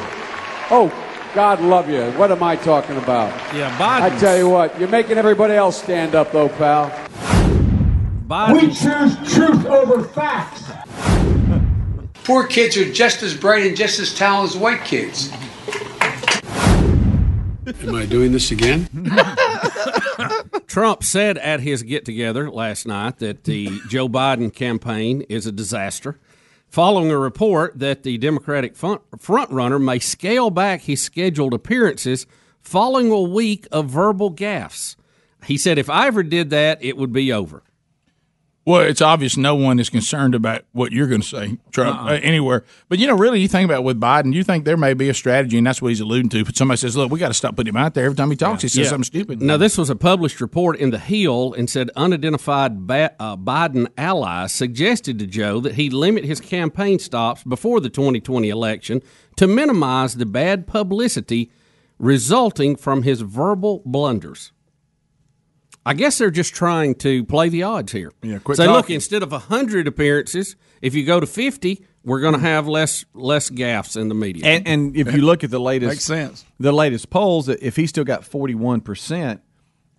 Oh, 0.69 0.91
God 1.35 1.61
love 1.61 1.89
you. 1.89 2.03
What 2.11 2.31
am 2.31 2.41
I 2.41 2.55
talking 2.55 2.97
about? 2.97 3.29
Yeah, 3.55 3.69
Biden. 3.77 4.01
I 4.01 4.19
tell 4.19 4.37
you 4.37 4.49
what, 4.49 4.77
you're 4.79 4.89
making 4.89 5.17
everybody 5.17 5.53
else 5.53 5.81
stand 5.81 6.15
up, 6.15 6.31
though, 6.31 6.49
pal. 6.49 6.91
Biden. 8.27 8.75
choose 8.75 9.33
truth 9.33 9.65
over 9.65 10.03
facts. 10.03 10.71
Poor 12.25 12.45
kids 12.45 12.75
are 12.75 12.91
just 12.91 13.23
as 13.23 13.33
bright 13.35 13.65
and 13.65 13.77
just 13.77 13.99
as 13.99 14.13
talented 14.13 14.55
as 14.55 14.61
white 14.61 14.83
kids. 14.83 15.31
Am 17.81 17.95
I 17.95 18.05
doing 18.05 18.33
this 18.33 18.51
again? 18.51 18.89
Trump 20.67 21.03
said 21.03 21.37
at 21.37 21.61
his 21.61 21.83
get 21.83 22.05
together 22.05 22.49
last 22.51 22.85
night 22.85 23.19
that 23.19 23.45
the 23.45 23.79
Joe 23.87 24.09
Biden 24.09 24.53
campaign 24.53 25.21
is 25.29 25.45
a 25.45 25.51
disaster, 25.51 26.19
following 26.67 27.11
a 27.11 27.17
report 27.17 27.79
that 27.79 28.03
the 28.03 28.17
Democratic 28.17 28.75
front 28.75 29.01
frontrunner 29.11 29.81
may 29.81 29.99
scale 29.99 30.49
back 30.49 30.81
his 30.81 31.01
scheduled 31.01 31.53
appearances 31.53 32.25
following 32.61 33.09
a 33.11 33.21
week 33.21 33.67
of 33.71 33.89
verbal 33.89 34.33
gaffes. 34.33 34.97
He 35.45 35.57
said, 35.57 35.77
if 35.77 35.89
I 35.89 36.07
ever 36.07 36.23
did 36.23 36.49
that, 36.49 36.83
it 36.83 36.97
would 36.97 37.13
be 37.13 37.31
over. 37.31 37.63
Well, 38.67 38.81
it's 38.81 39.01
obvious 39.01 39.37
no 39.37 39.55
one 39.55 39.79
is 39.79 39.89
concerned 39.89 40.35
about 40.35 40.63
what 40.73 40.91
you're 40.91 41.07
going 41.07 41.21
to 41.21 41.27
say, 41.27 41.57
Trump, 41.71 41.97
Uh-uh. 42.01 42.15
uh, 42.15 42.19
anywhere. 42.21 42.65
But 42.89 42.99
you 42.99 43.07
know, 43.07 43.15
really, 43.15 43.39
you 43.39 43.47
think 43.47 43.63
about 43.63 43.85
with 43.85 43.97
Biden, 43.97 44.33
you 44.33 44.43
think 44.43 44.65
there 44.65 44.75
may 44.75 44.93
be 44.93 45.07
a 45.07 45.13
strategy, 45.13 45.57
and 45.57 45.65
that's 45.65 45.81
what 45.81 45.87
he's 45.87 46.01
alluding 46.01 46.27
to. 46.31 46.43
But 46.43 46.57
somebody 46.57 46.77
says, 46.77 46.97
"Look, 46.97 47.09
we 47.09 47.17
got 47.17 47.29
to 47.29 47.33
stop 47.33 47.55
putting 47.55 47.73
him 47.73 47.77
out 47.77 47.93
there 47.93 48.03
every 48.07 48.17
time 48.17 48.29
he 48.29 48.35
talks. 48.35 48.63
He 48.63 48.67
says 48.67 48.77
Yeah. 48.79 48.89
something 48.89 49.05
stupid." 49.05 49.41
Now, 49.41 49.55
this 49.55 49.77
was 49.77 49.89
a 49.89 49.95
published 49.95 50.41
report 50.41 50.75
in 50.79 50.89
The 50.89 50.99
Hill 50.99 51.53
and 51.57 51.69
said 51.69 51.89
unidentified 51.95 52.85
ba- 52.85 53.13
uh, 53.21 53.37
Biden 53.37 53.87
allies 53.97 54.51
suggested 54.51 55.17
to 55.19 55.27
Joe 55.27 55.61
that 55.61 55.75
he 55.75 55.89
limit 55.89 56.25
his 56.25 56.41
campaign 56.41 56.99
stops 56.99 57.45
before 57.45 57.79
the 57.79 57.89
2020 57.89 58.49
election 58.49 59.01
to 59.37 59.47
minimize 59.47 60.15
the 60.15 60.25
bad 60.25 60.67
publicity 60.67 61.51
resulting 61.99 62.75
from 62.75 63.03
his 63.03 63.21
verbal 63.21 63.81
blunders. 63.85 64.51
I 65.87 65.93
guess 65.93 66.17
they're 66.17 66.29
just 66.31 66.53
trying 66.53 66.95
to 66.95 67.23
play 67.23 67.49
the 67.49 67.63
odds 67.63 67.91
here. 67.93 68.11
Yeah, 68.21 68.39
quit 68.39 68.57
Say, 68.57 68.67
look, 68.67 68.89
instead 68.89 69.23
of 69.23 69.31
100 69.31 69.87
appearances, 69.87 70.55
if 70.81 70.93
you 70.93 71.05
go 71.05 71.19
to 71.19 71.25
50, 71.25 71.85
we're 72.03 72.19
going 72.19 72.33
to 72.33 72.39
have 72.39 72.67
less 72.67 73.05
less 73.13 73.49
gaffes 73.49 73.95
in 73.99 74.09
the 74.09 74.15
media. 74.15 74.45
And, 74.45 74.67
and 74.67 74.97
if 74.97 75.13
you 75.13 75.21
look 75.21 75.43
at 75.43 75.49
the 75.49 75.59
latest, 75.59 75.89
Makes 75.91 76.03
sense. 76.03 76.45
The 76.59 76.71
latest 76.71 77.09
polls, 77.09 77.47
if 77.49 77.75
he 77.75 77.87
still 77.87 78.03
got 78.03 78.23
forty 78.25 78.53
one 78.55 78.81
percent 78.81 79.41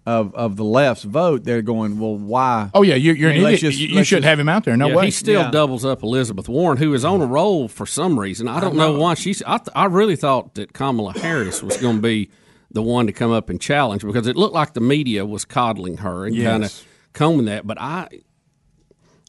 of 0.07 0.35
of 0.35 0.57
the 0.57 0.65
left's 0.65 1.05
vote, 1.05 1.45
they're 1.45 1.61
going, 1.61 1.99
well, 1.99 2.17
why? 2.17 2.71
oh 2.73 2.81
yeah, 2.83 2.95
you're, 2.95 3.15
you're 3.15 3.31
I 3.31 3.35
mean, 3.35 3.41
an 3.43 3.47
idiot. 3.49 3.61
just- 3.61 3.79
you 3.79 3.89
you 3.89 4.05
shouldn't 4.05 4.23
just- 4.25 4.25
have 4.25 4.39
him 4.41 4.49
out 4.49 4.65
there. 4.65 4.77
No 4.77 4.89
Yeah, 4.89 4.97
way. 4.97 5.05
He 5.07 5.11
still 5.11 5.43
Yeah. 5.43 5.51
doubles 5.51 5.85
up 5.85 6.03
Elizabeth 6.03 6.49
Warren, 6.49 6.79
who 6.79 6.95
is 6.95 7.05
on 7.05 7.21
a 7.21 7.27
roll 7.27 7.69
for 7.69 7.85
some 7.85 8.19
reason. 8.19 8.49
I 8.49 8.61
don't 8.61 8.75
know. 8.77 8.93
why 8.99 9.13
she's. 9.15 9.43
I, 9.47 9.59
th- 9.59 9.69
I 9.75 9.85
really 9.87 10.17
thought 10.17 10.55
that 10.55 10.73
Kamala 10.73 11.13
Harris 11.19 11.63
was 11.63 11.77
going 11.77 11.97
to 11.97 12.03
be 12.03 12.31
the 12.71 12.83
one 12.83 13.07
to 13.07 13.13
come 13.13 13.33
up 13.33 13.49
and 13.51 13.61
challenge 13.61 14.03
because 14.03 14.27
it 14.27 14.37
looked 14.37 14.55
like 14.55 14.75
the 14.75 14.81
media 14.81 15.25
was 15.25 15.45
coddling 15.45 15.99
her 15.99 16.27
and 16.27 16.37
kind 16.43 16.65
of 16.65 16.85
combing 17.13 17.47
that. 17.47 17.67
But 17.67 17.81
I, 17.81 18.09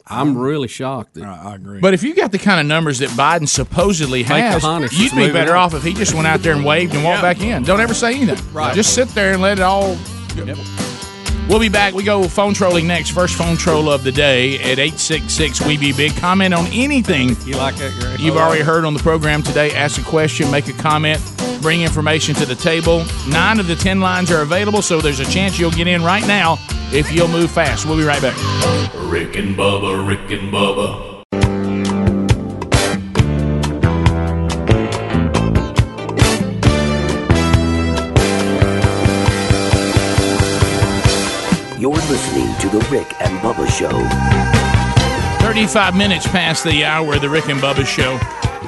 I'm 0.05 0.37
really 0.37 0.67
shocked 0.67 1.13
that 1.13 1.23
I 1.23 1.55
agree. 1.55 1.79
But 1.79 1.93
if 1.93 2.03
you 2.03 2.15
got 2.15 2.31
the 2.31 2.39
kind 2.39 2.59
of 2.59 2.65
numbers 2.65 2.99
that 2.99 3.09
Biden 3.11 3.47
supposedly 3.47 4.23
has, 4.23 4.63
you'd 4.91 5.15
be 5.15 5.31
better 5.31 5.55
on. 5.55 5.57
off 5.65 5.73
if 5.73 5.83
he 5.83 5.93
just 5.93 6.13
went 6.13 6.27
out 6.27 6.41
there 6.41 6.53
and 6.53 6.65
waved 6.65 6.93
and 6.95 7.03
walked 7.03 7.21
back 7.21 7.41
in. 7.41 7.63
Don't 7.63 7.79
ever 7.79 7.93
say 7.93 8.15
anything. 8.15 8.53
Right. 8.53 8.75
Just 8.75 8.93
sit 8.93 9.07
there 9.09 9.33
and 9.33 9.41
let 9.41 9.59
it 9.59 9.63
all. 9.63 9.95
We'll 11.49 11.59
be 11.59 11.67
back. 11.67 11.95
We 11.95 12.03
go 12.03 12.27
phone 12.27 12.53
trolling 12.53 12.85
next. 12.85 13.09
First 13.09 13.35
phone 13.35 13.57
troll 13.57 13.89
of 13.89 14.03
the 14.03 14.11
day 14.11 14.59
at 14.59 14.77
866 14.77 15.65
We 15.65 15.77
Be 15.79 15.91
Big. 15.91 16.15
Comment 16.15 16.53
on 16.53 16.67
anything 16.67 17.29
you 17.43 17.55
like 17.55 17.75
that, 17.77 17.99
Greg? 17.99 18.19
you've 18.19 18.37
already 18.37 18.61
heard 18.61 18.85
on 18.85 18.93
the 18.93 18.99
program 18.99 19.41
today. 19.41 19.71
Ask 19.73 19.99
a 19.99 20.03
question, 20.03 20.51
make 20.51 20.67
a 20.67 20.73
comment, 20.73 21.19
bring 21.59 21.81
information 21.81 22.35
to 22.35 22.45
the 22.45 22.53
table. 22.53 23.03
Nine 23.27 23.59
of 23.59 23.65
the 23.65 23.75
10 23.75 23.99
lines 23.99 24.29
are 24.31 24.43
available, 24.43 24.83
so 24.83 25.01
there's 25.01 25.19
a 25.19 25.25
chance 25.25 25.57
you'll 25.57 25.71
get 25.71 25.87
in 25.87 26.03
right 26.03 26.25
now 26.27 26.59
if 26.93 27.11
you'll 27.11 27.27
move 27.27 27.49
fast. 27.49 27.87
We'll 27.87 27.97
be 27.97 28.03
right 28.03 28.21
back. 28.21 28.37
Rick 29.09 29.35
and 29.35 29.55
Bubba, 29.55 30.07
Rick 30.07 30.29
and 30.29 30.53
Bubba. 30.53 31.08
To 42.59 42.67
The 42.67 42.85
Rick 42.91 43.13
and 43.21 43.39
Bubba 43.39 43.67
Show. 43.69 43.89
35 45.45 45.95
minutes 45.95 46.27
past 46.27 46.65
the 46.65 46.83
hour 46.83 47.15
of 47.15 47.21
the 47.21 47.29
Rick 47.29 47.47
and 47.47 47.61
Bubba 47.61 47.85
show. 47.85 48.19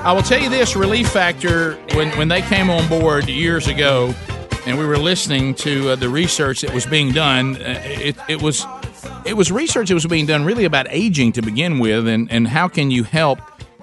I 0.03 0.13
will 0.13 0.21
tell 0.21 0.39
you 0.39 0.49
this 0.49 0.77
Relief 0.77 1.09
Factor, 1.09 1.75
when, 1.93 2.09
when 2.17 2.29
they 2.29 2.41
came 2.41 2.69
on 2.69 2.87
board 2.87 3.27
years 3.27 3.67
ago 3.67 4.13
and 4.65 4.79
we 4.79 4.85
were 4.85 4.97
listening 4.97 5.53
to 5.55 5.89
uh, 5.89 5.95
the 5.97 6.07
research 6.07 6.61
that 6.61 6.73
was 6.73 6.85
being 6.85 7.11
done, 7.11 7.57
uh, 7.57 7.81
it, 7.83 8.15
it 8.29 8.41
was 8.41 8.65
it 9.25 9.35
was 9.35 9.51
research 9.51 9.89
that 9.89 9.93
was 9.93 10.07
being 10.07 10.25
done 10.25 10.45
really 10.45 10.63
about 10.63 10.87
aging 10.89 11.33
to 11.33 11.41
begin 11.41 11.77
with 11.77 12.07
and, 12.07 12.31
and 12.31 12.47
how 12.47 12.69
can 12.69 12.91
you 12.91 13.03
help 13.03 13.39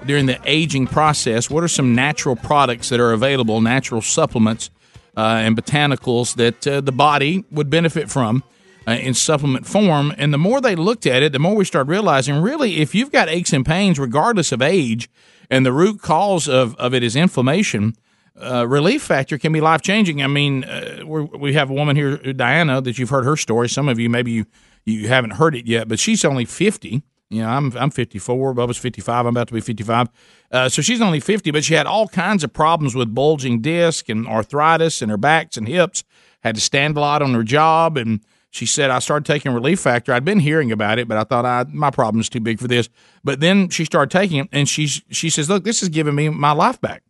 during 0.06 0.24
the 0.24 0.40
aging 0.46 0.86
process. 0.86 1.50
What 1.50 1.62
are 1.62 1.68
some 1.68 1.94
natural 1.94 2.34
products 2.34 2.88
that 2.88 2.98
are 2.98 3.12
available, 3.12 3.60
natural 3.60 4.00
supplements 4.00 4.70
uh, 5.16 5.20
and 5.20 5.54
botanicals 5.56 6.34
that 6.36 6.66
uh, 6.66 6.80
the 6.80 6.92
body 6.92 7.44
would 7.50 7.68
benefit 7.68 8.10
from? 8.10 8.42
Uh, 8.88 8.92
in 8.92 9.12
supplement 9.12 9.66
form. 9.66 10.14
And 10.16 10.32
the 10.32 10.38
more 10.38 10.62
they 10.62 10.74
looked 10.74 11.04
at 11.04 11.22
it, 11.22 11.32
the 11.32 11.38
more 11.38 11.54
we 11.54 11.66
started 11.66 11.90
realizing 11.90 12.40
really, 12.40 12.78
if 12.78 12.94
you've 12.94 13.12
got 13.12 13.28
aches 13.28 13.52
and 13.52 13.66
pains, 13.66 13.98
regardless 13.98 14.50
of 14.50 14.62
age, 14.62 15.10
and 15.50 15.66
the 15.66 15.72
root 15.72 16.00
cause 16.00 16.48
of, 16.48 16.74
of 16.76 16.94
it 16.94 17.02
is 17.02 17.14
inflammation, 17.14 17.94
uh, 18.40 18.66
relief 18.66 19.02
factor 19.02 19.36
can 19.36 19.52
be 19.52 19.60
life 19.60 19.82
changing. 19.82 20.22
I 20.22 20.26
mean, 20.26 20.64
uh, 20.64 21.04
we 21.04 21.52
have 21.52 21.68
a 21.68 21.74
woman 21.74 21.96
here, 21.96 22.16
Diana, 22.16 22.80
that 22.80 22.98
you've 22.98 23.10
heard 23.10 23.24
her 23.24 23.36
story. 23.36 23.68
Some 23.68 23.88
of 23.88 23.98
you 23.98 24.08
maybe 24.08 24.30
you 24.32 24.46
you 24.86 25.08
haven't 25.08 25.32
heard 25.32 25.54
it 25.54 25.66
yet, 25.66 25.86
but 25.86 25.98
she's 25.98 26.24
only 26.24 26.46
fifty. 26.46 27.02
You 27.28 27.42
know, 27.42 27.48
I'm 27.48 27.76
I'm 27.76 27.90
54. 27.90 28.54
Bubba's 28.54 28.78
55. 28.78 29.26
I'm 29.26 29.36
about 29.36 29.48
to 29.48 29.54
be 29.54 29.60
55. 29.60 30.08
Uh, 30.50 30.68
so 30.70 30.80
she's 30.80 31.02
only 31.02 31.20
50, 31.20 31.50
but 31.50 31.62
she 31.62 31.74
had 31.74 31.86
all 31.86 32.08
kinds 32.08 32.42
of 32.42 32.54
problems 32.54 32.94
with 32.94 33.14
bulging 33.14 33.60
disc 33.60 34.08
and 34.08 34.26
arthritis 34.26 35.02
in 35.02 35.10
her 35.10 35.18
backs 35.18 35.58
and 35.58 35.68
hips. 35.68 36.04
Had 36.40 36.54
to 36.54 36.60
stand 36.60 36.96
a 36.96 37.00
lot 37.00 37.20
on 37.20 37.34
her 37.34 37.42
job, 37.42 37.98
and 37.98 38.20
she 38.50 38.66
said 38.66 38.90
I 38.90 38.98
started 38.98 39.26
taking 39.26 39.52
Relief 39.52 39.80
Factor. 39.80 40.12
I'd 40.12 40.24
been 40.24 40.40
hearing 40.40 40.72
about 40.72 40.98
it, 40.98 41.08
but 41.08 41.18
I 41.18 41.24
thought 41.24 41.44
I, 41.44 41.64
my 41.70 41.90
problem's 41.90 42.28
too 42.28 42.40
big 42.40 42.58
for 42.58 42.68
this. 42.68 42.88
But 43.22 43.40
then 43.40 43.68
she 43.68 43.84
started 43.84 44.10
taking 44.10 44.38
it, 44.38 44.48
and 44.52 44.68
she's 44.68 45.02
she 45.10 45.30
says, 45.30 45.48
"Look, 45.48 45.64
this 45.64 45.82
is 45.82 45.88
giving 45.88 46.14
me 46.14 46.28
my 46.28 46.52
life 46.52 46.80
back." 46.80 47.02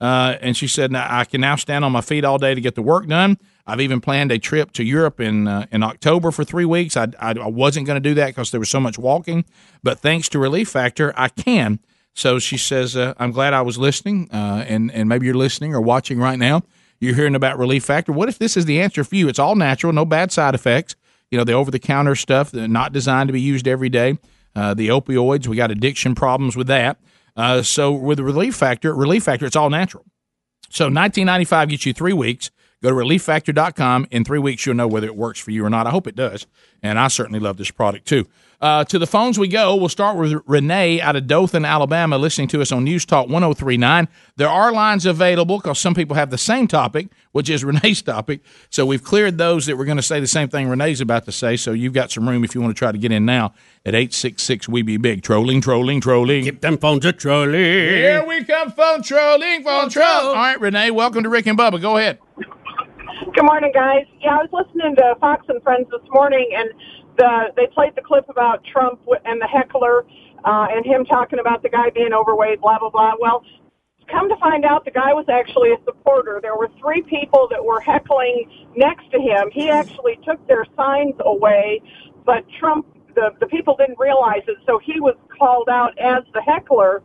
Uh, 0.00 0.36
and 0.40 0.56
she 0.56 0.66
said, 0.66 0.94
I 0.94 1.24
can 1.24 1.40
now 1.40 1.56
stand 1.56 1.84
on 1.84 1.92
my 1.92 2.00
feet 2.00 2.24
all 2.24 2.36
day 2.36 2.54
to 2.54 2.60
get 2.60 2.74
the 2.74 2.82
work 2.82 3.06
done. 3.06 3.38
I've 3.66 3.80
even 3.80 4.00
planned 4.00 4.32
a 4.32 4.38
trip 4.38 4.72
to 4.72 4.84
Europe 4.84 5.20
in 5.20 5.48
uh, 5.48 5.66
in 5.70 5.82
October 5.82 6.30
for 6.30 6.44
three 6.44 6.66
weeks. 6.66 6.96
I, 6.96 7.08
I, 7.18 7.30
I 7.30 7.46
wasn't 7.46 7.86
going 7.86 8.02
to 8.02 8.06
do 8.08 8.14
that 8.14 8.26
because 8.26 8.50
there 8.50 8.60
was 8.60 8.68
so 8.68 8.80
much 8.80 8.98
walking, 8.98 9.44
but 9.82 10.00
thanks 10.00 10.28
to 10.30 10.38
Relief 10.38 10.68
Factor, 10.68 11.14
I 11.16 11.28
can. 11.28 11.78
So 12.12 12.38
she 12.38 12.58
says, 12.58 12.96
uh, 12.96 13.14
I'm 13.18 13.32
glad 13.32 13.54
I 13.54 13.62
was 13.62 13.78
listening, 13.78 14.28
uh, 14.30 14.64
and 14.68 14.92
and 14.92 15.08
maybe 15.08 15.26
you're 15.26 15.34
listening 15.34 15.74
or 15.74 15.80
watching 15.80 16.18
right 16.18 16.38
now. 16.38 16.64
You're 17.00 17.14
hearing 17.14 17.34
about 17.34 17.58
Relief 17.58 17.84
Factor. 17.84 18.12
What 18.12 18.28
if 18.28 18.38
this 18.38 18.56
is 18.56 18.64
the 18.64 18.80
answer 18.80 19.04
for 19.04 19.16
you? 19.16 19.28
It's 19.28 19.38
all 19.38 19.56
natural, 19.56 19.92
no 19.92 20.04
bad 20.04 20.32
side 20.32 20.54
effects. 20.54 20.96
You 21.30 21.38
know, 21.38 21.44
the 21.44 21.52
over 21.52 21.70
the 21.70 21.78
counter 21.78 22.14
stuff, 22.14 22.54
not 22.54 22.92
designed 22.92 23.28
to 23.28 23.32
be 23.32 23.40
used 23.40 23.66
every 23.66 23.88
day. 23.88 24.18
Uh, 24.54 24.74
the 24.74 24.88
opioids, 24.88 25.46
we 25.46 25.56
got 25.56 25.70
addiction 25.70 26.14
problems 26.14 26.56
with 26.56 26.68
that. 26.68 26.98
Uh, 27.36 27.62
so 27.62 27.92
with 27.92 28.20
Relief 28.20 28.54
Factor, 28.54 28.94
Relief 28.94 29.24
Factor, 29.24 29.46
it's 29.46 29.56
all 29.56 29.70
natural. 29.70 30.04
So 30.70 30.84
1995 30.84 31.68
gets 31.68 31.86
you 31.86 31.92
three 31.92 32.12
weeks. 32.12 32.50
Go 32.82 32.90
to 32.90 32.96
relieffactor.com. 32.96 34.08
In 34.10 34.24
three 34.24 34.38
weeks, 34.38 34.66
you'll 34.66 34.74
know 34.74 34.86
whether 34.86 35.06
it 35.06 35.16
works 35.16 35.40
for 35.40 35.50
you 35.50 35.64
or 35.64 35.70
not. 35.70 35.86
I 35.86 35.90
hope 35.90 36.06
it 36.06 36.14
does. 36.14 36.46
And 36.82 36.98
I 36.98 37.08
certainly 37.08 37.40
love 37.40 37.56
this 37.56 37.70
product 37.70 38.06
too. 38.06 38.28
Uh, 38.60 38.84
to 38.84 38.98
the 38.98 39.06
phones 39.06 39.38
we 39.38 39.48
go. 39.48 39.76
We'll 39.76 39.88
start 39.88 40.16
with 40.16 40.40
Renee 40.46 41.00
out 41.00 41.16
of 41.16 41.26
Dothan, 41.26 41.64
Alabama, 41.64 42.16
listening 42.16 42.48
to 42.48 42.62
us 42.62 42.72
on 42.72 42.84
News 42.84 43.04
Talk 43.04 43.28
1039. 43.28 44.08
There 44.36 44.48
are 44.48 44.72
lines 44.72 45.04
available 45.06 45.58
because 45.58 45.78
some 45.78 45.94
people 45.94 46.16
have 46.16 46.30
the 46.30 46.38
same 46.38 46.66
topic, 46.66 47.08
which 47.32 47.50
is 47.50 47.64
Renee's 47.64 48.00
topic. 48.02 48.40
So 48.70 48.86
we've 48.86 49.02
cleared 49.02 49.36
those 49.38 49.66
that 49.66 49.76
we're 49.76 49.84
going 49.84 49.96
to 49.98 50.02
say 50.02 50.20
the 50.20 50.26
same 50.26 50.48
thing 50.48 50.68
Renee's 50.68 51.00
about 51.00 51.24
to 51.26 51.32
say. 51.32 51.56
So 51.56 51.72
you've 51.72 51.92
got 51.92 52.10
some 52.10 52.28
room 52.28 52.44
if 52.44 52.54
you 52.54 52.60
want 52.60 52.74
to 52.74 52.78
try 52.78 52.92
to 52.92 52.98
get 52.98 53.12
in 53.12 53.26
now 53.26 53.52
at 53.84 53.94
866 53.94 54.68
We 54.68 54.82
Be 54.82 54.96
Big. 54.96 55.22
Trolling, 55.22 55.60
trolling, 55.60 56.00
trolling. 56.00 56.44
Keep 56.44 56.60
them 56.60 56.78
phones 56.78 57.04
a 57.04 57.12
trolling. 57.12 57.54
Here 57.54 58.24
we 58.26 58.44
come, 58.44 58.70
phone 58.72 59.02
trolling, 59.02 59.62
phone 59.62 59.90
troll. 59.90 60.06
All 60.06 60.34
right, 60.34 60.60
Renee, 60.60 60.90
welcome 60.90 61.22
to 61.22 61.28
Rick 61.28 61.46
and 61.46 61.58
Bubba. 61.58 61.80
Go 61.80 61.96
ahead. 61.98 62.18
Good 63.34 63.44
morning, 63.44 63.72
guys. 63.74 64.06
Yeah, 64.20 64.38
I 64.38 64.46
was 64.46 64.48
listening 64.52 64.94
to 64.96 65.14
Fox 65.20 65.44
and 65.48 65.60
Friends 65.62 65.86
this 65.90 66.08
morning, 66.12 66.48
and 66.56 66.70
the 67.16 67.52
they 67.56 67.66
played 67.68 67.94
the 67.96 68.02
clip 68.02 68.28
about 68.28 68.64
Trump 68.64 69.00
and 69.24 69.40
the 69.40 69.46
heckler, 69.46 70.04
uh, 70.44 70.66
and 70.70 70.84
him 70.84 71.04
talking 71.04 71.38
about 71.38 71.62
the 71.62 71.68
guy 71.68 71.90
being 71.90 72.12
overweight, 72.12 72.60
blah 72.60 72.78
blah 72.78 72.90
blah. 72.90 73.12
Well, 73.20 73.42
come 74.10 74.28
to 74.28 74.36
find 74.36 74.64
out, 74.64 74.84
the 74.84 74.90
guy 74.90 75.12
was 75.14 75.26
actually 75.28 75.72
a 75.72 75.78
supporter. 75.84 76.40
There 76.42 76.56
were 76.56 76.70
three 76.80 77.02
people 77.02 77.48
that 77.50 77.64
were 77.64 77.80
heckling 77.80 78.50
next 78.76 79.10
to 79.12 79.20
him. 79.20 79.50
He 79.52 79.70
actually 79.70 80.18
took 80.26 80.46
their 80.48 80.66
signs 80.76 81.14
away, 81.20 81.82
but 82.26 82.44
Trump. 82.60 82.86
The, 83.14 83.30
the 83.40 83.46
people 83.46 83.76
didn't 83.76 83.98
realize 83.98 84.42
it, 84.48 84.56
so 84.66 84.78
he 84.78 85.00
was 85.00 85.14
called 85.38 85.68
out 85.68 85.96
as 85.98 86.22
the 86.32 86.42
heckler. 86.42 87.02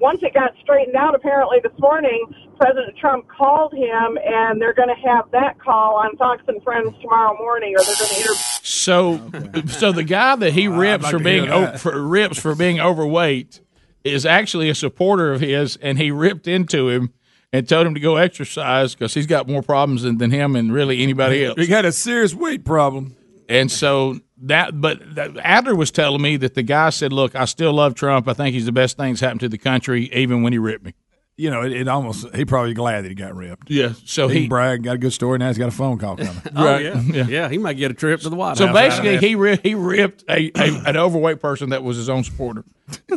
Once 0.00 0.22
it 0.22 0.34
got 0.34 0.52
straightened 0.62 0.96
out, 0.96 1.14
apparently 1.14 1.58
this 1.62 1.72
morning, 1.78 2.24
President 2.58 2.96
Trump 2.96 3.26
called 3.28 3.72
him, 3.72 4.18
and 4.24 4.60
they're 4.60 4.74
going 4.74 4.88
to 4.88 5.08
have 5.08 5.30
that 5.32 5.58
call 5.60 5.96
on 5.96 6.16
Fox 6.16 6.42
and 6.48 6.62
Friends 6.62 6.94
tomorrow 7.00 7.36
morning, 7.38 7.74
or 7.76 7.84
they're 7.84 7.96
going 7.96 8.10
to 8.10 8.20
interview. 8.20 8.34
So, 8.62 9.70
so 9.78 9.92
the 9.92 10.04
guy 10.04 10.36
that 10.36 10.52
he 10.52 10.68
rips 10.68 11.04
like 11.04 11.10
for 11.12 11.18
being 11.18 11.44
hear 11.44 11.52
o- 11.52 11.78
for, 11.78 12.00
rips 12.00 12.38
for 12.38 12.54
being 12.54 12.80
overweight 12.80 13.60
is 14.04 14.24
actually 14.26 14.68
a 14.68 14.74
supporter 14.74 15.32
of 15.32 15.40
his, 15.40 15.76
and 15.76 15.98
he 15.98 16.10
ripped 16.10 16.46
into 16.46 16.88
him 16.88 17.12
and 17.52 17.68
told 17.68 17.86
him 17.86 17.94
to 17.94 18.00
go 18.00 18.16
exercise 18.16 18.94
because 18.94 19.14
he's 19.14 19.26
got 19.26 19.48
more 19.48 19.62
problems 19.62 20.02
than, 20.02 20.18
than 20.18 20.30
him 20.30 20.54
and 20.54 20.72
really 20.72 21.02
anybody 21.02 21.44
else. 21.44 21.58
He 21.58 21.66
got 21.66 21.84
a 21.84 21.92
serious 21.92 22.34
weight 22.34 22.64
problem. 22.64 23.16
And 23.48 23.70
so 23.70 24.20
that, 24.42 24.80
but 24.80 25.00
Adler 25.42 25.74
was 25.74 25.90
telling 25.90 26.22
me 26.22 26.36
that 26.38 26.54
the 26.54 26.62
guy 26.62 26.90
said, 26.90 27.12
"Look, 27.12 27.34
I 27.34 27.44
still 27.44 27.72
love 27.72 27.94
Trump. 27.94 28.28
I 28.28 28.32
think 28.34 28.54
he's 28.54 28.66
the 28.66 28.72
best 28.72 28.96
thing 28.96 29.12
that's 29.12 29.20
happened 29.20 29.40
to 29.40 29.48
the 29.48 29.58
country, 29.58 30.10
even 30.12 30.42
when 30.42 30.52
he 30.52 30.58
ripped 30.58 30.84
me." 30.84 30.94
You 31.40 31.50
know, 31.50 31.62
it, 31.62 31.70
it 31.72 31.86
almost 31.86 32.34
he 32.34 32.44
probably 32.44 32.74
glad 32.74 33.04
that 33.04 33.10
he 33.10 33.14
got 33.14 33.34
ripped. 33.36 33.70
Yeah, 33.70 33.92
so 34.04 34.26
he, 34.26 34.40
he- 34.40 34.48
bragged, 34.48 34.82
got 34.84 34.96
a 34.96 34.98
good 34.98 35.12
story. 35.12 35.38
Now 35.38 35.46
he's 35.48 35.58
got 35.58 35.68
a 35.68 35.70
phone 35.70 35.96
call 35.98 36.16
coming. 36.16 36.42
Oh 36.56 36.76
yeah. 36.78 37.00
yeah, 37.26 37.48
He 37.48 37.58
might 37.58 37.74
get 37.74 37.90
a 37.92 37.94
trip 37.94 38.20
to 38.22 38.28
the 38.28 38.34
White 38.34 38.56
So 38.56 38.66
House. 38.66 38.76
out 38.76 38.84
of 38.86 38.90
basically, 39.04 39.28
he 39.28 39.34
ri- 39.36 39.60
he 39.62 39.74
ripped 39.76 40.24
a, 40.28 40.50
a 40.56 40.82
an 40.88 40.96
overweight 40.96 41.40
person 41.40 41.70
that 41.70 41.82
was 41.84 41.96
his 41.96 42.08
own 42.08 42.24
supporter. 42.24 42.64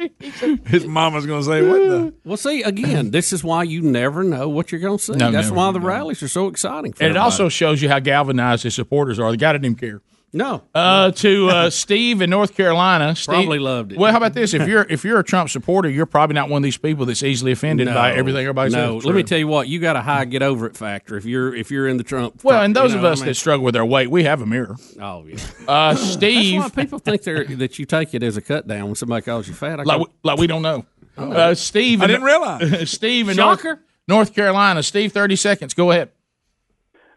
His 0.66 0.86
mama's 0.86 1.26
going 1.26 1.40
to 1.40 1.46
say, 1.46 1.66
"What 1.66 1.78
the." 1.88 2.14
Well, 2.24 2.36
see, 2.36 2.62
again, 2.62 3.10
this 3.10 3.32
is 3.32 3.42
why 3.44 3.62
you 3.64 3.82
never 3.82 4.22
know 4.24 4.48
what 4.48 4.72
you're 4.72 4.80
going 4.80 4.98
to 4.98 5.04
see. 5.04 5.12
No, 5.12 5.30
That's 5.30 5.48
never. 5.48 5.56
why 5.56 5.72
the 5.72 5.80
rallies 5.80 6.22
are 6.22 6.28
so 6.28 6.48
exciting. 6.48 6.92
For 6.92 7.02
And 7.02 7.08
it 7.08 7.16
everybody. 7.16 7.24
also 7.24 7.48
shows 7.48 7.82
you 7.82 7.88
how 7.88 7.98
galvanized 7.98 8.62
his 8.64 8.74
supporters 8.74 9.18
are. 9.18 9.30
The 9.30 9.36
guy 9.36 9.52
didn't 9.52 9.64
even 9.66 9.76
care. 9.76 10.00
No. 10.32 10.62
Uh, 10.74 11.10
to 11.10 11.48
uh, 11.48 11.70
Steve 11.70 12.22
in 12.22 12.30
North 12.30 12.54
Carolina. 12.54 13.16
Steve, 13.16 13.34
Probably 13.34 13.58
loved 13.58 13.92
it. 13.92 13.98
Well, 13.98 14.12
how 14.12 14.18
about 14.18 14.34
this? 14.34 14.54
If 14.54 14.68
you're 14.68 14.86
if 14.88 15.04
you're 15.04 15.18
a 15.18 15.24
Trump 15.24 15.50
supporter, 15.50 15.88
you're 15.88 16.06
probably 16.06 16.34
not 16.34 16.48
one 16.48 16.58
of 16.58 16.62
these 16.62 16.76
people 16.76 17.04
that's 17.04 17.22
easily 17.22 17.52
offended 17.52 17.88
by 17.88 18.12
everything 18.12 18.42
everybody 18.42 18.70
says. 18.70 18.76
no. 18.76 19.00
says. 19.00 19.06
Let 19.06 19.14
me 19.16 19.22
tell 19.24 19.38
you 19.38 19.48
what, 19.48 19.66
you 19.68 19.80
got 19.80 19.96
a 19.96 20.02
high 20.02 20.24
get 20.26 20.42
over 20.42 20.66
it 20.66 20.76
factor 20.76 21.16
if 21.16 21.24
you're 21.24 21.54
if 21.54 21.70
you're 21.70 21.88
in 21.88 21.96
the 21.96 22.04
Trump. 22.04 22.44
Well, 22.44 22.62
and 22.62 22.74
you 22.74 22.80
those 22.80 22.92
know 22.92 22.98
of 23.00 23.04
us 23.04 23.20
I 23.20 23.22
mean? 23.22 23.30
that 23.30 23.34
struggle 23.34 23.64
with 23.64 23.76
our 23.76 23.84
weight, 23.84 24.10
we 24.10 24.24
have 24.24 24.40
a 24.40 24.46
mirror. 24.46 24.76
Oh 25.00 25.26
yeah. 25.26 25.36
Uh, 25.66 25.94
Steve, 25.96 26.62
That's 26.62 26.76
why 26.76 26.82
people 26.82 26.98
think 27.00 27.22
they're, 27.22 27.44
that 27.44 27.78
you 27.78 27.84
take 27.84 28.14
it 28.14 28.22
as 28.22 28.36
a 28.36 28.40
cut 28.40 28.68
down 28.68 28.86
when 28.86 28.94
somebody 28.94 29.22
calls 29.22 29.48
you 29.48 29.54
fat. 29.54 29.80
I 29.80 29.82
like 29.82 30.00
we, 30.00 30.06
like 30.22 30.38
we 30.38 30.46
don't 30.46 30.62
know. 30.62 30.86
Uh, 31.16 31.54
Steve, 31.54 32.02
I 32.02 32.06
didn't 32.06 32.22
realize. 32.22 32.90
Steve 32.90 33.28
in 33.28 33.36
North, 33.36 33.60
Shocker. 33.60 33.82
North 34.06 34.34
Carolina. 34.34 34.82
Steve, 34.82 35.12
thirty 35.12 35.36
seconds. 35.36 35.74
Go 35.74 35.90
ahead. 35.90 36.10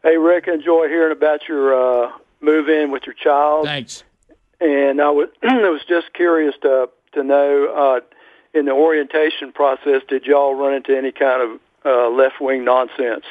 Hey, 0.03 0.17
Rick, 0.17 0.47
enjoy 0.49 0.87
hearing 0.89 1.13
about 1.15 1.47
your 1.47 1.73
uh, 2.05 2.11
move 2.43 2.69
in 2.69 2.91
with 2.91 3.03
your 3.05 3.15
child. 3.15 3.65
Thanks. 3.65 4.03
And 4.59 5.01
I 5.01 5.09
was, 5.09 5.29
I 5.43 5.69
was 5.69 5.81
just 5.87 6.13
curious 6.13 6.55
to 6.61 6.89
to 7.13 7.23
know 7.23 7.67
uh, 7.75 8.57
in 8.57 8.65
the 8.65 8.71
orientation 8.71 9.51
process, 9.51 10.01
did 10.07 10.25
y'all 10.25 10.55
run 10.55 10.73
into 10.73 10.95
any 10.97 11.11
kind 11.11 11.41
of 11.41 11.59
uh, 11.85 12.09
left 12.09 12.41
wing 12.41 12.63
nonsense? 12.65 13.25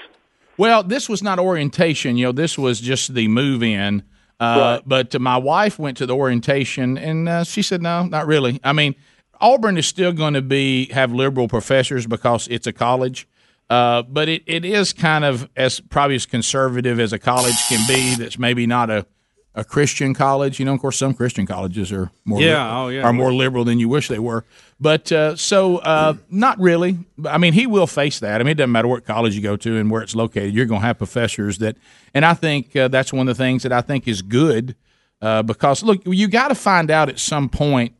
Well, 0.56 0.82
this 0.82 1.08
was 1.08 1.22
not 1.22 1.38
orientation. 1.38 2.16
You 2.16 2.26
know, 2.26 2.32
this 2.32 2.58
was 2.58 2.80
just 2.80 3.14
the 3.14 3.28
move 3.28 3.62
in. 3.62 4.02
Uh, 4.38 4.80
But 4.84 5.14
uh, 5.14 5.18
my 5.18 5.36
wife 5.36 5.78
went 5.78 5.96
to 5.98 6.06
the 6.06 6.16
orientation, 6.16 6.98
and 6.98 7.28
uh, 7.28 7.44
she 7.44 7.62
said, 7.62 7.80
"No, 7.80 8.04
not 8.04 8.26
really." 8.26 8.60
I 8.64 8.72
mean, 8.72 8.94
Auburn 9.40 9.78
is 9.78 9.86
still 9.86 10.12
going 10.12 10.34
to 10.34 10.42
be 10.42 10.86
have 10.92 11.12
liberal 11.12 11.48
professors 11.48 12.06
because 12.06 12.48
it's 12.48 12.66
a 12.66 12.72
college, 12.72 13.28
uh, 13.70 14.02
but 14.02 14.28
it, 14.28 14.42
it 14.46 14.64
is 14.64 14.92
kind 14.92 15.24
of 15.24 15.48
as 15.56 15.80
probably 15.80 16.16
as 16.16 16.26
conservative 16.26 17.00
as 17.00 17.12
a 17.12 17.18
college 17.18 17.56
can 17.68 17.86
be. 17.88 18.14
That's 18.16 18.38
maybe 18.38 18.66
not 18.66 18.90
a 18.90 19.06
a 19.54 19.64
Christian 19.64 20.14
college. 20.14 20.58
You 20.58 20.64
know, 20.64 20.72
of 20.72 20.80
course, 20.80 20.96
some 20.96 21.12
Christian 21.12 21.46
colleges 21.46 21.92
are 21.92 22.10
more 22.24 22.40
Yeah, 22.40 22.64
liberal- 22.64 22.84
oh, 22.84 22.88
yeah. 22.88 23.02
are 23.02 23.12
more 23.12 23.34
liberal 23.34 23.64
than 23.64 23.78
you 23.78 23.86
wish 23.86 24.08
they 24.08 24.18
were. 24.18 24.46
But 24.80 25.12
uh, 25.12 25.36
so 25.36 25.76
uh, 25.76 26.14
not 26.30 26.58
really. 26.58 26.98
I 27.26 27.36
mean, 27.36 27.52
he 27.52 27.66
will 27.66 27.86
face 27.86 28.18
that. 28.20 28.40
I 28.40 28.44
mean, 28.44 28.52
it 28.52 28.54
doesn't 28.54 28.72
matter 28.72 28.88
what 28.88 29.04
college 29.04 29.34
you 29.36 29.42
go 29.42 29.56
to 29.56 29.76
and 29.76 29.90
where 29.90 30.00
it's 30.00 30.14
located. 30.14 30.54
You're 30.54 30.64
going 30.64 30.80
to 30.80 30.86
have 30.86 30.96
professors 30.96 31.58
that, 31.58 31.76
and 32.14 32.24
I 32.24 32.32
think 32.32 32.74
uh, 32.74 32.88
that's 32.88 33.12
one 33.12 33.28
of 33.28 33.36
the 33.36 33.44
things 33.44 33.62
that 33.64 33.72
I 33.72 33.82
think 33.82 34.08
is 34.08 34.22
good 34.22 34.74
uh, 35.20 35.42
because 35.42 35.82
look, 35.82 36.00
you 36.06 36.28
got 36.28 36.48
to 36.48 36.54
find 36.54 36.90
out 36.90 37.10
at 37.10 37.18
some 37.18 37.50
point 37.50 37.92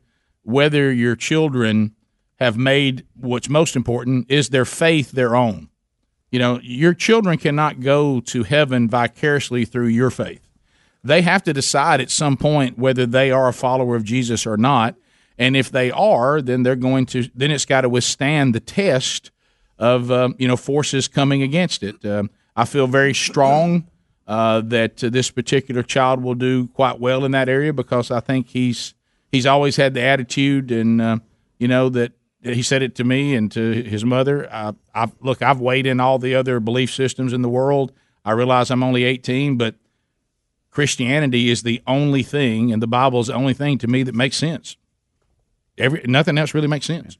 whether 0.45 0.91
your 0.91 1.17
children 1.17 1.95
have 2.43 2.57
made 2.57 3.07
what's 3.15 3.49
most 3.49 3.77
important 3.77 4.31
is 4.31 4.49
their 4.49 4.65
faith 4.65 5.13
their 5.13 5.35
own. 5.37 5.69
You 6.31 6.39
know, 6.39 6.61
your 6.63 6.95
children 6.95 7.39
cannot 7.39 7.81
go 7.81 8.21
to 8.21 8.43
heaven 8.43 8.89
vicariously 8.89 9.65
through 9.65 9.89
your 9.89 10.11
faith 10.11 10.49
they 11.05 11.23
have 11.23 11.43
to 11.45 11.53
decide 11.53 12.01
at 12.01 12.11
some 12.11 12.37
point 12.37 12.79
whether 12.79 13.07
they 13.07 13.31
are 13.31 13.49
a 13.49 13.53
follower 13.53 13.97
of 13.97 14.05
Jesus 14.05 14.47
or 14.47 14.57
not. 14.57 14.95
And 15.39 15.57
if 15.57 15.71
they 15.71 15.91
are, 15.91 16.41
then 16.41 16.63
they're 16.63 16.77
going 16.77 17.07
to 17.07 17.29
then 17.35 17.51
it's 17.51 17.65
got 17.65 17.81
to 17.81 17.89
withstand 17.89 18.55
the 18.55 18.61
test 18.61 19.31
of 19.79 20.11
um, 20.11 20.37
you 20.39 20.47
know 20.47 20.57
forces 20.57 21.09
coming 21.09 21.43
against 21.43 21.83
it. 21.83 22.05
Um, 22.05 22.31
I 22.55 22.65
feel 22.65 22.87
very 22.87 23.15
strong 23.15 23.89
uh, 24.29 24.61
that 24.61 25.03
uh, 25.03 25.09
this 25.09 25.31
particular 25.31 25.83
child 25.83 26.23
will 26.23 26.35
do 26.35 26.69
quite 26.69 27.01
well 27.01 27.25
in 27.25 27.33
that 27.33 27.49
area 27.49 27.73
because 27.73 28.11
I 28.11 28.21
think 28.21 28.49
he's 28.49 28.95
he's 29.33 29.47
always 29.47 29.77
had 29.77 29.95
the 29.95 30.03
attitude 30.03 30.71
and 30.71 31.01
uh, 31.01 31.17
you 31.59 31.67
know 31.67 31.89
that 31.89 32.13
he 32.43 32.63
said 32.63 32.83
it 32.83 32.95
to 32.97 33.05
me 33.05 33.35
and 33.35 33.51
to 33.53 33.83
his 33.83 34.05
mother. 34.05 34.49
I, 34.53 34.73
I 34.95 35.11
look, 35.21 35.43
I've 35.43 35.61
weighed 35.61 35.87
in 35.87 36.01
all 36.01 36.19
the 36.19 36.35
other 36.35 36.61
belief 36.61 36.93
systems 36.93 37.33
in 37.33 37.43
the 37.43 37.49
world. 37.49 37.93
I 38.25 38.33
realize 38.33 38.71
I'm 38.71 38.83
only 38.83 39.05
18, 39.05 39.57
but 39.57 39.77
Christianity 40.71 41.51
is 41.51 41.63
the 41.63 41.83
only 41.87 42.23
thing, 42.23 42.73
and 42.73 42.83
the 42.83 42.87
Bible 42.87 43.21
is 43.21 43.27
the 43.27 43.35
only 43.35 43.55
thing 43.55 43.79
to 43.79 43.87
me 43.87 44.03
that 44.03 44.15
makes 44.15 44.37
sense. 44.37 44.77
Every 45.79 46.03
nothing 46.07 46.39
else 46.39 46.55
really 46.55 46.69
makes 46.69 46.87
sense. 46.87 47.19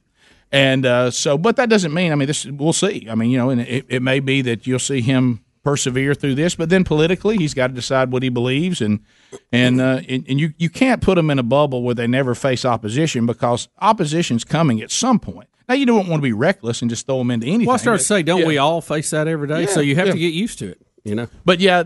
And 0.51 0.85
uh, 0.85 1.11
so, 1.11 1.37
but 1.37 1.55
that 1.55 1.69
doesn't 1.69 1.93
mean. 1.93 2.11
I 2.11 2.15
mean, 2.15 2.27
this 2.27 2.45
we'll 2.45 2.73
see. 2.73 3.07
I 3.09 3.15
mean, 3.15 3.31
you 3.31 3.37
know, 3.37 3.49
and 3.49 3.61
it, 3.61 3.85
it 3.89 4.01
may 4.01 4.19
be 4.19 4.41
that 4.43 4.67
you'll 4.67 4.79
see 4.79 5.01
him 5.01 5.43
persevere 5.63 6.13
through 6.13 6.35
this, 6.35 6.55
but 6.55 6.69
then 6.69 6.83
politically, 6.83 7.37
he's 7.37 7.53
got 7.53 7.67
to 7.67 7.73
decide 7.73 8.11
what 8.11 8.21
he 8.23 8.29
believes, 8.29 8.81
and 8.81 8.99
and 9.51 9.81
uh, 9.81 10.01
and, 10.07 10.25
and 10.27 10.39
you 10.39 10.53
you 10.57 10.69
can't 10.69 11.01
put 11.01 11.15
them 11.15 11.29
in 11.29 11.39
a 11.39 11.43
bubble 11.43 11.83
where 11.83 11.95
they 11.95 12.07
never 12.07 12.35
face 12.35 12.65
opposition 12.65 13.25
because 13.25 13.69
opposition's 13.79 14.43
coming 14.43 14.81
at 14.81 14.91
some 14.91 15.19
point. 15.19 15.49
Now, 15.69 15.75
you 15.75 15.85
don't 15.85 16.07
want 16.09 16.21
to 16.21 16.23
be 16.23 16.33
reckless 16.33 16.81
and 16.81 16.89
just 16.89 17.05
throw 17.05 17.19
them 17.19 17.31
into 17.31 17.47
anything. 17.47 17.67
Well, 17.67 17.75
I 17.75 17.77
started 17.77 17.99
to 17.99 18.05
say, 18.05 18.21
don't 18.21 18.41
yeah. 18.41 18.47
we 18.47 18.57
all 18.57 18.81
face 18.81 19.11
that 19.11 19.29
every 19.29 19.47
day? 19.47 19.61
Yeah, 19.61 19.67
so 19.67 19.79
you 19.79 19.95
have 19.95 20.07
yeah. 20.07 20.13
to 20.13 20.19
get 20.19 20.33
used 20.33 20.59
to 20.59 20.67
it. 20.67 20.81
You 21.05 21.15
know. 21.15 21.27
But 21.43 21.59
yeah, 21.59 21.83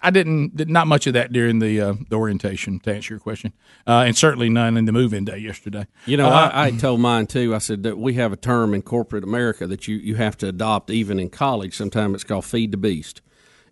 I 0.00 0.10
didn't 0.10 0.68
not 0.68 0.86
much 0.86 1.08
of 1.08 1.14
that 1.14 1.32
during 1.32 1.58
the, 1.58 1.80
uh, 1.80 1.94
the 2.08 2.14
orientation 2.14 2.78
to 2.80 2.94
answer 2.94 3.14
your 3.14 3.20
question, 3.20 3.52
uh, 3.84 4.04
and 4.06 4.16
certainly 4.16 4.48
none 4.48 4.76
in 4.76 4.84
the 4.84 4.92
move-in 4.92 5.24
day 5.24 5.38
yesterday. 5.38 5.88
You 6.06 6.16
know, 6.16 6.28
Uh, 6.28 6.50
I, 6.54 6.66
I 6.66 6.70
told 6.70 7.00
mine 7.00 7.26
too. 7.26 7.52
I 7.52 7.58
said 7.58 7.82
that 7.82 7.98
we 7.98 8.14
have 8.14 8.32
a 8.32 8.36
term 8.36 8.72
in 8.72 8.82
corporate 8.82 9.24
America 9.24 9.66
that 9.66 9.88
you, 9.88 9.96
you 9.96 10.14
have 10.14 10.36
to 10.38 10.48
adopt 10.48 10.88
even 10.90 11.18
in 11.18 11.30
college. 11.30 11.76
Sometimes 11.76 12.14
it's 12.14 12.24
called 12.24 12.44
feed 12.44 12.70
the 12.70 12.76
beast. 12.76 13.22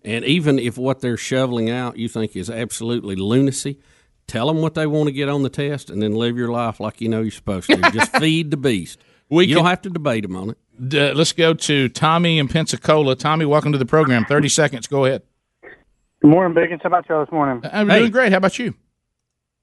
And 0.05 0.25
even 0.25 0.59
if 0.59 0.79
what 0.79 1.01
they're 1.01 1.17
shoveling 1.17 1.71
out 1.71 1.97
you 1.99 2.09
think 2.09 2.37
is 2.37 2.49
absolutely 2.49 3.17
lunacy, 3.17 3.79
tell 4.27 4.47
them 4.47 4.59
what 4.63 4.75
they 4.75 4.87
want 4.87 5.09
to 5.09 5.13
get 5.13 5.29
on 5.29 5.43
the 5.43 5.49
test 5.51 5.91
and 5.91 6.01
then 6.03 6.15
live 6.15 6.37
your 6.37 6.51
life 6.51 6.81
like 6.81 7.01
you 7.01 7.09
know 7.09 7.21
you're 7.21 7.31
supposed 7.31 7.69
to. 7.71 7.77
Just 7.93 8.17
feed 8.17 8.51
the 8.51 8.57
beast. 8.57 9.01
We 9.29 9.45
you 9.45 9.55
can- 9.55 9.65
don't 9.65 9.71
have 9.71 9.83
to 9.83 9.91
debate 9.91 10.23
them 10.23 10.37
on 10.37 10.51
it. 10.51 10.59
D- 10.89 10.99
uh, 11.11 11.15
let's 11.15 11.33
go 11.33 11.55
to 11.55 11.89
Tommy 11.89 12.39
in 12.39 12.47
Pensacola. 12.47 13.17
Tommy, 13.17 13.45
welcome 13.45 13.73
to 13.73 13.79
the 13.79 13.85
program. 13.87 14.25
Thirty 14.25 14.49
seconds. 14.49 14.87
Go 14.87 15.05
ahead. 15.07 15.23
Good 16.21 16.31
morning, 16.31 16.57
Biggins. 16.57 16.83
How 16.83 16.87
about 16.89 17.09
y'all 17.09 17.25
this 17.25 17.33
morning? 17.33 17.65
Uh, 17.65 17.71
I'm 17.73 17.89
doing 17.89 18.11
great. 18.13 18.31
How 18.33 18.39
about 18.39 18.59
you? 18.61 18.75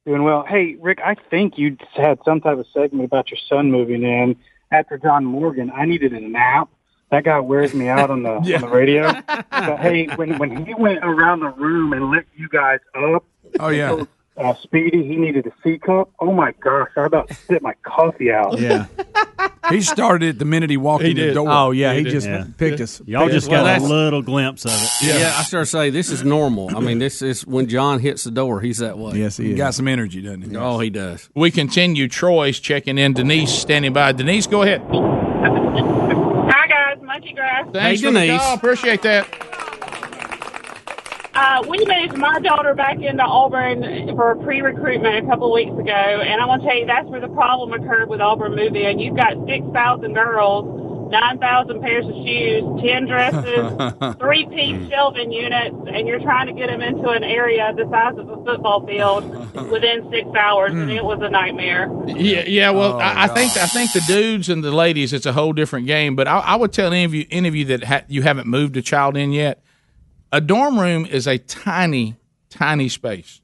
Doing 0.06 0.24
well. 0.24 0.46
Hey, 0.48 0.76
Rick, 0.80 1.00
I 1.04 1.16
think 1.32 1.58
you 1.58 1.78
had 1.96 2.20
some 2.26 2.40
type 2.42 2.58
of 2.60 2.66
segment 2.74 3.06
about 3.06 3.32
your 3.32 3.40
son 3.50 3.72
moving 3.72 4.04
in 4.04 4.36
after 4.72 4.98
John 4.98 5.26
Morgan. 5.26 5.72
I 5.74 5.86
needed 5.86 6.14
a 6.14 6.20
nap. 6.20 6.70
That 7.16 7.24
guy 7.24 7.40
wears 7.40 7.74
me 7.74 7.88
out 7.88 8.10
on 8.12 8.24
the 8.24 8.42
Yeah. 8.44 8.58
on 8.58 8.62
the 8.64 8.68
radio. 8.68 9.04
But 9.50 9.80
hey, 9.80 10.08
when 10.16 10.38
when 10.38 10.66
he 10.66 10.74
went 10.74 11.00
around 11.02 11.40
the 11.40 11.48
room 11.50 11.94
and 11.94 12.12
lit 12.12 12.28
you 12.36 12.50
guys 12.50 12.80
up. 12.94 13.24
Oh, 13.58 13.70
yeah. 13.70 13.90
and 13.94 13.98
told, 14.00 14.08
Uh, 14.38 14.54
Speedy, 14.62 15.02
he 15.08 15.16
needed 15.16 15.48
a 15.48 15.54
C 15.64 15.78
cup. 15.78 16.10
Oh 16.20 16.34
my 16.34 16.52
gosh! 16.60 16.90
I 16.98 17.06
about 17.06 17.30
to 17.30 17.34
spit 17.36 17.62
my 17.62 17.74
coffee 17.84 18.32
out. 18.34 18.60
Yeah. 18.60 18.88
he 19.70 19.80
started 19.80 20.28
it 20.36 20.40
the 20.40 20.46
minute 20.46 20.70
he 20.70 20.76
walked 20.76 21.06
He 21.06 21.12
in 21.12 21.16
the 21.28 21.34
door. 21.34 21.48
Oh, 21.50 21.72
yeah, 21.72 21.94
he 21.94 22.04
just 22.04 22.28
picked 22.58 22.82
us. 22.82 23.02
Y'all 23.06 23.30
just 23.30 23.48
Well, 23.50 23.62
got 23.64 23.70
a 23.70 23.74
that's- 23.76 23.90
little 23.90 24.22
glimpse 24.22 24.66
of 24.66 24.72
it. 24.74 24.90
Yeah. 25.04 25.34
I 25.38 25.44
start 25.44 25.64
to 25.68 25.72
say 25.72 25.90
this 25.90 26.12
is 26.12 26.26
normal. 26.26 26.76
I 26.76 26.82
mean, 26.82 27.00
this 27.00 27.22
is 27.22 27.48
when 27.48 27.68
John 27.70 28.00
hits 28.00 28.26
the 28.26 28.32
door, 28.32 28.60
he's 28.60 28.80
that 28.80 28.98
way. 28.98 29.14
Yes, 29.20 29.38
He 29.38 29.54
got 29.56 29.74
some 29.74 29.88
energy, 29.88 30.22
doesn't 30.22 30.50
he? 30.52 30.58
Oh, 30.58 30.80
he 30.80 30.90
does. 30.90 31.30
We 31.34 31.50
continue. 31.50 32.10
Troy's 32.10 32.60
checking 32.60 32.98
in. 32.98 33.14
Denise 33.14 33.54
standing 33.54 33.94
by. 33.94 34.12
Denise, 34.12 34.48
go 34.48 34.64
ahead. 34.64 34.82
Hi 37.16 37.20
guys, 37.20 37.32
Monkey 37.32 37.34
Grass. 37.34 37.68
Thanks 37.72 38.02
for 38.02 38.12
the 38.12 38.28
call. 38.28 38.56
Appreciate 38.56 39.02
that. 39.04 39.26
Uh, 41.34 41.64
we 41.68 41.78
moved 41.86 42.18
my 42.18 42.40
daughter 42.40 42.74
back 42.74 43.00
into 43.00 43.24
Auburn 43.24 44.10
for 44.16 44.36
pre-recruitment 44.44 45.26
a 45.26 45.30
couple 45.30 45.48
of 45.48 45.54
weeks 45.54 45.72
ago, 45.80 45.92
and 45.92 46.42
I 46.42 46.46
want 46.46 46.62
to 46.62 46.68
tell 46.68 46.78
you 46.78 46.86
that's 46.86 47.08
where 47.08 47.22
the 47.22 47.30
problem 47.30 47.72
occurred 47.72 48.10
with 48.10 48.20
Auburn 48.20 48.56
moving. 48.56 49.00
You've 49.00 49.16
got 49.16 49.34
six 49.48 49.66
thousand 49.72 50.14
girls, 50.14 50.66
nine 51.20 51.38
thousand 51.40 51.82
pairs 51.82 52.06
of 52.06 52.16
shoes, 52.26 52.64
ten 52.82 53.06
dresses, 53.06 54.16
three 54.20 54.46
piece 54.48 54.76
mm. 54.76 54.90
shelving 54.90 55.32
units, 55.32 55.76
and 55.88 56.08
you're 56.08 56.20
trying 56.20 56.48
to 56.48 56.54
get 56.54 56.68
them 56.68 56.82
into 56.82 57.10
an 57.10 57.24
area 57.24 57.74
the 57.76 57.88
size 57.90 58.18
of 58.18 58.30
a 58.30 58.44
football 58.44 58.86
field 58.86 59.24
within 59.72 60.10
six 60.12 60.28
hours, 60.36 60.72
and 60.72 60.90
mm. 60.90 60.96
it 60.96 61.04
was 61.04 61.20
a 61.22 61.30
nightmare. 61.30 61.90
Yeah, 62.08 62.44
yeah. 62.48 62.70
Well, 62.72 62.96
Oh, 62.96 63.00
I, 63.00 63.24
I 63.24 63.28
think 63.28 63.58
I 63.58 63.68
think 63.68 63.92
the 63.94 64.02
dudes 64.08 64.50
and 64.50 64.64
the 64.64 64.72
ladies, 64.72 65.12
it's 65.12 65.26
a 65.26 65.34
whole 65.34 65.54
different 65.54 65.88
game. 65.88 66.16
But 66.16 66.28
I, 66.28 66.40
I 66.40 66.56
would 66.56 66.72
tell 66.72 66.88
any 66.88 67.04
of 67.04 67.14
you, 67.14 67.26
any 67.32 67.48
of 67.48 67.56
you 67.56 67.66
that 67.66 67.84
ha- 67.84 68.04
you 68.08 68.22
haven't 68.22 68.48
moved 68.48 68.78
a 68.78 68.82
child 68.82 69.18
in 69.18 69.32
yet, 69.32 69.64
a 70.32 70.40
dorm 70.40 70.80
room 70.80 71.06
is 71.06 71.28
a 71.28 71.38
tiny, 71.38 72.16
tiny 72.50 72.90
space. 72.90 73.42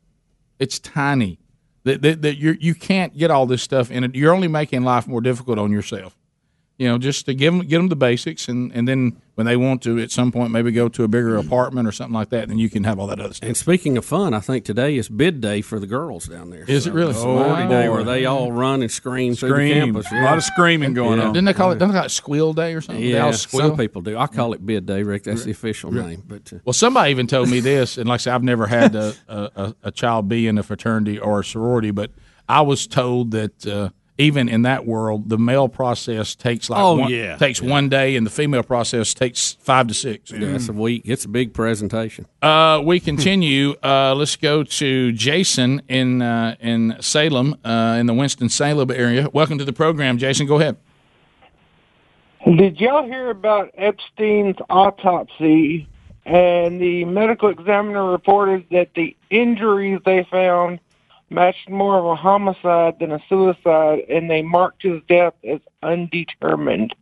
It's 0.60 0.80
tiny. 0.80 1.40
That 1.84 2.02
that, 2.04 2.22
that 2.22 2.38
you 2.38 2.58
you 2.60 2.76
can't 2.76 3.18
get 3.18 3.32
all 3.32 3.46
this 3.46 3.64
stuff 3.64 3.90
in 3.90 4.04
it. 4.04 4.16
You're 4.16 4.34
only 4.34 4.48
making 4.48 4.84
life 4.84 5.08
more 5.08 5.22
difficult 5.22 5.58
on 5.58 5.72
yourself. 5.72 6.16
You 6.82 6.88
know, 6.88 6.98
just 6.98 7.28
to 7.28 7.36
give 7.36 7.54
them 7.54 7.62
get 7.68 7.78
them 7.78 7.90
the 7.90 7.96
basics, 7.96 8.48
and 8.48 8.72
and 8.74 8.88
then 8.88 9.16
when 9.36 9.46
they 9.46 9.56
want 9.56 9.84
to, 9.84 10.00
at 10.00 10.10
some 10.10 10.32
point, 10.32 10.50
maybe 10.52 10.72
go 10.72 10.90
to 10.90 11.04
a 11.04 11.08
bigger 11.08 11.36
apartment 11.38 11.88
or 11.88 11.92
something 11.92 12.14
like 12.16 12.30
that, 12.32 12.48
then 12.48 12.58
you 12.58 12.72
can 12.72 12.84
have 12.86 12.98
all 12.98 13.06
that 13.06 13.20
other 13.20 13.36
stuff. 13.36 13.46
And 13.48 13.56
speaking 13.56 13.98
of 14.00 14.04
fun, 14.06 14.34
I 14.34 14.40
think 14.40 14.66
today 14.66 14.98
is 14.98 15.08
bid 15.08 15.42
day 15.42 15.62
for 15.62 15.80
the 15.80 15.86
girls 15.86 16.26
down 16.26 16.50
there. 16.50 16.66
Is 16.68 16.88
it 16.88 16.94
really? 16.94 17.12
It's 17.12 17.22
a 17.22 17.28
mighty 17.28 17.70
day 17.70 17.86
Oh, 17.86 17.92
where 17.92 18.04
they 18.04 18.26
all 18.26 18.52
run 18.52 18.82
and 18.82 18.90
scream, 18.90 19.36
through 19.36 19.50
the 19.50 19.56
Scream. 19.56 19.94
campus. 19.94 20.12
A 20.12 20.24
lot 20.24 20.38
of 20.40 20.44
screaming 20.44 20.96
going 20.96 21.20
Yeah. 21.20 21.28
on. 21.28 21.34
Didn't 21.34 21.46
they 21.46 21.54
call 21.54 21.70
it? 21.72 21.78
Don't 21.78 21.90
they 21.90 21.96
call 21.96 22.06
it 22.06 22.10
Squeal 22.10 22.52
Day 22.54 22.74
or 22.74 22.82
something? 22.82 23.04
They 23.06 23.20
all 23.20 23.28
Yeah, 23.30 23.36
squeal? 23.36 23.68
some 23.70 23.78
people 23.78 24.02
do. 24.02 24.18
I 24.18 24.26
call 24.26 24.54
it 24.54 24.66
bid 24.66 24.88
day, 24.88 25.04
Rick. 25.04 25.26
That's 25.26 25.44
the 25.44 25.52
official 25.52 25.92
name. 25.92 26.24
But 26.28 26.52
uh, 26.52 26.58
Well, 26.66 26.74
somebody 26.74 27.12
even 27.12 27.28
told 27.28 27.48
me 27.48 27.60
this, 27.60 28.00
and 28.00 28.10
like 28.10 28.22
I 28.22 28.24
said, 28.24 28.34
I've 28.34 28.44
never 28.44 28.66
had 28.66 28.96
a, 28.96 29.14
a, 29.28 29.38
a- 29.56 29.76
a 29.84 29.92
child 29.92 30.28
be 30.30 30.48
in 30.48 30.58
a 30.58 30.64
fraternity 30.64 31.20
or 31.20 31.42
a 31.42 31.44
sorority, 31.44 31.92
but 31.92 32.10
I 32.50 32.62
was 32.62 32.88
told 32.88 33.30
that 33.32 33.68
uh, 33.68 33.90
even 34.22 34.48
in 34.48 34.62
that 34.64 34.86
world, 34.86 35.30
the 35.30 35.38
male 35.38 35.68
process 35.68 36.36
takes 36.36 36.70
like 36.70 36.80
Oh, 36.82 36.96
one, 36.98 37.12
yeah. 37.12 37.38
takes 37.38 37.62
one 37.62 37.90
day, 37.90 38.16
and 38.16 38.26
the 38.26 38.30
female 38.30 38.64
process 38.64 39.14
takes 39.14 39.54
five 39.62 39.88
to 39.88 39.94
six. 39.94 40.32
yeah, 40.32 40.48
it's 40.50 40.70
a 40.70 40.74
week. 40.74 41.02
It's 41.06 41.26
a 41.26 41.28
big 41.30 41.54
presentation. 41.54 42.26
Uh, 42.42 42.82
we 42.84 43.00
continue. 43.00 43.76
Uh, 43.84 44.14
let's 44.16 44.36
go 44.36 44.64
to 44.64 45.12
Jason 45.12 45.82
in 45.90 46.22
uh, 46.22 46.56
in 46.60 46.96
Salem, 47.02 47.56
uh, 47.66 47.98
in 48.00 48.06
the 48.06 48.14
Winston 48.14 48.48
Salem 48.50 48.92
area. 48.92 49.28
Welcome 49.34 49.58
to 49.58 49.66
the 49.66 49.74
program, 49.74 50.18
Jason. 50.18 50.46
Go 50.48 50.60
ahead. 50.60 50.78
Did 52.46 52.80
y'all 52.80 53.06
hear 53.06 53.30
about 53.30 53.72
Epstein's 53.76 54.58
autopsy? 54.70 55.88
And 56.26 56.80
the 56.80 57.06
medical 57.06 57.50
examiner 57.50 58.04
reported 58.12 58.66
that 58.72 58.94
the 58.96 59.16
injuries 59.30 60.00
they 60.06 60.24
found 60.30 60.80
matched 61.32 61.70
more 61.70 61.98
of 61.98 62.06
a 62.06 62.16
homicide 62.16 63.00
than 63.00 63.12
a 63.12 63.20
suicide, 63.30 64.00
and 64.10 64.30
they 64.30 64.42
marked 64.42 64.84
his 64.84 65.02
death 65.08 65.34
as 65.48 65.60
undetermined. 65.82 66.94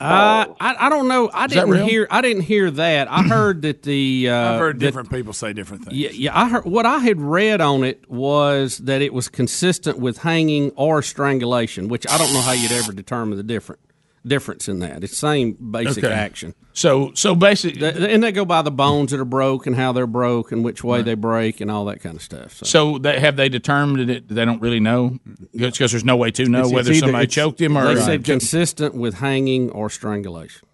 Uh, 0.00 0.46
I 0.60 0.86
I 0.86 0.88
don't 0.88 1.06
know. 1.06 1.28
I 1.28 1.44
Is 1.44 1.52
didn't 1.52 1.88
hear. 1.88 2.08
I 2.10 2.22
didn't 2.22 2.42
hear 2.42 2.72
that. 2.72 3.08
I 3.08 3.22
heard 3.22 3.62
that 3.62 3.82
the. 3.84 4.28
Uh, 4.32 4.52
I've 4.54 4.58
heard 4.58 4.80
that- 4.80 4.84
different 4.84 5.10
people 5.10 5.32
say 5.32 5.52
different 5.52 5.84
things. 5.84 5.96
Yeah, 5.96 6.10
yeah. 6.12 6.38
I 6.38 6.48
heard 6.48 6.64
what 6.64 6.86
I 6.86 6.98
had 6.98 7.20
read 7.20 7.60
on 7.60 7.84
it 7.84 8.10
was 8.10 8.78
that 8.78 9.00
it 9.00 9.12
was 9.14 9.28
consistent 9.28 9.98
with 9.98 10.18
hanging 10.18 10.70
or 10.74 11.02
strangulation, 11.02 11.86
which 11.86 12.04
I 12.08 12.18
don't 12.18 12.32
know 12.32 12.40
how 12.40 12.50
you'd 12.52 12.72
ever 12.72 12.92
determine 12.92 13.36
the 13.36 13.44
different 13.44 13.80
difference 14.26 14.68
in 14.68 14.78
that. 14.80 15.02
It's 15.02 15.12
the 15.12 15.16
same 15.16 15.52
basic 15.54 16.04
Okay. 16.04 16.12
action. 16.12 16.54
So 16.74 17.12
so 17.14 17.34
basically, 17.34 17.86
and 17.86 18.22
they 18.22 18.32
go 18.32 18.44
by 18.44 18.62
the 18.62 18.70
bones 18.70 19.10
that 19.10 19.20
are 19.20 19.24
broke 19.24 19.66
and 19.66 19.76
how 19.76 19.92
they're 19.92 20.06
broke 20.06 20.52
and 20.52 20.64
which 20.64 20.82
way 20.82 21.02
they 21.02 21.14
break 21.14 21.60
and 21.60 21.70
all 21.70 21.84
that 21.86 22.00
kind 22.00 22.16
of 22.16 22.22
stuff. 22.22 22.54
So. 22.58 22.64
So 22.66 22.98
they, 22.98 23.20
have 23.20 23.36
they 23.36 23.48
determined 23.48 24.08
it? 24.10 24.28
They 24.28 24.44
don't 24.44 24.62
really 24.62 24.80
know 24.80 25.18
because 25.54 25.90
there's 25.90 26.04
no 26.04 26.16
way 26.16 26.30
to 26.30 26.44
know 26.46 26.58
It's- 26.60 26.70
it's 26.70 26.74
whether 26.74 26.90
either- 26.92 27.00
somebody 27.00 27.24
it's- 27.24 27.34
choked 27.34 27.60
him 27.60 27.76
or. 27.76 27.94
they 27.94 28.00
said 28.00 28.24
consistent 28.24 28.94
with 28.94 29.14
hanging 29.14 29.70
or 29.70 29.90
strangulation. 29.90 30.66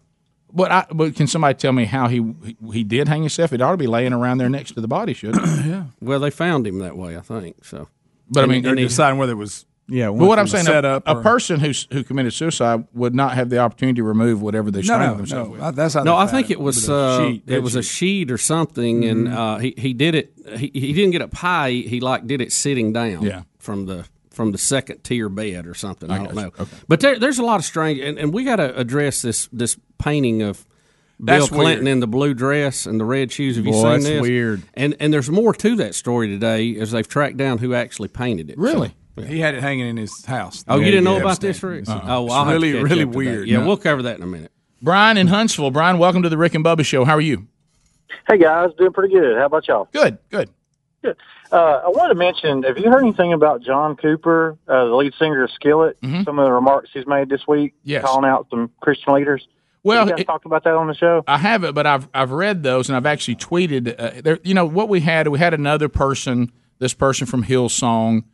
But 0.52 0.70
I, 0.72 0.86
but 0.92 1.14
can 1.14 1.26
somebody 1.26 1.54
tell 1.58 1.72
me 1.72 1.84
how 1.84 2.08
he 2.08 2.34
he 2.72 2.82
did 2.84 3.06
hang 3.08 3.22
himself? 3.22 3.52
It 3.52 3.60
ought 3.60 3.72
to 3.72 3.76
be 3.76 3.86
laying 3.86 4.12
around 4.14 4.38
there 4.38 4.48
next 4.48 4.72
to 4.72 4.80
the 4.80 4.88
body, 4.88 5.12
shouldn't 5.14 5.42
it? 5.42 5.66
yeah. 5.66 5.84
Well, 6.00 6.20
they 6.20 6.30
found 6.30 6.66
him 6.66 6.78
that 6.78 6.96
way, 6.96 7.16
I 7.18 7.20
think. 7.20 7.64
So, 7.64 7.88
But 8.30 8.44
I 8.44 8.46
mean, 8.46 8.62
they're 8.62 8.74
deciding 8.74 9.18
whether 9.18 9.32
it 9.32 9.36
was 9.36 9.66
yeah. 9.88 10.06
But 10.08 10.26
what 10.26 10.38
I'm 10.38 10.46
saying, 10.46 10.66
set 10.66 10.84
a, 10.84 11.02
a 11.06 11.16
or- 11.16 11.22
person 11.22 11.60
who's 11.60 11.86
who 11.92 12.04
committed 12.04 12.32
suicide 12.32 12.86
would 12.94 13.14
not 13.14 13.34
have 13.34 13.50
the 13.50 13.58
opportunity 13.58 13.96
to 13.96 14.02
remove 14.04 14.40
whatever 14.42 14.70
they 14.70 14.80
No, 14.80 14.82
strangled 14.82 15.10
no, 15.12 15.16
themselves 15.18 15.50
no. 15.58 15.66
with. 15.66 15.76
That's 15.76 15.94
how 15.94 16.02
no, 16.02 16.16
I 16.16 16.26
think 16.26 16.50
it, 16.50 16.54
it 16.54 16.60
was 16.60 16.88
a 16.88 16.94
uh, 16.94 17.18
sheet, 17.18 17.42
it 17.42 17.46
bed 17.46 17.62
was 17.62 17.74
a 17.76 17.82
sheet. 17.82 17.88
sheet 17.96 18.30
or 18.30 18.38
something, 18.38 19.04
and 19.04 19.28
Mhm. 19.28 19.34
uh, 19.36 19.58
he 19.58 19.74
he 19.76 19.92
did 19.94 20.14
it. 20.14 20.32
He, 20.56 20.70
he 20.74 20.92
didn't 20.92 21.10
get 21.12 21.22
up 21.22 21.34
high. 21.34 21.70
He, 21.70 21.82
he 21.82 22.00
like 22.00 22.26
did 22.26 22.40
it 22.40 22.52
sitting 22.52 22.92
down. 22.92 23.22
Yeah. 23.22 23.42
from 23.58 23.86
the 23.86 24.04
from 24.30 24.52
the 24.52 24.58
second 24.58 25.02
tier 25.02 25.28
bed 25.28 25.66
or 25.66 25.74
something. 25.74 26.10
I, 26.10 26.14
I 26.14 26.24
don't 26.24 26.34
know. 26.36 26.52
Okay. 26.58 26.76
But 26.86 27.00
there, 27.00 27.18
there's 27.18 27.40
a 27.40 27.42
lot 27.44 27.58
of 27.58 27.64
strange, 27.64 27.98
and, 27.98 28.18
and 28.18 28.32
we 28.32 28.44
got 28.44 28.56
to 28.56 28.76
address 28.78 29.22
this 29.22 29.48
this 29.52 29.76
painting 29.98 30.42
of. 30.42 30.64
Bill 31.20 31.36
That's 31.40 31.48
Clinton 31.48 31.84
weird. 31.86 31.88
in 31.94 31.98
the 31.98 32.06
blue 32.06 32.32
dress 32.32 32.86
and 32.86 33.00
the 33.00 33.04
red 33.04 33.32
shoes. 33.32 33.56
Have 33.56 33.66
you 33.66 33.72
Boy, 33.72 33.78
seen 33.82 33.90
that's 33.90 34.04
this? 34.04 34.22
weird. 34.22 34.62
And 34.74 34.94
and 35.00 35.12
there's 35.12 35.28
more 35.28 35.52
to 35.52 35.74
that 35.74 35.96
story 35.96 36.28
today 36.28 36.76
as 36.76 36.92
they've 36.92 37.08
tracked 37.08 37.36
down 37.36 37.58
who 37.58 37.74
actually 37.74 38.06
painted 38.06 38.50
it. 38.50 38.56
Really? 38.56 38.94
He 39.26 39.40
had 39.40 39.54
it 39.54 39.62
hanging 39.62 39.86
in 39.88 39.96
his 39.96 40.24
house. 40.24 40.64
Oh, 40.68 40.78
you 40.78 40.86
didn't 40.86 41.04
know 41.04 41.18
about 41.18 41.40
this, 41.40 41.62
Rick? 41.62 41.88
Uh-uh. 41.88 42.00
Oh, 42.04 42.06
well, 42.06 42.24
It's 42.24 42.34
I'll 42.34 42.44
have 42.44 42.54
to 42.54 42.60
really, 42.60 42.72
catch 42.72 42.82
really 42.90 43.02
up 43.02 43.08
to 43.08 43.12
that. 43.12 43.16
weird. 43.16 43.48
Yeah, 43.48 43.64
we'll 43.66 43.76
cover 43.76 44.02
that 44.02 44.16
in 44.16 44.22
a 44.22 44.26
minute. 44.26 44.52
Brian 44.82 45.16
in 45.16 45.26
Huntsville. 45.26 45.70
Brian, 45.70 45.98
welcome 45.98 46.22
to 46.22 46.28
the 46.28 46.38
Rick 46.38 46.54
and 46.54 46.64
Bubba 46.64 46.84
Show. 46.84 47.04
How 47.04 47.14
are 47.14 47.20
you? 47.20 47.46
Hey 48.28 48.38
guys, 48.38 48.70
doing 48.78 48.92
pretty 48.92 49.14
good. 49.14 49.36
How 49.38 49.46
about 49.46 49.66
y'all? 49.68 49.88
Good, 49.92 50.18
good. 50.30 50.50
Good. 51.02 51.16
Uh, 51.50 51.80
I 51.84 51.88
wanted 51.88 52.12
to 52.12 52.14
mention, 52.18 52.62
have 52.64 52.76
you 52.76 52.90
heard 52.90 53.02
anything 53.02 53.32
about 53.32 53.62
John 53.62 53.96
Cooper, 53.96 54.58
uh, 54.68 54.84
the 54.84 54.94
lead 54.94 55.14
singer 55.18 55.44
of 55.44 55.50
Skillet? 55.50 55.96
Some 56.02 56.38
of 56.38 56.44
the 56.44 56.52
remarks 56.52 56.90
he's 56.92 57.06
made 57.06 57.28
this 57.30 57.46
week, 57.48 57.72
Mm-hmm. 57.72 57.90
Yes. 57.90 58.04
calling 58.04 58.28
out 58.28 58.46
some 58.50 58.70
Christian 58.82 59.14
leaders. 59.14 59.48
Well, 59.82 60.04
you 60.04 60.10
guys 60.10 60.20
it- 60.20 60.26
talked 60.26 60.44
about 60.44 60.64
that 60.64 60.74
on 60.74 60.88
the 60.88 60.94
show. 60.94 61.24
I 61.26 61.38
haven't, 61.38 61.74
but 61.74 61.86
I've 61.86 62.08
I've 62.12 62.32
read 62.32 62.62
those 62.62 62.88
and 62.90 62.96
I've 62.96 63.06
actually 63.06 63.36
tweeted. 63.36 63.94
Uh, 63.98 64.20
there, 64.22 64.38
you 64.42 64.52
know 64.52 64.66
what 64.66 64.88
we 64.90 65.00
had? 65.00 65.28
We 65.28 65.38
had 65.38 65.54
another 65.54 65.88
person. 65.88 66.52
This 66.80 66.92
person 66.94 67.26
from 67.26 67.44
Hillsong, 67.44 68.24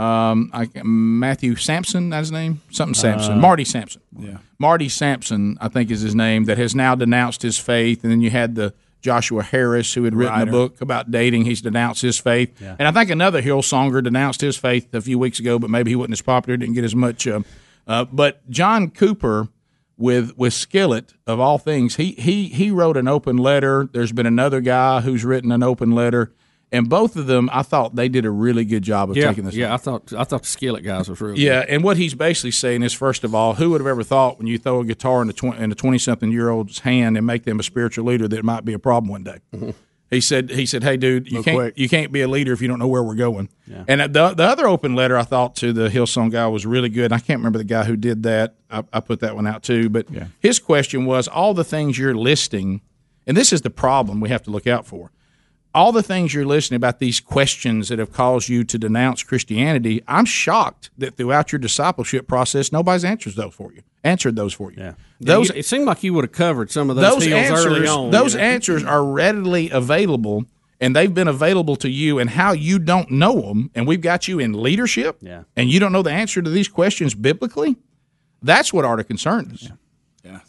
um, 0.00 0.50
I, 0.52 0.68
Matthew 0.82 1.56
Sampson. 1.56 2.10
That's 2.10 2.28
his 2.28 2.32
name. 2.32 2.62
Something 2.70 2.94
Sampson. 2.94 3.34
Uh, 3.34 3.36
Marty 3.36 3.64
Sampson. 3.64 4.00
Yeah. 4.18 4.38
Marty 4.58 4.88
Sampson, 4.88 5.58
I 5.60 5.68
think 5.68 5.90
is 5.90 6.00
his 6.00 6.14
name. 6.14 6.44
That 6.44 6.58
has 6.58 6.74
now 6.74 6.94
denounced 6.94 7.42
his 7.42 7.58
faith. 7.58 8.02
And 8.02 8.10
then 8.10 8.20
you 8.20 8.30
had 8.30 8.54
the 8.54 8.72
Joshua 9.02 9.42
Harris 9.42 9.92
who 9.94 10.04
had 10.04 10.14
written 10.14 10.34
Writer. 10.34 10.50
a 10.50 10.52
book 10.52 10.80
about 10.80 11.10
dating. 11.10 11.44
He's 11.44 11.62
denounced 11.62 12.02
his 12.02 12.18
faith. 12.18 12.60
Yeah. 12.60 12.76
And 12.78 12.86
I 12.86 12.92
think 12.92 13.10
another 13.10 13.42
Hillsonger 13.42 14.02
denounced 14.02 14.40
his 14.40 14.56
faith 14.56 14.92
a 14.94 15.00
few 15.00 15.18
weeks 15.18 15.38
ago, 15.38 15.58
but 15.58 15.70
maybe 15.70 15.90
he 15.90 15.96
wasn't 15.96 16.14
as 16.14 16.22
popular. 16.22 16.56
Didn't 16.56 16.74
get 16.74 16.84
as 16.84 16.94
much. 16.94 17.26
Uh, 17.26 17.40
uh, 17.86 18.04
but 18.06 18.48
John 18.50 18.90
Cooper 18.90 19.48
with 19.96 20.36
with 20.38 20.54
Skillet 20.54 21.12
of 21.26 21.40
all 21.40 21.58
things, 21.58 21.96
he 21.96 22.12
he 22.12 22.48
he 22.48 22.70
wrote 22.70 22.96
an 22.96 23.08
open 23.08 23.36
letter. 23.36 23.88
There's 23.92 24.12
been 24.12 24.26
another 24.26 24.60
guy 24.60 25.00
who's 25.00 25.24
written 25.24 25.52
an 25.52 25.62
open 25.62 25.92
letter, 25.92 26.32
and 26.72 26.88
both 26.88 27.16
of 27.16 27.26
them, 27.26 27.50
I 27.52 27.62
thought 27.62 27.96
they 27.96 28.08
did 28.08 28.24
a 28.24 28.30
really 28.30 28.64
good 28.64 28.82
job 28.82 29.10
of 29.10 29.16
Yeah, 29.16 29.28
taking 29.28 29.44
this. 29.44 29.54
yeah. 29.54 29.74
I 29.74 29.76
thought 29.76 30.12
I 30.12 30.24
thought 30.24 30.42
the 30.42 30.48
Skillet 30.48 30.84
guys 30.84 31.08
was 31.08 31.20
real. 31.20 31.38
Yeah, 31.38 31.64
and 31.68 31.82
what 31.82 31.96
he's 31.96 32.14
basically 32.14 32.52
saying 32.52 32.82
is, 32.82 32.92
first 32.92 33.24
of 33.24 33.34
all, 33.34 33.54
who 33.54 33.70
would 33.70 33.80
have 33.80 33.88
ever 33.88 34.02
thought 34.04 34.38
when 34.38 34.46
you 34.46 34.58
throw 34.58 34.80
a 34.80 34.84
guitar 34.84 35.22
in 35.22 35.30
a 35.30 35.32
tw- 35.32 35.58
in 35.58 35.72
a 35.72 35.74
twenty 35.74 35.98
something 35.98 36.30
year 36.30 36.48
old's 36.50 36.80
hand 36.80 37.16
and 37.16 37.26
make 37.26 37.44
them 37.44 37.58
a 37.60 37.62
spiritual 37.62 38.04
leader 38.06 38.28
that 38.28 38.38
it 38.38 38.44
might 38.44 38.64
be 38.64 38.72
a 38.72 38.78
problem 38.78 39.10
one 39.10 39.24
day? 39.24 39.38
Mm-hmm. 39.54 39.70
He 40.10 40.20
said, 40.20 40.50
he 40.50 40.66
said, 40.66 40.82
hey, 40.82 40.96
dude, 40.96 41.28
you 41.30 41.34
Real 41.36 41.44
can't 41.44 41.56
quick. 41.56 41.78
you 41.78 41.88
can't 41.88 42.10
be 42.10 42.20
a 42.20 42.26
leader 42.26 42.52
if 42.52 42.60
you 42.60 42.66
don't 42.66 42.80
know 42.80 42.88
where 42.88 43.00
we're 43.04 43.14
going. 43.14 43.48
And 43.86 44.00
uh, 44.00 44.06
the 44.08 44.34
the 44.34 44.42
other 44.42 44.66
open 44.66 44.96
letter 44.96 45.16
I 45.16 45.22
thought 45.22 45.54
to 45.56 45.72
the 45.72 45.88
Hillsong 45.88 46.32
guy 46.32 46.48
was 46.48 46.66
really 46.66 46.88
good. 46.88 47.12
I 47.12 47.20
can't 47.20 47.38
remember 47.38 47.58
the 47.58 47.64
guy 47.64 47.84
who 47.84 47.96
did 47.96 48.24
that. 48.24 48.56
I, 48.68 48.82
I 48.92 48.98
put 48.98 49.20
that 49.20 49.36
one 49.36 49.46
out 49.46 49.62
too. 49.62 49.88
But 49.88 50.08
his 50.40 50.58
question 50.58 51.04
was 51.04 51.28
all 51.28 51.54
the 51.54 51.62
things 51.62 51.96
you're 51.96 52.14
listing, 52.16 52.80
and 53.24 53.36
this 53.36 53.52
is 53.52 53.62
the 53.62 53.70
problem 53.70 54.20
we 54.20 54.30
have 54.30 54.42
to 54.44 54.50
look 54.50 54.66
out 54.66 54.84
for. 54.84 55.12
All 55.74 55.92
the 55.92 56.02
things 56.02 56.34
you're 56.34 56.44
listening 56.46 56.76
about 56.76 56.98
these 56.98 57.20
questions 57.20 57.88
that 57.88 57.98
have 57.98 58.12
caused 58.12 58.48
you 58.48 58.64
to 58.64 58.78
denounce 58.78 59.22
Christianity, 59.22 60.02
I'm 60.08 60.24
shocked 60.24 60.90
that 60.98 61.16
throughout 61.16 61.52
your 61.52 61.58
discipleship 61.58 62.26
process, 62.26 62.72
nobody's 62.72 63.04
answered 63.04 63.34
those 63.34 63.54
for 63.54 63.72
you. 63.72 63.82
Answered 64.02 64.34
those 64.36 64.52
for 64.52 64.72
you. 64.72 64.78
Yeah. 64.80 64.94
Those 65.20 65.50
it 65.50 65.66
seemed 65.66 65.84
like 65.84 66.02
you 66.02 66.14
would 66.14 66.24
have 66.24 66.32
covered 66.32 66.70
some 66.70 66.90
of 66.90 66.96
those, 66.96 67.24
heels 67.24 67.38
answers, 67.38 67.66
early 67.66 67.86
on. 67.86 68.10
those 68.10 68.34
you 68.34 68.40
know? 68.40 68.46
answers 68.46 68.82
are 68.82 69.04
readily 69.04 69.70
available, 69.70 70.46
and 70.80 70.96
they've 70.96 71.12
been 71.12 71.28
available 71.28 71.76
to 71.76 71.90
you. 71.90 72.18
And 72.18 72.30
how 72.30 72.52
you 72.52 72.78
don't 72.78 73.10
know 73.10 73.40
them, 73.42 73.70
and 73.74 73.86
we've 73.86 74.00
got 74.00 74.26
you 74.26 74.38
in 74.38 74.60
leadership, 74.62 75.18
Yeah. 75.20 75.42
and 75.54 75.68
you 75.70 75.78
don't 75.78 75.92
know 75.92 76.02
the 76.02 76.10
answer 76.10 76.40
to 76.42 76.50
these 76.50 76.68
questions 76.68 77.14
biblically. 77.14 77.76
That's 78.42 78.72
what 78.72 78.84
ought 78.86 78.96
to 78.96 79.04
concern 79.04 79.50
us. 79.52 79.68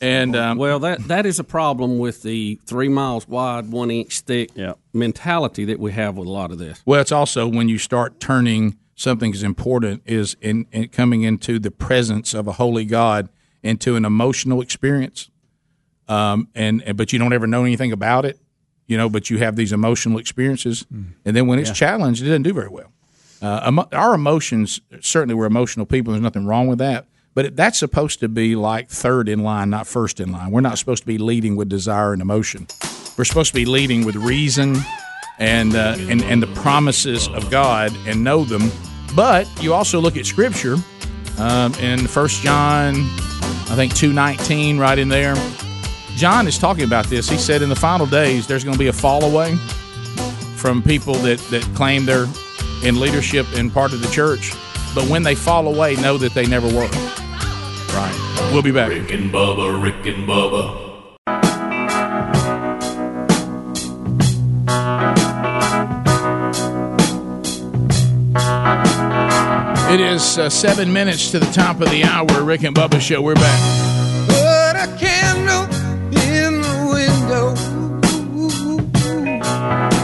And 0.01 0.35
um, 0.35 0.57
well, 0.57 0.79
that 0.79 1.07
that 1.07 1.25
is 1.25 1.39
a 1.39 1.43
problem 1.43 1.97
with 1.97 2.23
the 2.23 2.59
three 2.65 2.89
miles 2.89 3.27
wide, 3.27 3.71
one 3.71 3.89
inch 3.91 4.19
thick 4.21 4.51
mentality 4.93 5.65
that 5.65 5.79
we 5.79 5.91
have 5.93 6.17
with 6.17 6.27
a 6.27 6.31
lot 6.31 6.51
of 6.51 6.57
this. 6.57 6.81
Well, 6.85 6.99
it's 7.01 7.11
also 7.11 7.47
when 7.47 7.69
you 7.69 7.77
start 7.77 8.19
turning 8.19 8.77
something 8.95 9.33
as 9.33 9.41
important 9.43 10.03
is 10.05 10.35
in, 10.41 10.67
in 10.71 10.89
coming 10.89 11.23
into 11.23 11.57
the 11.57 11.71
presence 11.71 12.33
of 12.33 12.47
a 12.47 12.53
holy 12.53 12.85
God 12.85 13.29
into 13.63 13.95
an 13.95 14.05
emotional 14.05 14.61
experience, 14.61 15.29
um, 16.07 16.47
and 16.55 16.81
and- 16.83 16.97
but 16.97 17.13
you 17.13 17.19
don't 17.19 17.33
ever 17.33 17.47
know 17.47 17.63
anything 17.63 17.91
about 17.91 18.25
it, 18.25 18.39
you 18.87 18.97
know. 18.97 19.09
But 19.09 19.29
you 19.29 19.37
have 19.39 19.55
these 19.55 19.71
emotional 19.71 20.19
experiences, 20.19 20.85
and 20.91 21.35
then 21.35 21.47
when 21.47 21.59
it's 21.59 21.69
Yeah. 21.69 21.75
challenged, 21.75 22.21
it 22.21 22.25
doesn't 22.25 22.43
do 22.43 22.53
very 22.53 22.69
well. 22.69 22.91
Uh, 23.41 23.65
emo- 23.69 23.87
our 23.93 24.13
emotions 24.13 24.81
certainly 24.99 25.33
we're 25.33 25.45
emotional 25.47 25.85
people. 25.85 26.11
There's 26.13 26.21
nothing 26.21 26.45
wrong 26.45 26.67
with 26.67 26.77
that. 26.79 27.07
But 27.33 27.55
that's 27.55 27.79
supposed 27.79 28.19
to 28.19 28.27
be 28.27 28.55
like 28.55 28.89
third 28.89 29.29
in 29.29 29.41
line, 29.41 29.69
not 29.69 29.87
first 29.87 30.19
in 30.19 30.31
line. 30.31 30.51
We're 30.51 30.61
not 30.61 30.77
supposed 30.77 31.03
to 31.03 31.07
be 31.07 31.17
leading 31.17 31.55
with 31.55 31.69
desire 31.69 32.11
and 32.11 32.21
emotion. 32.21 32.67
We're 33.17 33.23
supposed 33.23 33.49
to 33.53 33.55
be 33.55 33.65
leading 33.65 34.05
with 34.05 34.15
reason 34.15 34.75
and 35.39 35.75
uh, 35.75 35.95
and 35.97 36.21
and 36.23 36.43
the 36.43 36.47
promises 36.61 37.27
of 37.29 37.49
God 37.49 37.95
and 38.05 38.23
know 38.23 38.43
them. 38.43 38.69
But 39.15 39.47
you 39.63 39.73
also 39.73 39.99
look 39.99 40.17
at 40.17 40.25
Scripture 40.25 40.75
um, 41.37 41.73
in 41.75 42.05
First 42.07 42.41
John, 42.41 42.95
I 42.95 43.75
think 43.75 43.95
two 43.95 44.11
nineteen, 44.11 44.77
right 44.77 44.99
in 44.99 45.07
there. 45.07 45.35
John 46.15 46.47
is 46.47 46.57
talking 46.57 46.83
about 46.83 47.05
this. 47.05 47.29
He 47.29 47.37
said 47.37 47.61
in 47.61 47.69
the 47.69 47.75
final 47.75 48.05
days 48.05 48.45
there's 48.45 48.65
going 48.65 48.75
to 48.75 48.79
be 48.79 48.87
a 48.87 48.93
fall 48.93 49.23
away 49.23 49.55
from 50.57 50.83
people 50.83 51.13
that 51.15 51.39
that 51.49 51.63
claim 51.75 52.05
they're 52.05 52.27
in 52.83 52.99
leadership 52.99 53.45
and 53.55 53.71
part 53.71 53.93
of 53.93 54.01
the 54.01 54.09
church, 54.09 54.51
but 54.93 55.07
when 55.07 55.23
they 55.23 55.35
fall 55.35 55.73
away, 55.73 55.95
know 55.95 56.17
that 56.17 56.33
they 56.33 56.45
never 56.45 56.67
were. 56.67 56.89
Right. 57.93 58.49
We'll 58.53 58.61
be 58.61 58.71
back. 58.71 58.89
Rick 58.89 59.11
and 59.11 59.31
Bubba, 59.31 59.81
Rick 59.81 60.05
and 60.05 60.27
Bubba. 60.27 60.89
It 69.93 69.99
is 69.99 70.37
uh, 70.37 70.49
seven 70.49 70.93
minutes 70.93 71.31
to 71.31 71.39
the 71.39 71.51
top 71.51 71.81
of 71.81 71.89
the 71.89 72.05
hour. 72.05 72.43
Rick 72.43 72.63
and 72.63 72.73
Bubba 72.73 73.01
show. 73.01 73.21
We're 73.21 73.35
back. 73.35 73.90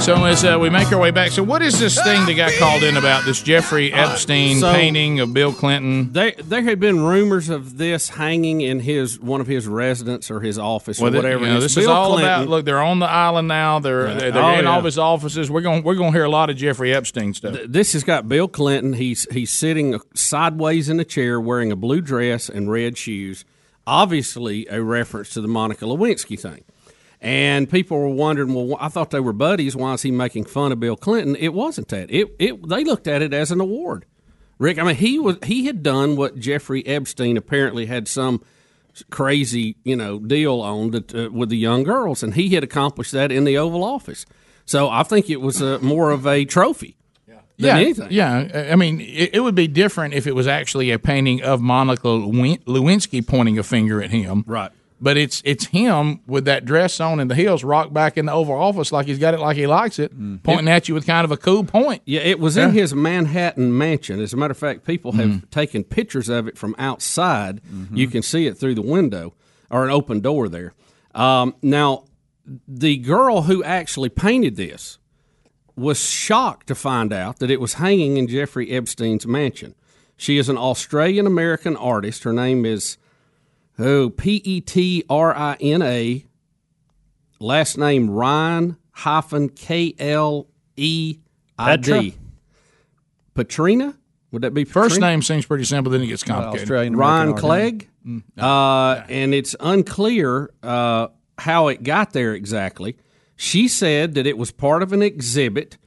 So 0.07 0.23
as 0.23 0.45
uh, 0.45 0.57
we 0.57 0.69
make 0.69 0.89
our 0.93 0.99
way 1.01 1.11
back, 1.11 1.31
so 1.31 1.43
what 1.43 1.61
is 1.61 1.81
this 1.81 2.01
thing 2.01 2.25
that 2.27 2.33
got 2.35 2.53
called 2.53 2.81
in 2.81 2.95
about 2.95 3.25
this 3.25 3.43
Jeffrey 3.43 3.91
Epstein 3.91 4.55
so- 4.61 4.71
painting 4.71 5.19
of 5.19 5.33
Bill 5.33 5.51
Clinton? 5.51 6.13
There, 6.13 6.31
there 6.41 6.61
had 6.61 6.79
been 6.79 7.01
rumors 7.03 7.49
of 7.49 7.77
this 7.77 8.07
hanging 8.07 8.61
in 8.61 8.79
his 8.79 9.19
one 9.19 9.41
of 9.41 9.47
his 9.47 9.67
residence 9.67 10.31
or 10.31 10.39
his 10.39 10.57
office 10.57 11.01
Well, 11.01 11.11
or 11.13 11.17
whatever. 11.17 11.45
you 11.45 11.51
know, 11.55 11.59
this 11.59 11.73
it's 11.75 11.79
is 11.83 11.87
all 11.87 12.11
Clinton. 12.13 12.29
about. 12.33 12.47
Look, 12.47 12.63
they're 12.63 12.81
on 12.81 12.99
the 12.99 13.05
island 13.05 13.49
now. 13.49 13.79
They're 13.79 14.07
Yeah. 14.07 14.13
they're, 14.13 14.31
they're 14.31 14.43
Oh, 14.43 14.59
in 14.59 14.65
all 14.65 14.79
of 14.79 14.85
his 14.85 14.97
offices. 14.97 15.51
We're 15.51 15.59
going 15.59 15.83
we're 15.83 15.95
going 15.95 16.13
to 16.13 16.17
hear 16.17 16.23
a 16.25 16.29
lot 16.29 16.49
of 16.49 16.55
Jeffrey 16.55 16.93
Epstein 16.93 17.33
stuff. 17.33 17.55
Th- 17.55 17.67
This 17.69 17.91
has 17.91 18.05
got 18.05 18.29
Bill 18.29 18.47
Clinton. 18.47 18.93
He's 18.93 19.27
he's 19.31 19.51
sitting 19.51 19.99
sideways 20.15 20.87
in 20.87 21.01
a 21.01 21.05
chair, 21.05 21.37
wearing 21.41 21.69
a 21.69 21.75
blue 21.75 21.99
dress 21.99 22.47
and 22.47 22.71
red 22.71 22.97
shoes. 22.97 23.43
Obviously, 23.85 24.67
a 24.69 24.81
reference 24.81 25.31
to 25.31 25.41
the 25.41 25.49
Monica 25.49 25.83
Lewinsky 25.83 26.39
thing. 26.39 26.63
And 27.19 27.69
people 27.69 27.97
were 27.97 28.09
wondering, 28.09 28.53
well, 28.53 28.77
I 28.79 28.89
thought 28.89 29.09
they 29.09 29.19
were 29.19 29.33
buddies. 29.33 29.75
Why 29.75 29.93
is 29.93 30.03
he 30.03 30.11
making 30.11 30.45
fun 30.45 30.71
of 30.71 30.79
Bill 30.79 30.95
Clinton? 30.95 31.35
It 31.35 31.53
wasn't 31.53 31.87
that. 31.87 32.11
It 32.11 32.35
it 32.37 32.67
they 32.67 32.83
looked 32.83 33.07
at 33.07 33.21
it 33.21 33.33
as 33.33 33.51
an 33.51 33.59
award. 33.59 34.05
Rick, 34.59 34.79
I 34.79 34.83
mean, 34.83 34.95
he 34.95 35.17
was 35.17 35.37
he 35.43 35.65
had 35.65 35.81
done 35.81 36.15
what 36.15 36.37
Jeffrey 36.37 36.85
Epstein 36.85 37.37
apparently 37.37 37.87
had 37.87 38.07
some 38.07 38.43
crazy, 39.09 39.75
you 39.83 39.95
know, 39.95 40.19
deal 40.19 40.61
on 40.61 40.91
that, 40.91 41.13
uh, 41.13 41.29
with 41.31 41.49
the 41.49 41.57
young 41.57 41.83
girls, 41.83 42.23
and 42.23 42.33
he 42.33 42.49
had 42.49 42.63
accomplished 42.63 43.11
that 43.11 43.31
in 43.31 43.43
the 43.43 43.57
Oval 43.57 43.83
Office. 43.83 44.25
So 44.65 44.89
I 44.89 45.03
think 45.03 45.29
it 45.29 45.41
was 45.41 45.61
uh, 45.61 45.79
more 45.81 46.11
of 46.11 46.27
a 46.27 46.45
trophy 46.45 46.97
than 47.25 47.37
yeah, 47.57 47.77
anything. 47.77 48.07
yeah. 48.11 48.67
I 48.71 48.75
mean, 48.75 49.01
it, 49.01 49.35
it 49.35 49.39
would 49.39 49.55
be 49.55 49.67
different 49.67 50.13
if 50.13 50.27
it 50.27 50.35
was 50.35 50.47
actually 50.47 50.91
a 50.91 50.99
painting 50.99 51.41
of 51.41 51.61
Monica 51.61 52.07
Lewinsky 52.07 53.25
pointing 53.25 53.57
a 53.57 53.63
finger 53.63 54.01
at 54.01 54.11
him, 54.11 54.43
right? 54.47 54.71
But 54.99 55.15
it's 55.15 55.43
it's 55.45 55.65
him 55.67 56.21
with 56.25 56.45
that 56.45 56.65
dress 56.65 56.99
on 56.99 57.19
and 57.19 57.29
the 57.29 57.35
heels, 57.35 57.63
rocked 57.63 57.93
back 57.93 58.17
in 58.17 58.25
the 58.25 58.31
Oval 58.31 58.55
Office 58.55 58.91
like 58.91 59.05
he's 59.05 59.19
got 59.19 59.35
it 59.35 59.39
like 59.39 59.55
he 59.55 59.67
likes 59.67 59.99
it, 59.99 60.11
pointing 60.41 60.67
at 60.67 60.89
you 60.89 60.95
with 60.95 61.05
kind 61.05 61.23
of 61.23 61.31
a 61.31 61.37
cool 61.37 61.63
point. 61.63 62.01
Yeah, 62.05 62.21
it 62.21 62.39
was 62.39 62.57
in 62.57 62.71
his 62.71 62.95
Manhattan 62.95 63.77
mansion. 63.77 64.19
As 64.19 64.33
a 64.33 64.37
matter 64.37 64.53
of 64.53 64.57
fact, 64.57 64.85
people 64.85 65.11
have 65.11 65.27
Mm-hmm. 65.29 65.45
taken 65.51 65.83
pictures 65.83 66.29
of 66.29 66.47
it 66.47 66.57
from 66.57 66.73
outside. 66.79 67.61
You 67.91 68.07
can 68.07 68.23
see 68.23 68.47
it 68.47 68.57
through 68.57 68.73
the 68.73 68.81
window 68.81 69.35
or 69.69 69.83
an 69.85 69.91
open 69.91 70.19
door 70.19 70.49
there. 70.49 70.73
Um, 71.13 71.53
now, 71.61 72.05
the 72.67 72.97
girl 72.97 73.43
who 73.43 73.63
actually 73.63 74.09
painted 74.09 74.55
this 74.55 74.97
was 75.75 75.99
shocked 75.99 76.65
to 76.67 76.75
find 76.75 77.13
out 77.13 77.37
that 77.37 77.51
it 77.51 77.61
was 77.61 77.73
hanging 77.75 78.17
in 78.17 78.27
Jeffrey 78.27 78.71
Epstein's 78.71 79.27
mansion. 79.27 79.75
She 80.15 80.39
is 80.39 80.49
an 80.49 80.57
Australian 80.57 81.27
American 81.27 81.75
artist. 81.77 82.23
Her 82.23 82.33
name 82.33 82.65
is 82.65 82.97
oh 83.79 84.09
P 84.09 84.41
E 84.43 84.61
T 84.61 85.03
R 85.09 85.35
I 85.35 85.55
N 85.59 85.81
A. 85.81 86.25
Last 87.39 87.77
name 87.77 88.09
Ryan 88.09 88.77
hyphen 88.91 89.49
K 89.49 89.93
L 89.99 90.47
E 90.75 91.19
I 91.57 91.77
Petra? 91.77 92.11
Patrina? 93.33 93.95
Would 94.31 94.41
that 94.41 94.53
be 94.53 94.65
First 94.65 94.99
name 94.99 95.21
seems 95.21 95.45
pretty 95.45 95.63
simple, 95.63 95.91
then 95.91 96.01
it 96.01 96.07
gets 96.07 96.23
complicated. 96.23 96.95
Ryan 96.95 97.33
Clegg. 97.35 97.89
Uh, 98.37 99.03
and 99.09 99.33
it's 99.33 99.55
unclear 99.59 100.51
uh, 100.63 101.07
how 101.37 101.67
it 101.67 101.83
got 101.83 102.13
there 102.13 102.33
exactly. 102.33 102.97
She 103.35 103.67
said 103.67 104.15
that 104.15 104.25
it 104.25 104.37
was 104.37 104.51
part 104.51 104.81
of 104.81 104.93
an 104.93 105.01
exhibit 105.01 105.77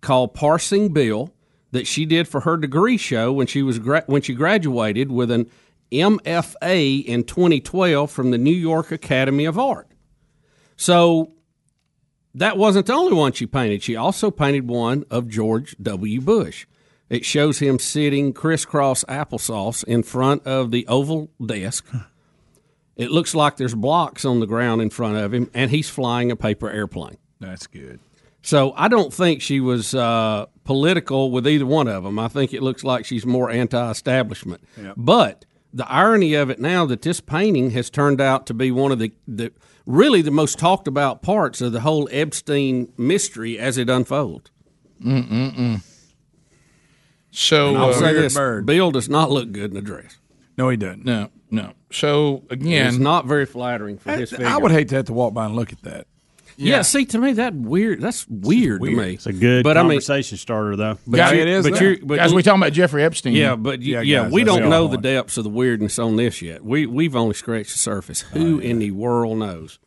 called 0.00 0.34
Parsing 0.34 0.92
Bill 0.92 1.32
that 1.72 1.86
she 1.86 2.04
did 2.06 2.26
for 2.28 2.40
her 2.40 2.56
degree 2.56 2.96
show 2.96 3.32
when 3.32 3.46
she 3.46 3.62
was 3.62 3.78
gra- 3.78 4.04
when 4.06 4.22
she 4.22 4.34
graduated 4.34 5.10
with 5.12 5.30
an 5.30 5.50
MFA 5.92 7.04
in 7.04 7.24
2012 7.24 8.10
from 8.10 8.30
the 8.30 8.38
New 8.38 8.50
York 8.50 8.90
Academy 8.90 9.44
of 9.44 9.58
Art. 9.58 9.88
So 10.76 11.32
that 12.34 12.58
wasn't 12.58 12.86
the 12.86 12.92
only 12.92 13.14
one 13.14 13.32
she 13.32 13.46
painted. 13.46 13.82
She 13.82 13.96
also 13.96 14.30
painted 14.30 14.68
one 14.68 15.04
of 15.10 15.28
George 15.28 15.76
W. 15.80 16.20
Bush. 16.20 16.66
It 17.08 17.24
shows 17.24 17.60
him 17.60 17.78
sitting 17.78 18.32
crisscross 18.32 19.04
applesauce 19.04 19.84
in 19.84 20.02
front 20.02 20.44
of 20.46 20.70
the 20.70 20.86
oval 20.88 21.30
desk. 21.44 21.86
It 22.96 23.10
looks 23.10 23.34
like 23.34 23.58
there's 23.58 23.74
blocks 23.74 24.24
on 24.24 24.40
the 24.40 24.46
ground 24.46 24.80
in 24.80 24.90
front 24.90 25.18
of 25.18 25.32
him, 25.32 25.50
and 25.52 25.70
he's 25.70 25.88
flying 25.88 26.30
a 26.30 26.36
paper 26.36 26.70
airplane. 26.70 27.18
That's 27.38 27.66
good. 27.66 28.00
So 28.42 28.72
I 28.76 28.88
don't 28.88 29.12
think 29.12 29.42
she 29.42 29.60
was 29.60 29.94
uh, 29.94 30.46
political 30.64 31.30
with 31.30 31.46
either 31.46 31.66
one 31.66 31.88
of 31.88 32.04
them. 32.04 32.18
I 32.18 32.28
think 32.28 32.54
it 32.54 32.62
looks 32.62 32.84
like 32.84 33.04
she's 33.04 33.26
more 33.26 33.50
anti-establishment. 33.50 34.62
Yep. 34.80 34.94
But 34.96 35.44
the 35.76 35.90
irony 35.92 36.32
of 36.32 36.48
it 36.48 36.58
now 36.58 36.86
that 36.86 37.02
this 37.02 37.20
painting 37.20 37.70
has 37.72 37.90
turned 37.90 38.18
out 38.18 38.46
to 38.46 38.54
be 38.54 38.70
one 38.70 38.92
of 38.92 38.98
the, 38.98 39.12
the 39.28 39.52
really 39.84 40.22
the 40.22 40.30
most 40.30 40.58
talked 40.58 40.88
about 40.88 41.20
parts 41.20 41.60
of 41.60 41.72
the 41.72 41.82
whole 41.82 42.08
Epstein 42.10 42.90
mystery 42.96 43.58
as 43.58 43.76
it 43.76 43.90
unfolds. 43.90 44.50
Mm-mm-mm. 45.04 45.82
So 47.30 47.68
And 47.68 47.78
I'll 47.78 47.90
uh, 47.90 47.92
say 47.92 48.14
this: 48.14 48.34
Bill 48.64 48.90
does 48.90 49.10
not 49.10 49.30
look 49.30 49.52
good 49.52 49.70
in 49.70 49.76
a 49.76 49.82
dress. 49.82 50.16
No, 50.56 50.70
he 50.70 50.78
doesn't. 50.78 51.04
No, 51.04 51.28
no. 51.50 51.74
So 51.92 52.44
again, 52.48 52.86
it's 52.86 52.96
not 52.96 53.26
very 53.26 53.44
flattering 53.44 53.98
for 53.98 54.12
I, 54.12 54.16
his 54.16 54.30
figure. 54.30 54.46
I 54.46 54.56
would 54.56 54.72
hate 54.72 54.88
to 54.88 54.96
have 54.96 55.04
to 55.06 55.12
walk 55.12 55.34
by 55.34 55.44
and 55.44 55.54
look 55.54 55.72
at 55.72 55.82
that. 55.82 56.06
Yeah. 56.56 56.82
see, 56.82 57.04
to 57.06 57.18
me 57.18 57.32
that 57.34 57.54
weird. 57.54 58.00
That's 58.00 58.26
weird, 58.28 58.82
to 58.82 58.90
me. 58.90 59.14
It's 59.14 59.26
a 59.26 59.32
good 59.32 59.62
but 59.64 59.76
conversation 59.76 60.38
starter, 60.38 60.76
though. 60.76 60.98
But 61.06 61.18
Yeah, 61.18 61.32
you- 61.32 61.40
it 61.42 61.48
is. 61.48 61.64
But 61.64 61.72
But 61.72 61.80
you're, 61.82 61.96
but 62.02 62.16
guys, 62.16 62.32
we 62.34 62.42
talking 62.42 62.62
about 62.62 62.72
Jeffrey 62.72 63.02
Epstein. 63.04 63.34
Yeah, 63.34 63.56
but 63.56 63.82
you- 63.82 63.94
Yeah, 63.94 64.00
yeah, 64.02 64.22
guys, 64.24 64.32
we 64.32 64.44
don't 64.44 64.62
the 64.62 64.68
know 64.68 64.78
whole 64.78 64.88
the 64.88 64.98
depths 64.98 65.36
of 65.36 65.44
the 65.44 65.50
weirdness 65.50 65.98
on 65.98 66.16
this 66.16 66.40
yet. 66.42 66.64
We 66.64 66.86
we've 66.86 67.14
only 67.16 67.34
scratched 67.34 67.72
the 67.72 67.78
surface. 67.78 68.24
Oh, 68.34 68.38
Who 68.38 68.58
in 68.58 68.78
the 68.78 68.90
world 68.92 69.38
knows? 69.38 69.78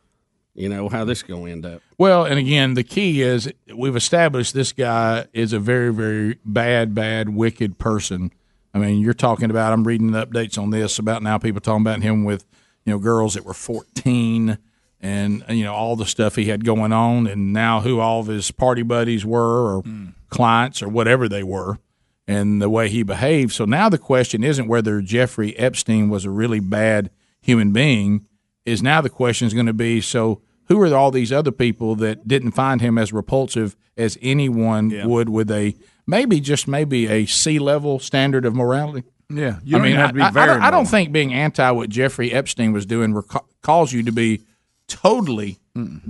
You 0.54 0.68
know 0.68 0.88
how 0.88 1.04
this 1.04 1.18
is 1.18 1.22
going 1.22 1.46
to 1.46 1.52
end 1.52 1.66
up. 1.66 1.80
Well, 1.96 2.24
and 2.24 2.38
again, 2.38 2.74
the 2.74 2.82
key 2.82 3.22
is 3.22 3.50
we've 3.74 3.96
established 3.96 4.52
this 4.52 4.72
guy 4.72 5.26
is 5.32 5.52
a 5.52 5.58
very, 5.60 5.92
very 5.92 6.38
bad, 6.44 6.94
bad, 6.94 7.30
wicked 7.30 7.78
person. 7.78 8.32
I 8.74 8.78
mean, 8.78 9.00
you're 9.00 9.14
talking 9.14 9.50
about. 9.50 9.72
I'm 9.72 9.84
reading 9.84 10.10
the 10.10 10.26
updates 10.26 10.58
on 10.60 10.70
this 10.70 10.98
about 10.98 11.22
now. 11.22 11.38
People 11.38 11.60
talking 11.60 11.82
about 11.82 12.02
him 12.02 12.24
with 12.24 12.44
you 12.84 12.92
know 12.92 12.98
girls 12.98 13.34
that 13.34 13.44
were 13.44 13.54
14. 13.54 14.58
And 15.00 15.44
uh, 15.48 15.52
you 15.52 15.64
know 15.64 15.74
all 15.74 15.96
the 15.96 16.06
stuff 16.06 16.36
he 16.36 16.46
had 16.46 16.64
going 16.64 16.92
on, 16.92 17.26
and 17.26 17.52
now 17.52 17.80
who 17.80 18.00
all 18.00 18.20
of 18.20 18.26
his 18.26 18.50
party 18.50 18.82
buddies 18.82 19.24
were, 19.24 19.76
or 19.76 19.82
hmm. 19.82 20.08
clients, 20.28 20.82
or 20.82 20.88
whatever 20.88 21.28
they 21.28 21.42
were, 21.42 21.78
and 22.26 22.60
the 22.60 22.70
way 22.70 22.88
he 22.88 23.02
behaved. 23.02 23.52
So 23.52 23.64
now 23.64 23.88
the 23.88 23.98
question 23.98 24.44
isn't 24.44 24.68
whether 24.68 25.00
Jeffrey 25.00 25.56
Epstein 25.58 26.08
was 26.08 26.24
a 26.24 26.30
really 26.30 26.60
bad 26.60 27.10
human 27.40 27.72
being. 27.72 28.26
Is 28.66 28.82
now 28.82 29.00
the 29.00 29.10
question 29.10 29.46
is 29.46 29.54
going 29.54 29.66
to 29.66 29.72
be 29.72 30.00
so 30.00 30.42
who 30.66 30.80
are 30.80 30.94
all 30.94 31.10
these 31.10 31.32
other 31.32 31.50
people 31.50 31.96
that 31.96 32.28
didn't 32.28 32.52
find 32.52 32.80
him 32.80 32.96
as 32.98 33.12
repulsive 33.12 33.74
as 33.96 34.16
anyone 34.22 34.92
would 35.08 35.28
with 35.28 35.50
a 35.50 35.74
maybe 36.06 36.40
just 36.40 36.68
maybe 36.68 37.08
a 37.08 37.26
sea 37.26 37.58
level 37.58 37.98
standard 37.98 38.44
of 38.44 38.54
morality? 38.54 39.02
Yeah, 39.28 39.58
you 39.64 39.76
I 39.76 39.80
mean, 39.80 39.90
even 39.90 40.00
have 40.00 40.10
to 40.10 40.14
be 40.14 40.22
I, 40.22 40.28
I 40.28 40.30
very 40.30 40.46
don't, 40.46 40.62
I 40.62 40.70
don't 40.70 40.86
think 40.86 41.12
being 41.12 41.32
anti 41.32 41.70
what 41.70 41.88
Jeffrey 41.88 42.32
Epstein 42.32 42.72
was 42.72 42.84
doing 42.84 43.12
reco- 43.12 43.46
calls 43.62 43.92
you 43.92 44.02
to 44.04 44.12
be 44.12 44.42
totally 44.90 45.58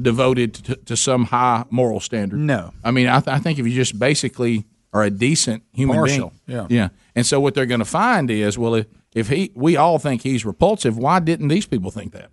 devoted 0.01 0.55
to, 0.55 0.77
to 0.77 0.97
some 0.97 1.25
high 1.27 1.65
moral 1.71 2.01
standard. 2.01 2.39
No. 2.41 2.73
I 2.83 2.91
mean, 2.91 3.07
I, 3.07 3.21
th- 3.21 3.29
I 3.29 3.39
think 3.39 3.59
if 3.59 3.67
you 3.67 3.75
just 3.75 3.99
basically 3.99 4.65
are 4.93 5.05
a 5.05 5.11
decent 5.11 5.63
human 5.73 5.97
Partial, 5.97 6.33
being, 6.47 6.59
yeah. 6.59 6.67
yeah. 6.71 6.89
And 7.15 7.25
so 7.27 7.39
what 7.41 7.55
they're 7.55 7.67
going 7.67 7.81
to 7.81 7.85
find 7.85 8.31
is, 8.31 8.59
well, 8.59 8.75
if, 8.75 8.87
if 9.15 9.29
he, 9.29 9.53
we 9.55 9.77
all 9.77 9.99
think 9.99 10.23
he's 10.23 10.45
repulsive, 10.45 10.97
why 10.99 11.21
didn't 11.21 11.49
these 11.49 11.67
people 11.67 11.91
think 11.91 12.13
that? 12.13 12.31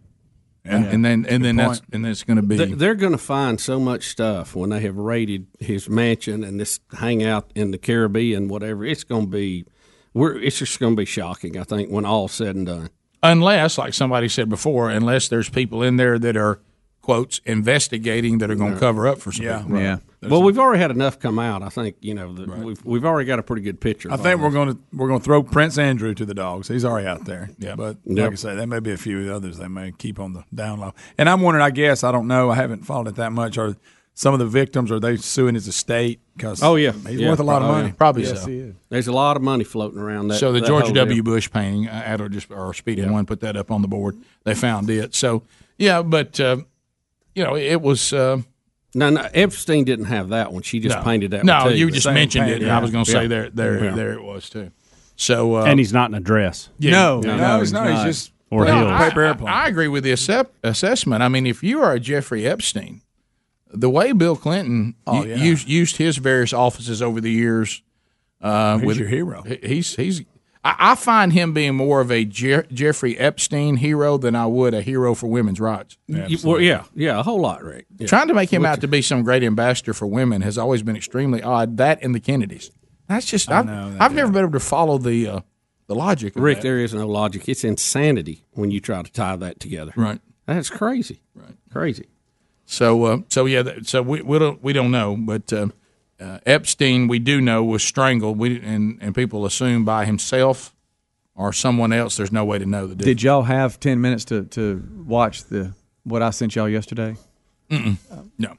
And, 0.66 0.84
Yeah. 0.86 0.90
and 0.92 1.06
then, 1.06 1.26
and 1.30 1.46
then 1.46 1.56
that's, 1.58 1.82
and 1.94 2.04
then 2.04 2.12
it's 2.12 2.24
going 2.24 2.38
to 2.38 2.44
be. 2.44 2.56
They- 2.58 2.66
They're 2.66 2.96
going 2.96 3.12
to 3.12 3.18
find 3.18 3.60
so 3.60 3.80
much 3.80 4.08
stuff 4.08 4.56
when 4.56 4.70
they 4.72 4.80
have 4.82 4.98
raided 4.98 5.48
his 5.60 5.88
mansion 5.90 6.44
and 6.44 6.60
this 6.60 6.80
hangout 6.98 7.52
in 7.56 7.72
the 7.72 7.78
Caribbean, 7.78 8.48
whatever. 8.48 8.84
It's 8.86 9.04
going 9.04 9.26
to 9.26 9.32
be, 9.32 9.66
we're, 10.14 10.38
it's 10.42 10.58
just 10.60 10.80
going 10.80 10.94
to 10.96 11.00
be 11.00 11.06
shocking. 11.06 11.58
I 11.58 11.64
think 11.64 11.90
when 11.92 12.06
all's 12.06 12.32
said 12.34 12.56
and 12.56 12.66
done. 12.66 12.90
Unless, 13.24 13.78
like 13.78 13.94
somebody 13.94 14.28
said 14.30 14.50
before, 14.50 14.90
unless 14.90 15.28
there's 15.28 15.50
people 15.50 15.84
in 15.84 15.98
there 15.98 16.18
that 16.20 16.38
are 16.38 16.60
quotes 17.02 17.40
investigating 17.46 18.40
that 18.40 18.52
are 18.52 18.56
going 18.56 18.74
to 18.74 18.80
cover 18.80 19.08
up 19.08 19.20
for 19.20 19.32
some 19.32 19.46
Yeah. 19.46 19.62
people. 19.62 19.80
Yeah. 19.80 19.98
Well, 20.24 20.44
we've 20.44 20.60
already 20.60 20.82
had 20.82 20.92
enough 20.92 21.20
come 21.20 21.40
out. 21.40 21.62
I 21.64 21.70
think 21.70 21.96
you 22.02 22.14
know 22.14 22.34
that 22.34 22.50
we've 22.58 22.84
we've 22.84 23.06
already 23.06 23.26
got 23.28 23.40
a 23.40 23.44
pretty 23.44 23.62
good 23.62 23.80
picture. 23.80 24.12
I 24.12 24.18
think 24.18 24.42
we're 24.42 24.50
going 24.52 24.74
to 24.74 24.80
we're 24.92 25.08
going 25.08 25.20
to 25.20 25.24
throw 25.24 25.42
Prince 25.44 25.78
Andrew 25.78 26.14
to 26.16 26.26
the 26.26 26.34
dogs. 26.34 26.68
He's 26.68 26.84
already 26.84 27.08
out 27.08 27.24
there. 27.26 27.50
Yeah, 27.60 27.76
but 27.76 27.98
like 28.06 28.32
I 28.34 28.36
say, 28.36 28.56
there 28.56 28.68
may 28.68 28.80
be 28.80 28.92
a 28.92 28.98
few 28.98 29.32
others 29.32 29.58
they 29.58 29.68
may 29.70 29.94
keep 29.94 30.20
on 30.20 30.34
the 30.34 30.44
down 30.54 30.80
low. 30.80 30.94
And 31.18 31.30
I'm 31.30 31.42
wondering. 31.42 31.64
I 31.64 31.70
guess 31.70 32.04
I 32.04 32.12
don't 32.12 32.28
know. 32.28 32.50
I 32.50 32.56
haven't 32.56 32.84
followed 32.84 33.08
it 33.10 33.16
that 33.16 33.32
much. 33.32 33.58
Are 33.58 33.78
some 34.20 34.34
of 34.34 34.40
the 34.40 34.48
victims 34.48 34.92
are 34.92 35.00
they 35.00 35.16
suing 35.16 35.54
his 35.54 35.68
estate? 35.68 36.20
Because 36.36 36.64
Oh 36.64 36.76
yeah, 36.76 36.92
he's 37.08 37.20
Yeah. 37.20 37.30
worth 37.30 37.40
a 37.40 37.44
lot 37.44 37.62
of 37.62 37.68
Oh, 37.70 37.72
money. 37.74 37.88
yeah. 37.90 37.94
Probably 37.94 38.24
Yes, 38.24 38.42
so. 38.42 38.48
he 38.50 38.58
is. 38.58 38.74
There's 38.90 39.08
a 39.08 39.12
lot 39.12 39.38
of 39.38 39.44
money 39.44 39.64
floating 39.64 40.00
around. 40.00 40.30
That, 40.30 40.40
so 40.40 40.52
the 40.52 40.60
that 40.60 40.68
George 40.68 40.92
W. 40.92 41.22
deal. 41.22 41.24
Bush 41.24 41.52
painting, 41.52 41.88
uh, 41.88 41.92
Adler 41.92 42.28
just 42.28 42.50
or 42.50 42.74
Speedy 42.74 43.06
One 43.06 43.28
put 43.28 43.42
that 43.42 43.56
up 43.56 43.70
on 43.70 43.84
the 43.84 43.88
board. 43.88 44.18
They 44.44 44.56
found 44.56 44.90
it. 44.90 45.14
So 45.14 45.44
yeah, 45.78 46.02
but 46.02 46.40
uh, 46.40 46.58
you 47.36 47.44
know 47.44 47.56
it 47.56 47.82
was. 47.82 48.12
Uh, 48.12 48.42
No, 48.96 49.12
no, 49.12 49.28
Epstein 49.36 49.84
didn't 49.84 50.06
have 50.06 50.30
that 50.30 50.52
one. 50.52 50.64
She 50.64 50.80
just 50.80 50.98
no. 50.98 51.04
painted 51.04 51.30
that. 51.32 51.44
No, 51.46 51.66
one 51.66 51.72
too. 51.74 51.78
you 51.78 51.92
just 51.92 52.08
mentioned 52.08 52.50
it. 52.50 52.64
and 52.64 52.72
I 52.72 52.80
was 52.80 52.90
going 52.90 53.06
to 53.06 53.12
say 53.12 53.24
Yeah. 53.24 53.28
there, 53.28 53.50
there, 53.52 53.84
Yeah. 53.86 53.92
there 53.96 54.14
it 54.14 54.24
was 54.24 54.50
too. 54.50 54.72
So 55.18 55.58
uh, 55.58 55.66
and 55.66 55.78
he's 55.80 55.94
not 55.94 56.10
in 56.10 56.16
a 56.16 56.20
dress. 56.20 56.70
Yeah. 56.80 56.92
No, 56.92 57.20
No, 57.20 57.38
no, 57.38 57.60
he's 57.60 57.72
not. 57.74 57.92
He's 57.92 58.04
just 58.16 58.32
Or 58.50 58.66
No, 58.66 58.76
heels. 58.78 58.92
I, 58.92 59.10
Paper 59.10 59.22
airplane. 59.24 59.50
I, 59.50 59.66
I 59.66 59.68
agree 59.68 59.90
with 59.90 60.04
the 60.04 60.12
assep- 60.12 60.54
assessment. 60.64 61.22
I 61.22 61.28
mean, 61.28 61.46
if 61.46 61.62
you 61.64 61.82
are 61.82 61.94
a 61.94 62.00
Jeffrey 62.00 62.48
Epstein, 62.48 63.02
the 63.72 63.90
way 63.90 64.12
Bill 64.14 64.36
Clinton 64.36 64.96
Oh, 65.06 65.24
yeah. 65.24 65.36
used 65.36 65.68
used 65.68 65.98
his 65.98 66.18
various 66.18 66.54
offices 66.54 67.02
over 67.02 67.20
the 67.22 67.32
years, 67.32 67.82
uh, 68.42 68.78
He's 68.78 68.86
with 68.88 68.98
your 68.98 69.08
hero. 69.10 69.44
He's 69.44 69.96
he's. 69.96 70.22
I, 70.64 70.92
I 70.92 70.96
find 70.96 71.32
him 71.34 71.54
being 71.54 71.76
more 71.76 72.02
of 72.02 72.12
a 72.12 72.26
Je- 72.26 72.64
Jeffrey 72.72 73.18
Epstein 73.18 73.78
hero 73.78 74.18
than 74.18 74.36
I 74.36 74.46
would 74.48 74.74
a 74.74 74.82
hero 74.82 75.14
for 75.16 75.28
women's 75.28 75.60
rights. 75.60 75.98
You- 76.08 76.38
well, 76.44 76.60
yeah, 76.60 76.84
yeah, 76.96 77.20
a 77.20 77.24
whole 77.24 77.40
lot, 77.40 77.64
Rick. 77.64 77.86
Yeah. 77.98 78.08
Trying 78.08 78.28
to 78.30 78.34
make 78.34 78.52
him 78.52 78.66
out 78.66 78.82
to 78.82 78.88
be 78.88 79.02
some 79.02 79.24
great 79.24 79.44
ambassador 79.44 79.94
for 79.94 80.08
women 80.08 80.42
has 80.42 80.58
always 80.58 80.82
been 80.84 80.96
extremely 80.96 81.42
odd. 81.44 81.78
That 81.78 82.00
and 82.02 82.14
the 82.16 82.20
Kennedys. 82.20 82.72
That's 83.08 83.26
just 83.26 83.50
I've, 83.50 83.66
know 83.66 83.92
that, 83.92 84.02
I've 84.02 84.14
never 84.14 84.32
been 84.32 84.44
able 84.44 84.52
to 84.54 84.60
follow 84.60 84.98
the 84.98 85.28
uh, 85.28 85.40
the 85.88 85.96
logic. 85.96 86.36
Of 86.36 86.42
Rick, 86.44 86.58
that. 86.58 86.64
there 86.64 86.80
is 86.80 86.94
no 86.94 87.08
logic. 87.08 87.48
It's 87.48 87.64
insanity 87.64 88.44
when 88.52 88.70
you 88.72 88.80
try 88.82 89.02
to 89.02 89.12
tie 89.12 89.36
that 89.38 89.60
together. 89.60 89.94
Right. 89.96 90.20
That's 90.46 90.70
crazy. 90.70 91.22
Right. 91.34 91.56
Crazy. 91.72 92.08
So, 92.70 93.06
uh, 93.06 93.18
so 93.30 93.46
yeah, 93.46 93.64
so 93.84 94.02
we 94.02 94.22
we 94.22 94.38
don't 94.38 94.62
we 94.62 94.74
don't 94.74 94.92
know, 94.92 95.16
but 95.18 95.52
uh, 95.54 95.68
uh, 96.20 96.40
Epstein 96.46 97.08
we 97.08 97.18
do 97.18 97.40
know 97.40 97.64
was 97.64 97.82
strangled. 97.82 98.38
We 98.38 98.60
and 98.62 99.00
and 99.02 99.16
people 99.16 99.46
assume 99.46 99.86
by 99.86 100.04
himself 100.06 100.76
or 101.34 101.54
someone 101.54 101.94
else. 101.94 102.18
There's 102.18 102.32
no 102.34 102.44
way 102.44 102.60
to 102.60 102.66
know 102.66 102.86
the 102.86 102.94
difference. 102.96 103.06
Did 103.06 103.24
y'all 103.24 103.44
have 103.44 103.80
ten 103.80 104.02
minutes 104.02 104.26
to, 104.26 104.44
to 104.44 104.86
watch 105.06 105.46
the 105.46 105.74
what 106.04 106.22
I 106.22 106.30
sent 106.32 106.56
y'all 106.56 106.68
yesterday? 106.68 107.16
Mm-mm. 107.70 107.96
No, 108.38 108.58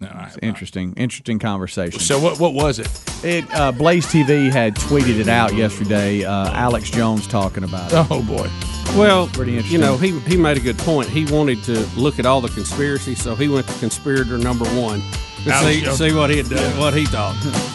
no. 0.00 0.08
I, 0.08 0.26
It's 0.26 0.38
interesting, 0.42 0.94
interesting 0.96 1.38
conversation. 1.38 2.00
so 2.00 2.18
what 2.18 2.40
what 2.40 2.54
was 2.54 2.80
it? 2.80 2.88
It 3.22 3.44
uh, 3.54 3.70
Blaze 3.70 4.06
TV 4.06 4.50
had 4.50 4.74
tweeted 4.74 5.20
it 5.20 5.28
out 5.28 5.54
yesterday. 5.54 6.24
Uh, 6.24 6.50
Alex 6.52 6.90
Jones 6.90 7.28
talking 7.28 7.62
about 7.62 7.92
it. 7.92 8.06
Oh 8.10 8.20
boy. 8.22 8.50
Well, 8.96 9.26
Pretty 9.28 9.52
interesting. 9.56 9.80
you 9.80 9.84
know, 9.84 9.96
he, 9.96 10.18
he 10.20 10.36
made 10.36 10.56
a 10.56 10.60
good 10.60 10.78
point. 10.78 11.08
He 11.08 11.24
wanted 11.26 11.62
to 11.64 11.80
look 11.96 12.18
at 12.18 12.26
all 12.26 12.40
the 12.40 12.48
conspiracies, 12.48 13.20
so 13.20 13.34
he 13.34 13.48
went 13.48 13.66
to 13.66 13.78
conspirator 13.80 14.38
number 14.38 14.64
one 14.80 15.00
to 15.44 15.50
Alex 15.50 15.96
see, 15.96 16.08
see 16.10 16.14
what 16.14 16.30
he 16.30 16.36
had 16.36 16.48
done, 16.48 16.78
what 16.78 16.94
he 16.94 17.04
thought. 17.04 17.34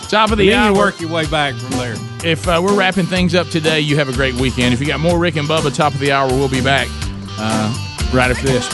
Top 0.09 0.31
of 0.31 0.37
the 0.37 0.47
then 0.49 0.57
hour. 0.57 0.71
you 0.71 0.77
work 0.77 0.99
your 1.01 1.09
way 1.11 1.25
back 1.27 1.55
from 1.55 1.71
there. 1.77 1.95
If 2.23 2.47
uh, 2.47 2.61
we're 2.63 2.75
wrapping 2.77 3.05
things 3.05 3.35
up 3.35 3.47
today, 3.49 3.81
you 3.81 3.95
have 3.97 4.07
a 4.09 4.13
great 4.13 4.35
weekend. 4.35 4.73
If 4.73 4.79
you 4.79 4.87
got 4.87 4.99
more 5.01 5.19
Rick 5.19 5.35
and 5.35 5.47
Bubba, 5.47 5.75
top 5.75 5.93
of 5.93 5.99
the 5.99 6.11
hour, 6.11 6.27
we'll 6.29 6.49
be 6.49 6.61
back 6.61 6.87
uh, 7.37 8.09
right 8.13 8.31
after 8.31 8.47
this. 8.47 8.65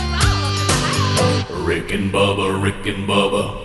Rick 1.65 1.91
and 1.91 2.11
Bubba, 2.13 2.61
Rick 2.61 2.85
and 2.85 3.07
Bubba. 3.09 3.64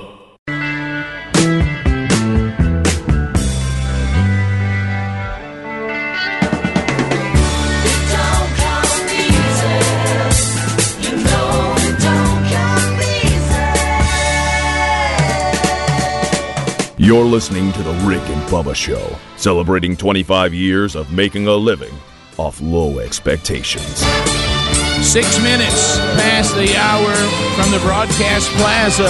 You're 17.03 17.25
listening 17.25 17.73
to 17.73 17.83
The 17.83 17.95
Rick 18.05 18.21
and 18.29 18.43
Bubba 18.51 18.75
Show, 18.75 19.17
celebrating 19.39 19.97
25 19.97 20.53
years 20.53 20.95
of 20.95 21.11
making 21.11 21.47
a 21.47 21.55
living 21.55 21.95
off 22.37 22.61
low 22.61 22.99
expectations. 22.99 24.05
Six 25.01 25.43
minutes 25.43 25.97
past 26.21 26.55
the 26.57 26.77
hour 26.77 27.15
from 27.57 27.71
the 27.73 27.79
broadcast 27.79 28.51
plaza 28.51 29.09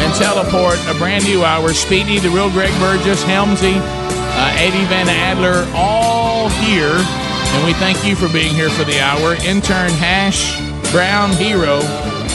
and 0.00 0.14
teleport, 0.14 0.78
a 0.88 0.98
brand 0.98 1.26
new 1.26 1.44
hour. 1.44 1.74
Speedy, 1.74 2.18
the 2.20 2.30
real 2.30 2.48
Greg 2.52 2.72
Burgess, 2.80 3.22
Helmsy, 3.24 3.76
uh, 3.76 4.54
Eddie 4.56 4.86
Van 4.86 5.10
Adler, 5.10 5.70
all 5.74 6.48
here. 6.48 6.96
And 6.96 7.66
we 7.66 7.74
thank 7.74 8.02
you 8.02 8.16
for 8.16 8.32
being 8.32 8.54
here 8.54 8.70
for 8.70 8.84
the 8.84 8.98
hour. 8.98 9.34
Intern 9.44 9.90
Hash 9.90 10.58
Brown 10.90 11.32
Hero 11.32 11.82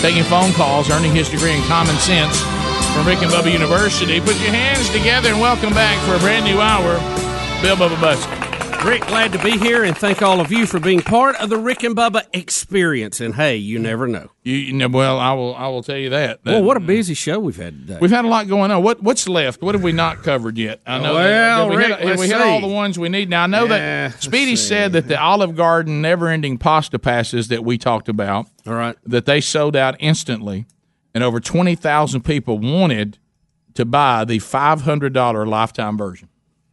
taking 0.04 0.24
phone 0.26 0.54
calls, 0.54 0.92
earning 0.92 1.16
his 1.16 1.28
degree 1.28 1.54
in 1.54 1.64
common 1.64 1.96
sense 1.96 2.46
from 2.96 3.06
Rick 3.06 3.22
and 3.24 3.32
Bubba 3.32 3.52
University. 3.52 4.22
Put 4.22 4.40
your 4.40 4.52
hands 4.52 4.90
together 4.90 5.30
and 5.30 5.42
welcome 5.42 5.72
back 5.74 6.02
for 6.08 6.16
a 6.16 6.20
brand 6.20 6.46
new 6.46 6.62
hour. 6.62 6.96
Bill 7.62 7.76
Bubba 7.76 8.00
Bussey. 8.00 8.30
Rick, 8.88 9.06
glad 9.08 9.34
to 9.34 9.44
be 9.44 9.58
here, 9.58 9.84
and 9.84 9.98
thank 9.98 10.22
all 10.22 10.40
of 10.40 10.52
you 10.52 10.66
for 10.68 10.80
being 10.80 11.02
part 11.02 11.36
of 11.38 11.50
the 11.50 11.58
Rick 11.58 11.84
and 11.84 11.96
Bubba 11.96 12.22
experience. 12.34 13.20
And 13.20 13.34
hey, 13.34 13.58
you 13.58 13.80
never 13.80 14.06
know. 14.08 14.30
You, 14.44 14.56
you 14.56 14.74
know, 14.74 14.88
well, 14.88 15.20
I 15.20 15.34
will. 15.34 15.56
I 15.56 15.68
will 15.70 15.82
tell 15.82 15.98
you 15.98 16.12
that. 16.12 16.40
Well, 16.46 16.64
what 16.64 16.78
a 16.78 16.80
busy 16.80 17.16
show 17.16 17.40
we've 17.40 17.56
had 17.58 17.80
today. 17.88 17.98
We've 18.00 18.12
had 18.12 18.26
a 18.26 18.28
lot 18.28 18.48
going 18.48 18.70
on. 18.72 18.84
What 18.84 19.02
what's 19.02 19.28
left? 19.28 19.62
What 19.64 19.74
have 19.76 19.84
we 19.84 19.92
not 19.92 20.22
covered 20.24 20.58
yet? 20.58 20.82
I 20.86 21.00
know. 21.00 21.16
Well, 21.16 21.68
that, 21.68 21.70
we, 21.72 21.78
Rick, 21.78 21.98
hit, 21.98 22.06
let's 22.06 22.22
we 22.22 22.28
hit 22.28 22.40
all 22.40 22.62
the 22.62 22.68
ones 22.68 23.00
we 23.00 23.10
need. 23.10 23.28
Now 23.30 23.44
I 23.44 23.48
know 23.48 23.64
Yeah, 23.64 24.10
that 24.10 24.22
Speedy 24.22 24.56
said 24.56 24.94
that 24.94 25.08
the 25.08 25.20
Olive 25.20 25.56
Garden 25.56 26.02
never-ending 26.02 26.60
pasta 26.60 27.00
passes 27.00 27.48
that 27.48 27.66
we 27.66 27.80
talked 27.80 28.08
about, 28.08 28.48
All 28.68 28.74
right. 28.76 28.96
that 29.06 29.26
they 29.26 29.42
sold 29.42 29.76
out 29.76 29.96
instantly, 30.00 30.68
and 31.16 31.24
over 31.24 31.40
twenty 31.40 31.74
thousand 31.74 32.22
people 32.22 32.60
wanted 32.60 33.18
to 33.74 33.86
buy 33.86 34.24
the 34.26 34.38
five 34.38 34.82
hundred 34.82 35.14
dollar 35.14 35.48
lifetime 35.48 35.98
version. 35.98 36.30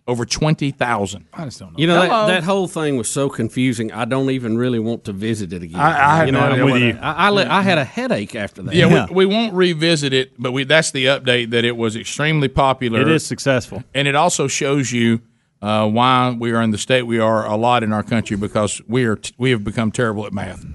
Over 0.08 0.24
twenty 0.26 0.72
thousand. 0.72 1.26
I 1.32 1.44
just 1.44 1.60
don't 1.60 1.72
know. 1.72 1.78
You 1.78 1.86
know 1.86 2.00
that, 2.00 2.26
that 2.26 2.42
whole 2.42 2.66
thing 2.66 2.96
was 2.96 3.08
so 3.08 3.28
confusing. 3.30 3.92
I 3.92 4.04
don't 4.04 4.30
even 4.30 4.58
really 4.58 4.80
want 4.80 5.04
to 5.04 5.12
visit 5.12 5.52
it 5.52 5.62
again. 5.62 5.78
I- 5.78 6.12
I 6.12 6.16
have 6.16 6.26
you 6.26 6.32
know, 6.32 6.40
no 6.40 6.52
idea 6.52 6.64
what 6.64 6.72
what 6.72 6.82
I- 6.82 6.86
it- 6.86 6.96
I, 7.00 7.12
I, 7.12 7.30
let- 7.30 7.46
I 7.48 7.62
had 7.62 7.78
a 7.78 7.84
headache 7.84 8.34
after 8.34 8.62
that. 8.62 8.74
Yeah, 8.74 9.06
We, 9.10 9.24
we 9.24 9.26
won't 9.34 9.54
revisit 9.54 10.12
it, 10.12 10.32
but 10.42 10.50
we 10.50 10.64
that's 10.64 10.90
the 10.90 11.06
update 11.06 11.50
that 11.50 11.64
it 11.64 11.76
was 11.76 11.94
extremely 11.94 12.48
popular. 12.48 13.00
It 13.00 13.08
is 13.08 13.24
successful. 13.24 13.84
and 13.94 14.08
it 14.08 14.16
also 14.16 14.48
shows 14.48 14.90
you 14.90 15.20
uh, 15.62 15.88
why 15.88 16.36
we 16.36 16.50
are 16.50 16.60
in 16.62 16.72
the 16.72 16.78
state 16.78 17.02
we 17.02 17.20
are 17.20 17.46
a 17.46 17.54
lot 17.56 17.84
in 17.84 17.92
our 17.92 18.02
country 18.02 18.36
because 18.36 18.82
we 18.88 19.04
are 19.04 19.14
t- 19.14 19.32
we 19.38 19.52
have 19.52 19.62
become 19.62 19.92
terrible 19.92 20.26
at 20.26 20.32
math. 20.32 20.66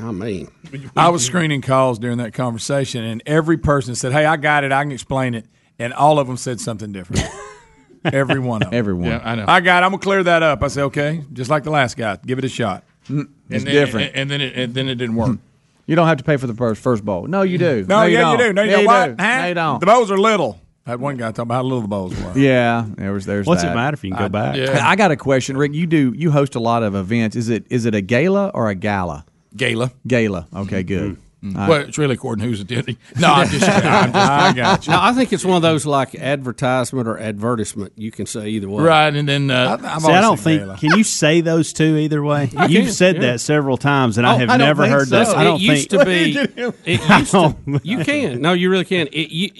I 0.00 0.10
mean, 0.12 0.48
I 0.96 1.08
was 1.10 1.24
screening 1.24 1.60
calls 1.62 1.98
during 1.98 2.18
that 2.18 2.32
conversation, 2.32 3.04
and 3.04 3.22
every 3.26 3.58
person 3.58 3.94
said, 3.94 4.12
"Hey, 4.12 4.24
I 4.24 4.36
got 4.36 4.64
it. 4.64 4.72
I 4.72 4.82
can 4.82 4.92
explain 4.92 5.34
it," 5.34 5.46
and 5.78 5.92
all 5.92 6.18
of 6.18 6.26
them 6.26 6.36
said 6.36 6.60
something 6.60 6.92
different. 6.92 7.22
every 8.04 8.38
one 8.38 8.62
of 8.62 8.70
them. 8.70 8.78
Everyone. 8.78 9.06
Yeah, 9.08 9.20
I 9.22 9.34
know. 9.34 9.44
I 9.48 9.60
got. 9.60 9.82
it. 9.82 9.86
I'm 9.86 9.92
gonna 9.92 10.02
clear 10.02 10.22
that 10.22 10.42
up. 10.42 10.62
I 10.62 10.68
said, 10.68 10.84
"Okay," 10.84 11.22
just 11.32 11.50
like 11.50 11.64
the 11.64 11.70
last 11.70 11.96
guy. 11.96 12.16
Give 12.24 12.38
it 12.38 12.44
a 12.44 12.48
shot. 12.48 12.84
Mm, 13.08 13.18
and 13.20 13.28
It's 13.50 13.64
then, 13.64 13.74
different. 13.74 14.06
And, 14.14 14.16
and 14.16 14.30
then 14.30 14.40
it 14.40 14.56
and 14.56 14.74
then 14.74 14.88
it 14.88 14.94
didn't 14.96 15.16
work. 15.16 15.38
You 15.84 15.96
don't 15.96 16.06
have 16.06 16.18
to 16.18 16.24
pay 16.24 16.36
for 16.36 16.46
the 16.46 16.54
first, 16.54 16.80
first 16.80 17.04
bowl. 17.04 17.26
No, 17.26 17.42
you 17.42 17.58
do. 17.58 17.84
No, 17.88 18.04
you 18.04 18.14
yeah, 18.14 18.20
don't. 18.20 18.38
you 18.38 18.44
do. 18.46 18.52
No, 18.52 18.62
you 18.62 18.70
Yeah, 18.70 18.76
know 18.78 18.84
what? 18.84 19.16
do. 19.16 19.22
Huh? 19.24 19.40
No, 19.40 19.46
you 19.48 19.54
don't. 19.54 19.80
The 19.80 19.86
bowls 19.86 20.10
are 20.12 20.16
little. 20.16 20.60
I 20.86 20.90
had 20.90 21.00
one 21.00 21.16
guy 21.16 21.26
talking 21.32 21.42
about 21.42 21.54
how 21.56 21.62
little 21.64 21.80
the 21.82 21.88
bowls 21.88 22.14
were. 22.22 22.38
Yeah, 22.38 22.86
there 22.96 23.12
was 23.12 23.26
there's. 23.26 23.48
What's 23.48 23.64
it 23.64 23.74
matter 23.74 23.94
if 23.96 24.04
you 24.04 24.10
can 24.10 24.18
go 24.20 24.24
I- 24.26 24.28
back? 24.28 24.56
Yeah. 24.56 24.88
I 24.88 24.94
got 24.94 25.10
a 25.10 25.16
question, 25.16 25.56
Rick. 25.56 25.74
You 25.74 25.86
do 25.88 26.14
you 26.16 26.30
host 26.30 26.54
a 26.54 26.60
lot 26.60 26.84
of 26.84 26.94
events? 26.94 27.34
Is 27.34 27.48
it 27.48 27.66
is 27.68 27.84
it 27.84 27.96
a 27.96 28.00
gala 28.00 28.52
or 28.54 28.68
a 28.70 28.76
gala? 28.76 29.24
Gala. 29.56 29.92
Gala. 30.06 30.48
Okay, 30.54 30.82
good. 30.82 31.16
Mm-hmm. 31.16 31.56
All 31.56 31.62
right. 31.62 31.68
Well, 31.68 31.80
it's 31.88 31.98
really 31.98 32.14
according 32.14 32.44
to 32.44 32.48
who's 32.48 32.60
attending. 32.60 32.96
No, 33.18 33.26
I'm 33.26 33.48
just. 33.48 33.68
I'm 33.68 34.12
just 34.12 34.30
I 34.30 34.52
got 34.52 34.86
you. 34.86 34.92
No, 34.92 34.98
I 35.02 35.12
think 35.12 35.32
it's 35.32 35.44
one 35.44 35.56
of 35.56 35.62
those 35.62 35.84
like 35.84 36.14
advertisement 36.14 37.08
or 37.08 37.18
advertisement. 37.18 37.94
You 37.96 38.12
can 38.12 38.26
say 38.26 38.46
either 38.50 38.68
way. 38.68 38.84
Right, 38.84 39.12
and 39.12 39.28
then 39.28 39.50
uh, 39.50 39.76
See, 39.98 40.06
I 40.12 40.20
don't 40.20 40.38
think. 40.38 40.78
Can 40.78 40.96
you 40.96 41.02
say 41.02 41.40
those 41.40 41.72
two 41.72 41.96
either 41.96 42.22
way? 42.22 42.48
You 42.52 42.60
You've 42.68 42.84
can, 42.84 42.92
said 42.92 43.16
yeah. 43.16 43.22
that 43.32 43.40
several 43.40 43.76
times, 43.76 44.18
and 44.18 44.26
I 44.26 44.34
Oh, 44.34 44.38
have 44.38 44.50
I 44.50 44.56
never 44.56 44.86
heard 44.86 45.08
so. 45.08 45.16
that. 45.18 45.36
I 45.36 45.42
don't 45.42 45.60
used 45.60 45.90
think. 45.90 46.00
to 46.00 46.06
be. 46.54 46.72
It 46.92 47.00
used 47.10 47.32
to. 47.32 47.56
You 47.82 48.04
can. 48.04 48.40
No, 48.40 48.52
you 48.52 48.70
really 48.70 48.84
can. 48.84 49.08
It, 49.08 49.30
you, 49.32 49.50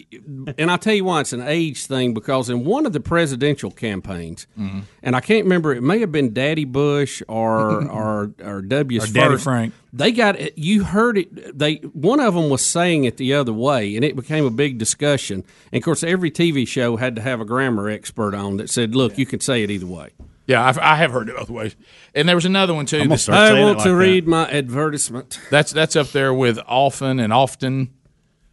and 0.58 0.70
I'll 0.70 0.78
tell 0.78 0.94
you 0.94 1.04
why 1.04 1.20
it's 1.20 1.32
an 1.32 1.42
age 1.42 1.86
thing 1.86 2.14
because 2.14 2.48
in 2.48 2.64
one 2.64 2.86
of 2.86 2.92
the 2.92 3.00
presidential 3.00 3.72
campaigns, 3.72 4.46
Mm-hmm. 4.56 4.80
and 5.02 5.16
I 5.16 5.20
can't 5.20 5.42
remember, 5.46 5.74
it 5.74 5.82
may 5.82 5.98
have 5.98 6.12
been 6.12 6.32
Daddy 6.32 6.64
Bush 6.64 7.22
or 7.26 7.84
or 7.90 8.30
or 8.40 8.62
W's 8.62 9.10
Or 9.10 9.12
Daddy. 9.12 9.36
Frank. 9.38 9.74
They 9.94 10.10
got 10.10 10.40
it. 10.40 10.56
You 10.56 10.84
heard 10.84 11.18
it. 11.18 11.58
They 11.58 11.76
one 11.92 12.18
of 12.20 12.34
them 12.34 12.48
was 12.48 12.64
saying 12.64 13.04
it 13.04 13.18
the 13.18 13.34
other 13.34 13.52
way, 13.52 13.94
and 13.94 14.04
it 14.04 14.16
became 14.16 14.46
a 14.46 14.50
big 14.50 14.78
discussion. 14.78 15.44
And 15.70 15.80
of 15.80 15.84
course, 15.84 16.02
every 16.02 16.30
TV 16.30 16.66
show 16.66 16.96
had 16.96 17.14
to 17.16 17.22
have 17.22 17.40
a 17.40 17.44
grammar 17.44 17.90
expert 17.90 18.34
on 18.34 18.56
that 18.56 18.70
said, 18.70 18.94
"Look, 18.94 19.18
you 19.18 19.26
can 19.26 19.40
say 19.40 19.62
it 19.62 19.70
either 19.70 19.86
way." 19.86 20.10
Yeah, 20.46 20.64
I've, 20.66 20.78
I 20.78 20.96
have 20.96 21.12
heard 21.12 21.28
it 21.28 21.36
both 21.36 21.50
ways. 21.50 21.76
And 22.14 22.26
there 22.28 22.34
was 22.34 22.46
another 22.46 22.74
one 22.74 22.86
too. 22.86 22.96
I'm 22.96 23.02
gonna 23.04 23.14
that- 23.14 23.18
start 23.18 23.38
I 23.38 23.48
saying 23.50 23.60
want 23.62 23.72
it 23.72 23.78
like 23.78 23.84
to 23.84 23.90
that. 23.90 23.96
read 23.96 24.26
my 24.26 24.50
advertisement. 24.50 25.38
That's 25.50 25.72
that's 25.72 25.94
up 25.94 26.08
there 26.08 26.32
with 26.32 26.58
often 26.66 27.20
and 27.20 27.32
often. 27.32 27.90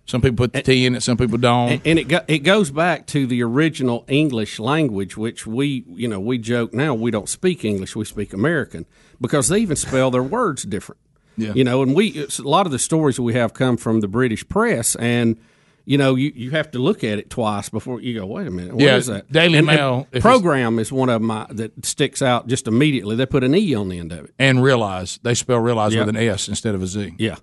Some 0.05 0.21
people 0.21 0.37
put 0.37 0.53
the 0.53 0.61
T 0.63 0.85
in 0.87 0.95
it, 0.95 1.03
some 1.03 1.17
people 1.17 1.37
don't. 1.37 1.69
And, 1.71 1.81
and 1.85 1.99
it 1.99 2.07
go, 2.07 2.21
it 2.27 2.39
goes 2.39 2.71
back 2.71 3.05
to 3.07 3.27
the 3.27 3.43
original 3.43 4.05
English 4.07 4.57
language, 4.59 5.15
which 5.15 5.45
we 5.47 5.85
you 5.87 6.07
know 6.07 6.19
we 6.19 6.37
joke 6.37 6.73
now 6.73 6.93
we 6.95 7.11
don't 7.11 7.29
speak 7.29 7.63
English, 7.63 7.95
we 7.95 8.03
speak 8.05 8.33
American 8.33 8.85
because 9.21 9.47
they 9.49 9.59
even 9.59 9.75
spell 9.77 10.09
their 10.11 10.23
words 10.23 10.63
different. 10.63 10.99
Yeah. 11.41 11.53
You 11.53 11.63
know, 11.63 11.81
and 11.81 11.95
we 11.95 12.07
it's, 12.07 12.39
a 12.39 12.43
lot 12.47 12.65
of 12.65 12.71
the 12.71 12.79
stories 12.79 13.19
we 13.19 13.33
have 13.33 13.53
come 13.53 13.77
from 13.77 14.01
the 14.01 14.07
British 14.07 14.47
press, 14.47 14.95
and 14.95 15.37
you 15.85 15.97
know 15.97 16.15
you, 16.15 16.31
you 16.35 16.51
have 16.51 16.69
to 16.71 16.79
look 16.79 17.03
at 17.03 17.17
it 17.19 17.29
twice 17.29 17.69
before 17.69 18.01
you 18.01 18.19
go. 18.19 18.25
Wait 18.25 18.47
a 18.47 18.51
minute, 18.51 18.73
what 18.73 18.83
is 18.83 19.07
Yeah, 19.07 19.13
that? 19.15 19.31
Daily 19.31 19.57
And- 19.59 19.67
Mail, 19.67 20.07
and 20.13 20.21
program 20.21 20.77
is 20.79 20.91
one 20.91 21.09
of 21.09 21.21
my 21.21 21.47
that 21.49 21.85
sticks 21.85 22.21
out 22.21 22.47
just 22.47 22.67
immediately. 22.67 23.15
They 23.15 23.25
put 23.25 23.43
an 23.43 23.55
e 23.55 23.73
on 23.75 23.89
the 23.89 23.97
end 23.99 24.11
of 24.11 24.25
it. 24.25 24.33
and 24.37 24.61
realize 24.63 25.19
they 25.23 25.33
spell 25.33 25.59
realize 25.59 25.93
Yeah. 25.93 26.01
with 26.01 26.09
an 26.09 26.17
S 26.17 26.47
instead 26.47 26.75
of 26.75 26.81
a 26.83 26.87
Z. 26.87 27.13
Yeah, 27.17 27.37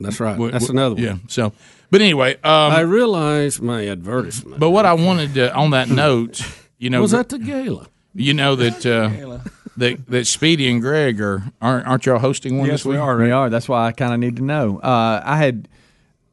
that's 0.00 0.20
right. 0.20 0.32
W- 0.32 0.50
That's 0.52 0.66
w- 0.68 0.78
another 0.80 0.94
one. 0.94 1.04
Yeah. 1.04 1.16
So, 1.28 1.52
but 1.90 2.00
anyway, 2.00 2.34
um, 2.44 2.72
I 2.72 2.80
realize 2.80 3.60
my 3.60 3.88
advertisement. 3.88 4.60
But 4.60 4.70
what 4.70 4.84
I 4.86 4.92
wanted 4.92 5.34
to, 5.34 5.52
on 5.54 5.70
that 5.70 5.88
note, 6.04 6.40
you 6.78 6.90
know, 6.90 7.00
Was 7.00 7.10
that 7.12 7.30
the 7.30 7.38
gala? 7.38 7.88
You 8.14 8.34
know 8.34 8.56
that 8.56 8.84
uh, 8.86 9.38
that 9.78 10.06
that 10.08 10.26
Speedy 10.26 10.70
and 10.70 10.80
Greg 10.80 11.20
are 11.20 11.42
aren't, 11.60 11.86
aren't 11.86 12.06
y'all 12.06 12.18
hosting 12.18 12.58
one 12.58 12.66
Yes, 12.68 12.80
this 12.80 12.84
week? 12.86 12.94
we 12.94 12.98
are. 12.98 13.16
We 13.16 13.30
are. 13.30 13.50
That's 13.50 13.68
why 13.68 13.86
I 13.86 13.92
kind 13.92 14.12
of 14.12 14.20
need 14.20 14.36
to 14.36 14.42
know. 14.42 14.78
Uh, 14.78 15.22
I 15.24 15.36
had 15.38 15.68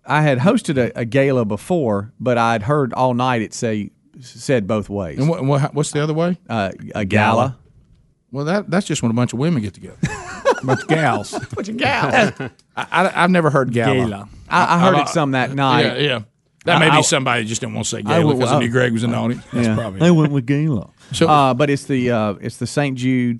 I 0.05 0.21
had 0.21 0.39
hosted 0.39 0.77
a, 0.77 0.91
a 0.99 1.05
gala 1.05 1.45
before, 1.45 2.11
but 2.19 2.37
I'd 2.37 2.63
heard 2.63 2.93
all 2.93 3.13
night 3.13 3.41
it 3.41 3.53
say 3.53 3.91
said 4.21 4.67
both 4.67 4.89
ways. 4.89 5.19
And 5.19 5.27
what, 5.29 5.43
what 5.43 5.73
what's 5.73 5.91
the 5.91 6.01
other 6.03 6.13
way? 6.13 6.37
Uh, 6.49 6.71
a 6.93 7.05
gala. 7.05 7.57
Well, 8.31 8.45
that 8.45 8.69
that's 8.69 8.85
just 8.85 9.01
when 9.01 9.11
a 9.11 9.13
bunch 9.15 9.33
of 9.33 9.39
women 9.39 9.61
get 9.61 9.73
together, 9.73 9.97
a 10.61 10.65
bunch 10.65 10.81
of 10.81 10.87
gals. 10.87 11.31
bunch 11.55 11.69
of 11.69 11.77
gals. 11.77 12.33
I, 12.75 12.85
I, 12.91 13.07
have 13.09 13.31
never 13.31 13.49
heard 13.49 13.71
gala. 13.71 13.95
Gala. 13.95 14.29
I- 14.49 14.75
I 14.75 14.79
heard 14.79 14.97
it 14.99 15.07
some 15.09 15.31
that 15.31 15.53
night. 15.53 15.85
Yeah, 15.85 15.97
yeah. 15.97 16.19
That 16.65 16.79
may 16.79 16.89
be 16.89 16.97
I- 16.97 17.01
somebody 17.01 17.45
just 17.45 17.61
didn't 17.61 17.75
want 17.75 17.85
to 17.85 17.89
say 17.91 17.99
I 17.99 18.01
gala 18.01 18.25
would- 18.25 18.37
because 18.39 18.51
I 18.51 18.55
I- 18.57 18.59
knew 18.59 18.69
Greg 18.69 18.91
was 18.91 19.03
in 19.03 19.11
the 19.11 19.17
audience. 19.17 19.43
That's 19.53 19.67
Yeah. 19.67 19.75
probably 19.75 19.99
They 20.01 20.11
went 20.11 20.33
with 20.33 20.45
gala. 20.45 20.89
So- 21.13 21.27
uh, 21.27 21.53
but 21.53 21.69
it's 21.69 21.85
the 21.85 22.11
uh, 22.11 22.33
it's 22.41 22.57
the 22.57 22.67
St. 22.67 22.97
Jude 22.97 23.39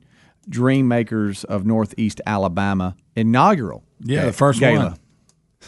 Dream 0.50 0.88
Makers 0.88 1.44
of 1.46 1.66
Northeast 1.66 2.22
Alabama 2.26 2.96
inaugural. 3.16 3.84
Yeah, 4.02 4.22
ga- 4.22 4.26
the 4.28 4.34
first 4.34 4.60
gala. 4.60 4.78
one. 4.90 5.00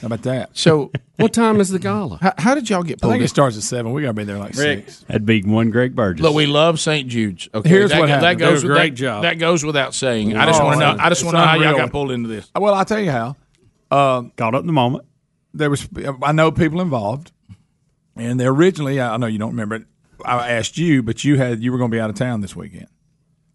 How 0.02 0.06
about 0.06 0.22
that? 0.24 0.56
So, 0.56 0.92
what 1.16 1.34
time 1.34 1.60
is 1.60 1.70
the 1.70 1.80
gala? 1.80 2.20
How, 2.22 2.34
how 2.38 2.54
did 2.56 2.70
y'all 2.70 2.84
get 2.84 3.02
pulled? 3.02 3.14
I 3.14 3.14
pulled? 3.14 3.14
think 3.14 3.22
in? 3.22 3.26
it 3.26 3.30
starts 3.30 3.58
at 3.58 3.64
seven. 3.64 3.94
We 3.94 4.04
got 4.04 4.10
to 4.10 4.14
be 4.14 4.26
there 4.26 4.38
like 4.38 4.54
Rick. 4.54 4.86
six. 4.86 5.00
That'd 5.08 5.26
be 5.26 5.42
one 5.42 5.72
Greg 5.72 5.96
Burgess. 5.96 6.22
Look, 6.22 6.36
we 6.36 6.46
love 6.46 6.80
St. 6.80 7.08
Jude's. 7.08 7.50
Okay, 7.52 7.68
Here's 7.68 7.90
that, 7.90 8.00
what 8.02 8.08
that 8.08 8.38
goes 8.38 8.62
They 8.62 8.68
a 8.68 8.72
great 8.72 8.90
that, 8.92 8.96
job. 8.96 9.24
That 9.24 9.40
goes 9.40 9.64
without 9.66 9.96
saying. 9.96 10.38
I 10.38 10.46
just 10.46 10.62
Oh, 10.62 10.66
want 10.66 10.80
to 10.82 10.96
know. 10.96 11.04
I 11.04 11.10
just 11.10 11.24
want 11.24 11.36
to 11.36 11.42
know 11.42 11.48
how 11.48 11.56
y'all 11.56 11.76
got 11.78 11.92
pulled 11.92 12.12
into 12.12 12.30
this. 12.30 12.52
Well, 12.56 12.76
I'll 12.76 12.86
tell 12.86 13.00
you 13.00 13.10
how. 13.10 13.36
Um, 13.90 14.32
Caught 14.38 14.54
up 14.54 14.62
in 14.62 14.68
the 14.68 14.74
moment. 14.74 15.06
There 15.56 15.72
was. 15.72 15.88
I 16.22 16.32
know 16.32 16.52
people 16.52 16.80
involved, 16.82 17.32
and 18.16 18.40
they 18.40 18.46
originally. 18.46 19.02
I 19.02 19.18
know 19.18 19.26
you 19.26 19.40
don't 19.40 19.52
remember 19.52 19.76
it. 19.78 19.86
I 20.26 20.52
asked 20.52 20.78
you, 20.78 21.04
but 21.04 21.24
you 21.24 21.38
had 21.38 21.62
you 21.62 21.72
were 21.72 21.78
going 21.78 21.92
to 21.92 21.96
be 21.96 22.00
out 22.02 22.10
of 22.10 22.16
town 22.16 22.42
this 22.42 22.56
weekend. 22.56 22.88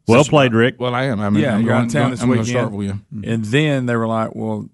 Well 0.09 0.25
played, 0.25 0.53
Rick. 0.53 0.77
Well, 0.81 0.95
I 0.95 1.05
am. 1.05 1.21
I 1.21 1.31
mean, 1.31 1.43
yeah, 1.45 1.55
I'm 1.55 1.61
you're 1.61 1.69
going, 1.69 1.81
out 1.83 1.87
of 1.87 1.93
town 1.93 2.03
going- 2.03 2.11
this 2.13 2.23
I'm 2.23 2.29
gonna 2.29 2.41
weekend. 2.41 2.59
start 2.59 2.73
with 2.73 2.87
you. 2.89 3.01
And 3.31 3.45
then 3.45 3.87
they 3.87 3.95
were 3.97 4.07
like, 4.09 4.35
"Well, 4.35 4.69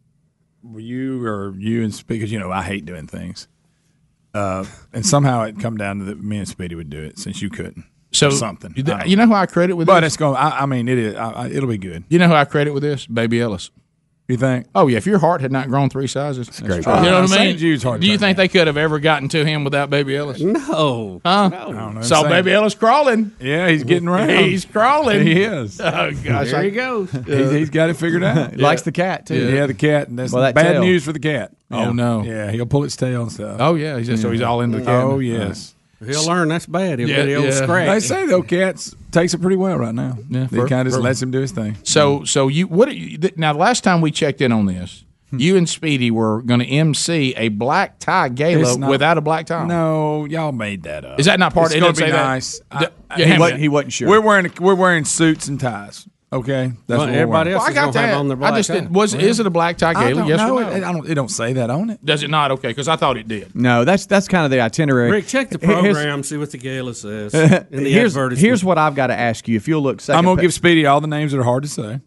you 0.77 1.25
or 1.27 1.55
you 1.59 1.85
and 1.85 2.05
because 2.07 2.33
you 2.33 2.39
know 2.39 2.51
I 2.51 2.63
hate 2.63 2.85
doing 2.87 3.07
things." 3.07 3.47
Uh, 4.35 4.65
and 4.93 5.05
somehow 5.07 5.43
it 5.45 5.59
come 5.59 5.77
down 5.77 5.99
to 6.01 6.05
that 6.07 6.23
me 6.23 6.39
and 6.39 6.49
Speedy 6.49 6.75
would 6.75 6.91
do 6.91 7.01
it 7.03 7.19
since 7.19 7.41
you 7.43 7.51
couldn't. 7.51 7.85
So 8.11 8.29
Or 8.29 8.31
something. 8.31 8.73
You, 8.75 8.85
I 8.93 9.05
you 9.05 9.17
know 9.17 9.27
who 9.27 9.35
I 9.35 9.45
credit 9.47 9.75
with 9.75 9.87
But 9.87 10.01
this? 10.01 10.15
it's 10.15 10.17
going. 10.17 10.37
I, 10.37 10.61
I 10.61 10.67
mean, 10.67 10.89
it 10.89 10.99
is. 10.99 11.15
I, 11.15 11.31
I, 11.31 11.49
it'll 11.49 11.69
be 11.69 11.77
good. 11.79 12.05
You 12.09 12.19
know 12.19 12.29
who 12.29 12.35
I 12.35 12.45
credit 12.47 12.73
with 12.73 12.83
this? 12.83 13.07
Baby 13.07 13.41
Ellis. 13.41 13.71
You 14.29 14.37
think? 14.37 14.67
Oh 14.75 14.89
yeah. 14.89 14.99
If 14.99 15.07
your 15.07 15.19
heart 15.19 15.41
had 15.41 15.51
not 15.51 15.69
grown 15.69 15.89
three 15.89 16.07
sizes, 16.07 16.47
that's 16.49 16.61
great. 16.61 16.85
You 16.85 16.93
know 16.93 17.01
what 17.01 17.05
I 17.07 17.21
Uh, 17.23 17.27
St. 17.29 17.41
mean? 17.49 17.57
Jude's 17.57 17.83
hard 17.83 18.03
to 18.03 18.07
Do 18.07 18.11
you 18.13 18.19
turn 18.19 18.21
think 18.21 18.37
they 18.37 18.49
could 18.49 18.67
have 18.67 18.77
ever 18.77 18.99
gotten 18.99 19.29
to 19.31 19.43
him 19.43 19.65
without 19.65 19.89
Baby 19.89 20.17
Ellis? 20.19 20.39
No. 20.39 21.23
Huh? 21.25 21.51
I 21.51 21.73
don't 21.73 21.95
know. 21.95 22.03
Saw 22.03 22.17
St. 22.21 22.29
Baby 22.29 22.53
Ellis 22.53 22.75
crawling. 22.75 23.33
Yeah, 23.41 23.69
he's 23.71 23.85
getting 23.85 24.07
around. 24.07 24.29
He's 24.29 24.67
crawling. 24.67 25.27
He 25.27 25.43
is. 25.43 25.81
Oh 25.81 26.11
gosh. 26.23 26.51
There 26.51 26.63
he 26.63 26.71
goes. 26.73 27.11
He's, 27.11 27.51
he's 27.53 27.71
got 27.71 27.89
it 27.89 27.95
figured 27.95 28.23
out. 28.23 28.51
He 28.55 28.59
likes 28.61 28.83
the 28.83 28.93
cat 28.93 29.25
too. 29.27 29.51
Yeah, 29.51 29.65
the 29.67 29.73
cat. 29.73 30.09
And 30.09 30.19
that's 30.19 30.33
Well, 30.33 30.43
that 30.43 30.55
bad 30.55 30.73
tail. 30.73 30.83
news 30.83 31.05
for 31.05 31.13
the 31.15 31.19
cat. 31.21 31.53
Oh, 31.71 31.85
Yeah. 31.85 31.93
no. 31.93 32.23
Yeah, 32.23 32.51
he'll 32.51 32.67
pull 32.67 32.85
its 32.85 32.97
tail 32.97 33.23
and 33.23 33.33
stuff. 33.33 33.57
Oh 33.61 33.77
yeah. 33.77 33.97
He's 33.97 34.09
just, 34.09 34.21
So 34.23 34.31
he's 34.31 34.43
all 34.43 34.61
into 34.61 34.79
the 34.81 34.85
cat. 34.85 35.05
Oh 35.05 35.21
yes. 35.21 35.75
He'll 36.05 36.27
learn 36.27 36.49
that's 36.49 36.67
bad. 36.67 36.99
He'll 37.01 37.09
Yeah, 37.09 37.17
get 37.17 37.27
the 37.27 37.35
old 37.37 37.45
yeah. 37.47 37.51
scratch. 37.63 37.89
They 37.89 38.01
say 38.01 38.27
though 38.27 38.43
cats 38.43 38.95
takes 39.11 39.35
it 39.35 39.41
pretty 39.41 39.57
well 39.57 39.77
right 39.77 39.95
now. 39.95 40.17
Yeah, 40.29 40.47
he 40.47 40.57
kind 40.67 40.87
of 40.87 40.93
just 40.93 41.01
lets 41.01 41.21
him 41.21 41.31
do 41.31 41.41
his 41.41 41.51
thing. 41.53 41.77
So 41.83 42.25
so 42.25 42.49
you 42.49 42.67
what? 42.69 42.89
Are 42.89 42.93
you, 42.93 43.19
th- 43.19 43.37
now 43.37 43.53
the 43.53 43.59
last 43.59 43.83
time 43.83 44.01
we 44.01 44.11
checked 44.13 44.41
in 44.41 44.53
on 44.53 44.67
this, 44.67 45.05
hmm. 45.31 45.39
you 45.41 45.57
and 45.57 45.69
Speedy 45.69 46.11
were 46.13 46.43
going 46.43 46.61
to 46.61 46.67
MC 46.67 47.35
a 47.37 47.49
black 47.49 47.99
tie 47.99 48.29
gala 48.29 48.79
not- 48.79 48.91
without 48.91 49.19
a 49.19 49.21
black 49.21 49.47
tie. 49.47 49.67
No, 49.67 50.25
y'all 50.27 50.53
made 50.53 50.85
that 50.85 51.05
up. 51.05 51.19
Is 51.19 51.27
that 51.27 51.41
not 51.41 51.53
part? 51.53 51.69
It's 51.69 51.77
it 51.77 51.81
gonna 51.81 51.93
be 51.93 51.99
say 51.99 52.11
that? 52.13 52.23
nice. 52.25 52.59
D- 52.59 52.87
I- 53.11 53.19
yeah, 53.19 53.27
he 53.35 53.39
wasn't- 53.39 53.61
He 53.61 53.69
wasn't 53.69 53.93
sure. 53.93 54.09
We're 54.09 54.21
wearing 54.21 54.53
we're 54.61 54.75
wearing 54.77 55.05
suits 55.05 55.49
and 55.49 55.59
ties. 55.59 56.09
Okay, 56.31 56.73
that's 56.87 56.99
Well, 56.99 56.99
what 57.07 57.09
everybody 57.09 57.53
else 57.53 57.63
Well, 57.63 57.71
I 57.71 57.75
got 57.75 57.95
that. 57.95 58.13
on 58.13 58.29
their 58.29 58.43
I 58.45 58.55
just 58.59 58.69
tie. 58.69 58.75
didn't. 58.75 58.91
Was 58.93 59.15
is 59.15 59.41
it 59.41 59.47
a 59.47 59.51
black 59.51 59.79
tie 59.79 59.91
I 59.93 59.95
gala? 59.95 60.15
don't 60.15 60.27
Yes 60.29 60.39
know. 60.41 60.59
or 60.59 60.63
It. 60.63 60.85
I 60.85 60.93
don't, 60.93 61.09
it 61.09 61.15
don't 61.15 61.31
say 61.31 61.55
that 61.55 61.71
on 61.71 61.89
it. 61.89 62.05
Does 62.05 62.23
it 62.23 62.29
not? 62.29 62.51
Okay, 62.51 62.69
because 62.69 62.87
I 62.87 62.97
thought 62.97 63.17
it 63.17 63.29
did. 63.29 63.55
No, 63.55 63.85
that's 63.87 64.05
that's 64.05 64.29
kind 64.29 64.45
of 64.45 64.51
the 64.51 64.61
itinerary. 64.61 65.11
Rick, 65.11 65.27
check 65.27 65.49
the 65.49 65.59
Here's- 65.59 65.81
program, 65.95 66.23
see 66.23 66.37
what 66.37 66.51
the 66.51 66.59
gala 66.59 66.95
says 66.95 67.33
in 67.71 67.83
the 67.83 67.91
here's, 67.91 68.15
advertisement. 68.15 68.39
here's 68.41 68.63
what 68.63 68.77
I've 68.77 68.95
got 68.95 69.07
to 69.07 69.15
ask 69.19 69.49
you. 69.49 69.57
If 69.57 69.69
you'll 69.69 69.81
look, 69.81 69.99
2nd 70.03 70.17
I'm 70.17 70.25
gonna 70.25 70.43
give 70.43 70.53
Speedy 70.53 70.85
all 70.85 71.01
the 71.01 71.07
names 71.07 71.33
that 71.33 71.39
are 71.39 71.45
hard 71.45 71.63
to 71.63 71.69
say, 71.71 72.01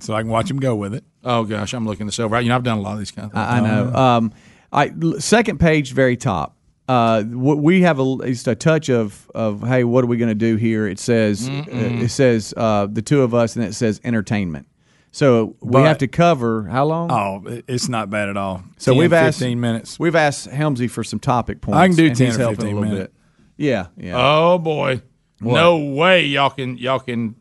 so 0.00 0.14
I 0.14 0.22
can 0.22 0.30
watch 0.30 0.50
him 0.50 0.58
go 0.58 0.74
with 0.74 0.94
it. 0.94 1.04
Oh 1.22 1.44
gosh, 1.44 1.74
I'm 1.74 1.86
looking 1.86 2.06
this 2.06 2.18
over. 2.18 2.40
You 2.40 2.48
know, 2.48 2.56
I've 2.56 2.62
done 2.62 2.78
a 2.78 2.80
lot 2.80 2.94
of 2.94 3.00
these 3.00 3.10
kind 3.10 3.26
of 3.26 3.32
things. 3.32 3.44
I, 3.46 3.58
I 3.58 3.60
know. 3.60 3.94
Um, 3.94 4.32
I 4.72 4.92
l- 5.02 5.20
second 5.20 5.60
page, 5.60 5.92
very 5.92 6.16
top. 6.16 6.55
Uh, 6.88 7.24
we 7.26 7.82
have 7.82 7.98
a 7.98 8.16
just 8.26 8.46
a 8.46 8.54
touch 8.54 8.88
of 8.88 9.28
of 9.34 9.62
hey, 9.66 9.82
what 9.84 10.04
are 10.04 10.06
we 10.06 10.16
going 10.16 10.28
to 10.28 10.34
do 10.36 10.56
here? 10.56 10.86
It 10.86 10.98
says 11.00 11.48
uh, 11.48 11.64
it 11.68 12.10
says 12.10 12.54
uh, 12.56 12.86
the 12.90 13.02
two 13.02 13.22
of 13.22 13.34
us, 13.34 13.56
and 13.56 13.64
it 13.64 13.74
says 13.74 14.00
entertainment. 14.04 14.68
So 15.10 15.56
we 15.60 15.72
But- 15.72 15.84
have 15.86 15.98
to 15.98 16.08
cover 16.08 16.64
how 16.64 16.84
long? 16.84 17.10
Oh, 17.10 17.42
it- 17.48 17.64
it's 17.66 17.88
not 17.88 18.10
bad 18.10 18.28
at 18.28 18.36
all. 18.36 18.62
so 18.76 18.92
10, 18.92 18.98
we've 19.00 19.12
asked 19.14 19.38
15 19.38 19.58
minutes. 19.60 19.98
We've 19.98 20.14
asked 20.14 20.48
Helmsy 20.48 20.88
for 20.90 21.02
some 21.02 21.18
topic 21.18 21.60
points. 21.62 21.78
I 21.78 21.86
can 21.88 21.96
do 21.96 22.06
and 22.06 22.16
10 22.16 22.26
he's 22.26 22.36
or 22.36 22.40
helping 22.40 22.56
15 22.56 22.74
little 22.76 22.90
minutes. 22.90 23.12
bit. 23.12 23.64
Yeah, 23.64 23.86
yeah. 23.96 24.14
Oh 24.16 24.58
boy, 24.58 25.00
no 25.40 25.78
way 25.78 26.26
y'all 26.26 26.50
can 26.50 26.76
y'all 26.78 26.98
can. 27.00 27.34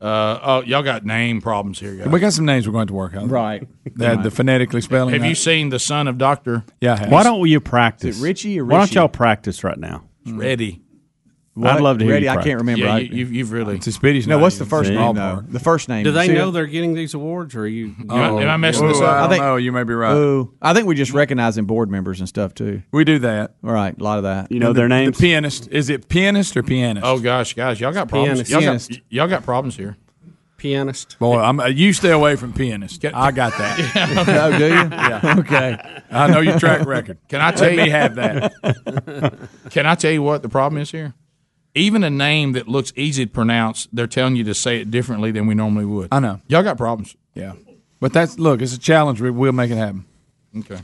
Uh, 0.00 0.38
oh, 0.42 0.62
y'all 0.62 0.82
got 0.82 1.04
name 1.04 1.42
problems 1.42 1.78
here, 1.78 1.94
guys. 1.94 2.08
We 2.08 2.20
got 2.20 2.32
some 2.32 2.46
names 2.46 2.66
we're 2.66 2.72
going 2.72 2.86
to 2.86 2.94
work 2.94 3.14
out. 3.14 3.28
right. 3.28 3.68
That 3.96 4.22
the 4.22 4.30
phonetically 4.30 4.80
spelling. 4.80 5.12
Have 5.14 5.24
you 5.24 5.34
seen 5.34 5.68
the 5.68 5.78
son 5.78 6.08
of 6.08 6.16
Doctor? 6.16 6.64
Yeah, 6.80 6.94
I 6.94 6.96
have. 6.96 7.12
Why 7.12 7.22
don't 7.22 7.46
you 7.46 7.60
practice? 7.60 8.16
Is 8.16 8.22
it 8.22 8.24
Richie 8.24 8.60
or 8.60 8.64
Why 8.64 8.78
don't 8.78 8.94
y'all 8.94 9.08
practice 9.08 9.62
right 9.62 9.78
now? 9.78 10.04
Ready? 10.26 10.82
I'd 11.68 11.80
love 11.80 11.98
to 11.98 12.04
hear 12.04 12.14
Ready? 12.14 12.26
you 12.26 12.30
I 12.30 12.42
can't 12.42 12.58
remember. 12.60 12.84
Yeah, 12.84 12.94
I- 12.94 12.98
you, 13.00 13.16
you've, 13.16 13.32
you've 13.32 13.52
really. 13.52 13.78
To 13.78 13.92
Speedy's 13.92 14.26
no, 14.26 14.38
what's 14.38 14.58
the 14.58 14.64
first 14.66 14.90
name 14.90 15.14
though? 15.14 15.42
The 15.46 15.60
first 15.60 15.88
name. 15.88 16.04
Do 16.04 16.12
they 16.12 16.28
know 16.28 16.48
it? 16.48 16.52
they're 16.52 16.66
getting 16.66 16.94
these 16.94 17.14
awards, 17.14 17.54
or 17.56 17.60
are 17.62 17.66
you? 17.66 17.94
Am 18.00 18.10
I- 18.10 18.42
am 18.42 18.48
I 18.48 18.56
messing 18.56 18.88
this 18.88 18.98
up? 19.00 19.04
I 19.04 19.16
I 19.16 19.20
don't 19.20 19.28
think- 19.30 19.42
know. 19.42 19.56
You 19.56 19.72
may 19.72 19.84
be 19.84 19.94
right. 19.94 20.14
Ooh, 20.14 20.52
I 20.62 20.74
think 20.74 20.86
we 20.86 20.94
just 20.94 21.12
recognizing 21.12 21.64
board 21.64 21.90
members 21.90 22.20
and 22.20 22.28
stuff 22.28 22.54
too. 22.54 22.82
we 22.92 23.04
do 23.04 23.18
that. 23.20 23.54
All 23.64 23.72
right, 23.72 23.96
a 23.98 24.02
lot 24.02 24.18
of 24.18 24.24
that. 24.24 24.50
You 24.52 24.60
know 24.60 24.68
And 24.68 24.76
their 24.76 24.84
the, 24.88 24.94
names? 24.94 25.16
The 25.16 25.22
pianist. 25.22 25.68
Is 25.70 25.90
it 25.90 26.08
pianist 26.08 26.56
or 26.56 26.62
pianist? 26.62 27.06
Oh 27.06 27.18
gosh, 27.18 27.54
guys, 27.54 27.80
y'all 27.80 27.92
got 27.92 28.08
problems. 28.08 28.48
Pianist. 28.48 28.90
Y'all 28.90 28.96
got, 29.00 29.10
y'all 29.10 29.28
got 29.28 29.42
problems 29.44 29.76
here. 29.76 29.96
Pianist. 30.56 31.18
Boy, 31.18 31.38
I'm, 31.38 31.58
uh, 31.58 31.68
you 31.68 31.94
stay 31.94 32.10
away 32.10 32.36
from 32.36 32.52
pianists. 32.52 33.02
I 33.14 33.30
got 33.30 33.56
that. 33.56 34.26
Oh, 34.52 34.58
do 34.58 34.66
you? 34.66 34.72
Yeah. 34.72 35.34
Okay. 35.38 36.02
I 36.10 36.30
know 36.30 36.40
your 36.40 36.58
track 36.58 36.86
record. 36.86 37.16
Can 37.30 37.40
I 37.40 37.46
Let 37.46 37.56
tell 37.56 37.70
you? 37.70 37.76
me 37.78 37.88
have 37.88 38.14
that? 38.16 39.48
Can 39.70 39.86
I 39.86 39.94
tell 39.94 40.10
you 40.10 40.22
what 40.22 40.42
the 40.42 40.50
problem 40.50 40.82
is 40.82 40.90
here? 40.90 41.14
Even 41.74 42.02
a 42.02 42.10
name 42.10 42.52
that 42.52 42.66
looks 42.66 42.92
easy 42.96 43.26
to 43.26 43.30
pronounce, 43.30 43.86
they're 43.92 44.06
telling 44.08 44.34
you 44.36 44.44
to 44.44 44.54
say 44.54 44.80
it 44.80 44.90
differently 44.90 45.30
than 45.30 45.46
we 45.46 45.54
normally 45.54 45.84
would. 45.84 46.08
I 46.10 46.18
know. 46.18 46.40
Y'all 46.48 46.62
got 46.64 46.76
problems. 46.76 47.14
Yeah. 47.34 47.52
But 48.00 48.12
that's 48.12 48.38
look, 48.38 48.60
it's 48.60 48.74
a 48.74 48.78
challenge. 48.78 49.20
We- 49.20 49.30
We'll 49.30 49.52
make 49.52 49.70
it 49.70 49.76
happen. 49.76 50.04
Okay. 50.56 50.78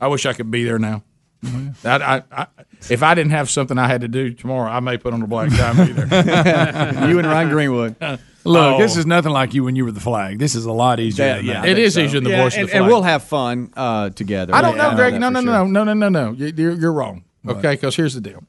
I 0.00 0.06
wish 0.08 0.24
I 0.24 0.32
could 0.32 0.50
be 0.50 0.64
there 0.64 0.78
now. 0.78 1.02
I, 1.42 1.72
I, 1.84 2.22
I, 2.32 2.46
if 2.90 3.02
I 3.02 3.14
didn't 3.14 3.32
have 3.32 3.48
something 3.50 3.76
I 3.78 3.86
had 3.86 4.00
to 4.02 4.08
do 4.08 4.32
tomorrow, 4.32 4.70
I 4.70 4.80
may 4.80 4.96
put 4.98 5.12
on 5.14 5.22
a 5.22 5.26
black 5.26 5.50
tie 5.50 5.70
and 5.70 5.86
be 5.86 5.92
there. 6.02 7.08
you 7.08 7.18
and 7.18 7.26
Ryan 7.26 7.48
Greenwood. 7.50 7.96
Look, 8.00 8.18
Oh. 8.74 8.78
this 8.78 8.96
is 8.96 9.04
nothing 9.04 9.32
like 9.32 9.52
you 9.52 9.64
when 9.64 9.76
you 9.76 9.84
were 9.84 9.90
the 9.92 10.00
flag. 10.00 10.38
This 10.38 10.54
is 10.54 10.64
a 10.64 10.72
lot 10.72 11.00
easier. 11.00 11.26
Yeah, 11.26 11.36
than 11.36 11.44
yeah, 11.44 11.60
that. 11.60 11.68
It 11.68 11.78
is 11.78 11.98
easier 11.98 12.20
than 12.20 12.24
the 12.24 12.30
Yeah, 12.30 12.42
voice 12.44 12.54
of 12.56 12.60
and, 12.60 12.68
the 12.70 12.76
and 12.76 12.86
we'll 12.86 13.02
have 13.02 13.24
fun 13.24 13.70
uh, 13.76 14.08
together. 14.10 14.54
I 14.54 14.62
don't 14.62 14.76
Yeah, 14.76 14.90
know, 14.90 14.96
Greg. 14.96 15.12
that 15.14 15.18
No, 15.18 15.26
for 15.28 15.32
no, 15.32 15.40
sure. 15.42 15.52
no, 15.68 15.84
no, 15.84 15.92
no, 15.94 16.08
no, 16.08 16.08
no. 16.08 16.32
You- 16.32 16.52
You're, 16.56 16.72
you're 16.72 16.92
wrong. 16.92 17.24
Okay, 17.46 17.72
because 17.72 17.96
here's 17.96 18.14
the 18.14 18.20
deal. 18.22 18.42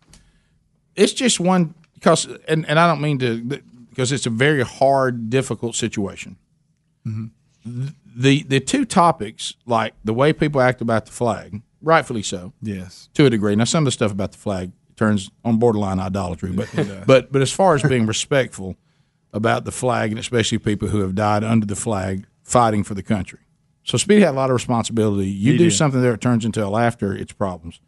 It's 0.95 1.13
just 1.13 1.39
one 1.39 1.73
because, 2.01 2.27
and, 2.49 2.67
and 2.67 2.77
I 2.79 2.87
don't 2.87 2.99
mean 2.99 3.19
to, 3.19 3.61
because 3.89 4.11
it's 4.11 4.25
a 4.25 4.29
very 4.31 4.63
hard, 4.63 5.29
difficult 5.29 5.75
situation. 5.75 6.35
Mm-hmm. 7.07 7.87
The 8.15 8.43
the 8.43 8.59
two 8.59 8.85
topics, 8.85 9.55
like 9.65 9.93
the 10.03 10.13
way 10.13 10.33
people 10.33 10.61
act 10.61 10.81
about 10.81 11.05
the 11.05 11.11
flag, 11.11 11.61
rightfully 11.81 12.23
so, 12.23 12.53
Yes. 12.61 13.09
to 13.13 13.25
a 13.25 13.29
degree. 13.29 13.55
Now, 13.55 13.63
some 13.65 13.83
of 13.83 13.85
the 13.85 13.91
stuff 13.91 14.11
about 14.11 14.31
the 14.33 14.37
flag 14.39 14.71
turns 14.97 15.29
on 15.45 15.57
borderline 15.57 15.99
idolatry, 15.99 16.51
but 16.51 16.69
but 17.07 17.31
but 17.31 17.41
as 17.41 17.51
far 17.51 17.75
as 17.75 17.83
being 17.83 18.05
respectful 18.07 18.75
about 19.31 19.63
the 19.65 19.71
flag, 19.71 20.09
and 20.11 20.19
especially 20.19 20.57
people 20.57 20.87
who 20.89 20.99
have 21.01 21.15
died 21.15 21.43
under 21.43 21.65
the 21.65 21.75
flag 21.75 22.25
fighting 22.43 22.83
for 22.83 22.95
the 22.95 23.03
country. 23.03 23.39
So 23.83 23.97
Speedy 23.97 24.21
had 24.21 24.31
a 24.31 24.37
lot 24.37 24.49
of 24.49 24.55
responsibility. 24.55 25.29
You 25.29 25.53
He 25.53 25.57
do 25.57 25.63
did. 25.69 25.73
something 25.73 26.01
there 26.01 26.11
that 26.11 26.21
turns 26.21 26.43
into 26.45 26.65
a 26.65 26.67
laughter, 26.69 27.13
it's 27.15 27.31
problems. 27.33 27.79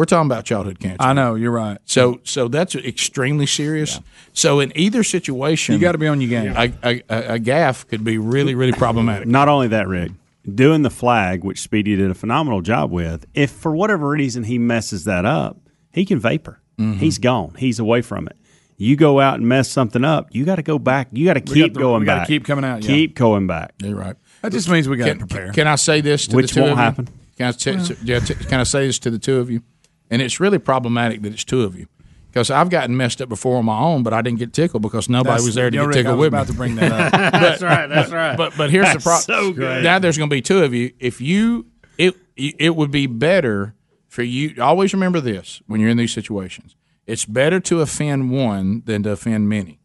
We're 0.00 0.06
talking 0.06 0.28
about 0.30 0.46
childhood 0.46 0.80
cancer. 0.80 0.96
I 0.98 1.12
know 1.12 1.34
you're 1.34 1.50
right. 1.50 1.76
So 1.84 2.22
so 2.24 2.48
that's 2.48 2.74
extremely 2.74 3.44
serious. 3.44 4.00
So 4.32 4.58
in 4.58 4.72
either 4.74 5.02
situation, 5.04 5.74
You 5.74 5.78
got 5.78 5.92
to 5.92 5.98
be 5.98 6.06
on 6.06 6.22
your 6.22 6.30
game. 6.30 6.54
a, 6.56 6.72
a, 6.82 7.02
a, 7.10 7.34
a 7.34 7.38
gaff 7.38 7.86
could 7.86 8.02
be 8.02 8.16
really 8.16 8.54
really 8.54 8.72
problematic. 8.72 9.28
Not 9.28 9.50
only 9.50 9.68
that, 9.68 9.88
Rick, 9.88 10.12
doing 10.54 10.80
the 10.80 10.88
flag, 10.88 11.44
which 11.44 11.60
Speedy 11.60 11.96
did 11.96 12.10
a 12.10 12.14
phenomenal 12.14 12.62
job 12.62 12.90
with, 12.90 13.26
if 13.34 13.50
for 13.50 13.76
whatever 13.76 14.08
reason 14.08 14.44
he 14.44 14.56
messes 14.58 15.04
that 15.04 15.26
up, 15.26 15.58
he 15.92 16.06
can 16.06 16.18
vapor. 16.18 16.62
Mm-hmm. 16.78 16.98
He's 16.98 17.18
gone. 17.18 17.52
He's 17.58 17.78
away 17.78 18.00
from 18.00 18.26
it. 18.26 18.38
You 18.78 18.96
go 18.96 19.20
out 19.20 19.34
and 19.34 19.46
mess 19.46 19.68
something 19.68 20.02
up, 20.02 20.28
you 20.34 20.46
got 20.46 20.56
to 20.56 20.62
go 20.62 20.78
back. 20.78 21.08
You 21.12 21.26
got 21.26 21.34
to 21.34 21.42
keep 21.42 21.74
got 21.74 21.78
going 21.78 22.06
back. 22.06 22.26
keep 22.26 22.46
coming 22.46 22.64
out, 22.64 22.82
yeah. 22.82 22.88
Keep 22.88 23.16
going 23.16 23.46
back. 23.46 23.74
You're 23.82 23.96
right. 23.96 24.16
That 24.40 24.52
just 24.52 24.70
means 24.70 24.88
we 24.88 24.96
got 24.96 25.04
to 25.04 25.10
Can, 25.10 25.18
prepare. 25.28 25.52
can 25.52 25.66
I 25.66 25.74
say 25.74 26.00
this 26.00 26.26
to 26.28 26.36
Which 26.36 26.52
the 26.52 26.54
two 26.54 26.60
won't 26.62 26.72
of 26.72 26.78
you? 26.78 26.82
happen. 26.84 27.08
Can 27.36 27.46
I, 27.48 27.52
t- 27.52 27.96
yeah, 28.04 28.20
t- 28.20 28.34
can 28.34 28.60
I 28.60 28.64
say 28.64 28.86
this 28.86 28.98
to 29.00 29.10
the 29.10 29.18
two 29.18 29.36
of 29.38 29.50
you? 29.50 29.62
And 30.10 30.20
it's 30.20 30.40
really 30.40 30.58
problematic 30.58 31.22
that 31.22 31.32
it's 31.32 31.44
two 31.44 31.62
of 31.62 31.76
you 31.78 31.86
because 32.30 32.50
I've 32.50 32.68
gotten 32.70 32.96
messed 32.96 33.22
up 33.22 33.28
before 33.28 33.58
on 33.58 33.64
my 33.64 33.78
own, 33.78 34.02
but 34.02 34.12
I 34.12 34.22
didn't 34.22 34.38
get 34.40 34.52
tickled 34.52 34.82
because 34.82 35.08
nobody 35.08 35.28
That's- 35.30 35.44
was 35.46 35.54
there 35.54 35.70
to 35.70 35.76
get 35.76 35.86
Rick, 35.86 35.94
tickled 35.94 36.18
with 36.18 36.32
me. 36.32 36.38
about 36.38 36.46
to 36.48 36.52
bring 36.54 36.74
that 36.76 36.90
up. 36.92 37.12
That's 37.32 37.62
right, 37.62 37.86
that's 37.88 38.10
right. 38.10 38.36
But 38.36 38.56
but 38.56 38.70
here's 38.70 38.86
the 38.88 38.94
That's 38.98 39.04
problem. 39.26 39.44
so 39.48 39.52
good. 39.52 39.84
Now 39.84 39.98
there's 39.98 40.18
going 40.18 40.28
to 40.30 40.34
be 40.34 40.42
two 40.42 40.62
of 40.64 40.74
you. 40.74 40.92
If 40.98 41.20
you 41.20 41.66
it 41.98 42.16
it 42.36 42.74
would 42.76 42.90
be 42.90 43.06
better 43.06 43.74
for 44.08 44.22
you. 44.22 44.60
Always 44.60 44.92
remember 44.92 45.20
this 45.20 45.62
when 45.66 45.80
you're 45.80 45.90
in 45.90 45.96
these 45.96 46.12
situations. 46.12 46.74
It's 47.06 47.24
better 47.24 47.58
to 47.60 47.80
offend 47.80 48.30
one 48.30 48.82
than 48.86 49.02
to 49.04 49.10
offend 49.10 49.48
many. 49.48 49.78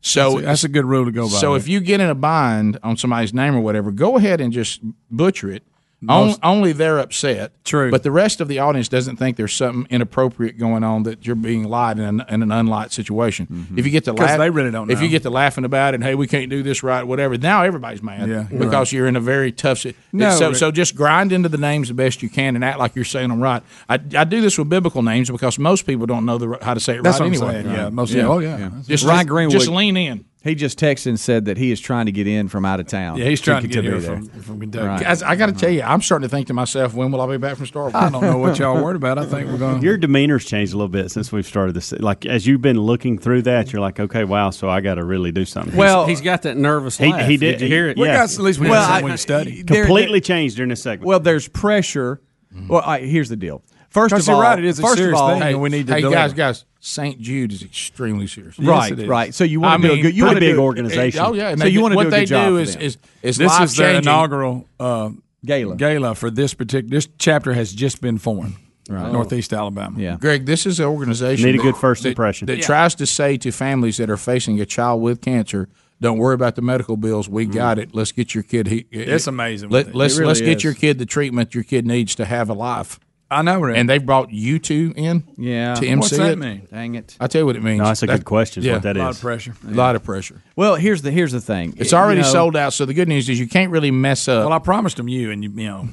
So 0.00 0.30
That's 0.32 0.42
a- 0.42 0.46
that's 0.46 0.64
a 0.64 0.68
good 0.68 0.84
rule 0.84 1.04
to 1.04 1.10
go 1.12 1.24
by, 1.28 1.34
So 1.38 1.54
if 1.54 1.66
you 1.68 1.80
get 1.80 2.00
in 2.00 2.08
a 2.08 2.14
bind 2.14 2.78
on 2.84 2.96
somebody's 2.96 3.34
name 3.34 3.56
or 3.56 3.60
whatever, 3.60 3.90
go 3.90 4.16
ahead 4.16 4.40
and 4.40 4.52
just 4.52 4.80
butcher 5.10 5.50
it. 5.50 5.64
On, 6.06 6.34
only 6.44 6.72
they're 6.72 7.00
upset. 7.00 7.52
True. 7.64 7.90
But 7.90 8.04
the 8.04 8.12
rest 8.12 8.40
of 8.40 8.46
the 8.46 8.60
audience 8.60 8.88
doesn't 8.88 9.16
think 9.16 9.36
there's 9.36 9.52
something 9.52 9.84
inappropriate 9.90 10.56
going 10.56 10.84
on 10.84 11.02
that 11.02 11.26
you're 11.26 11.34
being 11.34 11.64
lied 11.64 11.98
in 11.98 12.04
an, 12.04 12.24
in 12.28 12.42
an 12.42 12.50
unlight 12.50 12.92
situation. 12.92 13.48
Mm-hmm. 13.50 13.78
If 13.78 13.84
you 13.84 13.90
get 13.90 14.04
to 14.04 14.12
laugh, 14.12 14.38
they 14.38 14.48
really 14.48 14.70
don't 14.70 14.90
If 14.92 15.02
you 15.02 15.08
get 15.08 15.22
to 15.24 15.30
laughing 15.30 15.64
about 15.64 15.94
it, 15.94 15.96
and 15.96 16.04
hey, 16.04 16.14
we 16.14 16.28
can't 16.28 16.50
do 16.50 16.62
this 16.62 16.84
right, 16.84 17.02
whatever. 17.02 17.36
Now 17.36 17.64
everybody's 17.64 18.02
mad 18.02 18.28
Yeah, 18.28 18.44
because 18.44 18.92
you're 18.92 19.08
in 19.08 19.16
a 19.16 19.20
very 19.20 19.50
tough. 19.50 19.78
si- 19.78 19.94
No, 20.12 20.36
so 20.36 20.52
so 20.52 20.70
just 20.70 20.94
grind 20.94 21.32
into 21.32 21.48
the 21.48 21.58
names 21.58 21.88
the 21.88 21.94
best 21.94 22.22
you 22.22 22.28
can 22.30 22.54
and 22.54 22.64
act 22.64 22.78
like 22.78 22.94
you're 22.94 23.04
saying 23.04 23.30
them 23.30 23.42
right. 23.42 23.62
I, 23.88 23.94
I 24.16 24.22
do 24.24 24.40
this 24.40 24.56
with 24.56 24.68
biblical 24.68 25.02
names 25.02 25.30
because 25.30 25.58
most 25.58 25.84
people 25.84 26.06
don't 26.06 26.24
know 26.24 26.38
the, 26.38 26.58
how 26.62 26.74
to 26.74 26.80
say 26.80 26.94
it 26.94 27.02
right 27.02 27.20
anyway. 27.20 27.62
saying, 27.62 27.66
yeah, 27.70 27.88
most- 27.88 28.14
oh, 28.14 28.38
yeah. 28.38 28.70
Just 28.86 29.04
Ryan 29.04 29.26
Greenwood. 29.26 29.52
just 29.52 29.68
lean 29.68 29.96
in. 29.96 30.24
He 30.48 30.54
just 30.54 30.78
texted 30.78 31.06
and 31.06 31.20
said 31.20 31.44
that 31.44 31.56
he 31.56 31.70
is 31.70 31.80
trying 31.80 32.06
to 32.06 32.12
get 32.12 32.26
in 32.26 32.48
from 32.48 32.64
out 32.64 32.80
of 32.80 32.86
town. 32.86 33.18
Yeah, 33.18 33.26
he's 33.26 33.40
trying 33.40 33.62
to 33.62 33.68
get 33.68 33.82
be 33.82 33.88
here 33.88 34.00
there. 34.00 34.16
from, 34.16 34.28
from 34.28 34.60
Kentucky. 34.60 34.86
Right. 34.86 35.02
Guys, 35.02 35.22
I 35.22 35.36
got 35.36 35.46
to 35.46 35.52
uh-huh. 35.52 35.60
tell 35.60 35.70
you, 35.70 35.82
I'm 35.82 36.00
starting 36.02 36.28
to 36.28 36.34
think 36.34 36.46
to 36.48 36.54
myself, 36.54 36.94
when 36.94 37.12
will 37.12 37.20
I 37.20 37.26
be 37.26 37.36
back 37.36 37.56
from 37.56 37.66
Star 37.66 37.82
Wars? 37.82 37.94
I 37.94 38.08
don't 38.10 38.22
know 38.22 38.38
what 38.38 38.58
y'all 38.58 38.82
worried 38.82 38.96
about. 38.96 39.18
I 39.18 39.26
think 39.26 39.48
we're 39.50 39.58
going. 39.58 39.82
Your 39.82 39.96
demeanor's 39.96 40.44
changed 40.44 40.72
a 40.72 40.76
little 40.76 40.88
bit 40.88 41.10
since 41.10 41.30
we've 41.30 41.46
started 41.46 41.74
this. 41.74 41.92
Like 41.92 42.26
as 42.26 42.46
you've 42.46 42.62
been 42.62 42.80
looking 42.80 43.18
through 43.18 43.42
that, 43.42 43.72
you're 43.72 43.82
like, 43.82 44.00
okay, 44.00 44.24
wow. 44.24 44.50
So 44.50 44.68
I 44.68 44.80
got 44.80 44.94
to 44.94 45.04
really 45.04 45.32
do 45.32 45.44
something. 45.44 45.76
Well, 45.76 46.06
he's 46.06 46.20
got 46.20 46.42
that 46.42 46.56
nervous 46.56 46.98
he, 46.98 47.12
laugh. 47.12 47.28
he 47.28 47.36
did. 47.36 47.58
Did 47.58 47.60
you 47.62 47.68
hear 47.68 47.88
it? 47.88 47.96
He, 47.96 48.04
yeah. 48.04 48.16
got- 48.16 48.32
at 48.32 48.38
least 48.38 48.58
we 48.58 48.68
Well, 48.68 48.82
got 48.82 48.90
I- 48.90 48.94
something 49.00 49.10
we 49.12 49.16
study. 49.16 49.62
there- 49.62 49.84
completely 49.84 50.20
changed 50.20 50.56
during 50.56 50.70
this 50.70 50.82
segment. 50.82 51.06
Well, 51.06 51.20
there's 51.20 51.48
pressure. 51.48 52.20
Well, 52.66 52.82
I, 52.84 53.00
here's 53.00 53.28
the 53.28 53.36
deal. 53.36 53.62
First 53.90 54.14
of 54.14 54.28
all, 54.28 54.34
you're 54.36 54.42
right, 54.44 54.58
it 54.58 54.64
is 54.64 54.78
a 54.78 54.82
first 54.82 54.96
serious 54.98 55.14
of 55.18 55.22
all, 55.22 55.38
thing, 55.38 55.42
and 55.54 55.60
we 55.60 55.70
need 55.70 55.86
to 55.86 55.94
hey 55.94 56.00
deliver. 56.02 56.16
guys, 56.20 56.32
guys, 56.34 56.64
St. 56.80 57.20
Jude 57.20 57.52
is 57.52 57.62
extremely 57.62 58.26
serious. 58.26 58.58
right, 58.58 58.92
it 58.92 58.98
is. 59.00 59.06
right. 59.08 59.34
So 59.34 59.44
you 59.44 59.60
want 59.60 59.84
I 59.84 59.88
to 59.88 59.94
do 59.94 59.98
a 60.00 60.02
good, 60.02 60.16
you 60.16 60.24
want 60.24 60.36
to 60.36 60.40
big 60.40 60.54
do, 60.56 60.60
organization. 60.60 61.20
Oh 61.24 61.32
yeah, 61.32 61.48
and 61.48 61.58
So 61.58 61.64
they 61.64 61.70
you 61.70 61.80
wanna 61.80 61.94
do 61.94 61.96
what 61.96 62.06
a 62.06 62.10
they 62.10 62.20
good 62.20 62.26
job 62.28 62.48
do 62.48 62.56
for 62.56 62.60
is, 62.62 62.76
is 62.76 62.98
is 63.22 63.36
This 63.38 63.60
is 63.60 63.76
the 63.76 63.82
changing. 63.82 64.02
inaugural 64.04 64.66
uh, 64.78 65.10
Gala. 65.44 65.76
gala 65.76 66.14
for 66.14 66.30
this 66.30 66.52
particular. 66.54 66.90
This 66.90 67.08
chapter 67.18 67.52
has 67.54 67.72
just 67.72 68.00
been 68.00 68.18
formed. 68.18 68.54
Right. 68.90 69.12
Northeast 69.12 69.52
Alabama. 69.52 70.00
Yeah. 70.00 70.16
Greg, 70.18 70.46
this 70.46 70.64
is 70.64 70.80
an 70.80 70.86
organization. 70.86 71.44
Need 71.44 71.56
a 71.56 71.58
that- 71.58 71.62
good 71.62 71.76
first 71.76 72.02
that- 72.04 72.10
impression. 72.10 72.46
That 72.46 72.58
Yeah. 72.58 72.64
tries 72.66 72.94
to 72.96 73.06
say 73.06 73.36
to 73.38 73.50
families 73.52 73.98
that 73.98 74.08
are 74.08 74.16
facing 74.16 74.60
a 74.60 74.64
child 74.66 75.02
with 75.02 75.20
cancer, 75.20 75.68
"Don't 76.00 76.16
worry 76.16 76.34
about 76.34 76.54
the 76.56 76.62
medical 76.62 76.96
bills. 76.96 77.28
We 77.28 77.44
got 77.44 77.78
it. 77.78 77.90
Let's 77.94 78.12
get 78.12 78.34
your 78.34 78.44
kid." 78.44 78.66
He, 78.68 78.86
It's 78.90 79.26
amazing 79.26 79.68
Let, 79.70 79.86
what 79.88 79.94
let's 79.94 80.16
they- 80.16 80.22
it 80.22 80.26
let's 80.26 80.40
really 80.40 80.54
get 80.54 80.64
your 80.64 80.72
kid 80.74 80.98
the 80.98 81.04
treatment 81.06 81.54
your 81.54 81.64
kid 81.64 81.86
needs 81.86 82.14
to 82.14 82.24
have 82.24 82.48
a 82.48 82.54
life. 82.54 82.98
I 83.30 83.42
know, 83.42 83.60
Rick. 83.60 83.76
And 83.76 83.88
they 83.88 83.98
brought 83.98 84.32
you 84.32 84.58
two 84.58 84.94
in. 84.96 85.22
Yeah. 85.36 85.74
To 85.74 85.86
MC 85.86 85.98
What's 86.00 86.16
that 86.16 86.32
it. 86.32 86.38
mean? 86.38 86.66
Dang 86.70 86.94
it. 86.94 87.14
I 87.20 87.26
tell 87.26 87.42
you 87.42 87.46
what 87.46 87.56
it 87.56 87.62
means. 87.62 87.78
No, 87.78 87.84
that's 87.84 88.02
a 88.02 88.06
good 88.06 88.24
question, 88.24 88.62
is 88.62 88.66
Yeah, 88.66 88.74
what 88.74 88.82
that 88.84 88.96
a 88.96 89.00
lot 89.00 89.14
of 89.14 89.20
pressure. 89.20 89.54
a 89.66 89.70
lot 89.70 89.96
of 89.96 90.02
pressure. 90.02 90.42
Well, 90.56 90.76
here's 90.76 91.02
the 91.02 91.10
here's 91.10 91.32
the 91.32 91.40
thing. 91.40 91.74
It's 91.76 91.92
You 91.92 91.98
already 91.98 92.22
know, 92.22 92.26
sold 92.26 92.56
out. 92.56 92.72
So 92.72 92.86
the 92.86 92.94
good 92.94 93.06
news 93.08 93.28
is 93.28 93.38
you 93.38 93.46
can't 93.48 93.70
really 93.70 93.90
mess 93.90 94.28
up. 94.28 94.44
Well, 94.46 94.52
I 94.54 94.58
promised 94.58 94.96
them 94.96 95.08
you, 95.08 95.30
and 95.30 95.44
you, 95.44 95.50
you 95.50 95.66
know, 95.68 95.88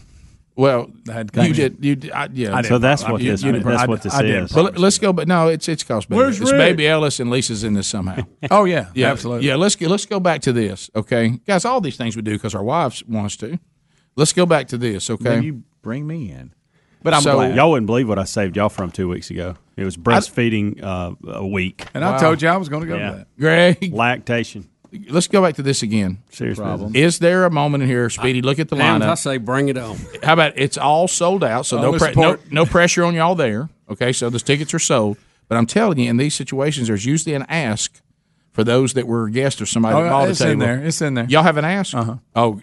Well, 0.56 0.90
I 1.10 1.12
had 1.12 1.32
you 1.36 1.54
did. 1.54 1.84
You 1.84 1.98
did. 1.98 2.12
I, 2.12 2.30
yeah. 2.32 2.56
I 2.56 2.62
So 2.62 2.78
that's 2.78 3.04
I- 3.04 3.12
what 3.12 3.22
you- 3.22 3.32
this. 3.32 3.44
you- 3.44 3.52
that's 3.52 3.82
I- 3.84 3.86
what 3.86 4.02
this 4.02 4.14
I 4.14 4.22
did 4.22 4.44
is. 4.46 4.54
Well, 4.54 4.72
let's 4.78 4.98
go. 4.98 5.12
But 5.12 5.28
no, 5.28 5.50
it's 5.50 5.68
it's 5.68 5.84
cost 5.84 6.08
baby. 6.08 6.18
Where's 6.18 6.40
it's 6.40 6.50
Rick? 6.54 6.60
Baby 6.60 6.88
Ellis 6.88 7.20
and 7.20 7.30
Lisa's 7.30 7.66
in 7.66 7.74
this 7.74 7.88
somehow. 7.90 8.24
Oh 8.50 8.64
yeah, 8.64 8.86
Yeah, 8.94 9.12
absolutely. 9.12 9.46
Yeah, 9.50 9.56
let's 9.58 9.76
get, 9.76 9.90
let's 9.90 10.06
go 10.06 10.22
back 10.22 10.40
to 10.44 10.54
this, 10.54 10.90
okay, 10.96 11.38
guys. 11.46 11.66
All 11.66 11.82
these 11.82 11.98
things 11.98 12.16
we 12.16 12.22
do 12.22 12.32
because 12.32 12.56
our 12.56 12.64
wives 12.64 13.04
want 13.06 13.26
us 13.26 13.36
to. 13.38 13.60
Let's 14.16 14.32
go 14.32 14.46
back 14.46 14.70
to 14.70 14.78
this, 14.78 15.10
okay. 15.10 15.24
Then 15.26 15.44
you 15.44 15.64
bring 15.82 16.08
me 16.08 16.32
in. 16.32 16.54
But 17.06 17.14
I'm 17.14 17.22
So- 17.22 17.36
glad. 17.36 17.56
Y'all 17.56 17.70
wouldn't 17.72 17.86
believe 17.86 18.10
what 18.10 18.18
I 18.18 18.24
saved 18.24 18.58
y'all 18.58 18.68
from 18.68 18.90
two 18.90 19.08
weeks 19.08 19.30
ago. 19.30 19.56
It 19.78 19.86
was 19.86 19.96
breastfeeding 19.96 20.84
uh, 20.84 21.12
a 21.30 21.46
week. 21.46 21.86
And 21.94 22.04
I 22.04 22.18
told 22.18 22.42
you 22.42 22.50
I 22.50 22.58
was 22.58 22.68
going 22.68 22.82
to 22.82 22.88
go 22.88 22.98
Yeah. 22.98 23.12
to 23.12 23.18
that. 23.18 23.28
Greg, 23.40 23.94
Lactation. 23.94 24.68
let's 25.10 25.28
go 25.28 25.42
back 25.44 25.54
to 25.58 25.62
this 25.62 25.84
again. 25.84 26.18
Serious 26.32 26.58
problem. 26.58 26.96
Is 26.96 27.20
there 27.20 27.46
a 27.46 27.52
moment 27.52 27.84
in 27.84 27.90
here, 27.90 28.10
Speedy? 28.10 28.42
Look 28.42 28.58
at 28.58 28.70
the 28.70 28.76
And 28.78 29.04
I 29.04 29.14
say, 29.14 29.38
bring 29.38 29.70
it 29.70 29.78
on. 29.78 29.98
How 30.24 30.34
about 30.34 30.54
it's 30.56 30.78
all 30.80 31.08
sold 31.08 31.44
out, 31.44 31.68
so 31.68 31.78
Oh, 31.78 31.92
no, 31.92 31.98
pre- 31.98 32.14
no 32.16 32.38
no 32.50 32.66
pressure 32.66 33.04
on 33.04 33.14
y'all 33.14 33.36
there. 33.36 33.70
Okay, 33.88 34.12
so 34.12 34.32
the 34.32 34.40
tickets 34.40 34.74
are 34.74 34.80
sold. 34.80 35.18
But 35.48 35.58
I'm 35.60 35.68
telling 35.68 36.00
you, 36.00 36.10
in 36.10 36.18
these 36.18 36.34
situations, 36.34 36.88
there's 36.88 37.06
usually 37.06 37.36
an 37.36 37.46
ask 37.50 38.02
for 38.52 38.64
those 38.64 38.94
that 38.94 39.06
were 39.06 39.30
guests 39.30 39.62
or 39.62 39.68
somebody 39.68 39.96
Oh, 39.96 40.04
that 40.06 40.10
bought 40.10 40.30
it's 40.30 40.40
the 40.40 40.50
in 40.50 40.58
there. 40.58 40.84
It's 40.84 41.02
in 41.04 41.14
there. 41.14 41.26
Y'all 41.30 41.44
have 41.44 41.58
an 41.58 41.66
ask? 41.66 41.94
Uh-huh. 41.94 42.16
Oh, 42.36 42.62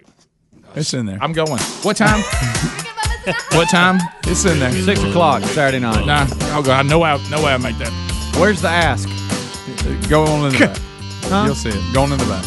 It's 0.74 0.92
in 0.94 1.06
there. 1.06 1.18
I'm 1.20 1.32
going. 1.32 1.60
What 1.82 1.96
time? 1.96 2.24
what 3.52 3.68
time? 3.70 3.98
It's 4.24 4.44
in 4.44 4.58
there. 4.58 4.72
Six 4.72 5.02
o'clock 5.02 5.42
Saturday 5.44 5.78
night. 5.78 6.06
Nah, 6.06 6.26
oh 6.56 6.62
God, 6.64 6.86
no 6.86 6.98
way, 6.98 7.16
no 7.30 7.42
way 7.42 7.52
I 7.52 7.56
make 7.56 7.78
that. 7.78 7.92
Where's 8.38 8.60
the 8.62 8.68
ask? 8.68 9.08
Go 10.08 10.24
on 10.24 10.46
in 10.46 10.52
the 10.52 10.66
back. 10.66 10.78
Huh? 11.24 11.44
You'll 11.46 11.54
see 11.54 11.68
it. 11.70 11.94
Going 11.94 12.10
in 12.12 12.18
the 12.18 12.24
back. 12.26 12.44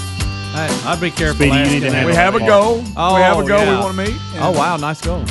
I'd 0.86 1.00
be 1.02 1.10
careful. 1.10 1.38
Speedy, 1.46 1.58
you 1.58 1.66
need 1.66 1.80
to 1.80 1.92
handle 1.92 2.10
We 2.12 2.16
have 2.16 2.36
a 2.36 2.40
that 2.40 2.48
goal. 2.48 2.84
Oh, 2.96 3.16
we 3.16 3.22
have 3.22 3.40
a 3.40 3.48
goal. 3.48 3.60
yeah. 3.60 3.72
We 3.72 3.84
want 3.84 3.96
to 3.96 4.04
meet. 4.04 4.22
Oh 4.38 4.52
wow, 4.52 4.76
nice 4.78 5.02
goal. 5.02 5.24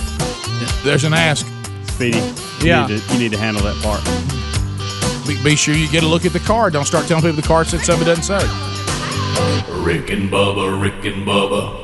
There's 0.83 1.05
an 1.05 1.13
ask. 1.13 1.47
Speedy. 1.87 2.19
You 2.19 2.33
Yeah. 2.63 2.87
Need 2.87 3.01
to, 3.01 3.13
you 3.13 3.19
need 3.21 3.33
to 3.33 3.39
handle 3.39 3.63
that 3.63 3.77
part. 3.83 4.03
Be, 5.29 5.41
be 5.45 5.57
sure 5.57 5.75
you 5.75 5.89
get 5.89 6.03
a 6.03 6.07
look 6.07 6.25
at 6.25 6.33
the 6.33 6.41
card. 6.41 6.73
Don't 6.73 6.87
start 6.87 7.07
telling 7.07 7.23
people 7.23 7.37
the 7.41 7.47
card 7.47 7.67
said 7.69 7.81
something 7.83 8.09
it 8.09 8.17
doesn't 8.17 8.25
say. 8.25 8.43
Rick 9.85 10.11
and 10.11 10.31
Bubba, 10.31 10.81
Rick 10.81 11.05
and 11.05 11.27
Bubba. 11.27 11.84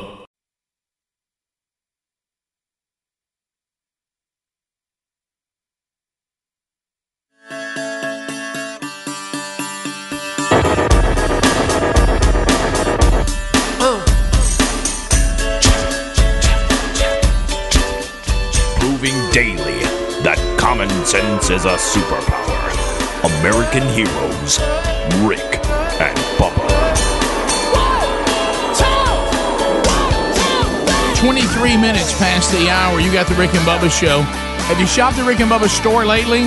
Common 20.81 21.05
sense 21.05 21.51
is 21.51 21.67
a 21.67 21.77
superpower. 21.77 23.41
American 23.41 23.83
heroes, 23.89 24.59
Rick 25.29 25.61
and 26.01 26.17
Bubba. 26.39 26.69
23 31.19 31.77
minutes 31.77 32.17
past 32.19 32.51
the 32.53 32.71
hour. 32.71 32.99
You 32.99 33.13
got 33.13 33.27
the 33.27 33.35
Rick 33.35 33.55
and 33.55 33.67
Bubba 33.67 33.91
show. 33.91 34.23
Have 34.23 34.81
you 34.81 34.87
shopped 34.87 35.19
the 35.19 35.25
Rick 35.25 35.41
and 35.41 35.51
Bubba 35.51 35.69
store 35.69 36.07
lately? 36.07 36.45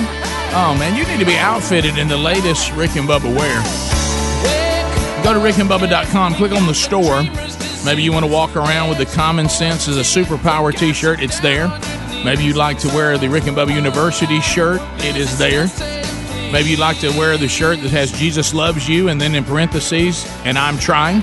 Oh 0.56 0.74
man, 0.80 0.96
you 0.96 1.06
need 1.06 1.20
to 1.20 1.26
be 1.26 1.36
outfitted 1.36 1.96
in 1.96 2.08
the 2.08 2.18
latest 2.18 2.72
Rick 2.72 2.96
and 2.96 3.08
Bubba 3.08 3.32
wear. 3.32 3.62
Go 5.22 5.32
to 5.32 5.38
rickandbubba.com, 5.38 6.34
click 6.34 6.50
on 6.50 6.66
the 6.66 6.74
store. 6.74 7.22
Maybe 7.84 8.02
you 8.02 8.12
want 8.12 8.24
to 8.24 8.32
walk 8.32 8.56
around 8.56 8.88
with 8.88 8.98
the 8.98 9.06
Common 9.06 9.48
Sense 9.48 9.86
as 9.86 9.96
a 9.96 10.00
Superpower 10.00 10.76
t 10.76 10.92
shirt, 10.92 11.22
it's 11.22 11.38
there. 11.38 11.68
Maybe 12.24 12.44
you'd 12.44 12.56
like 12.56 12.78
to 12.78 12.88
wear 12.88 13.18
the 13.18 13.28
Rick 13.28 13.46
and 13.46 13.56
Bubba 13.56 13.74
University 13.74 14.40
shirt, 14.40 14.80
it 15.00 15.14
is 15.16 15.36
there. 15.36 15.66
Maybe 16.50 16.70
you'd 16.70 16.78
like 16.78 16.98
to 17.00 17.10
wear 17.10 17.36
the 17.36 17.48
shirt 17.48 17.80
that 17.82 17.90
has 17.90 18.12
Jesus 18.12 18.54
loves 18.54 18.88
you 18.88 19.08
and 19.08 19.20
then 19.20 19.34
in 19.34 19.44
parentheses, 19.44 20.26
and 20.44 20.56
I'm 20.56 20.78
trying. 20.78 21.22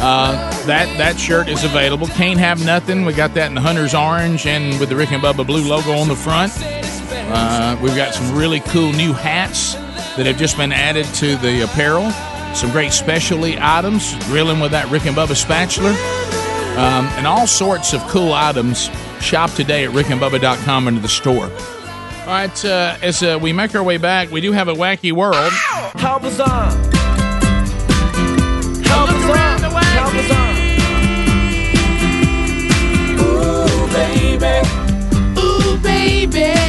Uh, 0.00 0.48
that 0.66 0.96
that 0.98 1.18
shirt 1.18 1.48
is 1.48 1.64
available. 1.64 2.06
Can't 2.06 2.38
have 2.38 2.64
nothing. 2.64 3.04
We 3.04 3.14
got 3.14 3.34
that 3.34 3.48
in 3.48 3.54
the 3.54 3.60
Hunter's 3.60 3.94
orange 3.94 4.46
and 4.46 4.78
with 4.78 4.90
the 4.90 4.96
Rick 4.96 5.10
and 5.10 5.20
Bubba 5.20 5.44
blue 5.44 5.68
logo 5.68 5.92
on 5.92 6.06
the 6.06 6.14
front. 6.14 6.52
Uh, 6.56 7.76
we've 7.82 7.96
got 7.96 8.14
some 8.14 8.36
really 8.36 8.60
cool 8.60 8.92
new 8.92 9.12
hats 9.12 9.74
that 10.16 10.26
have 10.26 10.38
just 10.38 10.56
been 10.56 10.70
added 10.70 11.04
to 11.14 11.36
the 11.38 11.62
apparel. 11.62 12.12
Some 12.54 12.70
great 12.70 12.92
specialty 12.92 13.56
items, 13.60 14.14
grilling 14.26 14.60
with 14.60 14.70
that 14.70 14.88
Rick 14.88 15.06
and 15.06 15.16
Bubba 15.16 15.34
spatula, 15.34 15.90
um, 16.78 17.06
and 17.16 17.26
all 17.26 17.48
sorts 17.48 17.92
of 17.92 18.00
cool 18.02 18.32
items. 18.32 18.88
Shop 19.20 19.50
today 19.50 19.84
at 19.84 19.90
rickandbubba.com 19.90 20.86
under 20.86 21.00
the 21.00 21.08
store. 21.08 21.44
All 21.44 22.34
right, 22.34 22.64
uh, 22.64 22.96
as 23.02 23.22
uh, 23.22 23.38
we 23.40 23.52
make 23.52 23.74
our 23.74 23.82
way 23.82 23.96
back, 23.96 24.30
we 24.30 24.40
do 24.40 24.52
have 24.52 24.68
a 24.68 24.74
wacky 24.74 25.12
world. 25.12 25.52
Help 25.96 26.24
us 26.24 26.38
on. 26.40 26.70
Help 28.84 29.10
us 29.10 29.30
on. 29.30 29.58
Help 29.96 30.14
us 30.14 30.30
on. 30.30 30.58
Ooh, 33.20 33.86
baby. 33.92 34.68
Ooh, 35.40 35.76
baby. 35.82 36.67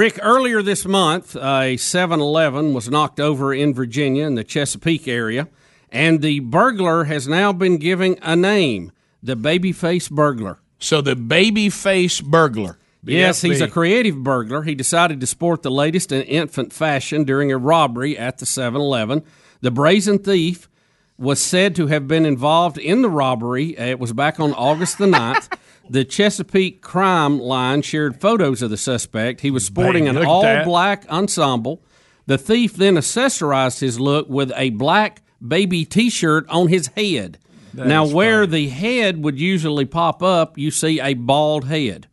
Rick, 0.00 0.18
earlier 0.22 0.62
this 0.62 0.86
month, 0.86 1.36
a 1.36 1.76
7 1.76 2.20
Eleven 2.20 2.72
was 2.72 2.88
knocked 2.88 3.20
over 3.20 3.52
in 3.52 3.74
Virginia 3.74 4.26
in 4.26 4.34
the 4.34 4.42
Chesapeake 4.42 5.06
area, 5.06 5.46
and 5.92 6.22
the 6.22 6.40
burglar 6.40 7.04
has 7.04 7.28
now 7.28 7.52
been 7.52 7.76
given 7.76 8.16
a 8.22 8.34
name 8.34 8.92
the 9.22 9.36
Babyface 9.36 10.10
Burglar. 10.10 10.58
So 10.78 11.02
the 11.02 11.16
Babyface 11.16 12.24
Burglar. 12.24 12.78
Yes, 13.04 13.42
he's 13.42 13.60
a 13.60 13.68
creative 13.68 14.24
burglar. 14.24 14.62
He 14.62 14.74
decided 14.74 15.20
to 15.20 15.26
sport 15.26 15.62
the 15.62 15.70
latest 15.70 16.12
in 16.12 16.22
infant 16.22 16.72
fashion 16.72 17.24
during 17.24 17.52
a 17.52 17.58
robbery 17.58 18.16
at 18.16 18.38
the 18.38 18.46
7 18.46 18.80
Eleven. 18.80 19.22
The 19.60 19.70
brazen 19.70 20.18
thief 20.18 20.70
was 21.18 21.42
said 21.42 21.74
to 21.74 21.88
have 21.88 22.08
been 22.08 22.24
involved 22.24 22.78
in 22.78 23.02
the 23.02 23.10
robbery. 23.10 23.76
It 23.76 23.98
was 23.98 24.14
back 24.14 24.40
on 24.40 24.54
August 24.54 24.96
the 24.96 25.04
9th. 25.04 25.54
The 25.90 26.04
Chesapeake 26.04 26.82
Crime 26.82 27.40
Line 27.40 27.82
shared 27.82 28.20
photos 28.20 28.62
of 28.62 28.70
the 28.70 28.76
suspect. 28.76 29.40
He 29.40 29.50
was 29.50 29.66
sporting 29.66 30.04
Baby, 30.04 30.18
an 30.18 30.24
all 30.24 30.64
black 30.64 31.04
ensemble. 31.10 31.82
The 32.26 32.38
thief 32.38 32.74
then 32.74 32.94
accessorized 32.94 33.80
his 33.80 33.98
look 33.98 34.28
with 34.28 34.52
a 34.54 34.70
black 34.70 35.20
baby 35.46 35.84
t 35.84 36.08
shirt 36.08 36.48
on 36.48 36.68
his 36.68 36.86
head. 36.96 37.38
That 37.74 37.88
now, 37.88 38.06
where 38.06 38.46
the 38.46 38.68
head 38.68 39.24
would 39.24 39.40
usually 39.40 39.84
pop 39.84 40.22
up, 40.22 40.56
you 40.56 40.70
see 40.70 41.00
a 41.00 41.14
bald 41.14 41.64
head. 41.64 42.06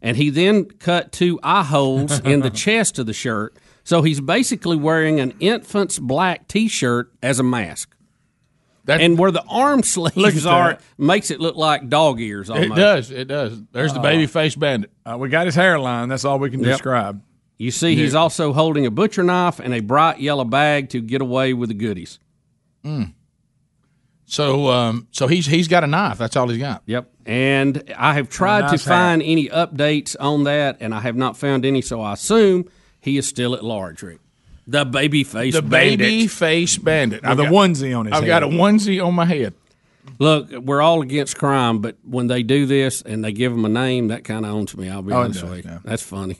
And 0.00 0.16
he 0.16 0.30
then 0.30 0.64
cut 0.64 1.12
two 1.12 1.38
eye 1.42 1.64
holes 1.64 2.20
in 2.20 2.40
the 2.40 2.50
chest 2.64 2.98
of 2.98 3.04
the 3.04 3.12
shirt. 3.12 3.54
So 3.84 4.00
he's 4.00 4.22
basically 4.22 4.76
wearing 4.76 5.20
an 5.20 5.34
infant's 5.40 5.98
black 5.98 6.48
t 6.48 6.68
shirt 6.68 7.12
as 7.22 7.38
a 7.38 7.42
mask. 7.42 7.94
And 8.86 9.18
where 9.18 9.30
the 9.30 9.44
arm 9.48 9.78
Look 9.78 9.84
sleeves 9.84 10.46
at 10.46 10.52
are, 10.52 10.78
makes 10.98 11.30
it 11.30 11.40
look 11.40 11.56
like 11.56 11.88
dog 11.88 12.20
ears 12.20 12.50
almost. 12.50 12.72
It 12.72 12.74
does. 12.74 13.10
It 13.10 13.28
does. 13.28 13.62
There's 13.72 13.92
the 13.92 14.00
Oh. 14.00 14.04
Babyface 14.04 14.58
Bandit. 14.58 14.90
Uh, 15.04 15.16
we 15.18 15.28
got 15.28 15.46
his 15.46 15.54
hairline. 15.54 16.08
That's 16.08 16.24
all 16.24 16.38
we 16.38 16.50
can 16.50 16.60
Yep. 16.60 16.68
describe. 16.72 17.22
You 17.58 17.70
see, 17.70 17.94
he's 17.94 18.14
also 18.14 18.52
holding 18.54 18.86
a 18.86 18.90
butcher 18.90 19.22
knife 19.22 19.60
and 19.60 19.74
a 19.74 19.80
bright 19.80 20.18
yellow 20.20 20.44
bag 20.44 20.88
to 20.90 21.00
get 21.00 21.20
away 21.20 21.52
with 21.52 21.68
the 21.68 21.74
goodies. 21.74 22.18
Mm. 22.84 23.12
So, 24.24 24.68
um, 24.68 25.08
so 25.10 25.26
he's 25.26 25.46
he's 25.46 25.68
got 25.68 25.82
a 25.84 25.86
knife. 25.86 26.16
That's 26.18 26.36
all 26.36 26.48
he's 26.48 26.58
got. 26.60 26.82
Yep. 26.86 27.10
And 27.26 27.92
I 27.96 28.14
have 28.14 28.28
tried 28.30 28.60
nice 28.62 28.82
to 28.82 28.88
find 28.88 29.22
any 29.22 29.48
updates 29.48 30.16
on 30.18 30.44
that, 30.44 30.78
and 30.80 30.94
I 30.94 31.00
have 31.00 31.16
not 31.16 31.36
found 31.36 31.64
any. 31.66 31.82
So 31.82 32.00
I 32.00 32.12
assume 32.14 32.64
he 33.00 33.18
is 33.18 33.26
still 33.28 33.54
at 33.54 33.64
large, 33.64 34.02
Rick. 34.02 34.20
The 34.66 34.84
baby 34.84 35.24
face, 35.24 35.54
The 35.54 35.62
baby 35.62 36.26
face 36.28 36.78
bandit. 36.78 37.22
With 37.22 37.40
a 37.40 37.44
onesie 37.44 37.98
on 37.98 38.06
his 38.06 38.12
I've 38.14 38.20
head. 38.22 38.28
got 38.28 38.42
a 38.42 38.46
onesie 38.48 39.04
on 39.04 39.14
my 39.14 39.24
head. 39.24 39.54
Look, 40.18 40.50
we're 40.52 40.82
all 40.82 41.02
against 41.02 41.36
crime, 41.38 41.78
but 41.80 41.96
when 42.04 42.26
they 42.26 42.42
do 42.42 42.66
this 42.66 43.02
and 43.02 43.24
they 43.24 43.32
give 43.32 43.52
them 43.52 43.64
a 43.64 43.68
name, 43.68 44.08
that 44.08 44.24
kind 44.24 44.44
of 44.44 44.52
owns 44.52 44.76
me. 44.76 44.88
I'll 44.88 45.02
be 45.02 45.12
Oh, 45.12 45.20
honest 45.22 45.40
does, 45.40 45.50
with 45.50 45.64
you. 45.64 45.70
yeah. 45.70 45.78
That's 45.84 46.02
funny. 46.02 46.36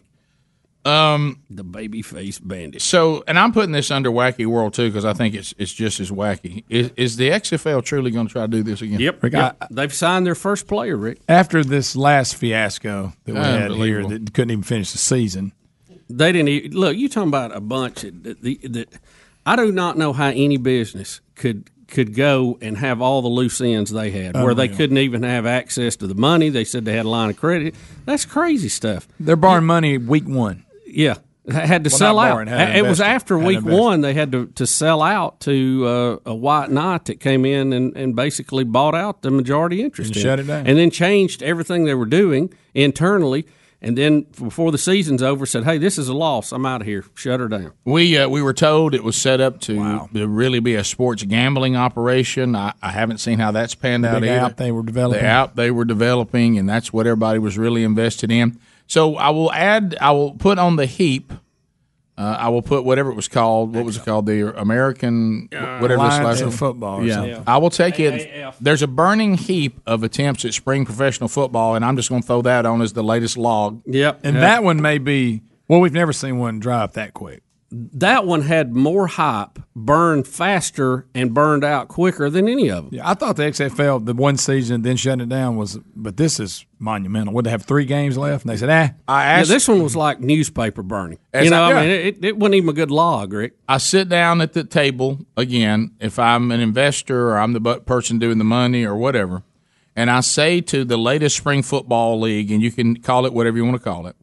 Um, 0.82 1.42
the 1.50 1.62
baby 1.62 2.00
face 2.00 2.38
bandit. 2.38 2.80
So, 2.80 3.22
and 3.28 3.38
I'm 3.38 3.52
putting 3.52 3.72
this 3.72 3.90
under 3.90 4.10
wacky 4.10 4.46
world 4.46 4.72
too 4.72 4.88
because 4.88 5.04
I 5.04 5.12
think 5.12 5.34
it's 5.34 5.52
it's 5.58 5.72
just 5.74 6.00
as 6.00 6.10
wacky. 6.10 6.64
Is, 6.70 6.90
is 6.96 7.16
the 7.18 7.28
XFL 7.28 7.84
truly 7.84 8.10
going 8.10 8.26
to 8.28 8.32
try 8.32 8.42
to 8.42 8.48
do 8.48 8.62
this 8.62 8.80
again? 8.80 8.98
Yep. 8.98 9.22
Yep. 9.30 9.64
They've 9.70 9.92
signed 9.92 10.24
their 10.24 10.34
first 10.34 10.66
player, 10.66 10.96
Rick. 10.96 11.18
After 11.28 11.62
this 11.62 11.94
last 11.96 12.34
fiasco 12.36 13.12
that 13.24 13.34
we 13.34 13.40
had 13.40 13.72
here 13.72 14.06
that 14.08 14.32
couldn't 14.32 14.52
even 14.52 14.62
finish 14.62 14.92
the 14.92 14.98
season. 14.98 15.52
They 16.16 16.32
didn't 16.32 16.74
look. 16.74 16.96
You 16.96 17.08
talking 17.08 17.28
about 17.28 17.54
a 17.56 17.60
bunch 17.60 18.02
that, 18.02 18.42
that, 18.42 18.88
I 19.46 19.56
do 19.56 19.72
not 19.72 19.96
know 19.96 20.12
how 20.12 20.28
any 20.28 20.56
business 20.56 21.20
could 21.34 21.70
could 21.88 22.14
go 22.14 22.56
and 22.60 22.76
have 22.76 23.00
all 23.00 23.20
the 23.20 23.28
loose 23.28 23.60
ends 23.60 23.90
they 23.90 24.10
had, 24.12 24.34
where 24.36 24.54
they 24.54 24.64
Unreal. 24.66 24.76
couldn't 24.76 24.98
even 24.98 25.22
have 25.24 25.44
access 25.44 25.96
to 25.96 26.06
the 26.06 26.14
money. 26.14 26.48
They 26.48 26.62
said 26.64 26.84
they 26.84 26.92
had 26.96 27.04
a 27.04 27.08
line 27.08 27.30
of 27.30 27.36
credit. 27.36 27.74
That's 28.04 28.24
crazy 28.24 28.68
stuff. 28.68 29.08
They're 29.18 29.34
borrowing 29.34 29.64
money 29.66 29.98
week 29.98 30.28
one. 30.28 30.64
Yeah, 30.86 31.16
had 31.50 31.82
to 31.82 31.90
Well, 31.90 31.98
sell 31.98 32.18
out. 32.20 32.30
borrowing, 32.30 32.46
had 32.46 32.72
to 32.74 32.78
It 32.78 32.82
was 32.88 33.00
after 33.00 33.36
Had 33.38 33.46
week 33.46 33.58
invest 33.58 33.76
it. 33.76 33.80
one 33.80 34.00
they 34.02 34.14
had 34.14 34.30
to, 34.30 34.46
to 34.54 34.66
sell 34.68 35.02
out 35.02 35.40
to 35.40 35.84
uh, 36.26 36.30
a 36.30 36.34
white 36.34 36.70
knight 36.70 37.06
that 37.06 37.18
came 37.18 37.44
in 37.44 37.72
and, 37.72 37.96
and 37.96 38.14
basically 38.14 38.62
bought 38.62 38.94
out 38.94 39.22
the 39.22 39.30
majority 39.32 39.82
interest 39.82 40.10
And 40.10 40.16
in 40.16 40.22
shut 40.22 40.38
it 40.38 40.46
down. 40.46 40.68
and 40.68 40.78
then 40.78 40.90
changed 40.92 41.42
everything 41.42 41.86
they 41.86 41.94
were 41.94 42.06
doing 42.06 42.52
internally. 42.72 43.46
And 43.82 43.96
then 43.96 44.26
before 44.38 44.72
the 44.72 44.78
season's 44.78 45.22
over, 45.22 45.46
said, 45.46 45.64
"Hey, 45.64 45.78
this 45.78 45.96
is 45.96 46.08
a 46.08 46.14
loss. 46.14 46.52
I'm 46.52 46.66
out 46.66 46.82
of 46.82 46.86
here. 46.86 47.04
Shut 47.14 47.40
her 47.40 47.48
down." 47.48 47.72
We 47.84 48.18
uh, 48.18 48.28
we 48.28 48.42
were 48.42 48.52
told 48.52 48.94
it 48.94 49.02
was 49.02 49.16
set 49.16 49.40
up 49.40 49.60
to, 49.62 50.08
to 50.12 50.28
really 50.28 50.60
be 50.60 50.74
a 50.74 50.84
sports 50.84 51.22
gambling 51.22 51.76
operation. 51.76 52.54
I, 52.54 52.74
I 52.82 52.90
haven't 52.90 53.18
seen 53.18 53.38
how 53.38 53.52
that's 53.52 53.74
panned 53.74 54.04
The 54.04 54.10
out 54.10 54.20
big 54.20 54.30
app 54.30 54.56
they 54.56 54.70
were 54.70 54.82
developing. 54.82 55.22
The 55.22 55.26
app 55.26 55.54
they 55.54 55.70
were 55.70 55.86
developing, 55.86 56.58
and 56.58 56.68
that's 56.68 56.92
what 56.92 57.06
everybody 57.06 57.38
was 57.38 57.56
really 57.56 57.82
invested 57.82 58.30
in. 58.30 58.58
So 58.86 59.16
I 59.16 59.30
will 59.30 59.52
add, 59.52 59.96
I 60.00 60.10
will 60.10 60.34
put 60.34 60.58
on 60.58 60.76
the 60.76 60.86
heap. 60.86 61.32
Uh, 62.20 62.36
I 62.38 62.50
will 62.50 62.60
put 62.60 62.84
whatever 62.84 63.10
it 63.10 63.14
was 63.14 63.28
called. 63.28 63.74
What 63.74 63.86
was 63.86 63.96
it 63.96 64.04
called? 64.04 64.26
The 64.26 64.54
American 64.60 65.48
whatever 65.50 65.88
this 65.88 65.96
Alliance 65.96 66.24
last 66.24 66.40
of 66.42 66.54
Football 66.54 67.00
or 67.00 67.04
Yeah. 67.04 67.14
something. 67.14 67.42
I 67.46 67.56
will 67.56 67.70
take 67.70 67.98
it. 67.98 68.54
There's 68.60 68.82
a 68.82 68.86
burning 68.86 69.38
heap 69.38 69.80
of 69.86 70.02
attempts 70.02 70.44
at 70.44 70.52
spring 70.52 70.84
professional 70.84 71.28
football, 71.30 71.74
and 71.76 71.82
I'm 71.84 71.96
just 71.96 72.10
going 72.10 72.20
to 72.20 72.26
throw 72.26 72.42
that 72.42 72.66
on 72.66 72.82
as 72.82 72.92
the 72.92 73.02
latest 73.02 73.38
log. 73.38 73.80
Yep, 73.86 74.20
And 74.22 74.36
that 74.36 74.62
one 74.62 74.82
may 74.82 74.98
be 74.98 75.40
well, 75.66 75.80
we've 75.80 75.92
never 75.94 76.12
seen 76.12 76.38
one 76.38 76.58
dry 76.58 76.82
up 76.82 76.92
that 76.94 77.14
quick. 77.14 77.42
That 77.72 78.26
one 78.26 78.42
had 78.42 78.74
more 78.74 79.06
hype, 79.06 79.60
burned 79.76 80.26
faster, 80.26 81.06
and 81.14 81.32
burned 81.32 81.62
out 81.62 81.86
quicker 81.86 82.28
than 82.28 82.48
any 82.48 82.68
of 82.68 82.86
them. 82.86 82.94
Yeah, 82.94 83.08
I 83.08 83.14
thought 83.14 83.36
the 83.36 83.44
XFL, 83.44 84.04
the 84.04 84.14
one 84.14 84.36
season, 84.38 84.76
and 84.76 84.84
then 84.84 84.96
shutting 84.96 85.20
it 85.20 85.28
down 85.28 85.54
was, 85.56 85.78
but 85.94 86.16
this 86.16 86.40
is 86.40 86.66
monumental. 86.80 87.32
Would 87.34 87.46
they 87.46 87.50
have 87.50 87.62
three 87.62 87.84
games 87.84 88.18
left? 88.18 88.44
And 88.44 88.52
they 88.52 88.56
said, 88.56 88.70
ah. 88.70 88.94
I 89.06 89.38
Yeah, 89.38 89.44
this 89.44 89.68
one 89.68 89.82
was 89.84 89.94
like 89.94 90.18
newspaper 90.18 90.82
burning. 90.82 91.18
As 91.32 91.44
you 91.44 91.50
know, 91.50 91.62
I- 91.62 91.72
I, 91.74 91.80
mean, 91.82 91.90
it, 91.90 92.24
it 92.24 92.36
wasn't 92.38 92.56
even 92.56 92.70
a 92.70 92.72
good 92.72 92.90
log, 92.90 93.32
Rick. 93.32 93.52
I 93.68 93.78
sit 93.78 94.08
down 94.08 94.40
at 94.40 94.52
the 94.52 94.64
table 94.64 95.24
again, 95.36 95.92
if 96.00 96.18
I'm 96.18 96.50
an 96.50 96.58
investor 96.60 97.28
or 97.30 97.38
I'm 97.38 97.52
the 97.52 97.60
person 97.80 98.18
doing 98.18 98.38
the 98.38 98.44
money 98.44 98.84
or 98.84 98.96
whatever, 98.96 99.44
and 99.94 100.10
I 100.10 100.20
say 100.20 100.60
to 100.62 100.84
the 100.84 100.96
latest 100.96 101.36
spring 101.36 101.62
football 101.62 102.18
league, 102.18 102.50
and 102.50 102.60
you 102.62 102.72
can 102.72 102.96
call 103.00 103.26
it 103.26 103.32
whatever 103.32 103.56
you 103.58 103.64
want 103.64 103.76
to 103.76 103.82
call 103.84 104.08
it, 104.08 104.16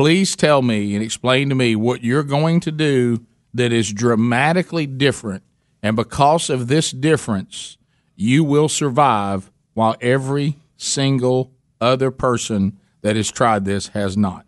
please 0.00 0.34
tell 0.34 0.62
me 0.62 0.94
and 0.94 1.04
explain 1.04 1.50
to 1.50 1.54
me 1.54 1.76
what 1.76 2.02
you're 2.02 2.22
going 2.22 2.58
to 2.58 2.72
do 2.72 3.22
that 3.52 3.70
is 3.70 3.92
dramatically 3.92 4.86
different. 4.86 5.42
And 5.82 5.94
because 5.94 6.48
of 6.48 6.68
this 6.68 6.90
difference, 6.90 7.76
you 8.16 8.42
will 8.42 8.70
survive 8.70 9.50
while 9.74 9.96
every 10.00 10.56
single 10.78 11.52
other 11.82 12.10
person 12.10 12.78
that 13.02 13.14
has 13.14 13.30
tried 13.30 13.66
this 13.66 13.88
has 13.88 14.16
not. 14.16 14.46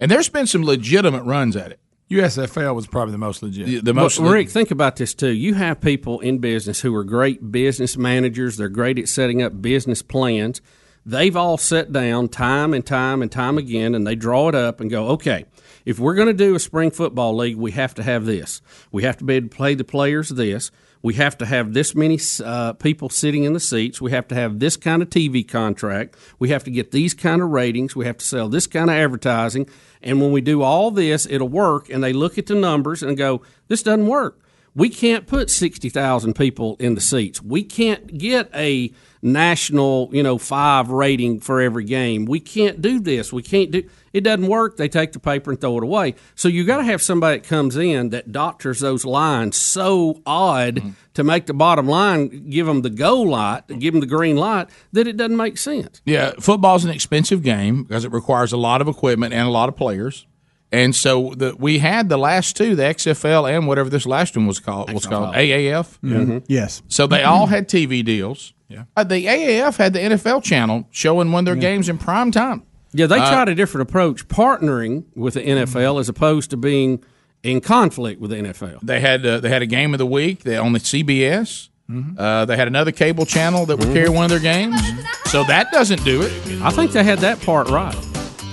And 0.00 0.10
there's 0.10 0.28
been 0.28 0.48
some 0.48 0.64
legitimate 0.64 1.22
runs 1.22 1.54
at 1.54 1.70
it. 1.70 1.78
USFL 2.10 2.74
was 2.74 2.88
probably 2.88 3.12
the 3.12 3.18
most 3.18 3.44
legit. 3.44 3.84
The 3.84 3.94
most 3.94 4.18
Well, 4.18 4.32
Rick, 4.32 4.48
think 4.48 4.72
about 4.72 4.96
this 4.96 5.14
too. 5.14 5.30
You 5.30 5.54
have 5.54 5.80
people 5.80 6.18
in 6.18 6.38
business 6.38 6.80
who 6.80 6.92
are 6.96 7.04
great 7.04 7.52
business 7.52 7.96
managers. 7.96 8.56
They're 8.56 8.68
great 8.68 8.98
at 8.98 9.08
setting 9.08 9.40
up 9.40 9.62
business 9.62 10.02
plans. 10.02 10.60
They've 11.06 11.36
all 11.36 11.56
sat 11.56 11.92
down 11.92 12.28
time 12.28 12.74
and 12.74 12.84
time 12.84 13.22
and 13.22 13.32
time 13.32 13.58
again, 13.58 13.94
and 13.94 14.06
they 14.06 14.14
draw 14.14 14.48
it 14.48 14.54
up 14.54 14.80
and 14.80 14.90
go, 14.90 15.08
okay, 15.08 15.46
if 15.84 15.98
we're 15.98 16.14
going 16.14 16.28
to 16.28 16.34
do 16.34 16.54
a 16.54 16.60
spring 16.60 16.90
football 16.90 17.34
league, 17.36 17.56
we 17.56 17.72
have 17.72 17.94
to 17.94 18.02
have 18.02 18.26
this. 18.26 18.60
We 18.92 19.02
have 19.04 19.16
to 19.18 19.24
be 19.24 19.34
able 19.34 19.48
to 19.48 19.56
play 19.56 19.74
the 19.74 19.84
players 19.84 20.28
this. 20.28 20.70
We 21.02 21.14
have 21.14 21.38
to 21.38 21.46
have 21.46 21.72
this 21.72 21.94
many 21.94 22.18
uh, 22.44 22.74
people 22.74 23.08
sitting 23.08 23.44
in 23.44 23.54
the 23.54 23.60
seats. 23.60 24.02
We 24.02 24.10
have 24.10 24.28
to 24.28 24.34
have 24.34 24.58
this 24.58 24.76
kind 24.76 25.00
of 25.00 25.08
TV 25.08 25.46
contract. 25.46 26.16
We 26.38 26.50
have 26.50 26.64
to 26.64 26.70
get 26.70 26.90
these 26.90 27.14
kind 27.14 27.40
of 27.40 27.48
ratings. 27.48 27.96
We 27.96 28.04
have 28.04 28.18
to 28.18 28.24
sell 28.24 28.48
this 28.50 28.66
kind 28.66 28.90
of 28.90 28.96
advertising. 28.96 29.66
And 30.02 30.20
when 30.20 30.32
we 30.32 30.42
do 30.42 30.60
all 30.62 30.90
this, 30.90 31.26
it'll 31.26 31.48
work. 31.48 31.88
And 31.88 32.04
they 32.04 32.12
look 32.12 32.36
at 32.36 32.46
the 32.46 32.54
numbers 32.54 33.02
and 33.02 33.16
go, 33.16 33.40
this 33.68 33.82
doesn't 33.82 34.06
work. 34.06 34.38
We 34.74 34.90
can't 34.90 35.26
put 35.26 35.50
60,000 35.50 36.34
people 36.34 36.76
in 36.78 36.94
the 36.94 37.00
seats. 37.00 37.42
We 37.42 37.64
can't 37.64 38.18
get 38.18 38.50
a 38.54 38.92
national, 39.22 40.10
you 40.12 40.22
know, 40.22 40.38
five 40.38 40.90
rating 40.90 41.40
for 41.40 41.60
every 41.60 41.84
game. 41.84 42.24
We 42.24 42.40
can't 42.40 42.80
do 42.80 43.00
this. 43.00 43.32
We 43.32 43.42
can't 43.42 43.70
do 43.70 43.82
it 44.12 44.22
doesn't 44.24 44.48
work. 44.48 44.76
They 44.76 44.88
take 44.88 45.12
the 45.12 45.20
paper 45.20 45.52
and 45.52 45.60
throw 45.60 45.76
it 45.78 45.84
away. 45.84 46.16
So 46.34 46.48
you 46.48 46.64
got 46.64 46.78
to 46.78 46.82
have 46.84 47.00
somebody 47.00 47.38
that 47.38 47.46
comes 47.46 47.76
in 47.76 48.08
that 48.10 48.32
doctors 48.32 48.80
those 48.80 49.04
lines 49.04 49.56
so 49.56 50.20
odd 50.26 50.94
to 51.14 51.22
make 51.22 51.46
the 51.46 51.54
bottom 51.54 51.86
line 51.86 52.50
give 52.50 52.66
them 52.66 52.82
the 52.82 52.90
go 52.90 53.20
light, 53.22 53.68
give 53.78 53.94
them 53.94 54.00
the 54.00 54.08
green 54.08 54.36
light 54.36 54.68
that 54.92 55.06
it 55.06 55.16
doesn't 55.16 55.36
make 55.36 55.58
sense. 55.58 56.02
Yeah, 56.04 56.32
football's 56.40 56.84
an 56.84 56.90
expensive 56.90 57.42
game 57.44 57.84
because 57.84 58.04
it 58.04 58.10
requires 58.10 58.52
a 58.52 58.56
lot 58.56 58.80
of 58.80 58.88
equipment 58.88 59.32
and 59.32 59.46
a 59.46 59.50
lot 59.50 59.68
of 59.68 59.76
players. 59.76 60.26
And 60.72 60.94
so 60.94 61.32
the, 61.36 61.54
we 61.58 61.78
had 61.78 62.08
the 62.08 62.16
last 62.16 62.56
two, 62.56 62.74
the 62.76 62.82
XFL 62.84 63.48
and 63.52 63.66
whatever 63.68 63.90
this 63.90 64.06
last 64.06 64.36
one 64.36 64.46
was 64.48 64.58
called, 64.60 64.92
was 64.92 65.04
called 65.06 65.34
AAF. 65.34 65.98
Mhm. 66.00 66.44
Yes. 66.48 66.82
So 66.88 67.06
they 67.06 67.22
all 67.22 67.46
had 67.46 67.68
TV 67.68 68.04
deals. 68.04 68.54
Yeah. 68.70 68.84
Uh, 68.96 69.04
the 69.04 69.26
AAF 69.26 69.76
had 69.76 69.92
the 69.92 69.98
NFL 69.98 70.42
channel 70.42 70.86
showing 70.90 71.32
one 71.32 71.40
of 71.40 71.44
their 71.46 71.56
games 71.56 71.88
in 71.88 71.98
prime 71.98 72.30
time. 72.30 72.62
Yeah, 72.92 73.06
they 73.06 73.18
Uh, 73.18 73.28
tried 73.30 73.48
a 73.48 73.54
different 73.54 73.88
approach, 73.88 74.26
partnering 74.28 75.04
with 75.14 75.34
the 75.34 75.40
NFL 75.42 76.00
as 76.00 76.08
opposed 76.08 76.50
to 76.50 76.56
being 76.56 77.02
in 77.42 77.60
conflict 77.60 78.20
with 78.20 78.30
the 78.30 78.36
NFL. 78.36 78.78
They 78.82 79.00
had 79.00 79.26
uh, 79.26 79.40
they 79.40 79.48
had 79.48 79.62
a 79.62 79.66
game 79.66 79.92
of 79.94 79.98
the 79.98 80.06
week. 80.06 80.44
They 80.44 80.56
on 80.56 80.72
the 80.72 80.78
CBS. 80.80 81.68
Uh, 82.16 82.44
they 82.44 82.56
had 82.56 82.68
another 82.68 82.92
cable 82.92 83.26
channel 83.26 83.66
that 83.66 83.76
would 83.76 83.92
carry 83.92 84.08
one 84.08 84.24
of 84.24 84.30
their 84.30 84.38
games. 84.38 84.80
So 85.26 85.44
that 85.44 85.70
doesn't 85.70 86.02
do 86.04 86.22
it. 86.22 86.32
I 86.60 86.70
think 86.70 86.90
they 86.90 87.04
had 87.04 87.20
that 87.20 87.40
part 87.42 87.68
right. 87.68 87.94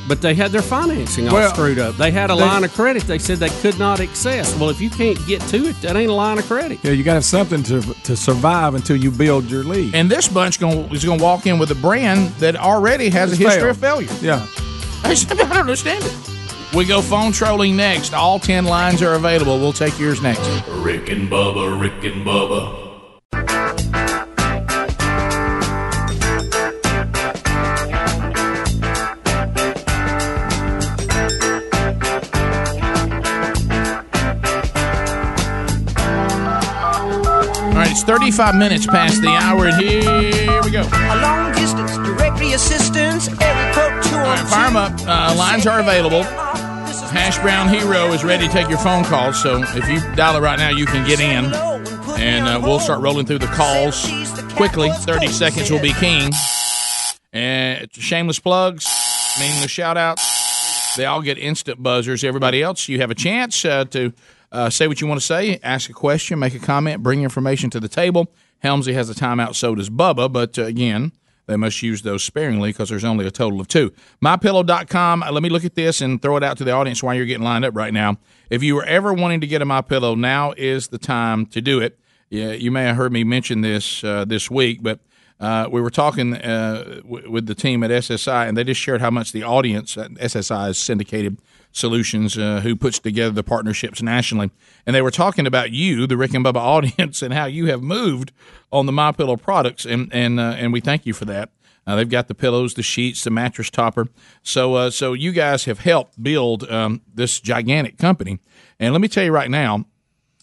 But 0.07 0.21
they 0.21 0.35
had 0.35 0.51
their 0.51 0.61
financing 0.61 1.27
all 1.27 1.33
Well, 1.33 1.49
screwed 1.53 1.79
up. 1.79 1.97
They 1.97 2.11
had 2.11 2.31
a 2.31 2.35
they- 2.35 2.41
line 2.41 2.63
of 2.63 2.73
credit 2.73 3.03
they 3.03 3.17
said 3.19 3.39
they 3.39 3.49
could 3.61 3.77
not 3.77 3.99
access. 3.99 4.55
Well, 4.57 4.69
if 4.69 4.79
you 4.79 4.89
can't 4.89 5.17
get 5.27 5.41
to 5.49 5.57
it, 5.67 5.79
that 5.81 5.97
ain't 5.97 6.09
a 6.09 6.13
line 6.13 6.37
of 6.37 6.45
credit. 6.45 6.79
Yeah, 6.81 6.91
you 6.91 7.03
got 7.03 7.11
to 7.11 7.15
have 7.15 7.25
something 7.25 7.61
to 7.63 7.81
to 8.03 8.15
survive 8.15 8.73
until 8.73 8.95
you 8.95 9.11
build 9.11 9.51
your 9.51 9.63
league. 9.65 9.93
And 9.93 10.09
this 10.09 10.27
bunch 10.29 10.59
gonna, 10.59 10.87
is 10.93 11.03
going 11.03 11.17
to 11.19 11.23
walk 11.23 11.45
in 11.45 11.59
with 11.59 11.71
a 11.71 11.75
brand 11.75 12.29
that 12.39 12.55
already 12.55 13.09
has 13.09 13.33
a 13.33 13.35
history 13.35 13.59
failed. 13.59 13.69
of 13.71 13.77
failure. 13.77 14.09
Yeah. 14.21 14.47
I 15.03 15.09
just- 15.09 15.29
I 15.31 15.35
don't 15.35 15.51
understand 15.51 16.03
it. 16.05 16.15
We 16.73 16.85
go 16.85 17.01
phone 17.01 17.31
trolling 17.31 17.75
next. 17.77 18.13
All 18.13 18.39
10 18.39 18.65
lines 18.65 19.01
are 19.01 19.13
available. 19.13 19.57
We'll 19.59 19.71
take 19.73 19.97
yours 19.99 20.21
next. 20.21 20.41
Rick 20.69 21.09
and 21.09 21.29
Bubba, 21.29 21.79
Rick 21.79 22.03
and 22.03 22.25
Bubba. 22.25 22.86
35 38.07 38.55
minutes 38.55 38.87
past 38.87 39.21
the 39.21 39.27
hour, 39.27 39.67
and 39.67 39.81
here 39.81 40.63
we 40.63 40.71
go. 40.71 40.81
A 40.81 41.21
long 41.21 41.51
distance 41.53 41.91
directory 41.97 42.53
assistance, 42.53 43.27
area 43.41 43.73
code 43.73 44.01
two 44.01 44.15
All 44.15 44.23
right, 44.23 44.47
fire 44.47 44.67
'em 44.67 44.77
up. 44.77 44.93
Uh, 45.01 45.35
lines 45.37 45.67
are 45.67 45.81
available. 45.81 46.23
Hash 46.23 47.37
Brown 47.39 47.67
Hero 47.67 48.13
is 48.13 48.23
ready 48.23 48.47
to 48.47 48.53
take 48.53 48.69
your 48.69 48.77
phone 48.77 49.03
calls, 49.03 49.41
so 49.41 49.61
if 49.61 49.89
you 49.89 49.99
dial 50.15 50.37
it 50.37 50.39
right 50.39 50.57
now, 50.57 50.69
you 50.69 50.85
can 50.85 51.05
get 51.05 51.19
in, 51.19 51.53
and 52.17 52.47
uh, 52.47 52.59
we'll 52.63 52.79
start 52.79 53.01
rolling 53.01 53.25
through 53.25 53.39
the 53.39 53.47
calls 53.47 54.09
quickly. 54.55 54.89
30 54.89 55.27
seconds 55.27 55.69
will 55.69 55.81
be 55.81 55.91
king. 55.93 56.31
And 57.33 57.89
shameless 57.93 58.39
plugs, 58.39 58.87
meaningless 59.37 59.69
shout 59.69 59.97
outs, 59.97 60.95
they 60.95 61.05
all 61.05 61.21
get 61.21 61.37
instant 61.37 61.83
buzzers. 61.83 62.23
Everybody 62.23 62.63
else, 62.63 62.87
you 62.87 62.99
have 63.01 63.11
a 63.11 63.15
chance 63.15 63.65
uh, 63.65 63.83
to 63.85 64.13
uh, 64.51 64.69
say 64.69 64.87
what 64.87 65.01
you 65.01 65.07
want 65.07 65.19
to 65.19 65.25
say, 65.25 65.59
ask 65.63 65.89
a 65.89 65.93
question, 65.93 66.39
make 66.39 66.55
a 66.55 66.59
comment, 66.59 67.03
bring 67.03 67.23
information 67.23 67.69
to 67.71 67.79
the 67.79 67.89
table. 67.89 68.31
Helmsy 68.63 68.93
has 68.93 69.09
a 69.09 69.13
timeout, 69.13 69.55
so 69.55 69.75
does 69.75 69.89
Bubba, 69.89 70.31
but 70.31 70.57
uh, 70.57 70.63
again, 70.63 71.11
they 71.45 71.55
must 71.55 71.81
use 71.81 72.01
those 72.01 72.23
sparingly 72.23 72.69
because 72.71 72.89
there's 72.89 73.05
only 73.05 73.25
a 73.25 73.31
total 73.31 73.61
of 73.61 73.67
two. 73.67 73.93
MyPillow.com. 74.23 75.23
uh, 75.23 75.31
Let 75.31 75.43
me 75.43 75.49
look 75.49 75.65
at 75.65 75.75
this 75.75 76.01
and 76.01 76.21
throw 76.21 76.37
it 76.37 76.43
out 76.43 76.57
to 76.57 76.63
the 76.63 76.71
audience 76.71 77.01
while 77.01 77.15
you're 77.15 77.25
getting 77.25 77.43
lined 77.43 77.65
up 77.65 77.75
right 77.75 77.93
now. 77.93 78.17
If 78.49 78.63
you 78.63 78.75
were 78.75 78.85
ever 78.85 79.13
wanting 79.13 79.41
to 79.41 79.47
get 79.47 79.61
a 79.61 79.65
MyPillow, 79.65 80.17
now 80.17 80.53
is 80.57 80.87
the 80.89 80.97
time 80.97 81.45
to 81.47 81.61
do 81.61 81.79
it. 81.79 81.97
Yeah, 82.29 82.51
you 82.51 82.71
may 82.71 82.83
have 82.83 82.95
heard 82.97 83.11
me 83.13 83.23
mention 83.23 83.61
this 83.61 84.03
uh, 84.03 84.25
this 84.25 84.51
week, 84.51 84.79
but 84.83 84.99
uh, 85.39 85.69
we 85.71 85.79
were 85.81 85.89
talking 85.89 86.33
uh, 86.35 86.99
w- 87.03 87.29
with 87.31 87.45
the 87.45 87.55
team 87.55 87.83
at 87.83 87.91
SSI, 87.91 88.47
and 88.49 88.57
they 88.57 88.63
just 88.65 88.81
shared 88.81 88.99
how 89.01 89.11
much 89.11 89.31
the 89.31 89.43
audience 89.43 89.97
at 89.97 90.11
SSI 90.15 90.71
is 90.71 90.77
syndicated 90.77 91.37
solutions, 91.71 92.37
uh, 92.37 92.61
who 92.61 92.75
puts 92.75 92.99
together 92.99 93.31
the 93.31 93.43
partnerships 93.43 94.01
nationally, 94.01 94.51
and 94.85 94.95
they 94.95 95.01
were 95.01 95.11
talking 95.11 95.45
about 95.45 95.71
you, 95.71 96.07
the 96.07 96.17
Rick 96.17 96.33
and 96.33 96.45
Bubba 96.45 96.55
audience, 96.57 97.21
and 97.21 97.33
how 97.33 97.45
you 97.45 97.67
have 97.67 97.81
moved 97.81 98.31
on 98.71 98.85
the 98.85 98.91
My 98.91 99.11
Pillow 99.11 99.37
products, 99.37 99.85
and 99.85 100.13
and 100.13 100.39
uh, 100.39 100.55
and 100.57 100.73
we 100.73 100.81
thank 100.81 101.05
you 101.05 101.13
for 101.13 101.25
that. 101.25 101.51
Uh, 101.85 101.95
they've 101.95 102.09
got 102.09 102.27
the 102.27 102.35
pillows, 102.35 102.73
the 102.73 102.83
sheets, 102.83 103.23
the 103.23 103.29
mattress 103.29 103.69
topper. 103.69 104.07
So 104.43 104.75
uh, 104.75 104.89
so 104.89 105.13
you 105.13 105.31
guys 105.31 105.65
have 105.65 105.79
helped 105.79 106.21
build 106.21 106.69
um, 106.69 107.01
this 107.13 107.39
gigantic 107.39 107.97
company, 107.97 108.39
and 108.79 108.93
let 108.93 109.01
me 109.01 109.07
tell 109.07 109.23
you 109.23 109.31
right 109.31 109.49
now, 109.49 109.85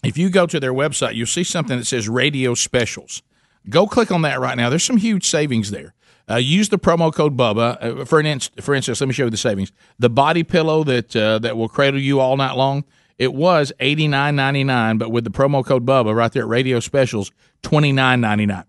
if 0.03 0.17
you 0.17 0.29
go 0.29 0.45
to 0.47 0.59
their 0.59 0.73
website, 0.73 1.15
you'll 1.15 1.27
see 1.27 1.43
something 1.43 1.77
that 1.77 1.85
says 1.85 2.07
Radio 2.07 2.53
Specials. 2.53 3.21
Go 3.69 3.87
click 3.87 4.11
on 4.11 4.21
that 4.21 4.39
right 4.39 4.55
now. 4.55 4.69
There's 4.69 4.83
some 4.83 4.97
huge 4.97 5.25
savings 5.25 5.71
there. 5.71 5.94
Uh, 6.29 6.35
use 6.35 6.69
the 6.69 6.79
promo 6.79 7.13
code 7.13 7.37
Bubba 7.37 8.01
uh, 8.01 8.05
for 8.05 8.19
an 8.19 8.25
inst- 8.25 8.59
for 8.61 8.73
instance. 8.73 8.99
Let 8.99 9.07
me 9.07 9.13
show 9.13 9.25
you 9.25 9.29
the 9.29 9.37
savings. 9.37 9.71
The 9.99 10.09
body 10.09 10.43
pillow 10.43 10.83
that 10.83 11.15
uh, 11.15 11.39
that 11.39 11.55
will 11.57 11.69
cradle 11.69 11.99
you 11.99 12.19
all 12.19 12.35
night 12.37 12.55
long. 12.55 12.83
It 13.17 13.33
was 13.33 13.71
eighty 13.79 14.07
nine 14.07 14.35
ninety 14.35 14.63
nine, 14.63 14.97
but 14.97 15.11
with 15.11 15.23
the 15.23 15.29
promo 15.29 15.63
code 15.63 15.85
Bubba 15.85 16.15
right 16.15 16.31
there 16.31 16.43
at 16.43 16.49
Radio 16.49 16.79
Specials, 16.79 17.31
twenty 17.61 17.91
nine 17.91 18.21
ninety 18.21 18.45
nine. 18.45 18.65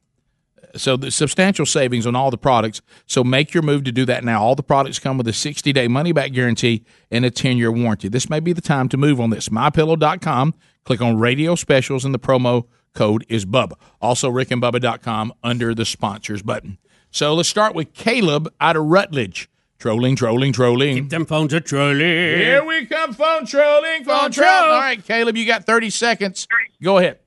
So 0.76 0.96
the 0.96 1.10
substantial 1.10 1.66
savings 1.66 2.06
on 2.06 2.14
all 2.14 2.30
the 2.30 2.38
products. 2.38 2.82
So 3.06 3.24
make 3.24 3.54
your 3.54 3.62
move 3.62 3.84
to 3.84 3.92
do 3.92 4.04
that 4.06 4.24
now. 4.24 4.42
All 4.42 4.54
the 4.54 4.62
products 4.62 4.98
come 4.98 5.16
with 5.18 5.26
a 5.28 5.32
60 5.32 5.72
day 5.72 5.88
money 5.88 6.12
back 6.12 6.32
guarantee 6.32 6.84
and 7.10 7.24
a 7.24 7.30
10 7.30 7.56
year 7.56 7.72
warranty. 7.72 8.08
This 8.08 8.28
may 8.28 8.40
be 8.40 8.52
the 8.52 8.60
time 8.60 8.88
to 8.90 8.96
move 8.96 9.20
on 9.20 9.30
this. 9.30 9.48
MyPillow.com. 9.48 10.54
Click 10.84 11.00
on 11.00 11.18
radio 11.18 11.54
specials 11.54 12.04
and 12.04 12.14
the 12.14 12.18
promo 12.18 12.66
code 12.94 13.24
is 13.28 13.44
Bubba. 13.44 13.74
Also 14.00 14.30
rickandbubba.com 14.30 15.32
under 15.42 15.74
the 15.74 15.84
sponsors 15.84 16.42
button. 16.42 16.78
So 17.16 17.32
let's 17.32 17.48
start 17.48 17.74
with 17.74 17.94
Caleb 17.94 18.52
out 18.60 18.76
of 18.76 18.84
Rutledge. 18.84 19.48
Trolling, 19.78 20.16
trolling, 20.16 20.52
trolling. 20.52 20.96
Keep 20.96 21.08
them 21.08 21.24
phones 21.24 21.54
a 21.54 21.62
trolling. 21.62 21.98
Here 21.98 22.62
we 22.62 22.84
come, 22.84 23.14
phone 23.14 23.46
trolling, 23.46 24.04
phone 24.04 24.20
Phone 24.20 24.32
trolling. 24.32 24.70
All 24.70 24.80
right, 24.80 25.02
Caleb, 25.02 25.34
you 25.34 25.46
got 25.46 25.64
30 25.64 25.88
seconds. 25.88 26.46
Go 26.82 26.98
ahead. 26.98 27.20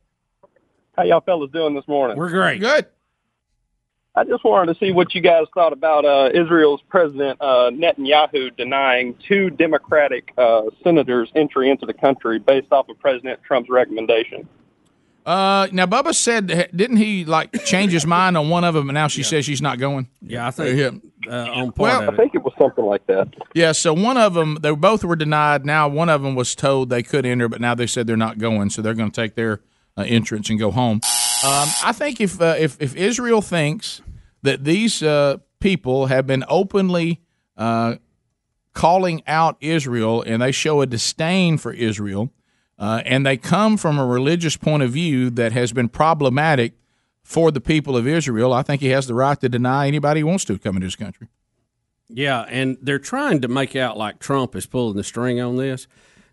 How 0.95 1.01
y'all 1.01 1.21
fellas 1.21 1.49
doing 1.51 1.73
this 1.73 1.87
morning? 1.87 2.17
We're 2.17 2.29
great. 2.29 2.59
Good. 2.59 2.85
I 4.13 4.25
just 4.25 4.43
wanted 4.43 4.75
to 4.75 4.79
see 4.79 4.91
what 4.91 5.15
you 5.15 5.21
guys 5.21 5.45
thought 5.55 5.73
about 5.73 6.05
uh, 6.05 6.29
Israel's 6.35 6.81
President 6.87 7.41
uh, 7.41 7.71
Netanyahu 7.73 8.55
denying 8.55 9.15
two 9.27 9.49
Democratic 9.49 10.33
uh, 10.37 10.65
senators 10.83 11.31
entry 11.33 11.71
into 11.71 11.87
the 11.87 11.95
country 11.95 12.37
based 12.37 12.71
off 12.71 12.89
of 12.89 12.99
President 12.99 13.39
Trump's 13.41 13.71
recommendation. 13.71 14.47
Uh, 15.25 15.67
now 15.71 15.85
Bubba 15.85 16.13
said, 16.15 16.47
didn't 16.75 16.97
he 16.97 17.25
like 17.25 17.51
change 17.65 17.91
his 17.91 18.05
mind 18.05 18.37
on 18.37 18.49
one 18.49 18.63
of 18.63 18.73
them, 18.73 18.89
and 18.89 18.95
now 18.95 19.07
she 19.07 19.21
says 19.23 19.45
she's 19.45 19.61
not 19.61 19.77
going? 19.77 20.07
Yeah, 20.21 20.47
I 20.47 20.51
think 20.51 20.77
Yeah. 20.77 21.31
uh, 21.31 21.51
on 21.51 21.71
part 21.71 21.77
Well, 21.79 22.03
of 22.09 22.13
I 22.13 22.17
think 22.17 22.33
it 22.33 22.43
was 22.43 22.53
something 22.57 22.85
like 22.85 23.05
that. 23.07 23.27
Yeah, 23.53 23.73
so 23.73 23.93
one 23.93 24.17
of 24.17 24.33
them, 24.33 24.57
they 24.61 24.71
both 24.71 25.03
were 25.03 25.15
denied. 25.15 25.65
Now 25.65 25.87
one 25.87 26.09
of 26.09 26.23
them 26.23 26.35
was 26.35 26.55
told 26.55 26.89
they 26.89 27.03
could 27.03 27.25
enter, 27.25 27.47
but 27.47 27.61
now 27.61 27.75
they 27.75 27.85
said 27.85 28.07
they're 28.07 28.17
not 28.17 28.39
going, 28.39 28.69
so 28.71 28.81
they're 28.81 28.93
going 28.95 29.11
to 29.11 29.21
take 29.21 29.35
their 29.35 29.61
uh, 29.97 30.03
entrance 30.07 30.49
and 30.49 30.57
go 30.57 30.71
home. 30.71 31.01
Um, 31.45 31.69
I 31.83 31.91
think 31.93 32.19
if 32.19 32.41
uh, 32.41 32.55
if 32.57 32.81
if 32.81 32.95
Israel 32.95 33.41
thinks 33.41 34.01
that 34.41 34.63
these 34.63 35.03
uh, 35.03 35.37
people 35.59 36.07
have 36.07 36.25
been 36.25 36.43
openly 36.47 37.21
uh, 37.57 37.95
calling 38.73 39.21
out 39.27 39.57
Israel 39.61 40.21
and 40.21 40.41
they 40.41 40.51
show 40.51 40.81
a 40.81 40.85
disdain 40.85 41.57
for 41.57 41.71
Israel, 41.73 42.31
uh, 42.79 43.01
and 43.05 43.25
they 43.25 43.37
come 43.37 43.77
from 43.77 43.99
a 43.99 44.05
religious 44.05 44.55
point 44.57 44.81
of 44.83 44.91
view 44.91 45.29
that 45.31 45.51
has 45.51 45.71
been 45.73 45.89
problematic 45.89 46.73
for 47.23 47.51
the 47.51 47.61
people 47.61 47.95
of 47.95 48.07
Israel, 48.07 48.53
I 48.53 48.63
think 48.63 48.81
he 48.81 48.87
has 48.89 49.05
the 49.05 49.13
right 49.13 49.39
to 49.41 49.49
deny 49.49 49.87
anybody 49.87 50.21
who 50.21 50.27
wants 50.27 50.45
to 50.45 50.57
come 50.57 50.77
into 50.77 50.87
his 50.87 50.95
country. 50.95 51.27
Yeah, 52.07 52.41
and 52.49 52.77
they're 52.81 52.97
trying 52.97 53.41
to 53.41 53.47
make 53.47 53.75
out 53.75 53.97
like 53.97 54.17
Trump 54.17 54.55
is 54.55 54.65
pulling 54.65 54.95
the 54.97 55.03
string 55.03 55.39
on 55.39 55.57
this. 55.57 55.87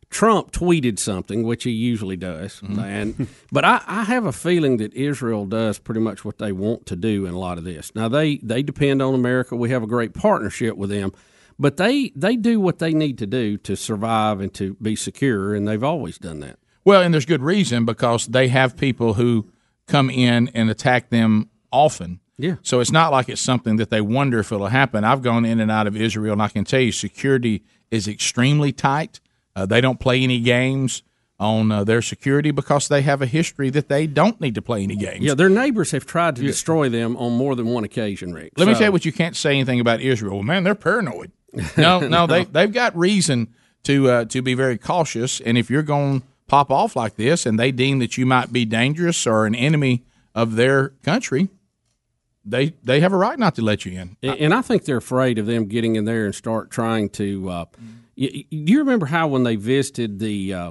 Trump 0.09 0.53
tweeted 0.53 0.99
something, 1.01 1.43
which 1.43 1.65
he 1.65 1.71
usually 1.73 2.17
does, 2.17 2.61
Mm-hmm. 2.61 2.79
and 2.79 3.29
but 3.53 3.65
I, 3.65 3.83
I 3.87 4.05
have 4.05 4.25
a 4.25 4.33
feeling 4.33 4.77
that 4.79 4.95
Israel 4.95 5.45
does 5.47 5.79
pretty 5.81 6.01
much 6.01 6.25
what 6.25 6.39
they 6.39 6.53
want 6.53 6.87
to 6.87 6.97
do 6.97 7.27
in 7.27 7.35
a 7.35 7.39
lot 7.39 7.59
of 7.59 7.65
this. 7.65 7.93
Now 7.95 8.09
they 8.09 8.37
they 8.37 8.63
depend 8.63 9.03
on 9.03 9.15
America. 9.15 9.57
We 9.57 9.71
have 9.71 9.83
a 9.83 9.87
great 9.89 10.15
partnership 10.15 10.77
with 10.77 10.91
them, 10.91 11.13
but 11.59 11.77
they 11.77 12.13
they 12.15 12.37
do 12.37 12.61
what 12.61 12.79
they 12.79 12.93
need 12.93 13.19
to 13.19 13.27
do 13.27 13.57
to 13.59 13.77
survive 13.77 14.41
and 14.41 14.53
to 14.55 14.75
be 14.75 14.97
secure, 14.97 15.55
and 15.55 15.67
they've 15.67 15.85
always 15.85 16.19
done 16.19 16.41
that. 16.41 16.59
Well, 16.85 17.03
and 17.03 17.13
there's 17.13 17.27
good 17.27 17.43
reason 17.43 17.85
because 17.85 18.27
they 18.27 18.49
have 18.49 18.77
people 18.77 19.15
who 19.15 19.51
come 19.89 20.09
in 20.11 20.49
and 20.55 20.71
attack 20.71 21.11
them 21.11 21.49
often. 21.73 22.21
Yeah. 22.39 22.57
So 22.63 22.81
it's 22.81 22.93
not 22.93 23.11
like 23.13 23.29
it's 23.29 23.41
something 23.41 23.77
that 23.77 23.91
they 23.91 24.01
wonder 24.01 24.39
if 24.39 24.53
it'll 24.53 24.67
happen. 24.69 25.03
I've 25.05 25.23
gone 25.23 25.45
in 25.45 25.59
and 25.59 25.71
out 25.71 25.87
of 25.87 25.97
Israel, 25.97 26.35
and 26.35 26.43
I 26.43 26.49
can 26.49 26.65
tell 26.65 26.81
you 26.81 26.93
security 26.93 27.65
is 27.91 28.07
extremely 28.07 28.73
tight. 28.73 29.21
Uh, 29.55 29.65
they 29.65 29.81
don't 29.81 29.99
play 29.99 30.23
any 30.23 30.41
games 30.41 31.03
on 31.39 31.71
uh, 31.73 31.85
their 31.85 32.03
security 32.03 32.51
because 32.51 32.89
they 32.89 33.03
have 33.03 33.21
a 33.23 33.27
history 33.27 33.71
that 33.71 33.89
they 33.89 34.07
don't 34.07 34.41
need 34.41 34.55
to 34.55 34.63
play 34.63 34.83
any 34.83 34.97
games. 34.97 35.25
Yeah, 35.25 35.35
their 35.35 35.49
neighbors 35.49 35.91
have 35.93 36.07
tried 36.07 36.37
to 36.37 36.43
destroy 36.43 36.89
them 36.89 37.17
on 37.17 37.33
more 37.33 37.55
than 37.55 37.67
one 37.67 37.85
occasion, 37.85 38.33
Rick. 38.33 38.53
Let 38.57 38.67
me 38.69 38.75
So- 38.75 38.79
tell 38.81 38.89
you 38.89 38.93
what 38.93 39.05
you 39.05 39.13
can't 39.13 39.37
say 39.37 39.51
anything 39.51 39.81
about 39.81 40.01
Israel. 40.01 40.37
Well, 40.37 40.43
man, 40.45 40.65
they're 40.65 40.75
paranoid. 40.75 41.33
No, 41.77 42.01
no, 42.01 42.27
they 42.27 42.45
they've 42.45 42.73
got 42.73 42.97
reason 42.97 43.49
to 43.85 44.11
uh, 44.11 44.25
to 44.27 44.43
be 44.43 44.55
very 44.55 44.79
cautious. 44.79 45.41
And 45.41 45.57
if 45.57 45.71
you're 45.71 45.83
going 45.83 46.21
to 46.21 46.27
pop 46.49 46.71
off 46.71 46.95
like 46.97 47.17
this, 47.17 47.47
and 47.47 47.59
they 47.59 47.73
deem 47.73 47.99
that 48.01 48.17
you 48.19 48.27
might 48.27 48.53
be 48.53 48.65
dangerous 48.65 49.27
or 49.27 49.47
an 49.47 49.55
enemy 49.55 50.05
of 50.35 50.57
their 50.57 50.91
country, 51.03 51.49
they 52.45 52.75
they 52.85 53.01
have 53.01 53.13
a 53.13 53.17
right 53.17 53.39
not 53.39 53.55
to 53.57 53.63
let 53.63 53.85
you 53.85 53.99
in. 53.99 54.17
And 54.23 54.53
I 54.55 54.61
think 54.63 54.85
they're 54.85 54.99
afraid 54.99 55.39
of 55.39 55.47
them 55.47 55.67
getting 55.67 55.97
in 55.97 56.05
there 56.05 56.27
and 56.27 56.35
start 56.35 56.71
trying 56.71 57.09
to. 57.11 57.49
Uh, 57.49 57.65
y- 58.17 58.31
y- 58.35 58.45
do 58.51 58.73
you 58.73 58.79
remember 58.81 59.07
how 59.07 59.27
when 59.29 59.43
they 59.45 59.57
visited 59.57 60.19
the 60.19 60.53
uh, 60.55 60.71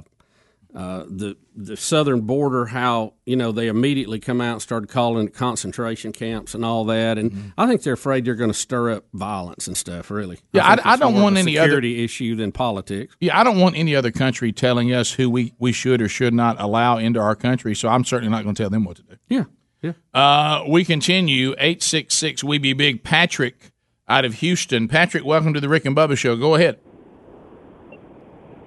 uh, 0.76 1.04
the 1.08 1.36
the 1.56 1.74
southern 1.74 2.20
border, 2.20 2.66
how 2.66 3.14
you 3.24 3.34
know 3.34 3.50
they 3.50 3.66
immediately 3.68 4.20
come 4.20 4.42
out 4.42 4.52
and 4.52 4.60
started 4.62 4.88
calling 4.90 5.26
it 5.26 5.32
concentration 5.34 6.12
camps 6.12 6.54
and 6.54 6.64
all 6.66 6.84
that, 6.84 7.16
and 7.16 7.32
Mm-hmm. 7.32 7.48
I 7.56 7.66
think 7.66 7.82
they're 7.82 7.94
afraid 7.94 8.26
they're 8.26 8.34
going 8.34 8.50
to 8.50 8.54
stir 8.58 8.90
up 8.90 9.04
violence 9.14 9.66
and 9.66 9.74
stuff. 9.76 10.10
Really, 10.10 10.38
Yeah, 10.52 10.74
think 10.76 10.86
I- 10.86 10.92
I 10.92 10.96
don't 10.96 11.14
want 11.22 11.38
any 11.38 11.56
other- 11.56 11.68
security 11.68 12.04
issue 12.04 12.36
than 12.36 12.52
politics. 12.52 13.16
Yeah, 13.20 13.38
I 13.40 13.42
don't 13.42 13.58
want 13.58 13.74
any 13.74 13.96
other 13.96 14.10
country 14.10 14.52
telling 14.52 14.92
us 14.92 15.12
who 15.12 15.30
we, 15.30 15.54
we 15.58 15.72
should 15.72 16.02
or 16.02 16.08
should 16.10 16.34
not 16.34 16.60
allow 16.60 16.98
into 16.98 17.20
our 17.20 17.34
country. 17.34 17.74
So 17.74 17.88
I'm 17.88 18.04
certainly 18.04 18.30
not 18.30 18.42
going 18.44 18.54
to 18.54 18.62
tell 18.62 18.70
them 18.70 18.84
what 18.84 18.96
to 18.98 19.02
do. 19.02 19.16
Yeah, 19.30 19.44
yeah. 19.80 19.92
Uh, 20.12 20.62
we 20.68 20.84
continue. 20.84 21.54
Eight 21.58 21.82
six 21.82 22.14
six. 22.14 22.44
We 22.44 22.58
be 22.58 22.74
big. 22.74 23.02
Patrick 23.02 23.72
out 24.08 24.24
of 24.26 24.34
Houston. 24.34 24.88
Patrick, 24.88 25.24
welcome 25.24 25.54
to 25.54 25.60
the 25.60 25.68
Rick 25.70 25.86
and 25.86 25.96
Bubba 25.96 26.18
Show. 26.18 26.36
Go 26.36 26.54
ahead. 26.54 26.78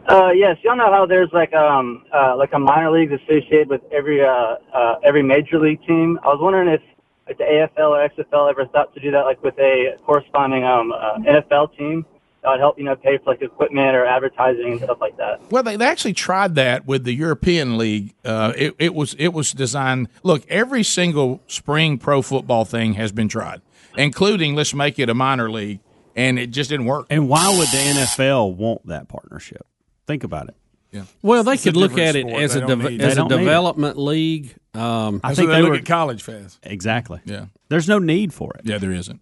Uh, 0.09 0.31
yes, 0.31 0.57
y'all 0.63 0.75
know 0.75 0.91
how 0.91 1.05
there's 1.05 1.29
like 1.33 1.53
um 1.53 2.03
uh, 2.11 2.35
like 2.35 2.51
a 2.53 2.59
minor 2.59 2.89
league 2.89 3.11
associated 3.11 3.69
with 3.69 3.81
every 3.91 4.25
uh, 4.25 4.55
uh 4.73 4.95
every 5.03 5.21
major 5.21 5.59
league 5.59 5.79
team. 5.85 6.19
I 6.23 6.29
was 6.29 6.39
wondering 6.41 6.67
if 6.67 6.81
like 7.27 7.37
the 7.37 7.43
AFL 7.43 7.91
or 7.91 8.09
XFL 8.09 8.49
ever 8.49 8.65
thought 8.65 8.91
to 8.95 8.99
do 8.99 9.11
that 9.11 9.21
like 9.21 9.43
with 9.43 9.57
a 9.59 9.97
corresponding 10.03 10.63
um 10.63 10.91
uh, 10.91 11.19
NFL 11.19 11.77
team 11.77 12.07
that 12.41 12.49
would 12.49 12.59
help 12.59 12.79
you 12.79 12.85
know 12.85 12.95
pay 12.95 13.19
for 13.19 13.31
like 13.31 13.43
equipment 13.43 13.95
or 13.95 14.03
advertising 14.03 14.71
and 14.71 14.81
stuff 14.81 14.97
like 14.99 15.15
that. 15.17 15.41
Well, 15.51 15.61
they, 15.61 15.75
they 15.75 15.85
actually 15.85 16.13
tried 16.13 16.55
that 16.55 16.87
with 16.87 17.03
the 17.03 17.13
European 17.13 17.77
League. 17.77 18.15
Uh, 18.25 18.53
it, 18.57 18.75
it 18.79 18.95
was 18.95 19.13
it 19.19 19.29
was 19.29 19.51
designed. 19.51 20.07
Look, 20.23 20.43
every 20.49 20.81
single 20.81 21.39
spring 21.45 21.99
pro 21.99 22.23
football 22.23 22.65
thing 22.65 22.93
has 22.93 23.11
been 23.11 23.27
tried, 23.27 23.61
including 23.95 24.55
let's 24.55 24.73
make 24.73 24.97
it 24.97 25.07
a 25.07 25.13
minor 25.13 25.51
league, 25.51 25.81
and 26.15 26.39
it 26.39 26.49
just 26.49 26.71
didn't 26.71 26.87
work. 26.87 27.05
And 27.11 27.29
why 27.29 27.47
would 27.55 27.67
the 27.67 27.77
NFL 27.77 28.55
want 28.55 28.87
that 28.87 29.07
partnership? 29.07 29.67
Think 30.09 30.23
about 30.23 30.47
it. 30.49 30.55
Yeah. 30.91 31.03
Well, 31.21 31.43
they 31.43 31.53
It's 31.53 31.63
could 31.63 31.77
look 31.77 31.99
at 31.99 32.15
it 32.15 32.25
sport. 32.25 32.41
as 32.41 32.53
They 32.55 32.61
a 32.63 32.65
don't 32.67 32.79
need- 32.83 32.99
as 32.99 33.13
a 33.13 33.15
don't 33.17 33.29
need 33.29 33.35
it. 33.35 33.39
development 33.41 33.99
league. 33.99 34.55
Um, 34.73 35.21
I 35.23 35.35
think 35.35 35.49
what 35.49 35.55
they 35.55 35.61
look 35.61 35.69
were 35.69 35.75
at 35.75 35.85
college 35.85 36.23
fest. 36.23 36.57
exactly. 36.63 37.19
Yeah. 37.25 37.45
There's 37.69 37.87
no 37.87 37.99
need 37.99 38.33
for 38.33 38.51
it. 38.55 38.61
Yeah, 38.63 38.79
there 38.79 38.91
isn't. 38.91 39.21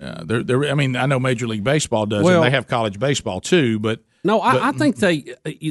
Uh, 0.00 0.22
there, 0.24 0.44
there. 0.44 0.64
I 0.70 0.74
mean, 0.74 0.94
I 0.94 1.06
know 1.06 1.18
Major 1.18 1.48
League 1.48 1.64
Baseball 1.64 2.06
does. 2.06 2.22
Well- 2.22 2.42
it. 2.42 2.46
They 2.46 2.50
have 2.52 2.68
college 2.68 3.00
baseball 3.00 3.40
too, 3.40 3.80
but 3.80 4.04
No, 4.22 4.40
I, 4.40 4.52
but- 4.52 4.62
I 4.62 4.70
think 4.70 4.96
they 4.98 5.24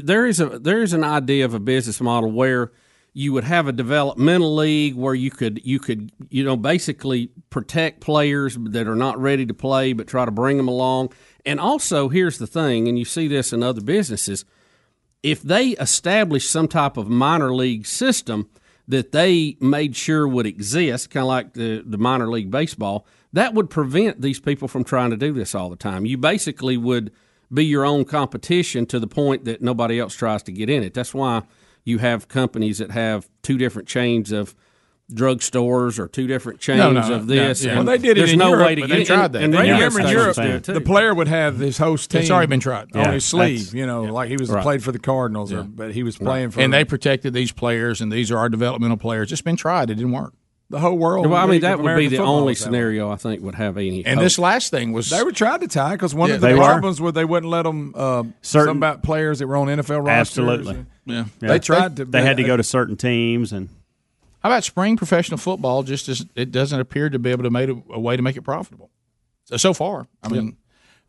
there 0.04 0.26
is 0.26 0.42
a 0.42 0.60
there 0.60 0.82
is 0.82 0.92
an 0.92 1.06
idea 1.06 1.46
of 1.46 1.54
a 1.54 1.60
business 1.60 2.02
model 2.02 2.30
where 2.30 2.74
you 3.14 3.32
would 3.32 3.46
have 3.46 3.68
a 3.68 3.72
developmental 3.72 4.54
league 4.56 4.96
where 4.96 5.16
you 5.16 5.32
could 5.32 5.62
you 5.64 5.80
could 5.80 6.12
you 6.30 6.44
know 6.44 6.58
basically 6.58 7.30
protect 7.50 8.02
players 8.02 8.58
that 8.60 8.90
are 8.90 8.96
not 8.96 9.18
ready 9.22 9.46
to 9.46 9.54
play 9.54 9.94
but 9.94 10.06
try 10.08 10.26
to 10.26 10.32
bring 10.32 10.58
them 10.58 10.68
along. 10.68 11.14
And 11.46 11.60
also, 11.60 12.10
here's 12.10 12.38
the 12.38 12.48
thing, 12.48 12.88
and 12.88 12.98
you 12.98 13.06
see 13.06 13.28
this 13.28 13.52
in 13.52 13.64
other 13.64 13.82
businesses. 13.82 14.46
If 15.22 15.42
they 15.42 15.70
establish 15.70 16.48
some 16.48 16.68
type 16.68 16.98
of 16.98 17.10
minor 17.10 17.54
league 17.54 17.86
system 17.86 18.50
that 18.88 19.12
they 19.12 19.58
made 19.60 19.96
sure 19.96 20.28
would 20.28 20.46
exist, 20.46 21.10
kind 21.10 21.24
of 21.24 21.28
like 21.28 21.54
the, 21.54 21.84
the 21.86 21.98
minor 21.98 22.30
league 22.30 22.52
baseball, 22.52 23.06
that 23.34 23.54
would 23.54 23.70
prevent 23.70 24.22
these 24.22 24.40
people 24.40 24.68
from 24.68 24.84
trying 24.84 25.10
to 25.10 25.18
do 25.18 25.34
this 25.34 25.56
all 25.56 25.70
the 25.70 25.76
time. 25.76 26.06
You 26.06 26.18
basically 26.18 26.78
would 26.78 27.12
be 27.52 27.66
your 27.66 27.86
own 27.86 28.06
competition 28.06 28.86
to 28.88 29.00
the 29.00 29.08
point 29.08 29.46
that 29.46 29.62
nobody 29.62 30.00
else 30.00 30.16
tries 30.16 30.44
to 30.44 30.52
get 30.52 30.70
in 30.70 30.84
it. 30.84 30.94
That's 30.94 31.14
why 31.14 31.44
you 31.84 31.98
have 32.00 32.28
companies 32.28 32.78
that 32.78 32.92
have 32.92 33.30
two 33.42 33.58
different 33.58 33.88
chains 33.88 34.32
of 34.32 34.56
drugstores 35.12 36.00
or 36.00 36.08
two 36.08 36.28
different 36.28 36.60
chains 36.60 36.78
No, 36.80 36.92
no, 36.92 37.02
of 37.02 37.10
no, 37.10 37.20
this. 37.26 37.64
yeah. 37.64 37.72
and 37.72 37.86
Well, 37.86 37.98
they 37.98 38.02
did 38.02 38.12
it 38.12 38.22
there's 38.22 38.34
in 38.34 38.40
no 38.40 38.50
Europe, 38.50 38.66
way 38.66 38.76
to 38.76 38.82
but 38.82 38.88
get 38.88 38.94
they 38.96 39.00
in. 39.02 39.06
tried 39.06 39.26
and- 39.26 39.34
that. 39.36 39.44
And 39.44 39.54
They 39.54 39.58
radio 39.58 39.74
remember 39.76 40.00
in 40.02 40.08
Europe, 40.08 40.38
it, 40.38 40.64
too. 40.64 40.74
the 40.74 40.82
player 40.82 41.14
would 41.14 41.28
have 41.28 41.58
his 41.60 41.78
host 41.78 42.10
team. 42.12 42.22
It's 42.22 42.32
already 42.32 42.48
been 42.48 42.60
tried. 42.60 42.96
on 42.96 43.14
his 43.14 43.26
sleeve. 43.26 43.60
that's- 43.60 43.74
You 43.74 43.86
know, 43.86 44.04
like 44.04 44.30
he 44.30 44.38
was 44.38 44.50
Right. 44.50 44.64
played 44.64 44.84
for 44.84 44.92
the 44.92 45.00
Cardinals, 45.00 45.52
or, 45.52 45.64
but 45.64 45.92
he 45.94 46.04
was 46.04 46.18
playing 46.18 46.52
for 46.52 46.62
and 46.62 46.74
they 46.74 46.86
protected 46.86 47.34
these 47.34 47.52
players, 47.52 48.02
and 48.02 48.12
these 48.12 48.32
are 48.32 48.38
our 48.38 48.50
developmental 48.50 48.98
players. 48.98 49.32
It's 49.32 49.42
been 49.42 49.56
tried; 49.58 49.90
it 49.90 49.96
didn't 49.96 50.12
work. 50.14 50.34
the 50.70 50.80
whole 50.80 50.98
world. 50.98 51.28
Well, 51.28 51.40
I 51.40 51.46
mean, 51.46 51.62
that 51.62 51.80
would 51.80 51.96
be 51.98 52.08
the 52.08 52.18
only 52.18 52.54
is 52.54 52.60
that 52.62 52.72
way. 52.72 52.78
scenario 52.78 53.12
I 53.12 53.16
think 53.18 53.44
would 53.44 53.54
have 53.56 53.78
any. 53.78 54.04
And 54.06 54.16
hope. 54.16 54.24
this 54.26 54.40
last 54.40 54.72
thing 54.72 54.92
was 54.92 55.08
They 55.10 55.22
were 55.22 55.32
tried 55.32 55.62
to 55.62 55.68
tie 55.68 55.92
because 55.92 56.16
one 56.16 56.30
Yeah, 56.30 56.36
of 56.36 56.42
the 56.42 56.48
they 56.48 56.54
were. 56.56 56.64
problems 56.64 57.00
was 57.00 57.14
they 57.14 57.26
wouldn't 57.26 57.52
let 57.52 57.64
them. 57.64 57.94
Uh, 57.96 58.24
Certain- 58.42 58.68
something 58.70 58.78
about 58.78 59.04
players 59.04 59.38
that 59.40 59.48
were 59.48 59.58
on 59.58 59.68
NFL 59.68 60.00
rosters. 60.00 60.40
Absolutely. 60.40 60.86
yeah. 61.06 61.26
They 61.40 61.60
tried 61.60 61.98
to. 61.98 62.06
They 62.06 62.24
had 62.24 62.38
to 62.38 62.44
go 62.44 62.58
to 62.58 62.64
certain 62.64 62.96
teams 62.96 63.52
and 63.54 63.70
How 64.44 64.50
about 64.50 64.64
spring 64.66 64.98
professional 64.98 65.38
football? 65.38 65.84
Just 65.84 66.10
as 66.10 66.26
it 66.36 66.52
doesn't 66.52 66.80
appear 66.80 67.10
to 67.10 67.18
be 67.18 67.32
able 67.32 67.44
to 67.44 67.50
make 67.50 67.70
a, 67.70 67.82
a 67.92 68.00
way 68.00 68.18
to 68.18 68.22
make 68.22 68.36
it 68.36 68.42
profitable. 68.42 68.90
So, 69.46 69.58
so 69.58 69.74
far, 69.74 70.08
I 70.22 70.28
mean, 70.30 70.58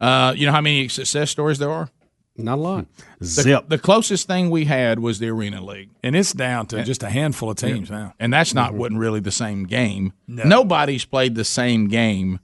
uh, 0.00 0.34
you 0.36 0.46
know 0.46 0.52
how 0.52 0.60
many 0.60 0.88
success 0.88 1.30
stories 1.30 1.58
there 1.58 1.70
are? 1.70 1.88
Not 2.36 2.58
a 2.58 2.60
lot. 2.60 2.86
The, 3.20 3.26
zip. 3.26 3.68
the 3.68 3.78
closest 3.78 4.26
thing 4.26 4.50
we 4.50 4.64
had 4.64 4.98
was 4.98 5.20
the 5.20 5.28
Arena 5.28 5.64
League, 5.64 5.90
and 6.02 6.16
it's 6.16 6.32
down 6.32 6.66
to 6.68 6.82
just 6.82 7.02
a 7.04 7.10
handful 7.10 7.50
of 7.50 7.56
teams 7.56 7.90
now. 7.90 8.14
and 8.18 8.32
that's 8.32 8.54
not 8.54 8.74
wasn't 8.74 8.98
really 8.98 9.20
the 9.20 9.30
same 9.30 9.64
game. 9.64 10.12
Nobody's 10.26 11.04
played 11.04 11.36
the 11.36 11.44
same 11.44 11.86
game 11.88 12.40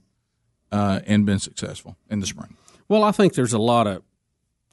uh, 0.71 1.01
and 1.05 1.25
been 1.25 1.39
successful 1.39 1.97
in 2.09 2.21
the 2.21 2.25
spring. 2.25 2.55
Well, 2.87 3.03
I 3.03 3.11
think 3.11 3.33
there's 3.33 3.53
a 3.53 3.59
lot 3.59 3.87
of 3.87 4.03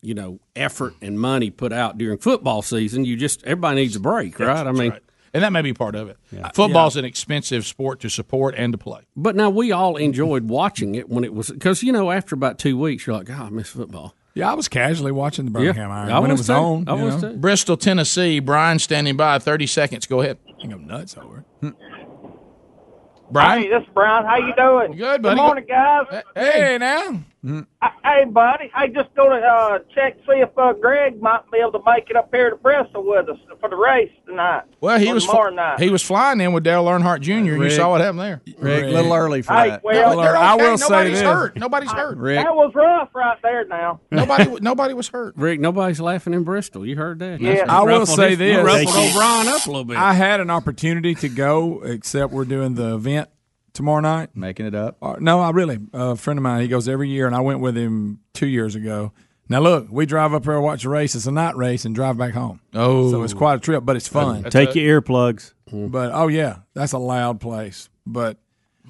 you 0.02 0.14
know 0.14 0.38
effort 0.54 0.94
and 1.02 1.18
money 1.18 1.50
put 1.50 1.72
out 1.72 1.98
during 1.98 2.18
football 2.18 2.62
season. 2.62 3.04
You 3.04 3.16
just 3.16 3.42
everybody 3.44 3.80
needs 3.82 3.96
a 3.96 4.00
break, 4.00 4.38
right? 4.38 4.66
I 4.66 4.72
mean, 4.72 4.92
and 5.34 5.42
that 5.42 5.52
may 5.52 5.62
be 5.62 5.72
part 5.74 5.94
of 5.94 6.08
it. 6.08 6.16
Football's 6.54 6.96
an 6.96 7.04
expensive 7.04 7.66
sport 7.66 8.00
to 8.00 8.08
support 8.08 8.54
and 8.56 8.72
to 8.72 8.78
play. 8.78 9.02
but 9.16 9.36
now 9.36 9.50
we 9.50 9.72
all 9.72 9.96
enjoyed 9.96 10.48
watching 10.48 10.94
it 10.94 11.08
when 11.08 11.24
it 11.24 11.32
was 11.34 11.50
because 11.50 11.82
you 11.82 11.92
know 11.92 12.10
after 12.10 12.34
about 12.34 12.58
two 12.58 12.78
weeks 12.78 13.06
you're 13.06 13.16
like, 13.16 13.26
God, 13.26 13.40
I 13.46 13.50
miss 13.50 13.68
football. 13.68 14.14
Yeah, 14.34 14.50
I 14.52 14.54
was 14.54 14.68
casually 14.68 15.10
watching 15.10 15.46
the 15.46 15.50
Birmingham 15.50 15.90
Iron 15.90 16.10
I 16.12 16.18
when 16.20 16.30
it 16.30 16.34
was 16.34 16.40
was 16.40 16.46
too. 16.48 16.52
on. 16.52 16.88
I 16.88 16.92
was 16.92 17.20
too. 17.20 17.32
Bristol, 17.38 17.76
Tennessee. 17.76 18.38
Brian 18.38 18.78
standing 18.78 19.16
by. 19.16 19.38
Thirty 19.40 19.66
seconds. 19.66 20.06
Go 20.06 20.20
ahead. 20.20 20.38
You 20.60 20.68
go 20.68 20.76
nuts 20.76 21.16
over 21.16 21.38
it. 21.38 21.44
Hmm. 21.60 21.70
Brian. 23.30 23.62
Hey, 23.62 23.68
this 23.68 23.82
is 23.82 23.88
Brian. 23.94 24.24
How 24.24 24.36
you 24.36 24.54
doing? 24.56 24.96
Good, 24.96 25.22
buddy. 25.22 25.34
Good 25.36 25.42
morning, 25.42 25.64
guys. 25.68 26.06
Hey, 26.34 26.50
Hey, 26.52 26.78
now. 26.78 27.20
Hey, 28.04 28.24
buddy. 28.24 28.70
I 28.74 28.88
just 28.88 29.14
going 29.14 29.40
to 29.40 29.46
uh, 29.46 29.78
check 29.94 30.14
see 30.26 30.40
if 30.40 30.50
uh, 30.58 30.72
Greg 30.72 31.20
might 31.22 31.42
be 31.52 31.58
able 31.58 31.72
to 31.72 31.82
make 31.86 32.08
it 32.10 32.16
up 32.16 32.28
here 32.32 32.50
to 32.50 32.56
Bristol 32.56 33.04
with 33.06 33.28
us 33.28 33.38
for 33.60 33.68
the 33.68 33.76
race 33.76 34.10
tonight. 34.26 34.62
Well, 34.80 34.98
he 34.98 35.12
was 35.12 35.24
tomorrow 35.26 35.50
fl- 35.50 35.56
night. 35.56 35.80
he 35.80 35.90
was 35.90 36.02
flying 36.02 36.40
in 36.40 36.52
with 36.52 36.64
Dale 36.64 36.84
Earnhardt 36.86 37.20
Jr. 37.20 37.32
and 37.54 37.62
you 37.62 37.70
saw 37.70 37.90
what 37.90 38.00
happened 38.00 38.20
there. 38.20 38.42
Rick, 38.58 38.84
a 38.84 38.88
little 38.88 39.12
early 39.12 39.42
for 39.42 39.52
Hey, 39.52 39.70
that. 39.70 39.84
well, 39.84 40.16
No, 40.16 40.22
they're 40.22 40.36
I 40.36 40.54
okay. 40.54 40.70
will 40.70 40.78
say 40.78 40.88
Nobody's 40.88 41.12
this. 41.18 41.22
hurt. 41.22 41.56
Nobody's 41.56 41.92
hurt. 41.92 42.16
Rick, 42.18 42.44
that 42.44 42.54
was 42.54 42.72
rough 42.74 43.14
right 43.14 43.38
there. 43.42 43.64
Now. 43.66 44.00
Nobody. 44.10 44.56
Nobody 44.60 44.94
was 44.94 45.08
hurt. 45.08 45.34
Rick, 45.36 45.60
nobody's 45.60 46.00
laughing 46.00 46.34
in 46.34 46.44
Bristol. 46.44 46.84
You 46.86 46.96
heard 46.96 47.18
that? 47.20 47.40
Yeah. 47.40 47.64
I 47.68 47.82
will 47.82 48.06
say 48.06 48.30
his- 48.30 48.38
this. 48.38 48.56
You 48.56 48.62
ruffled 48.62 48.94
They- 48.94 49.10
O'Brien 49.10 49.48
up 49.48 49.66
a 49.66 49.70
little 49.70 49.84
bit. 49.84 49.96
I 49.96 50.12
had 50.14 50.40
an 50.40 50.50
opportunity 50.50 51.14
to 51.16 51.28
go, 51.28 51.82
except 51.82 52.32
we're 52.32 52.44
doing 52.46 52.74
the 52.74 52.94
event 52.94 53.28
tomorrow 53.78 54.00
night. 54.00 54.36
making 54.36 54.66
it 54.66 54.74
up. 54.74 54.98
Uh, 55.00 55.16
no, 55.18 55.40
I 55.40 55.50
really. 55.50 55.78
A 55.94 56.14
friend 56.16 56.38
of 56.38 56.42
mine, 56.42 56.60
he 56.60 56.68
goes 56.68 56.86
every 56.88 57.08
year, 57.08 57.26
and 57.26 57.34
I 57.34 57.40
went 57.40 57.60
with 57.60 57.76
him 57.76 58.20
two 58.34 58.46
years 58.46 58.74
ago. 58.74 59.12
Now 59.48 59.60
look, 59.60 59.86
we 59.90 60.04
drive 60.04 60.34
up 60.34 60.44
here, 60.44 60.60
watch 60.60 60.84
a 60.84 60.90
race. 60.90 61.14
It's 61.14 61.26
a 61.26 61.30
night 61.30 61.56
race, 61.56 61.86
and 61.86 61.94
drive 61.94 62.18
back 62.18 62.34
home. 62.34 62.60
Oh, 62.74 63.10
So 63.10 63.22
it's 63.22 63.32
quite 63.32 63.54
a 63.54 63.60
trip, 63.60 63.82
but 63.86 63.96
it's 63.96 64.06
fun. 64.08 64.42
take 64.44 64.74
your 64.74 65.00
earplugs. 65.00 65.54
But 65.72 66.10
oh 66.12 66.28
yeah, 66.28 66.56
that's 66.74 66.92
a 66.92 66.98
loud 66.98 67.40
place. 67.40 67.88
But 68.06 68.36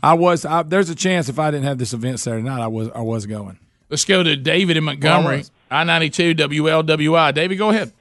I 0.03 0.15
was. 0.15 0.45
I, 0.45 0.63
there's 0.65 0.91
a 0.91 0.95
chance 0.97 1.29
if 1.29 1.39
I 1.39 1.51
didn't 1.53 1.67
have 1.67 1.79
this 1.79 1.93
event 1.93 2.19
Saturday 2.19 2.43
night, 2.43 2.61
I 2.61 2.67
was. 2.67 2.89
I 2.95 3.03
was 3.03 3.27
going. 3.27 3.59
Let's 3.89 4.05
go 4.05 4.23
to 4.23 4.37
David 4.37 4.77
in 4.77 4.85
Montgomery. 4.85 5.45
I 5.71 5.85
ninety 5.85 6.11
two 6.11 6.35
WLWI. 6.35 7.35
Davey, 7.35 7.55
go 7.57 7.71
ahead. 7.71 7.93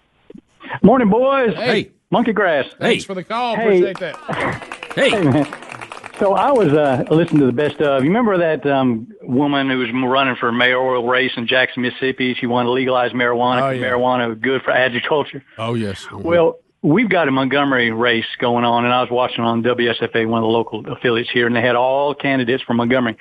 Morning, 0.82 1.10
boys. 1.10 1.54
Hey. 1.56 1.92
Monkey 2.10 2.32
grass. 2.34 2.66
Thanks 2.80 3.04
for 3.04 3.14
the 3.14 3.24
call. 3.24 3.56
Hey. 3.56 3.82
Appreciate 3.84 4.00
that. 4.00 4.94
Hey. 4.96 5.10
man. 5.12 5.46
So 6.20 6.34
I 6.34 6.52
was 6.52 6.74
uh, 6.74 7.04
listening 7.12 7.42
to 7.42 7.46
the 7.46 7.52
best 7.52 7.80
of. 7.80 8.04
You 8.04 8.10
remember 8.10 8.38
that 8.40 8.66
um, 8.66 9.08
woman 9.22 9.70
who 9.70 9.78
was 9.78 9.90
running 9.92 10.36
for 10.36 10.50
a 10.50 10.54
mayoral 10.54 11.08
race 11.08 11.32
in 11.38 11.46
Jackson, 11.46 11.84
Mississippi? 11.84 12.34
She 12.34 12.48
wanted 12.48 12.68
to 12.68 12.72
legalize 12.72 13.12
marijuana. 13.12 13.58
Oh, 13.58 13.72
'cause 13.72 13.78
yeah. 13.80 13.90
Marijuana 13.92 14.30
was 14.30 14.40
good 14.40 14.64
for 14.64 14.72
agriculture. 14.72 15.44
Oh 15.60 15.76
yes. 15.76 16.08
Well, 16.12 16.58
we've 16.82 17.10
got 17.10 17.28
a 17.28 17.32
Montgomery 17.32 17.92
race 17.92 18.26
going 18.40 18.66
on, 18.66 18.84
and 18.84 18.94
I 18.94 19.02
was 19.02 19.12
watching 19.12 19.44
on 19.44 19.62
WSFA, 19.62 20.28
one 20.28 20.40
of 20.40 20.44
the 20.44 20.48
local 20.52 20.88
affiliates 20.92 21.30
here, 21.30 21.46
and 21.46 21.56
they 21.56 21.62
had 21.62 21.76
all 21.76 22.16
candidates 22.16 22.64
from 22.64 22.78
Montgomery. 22.78 23.16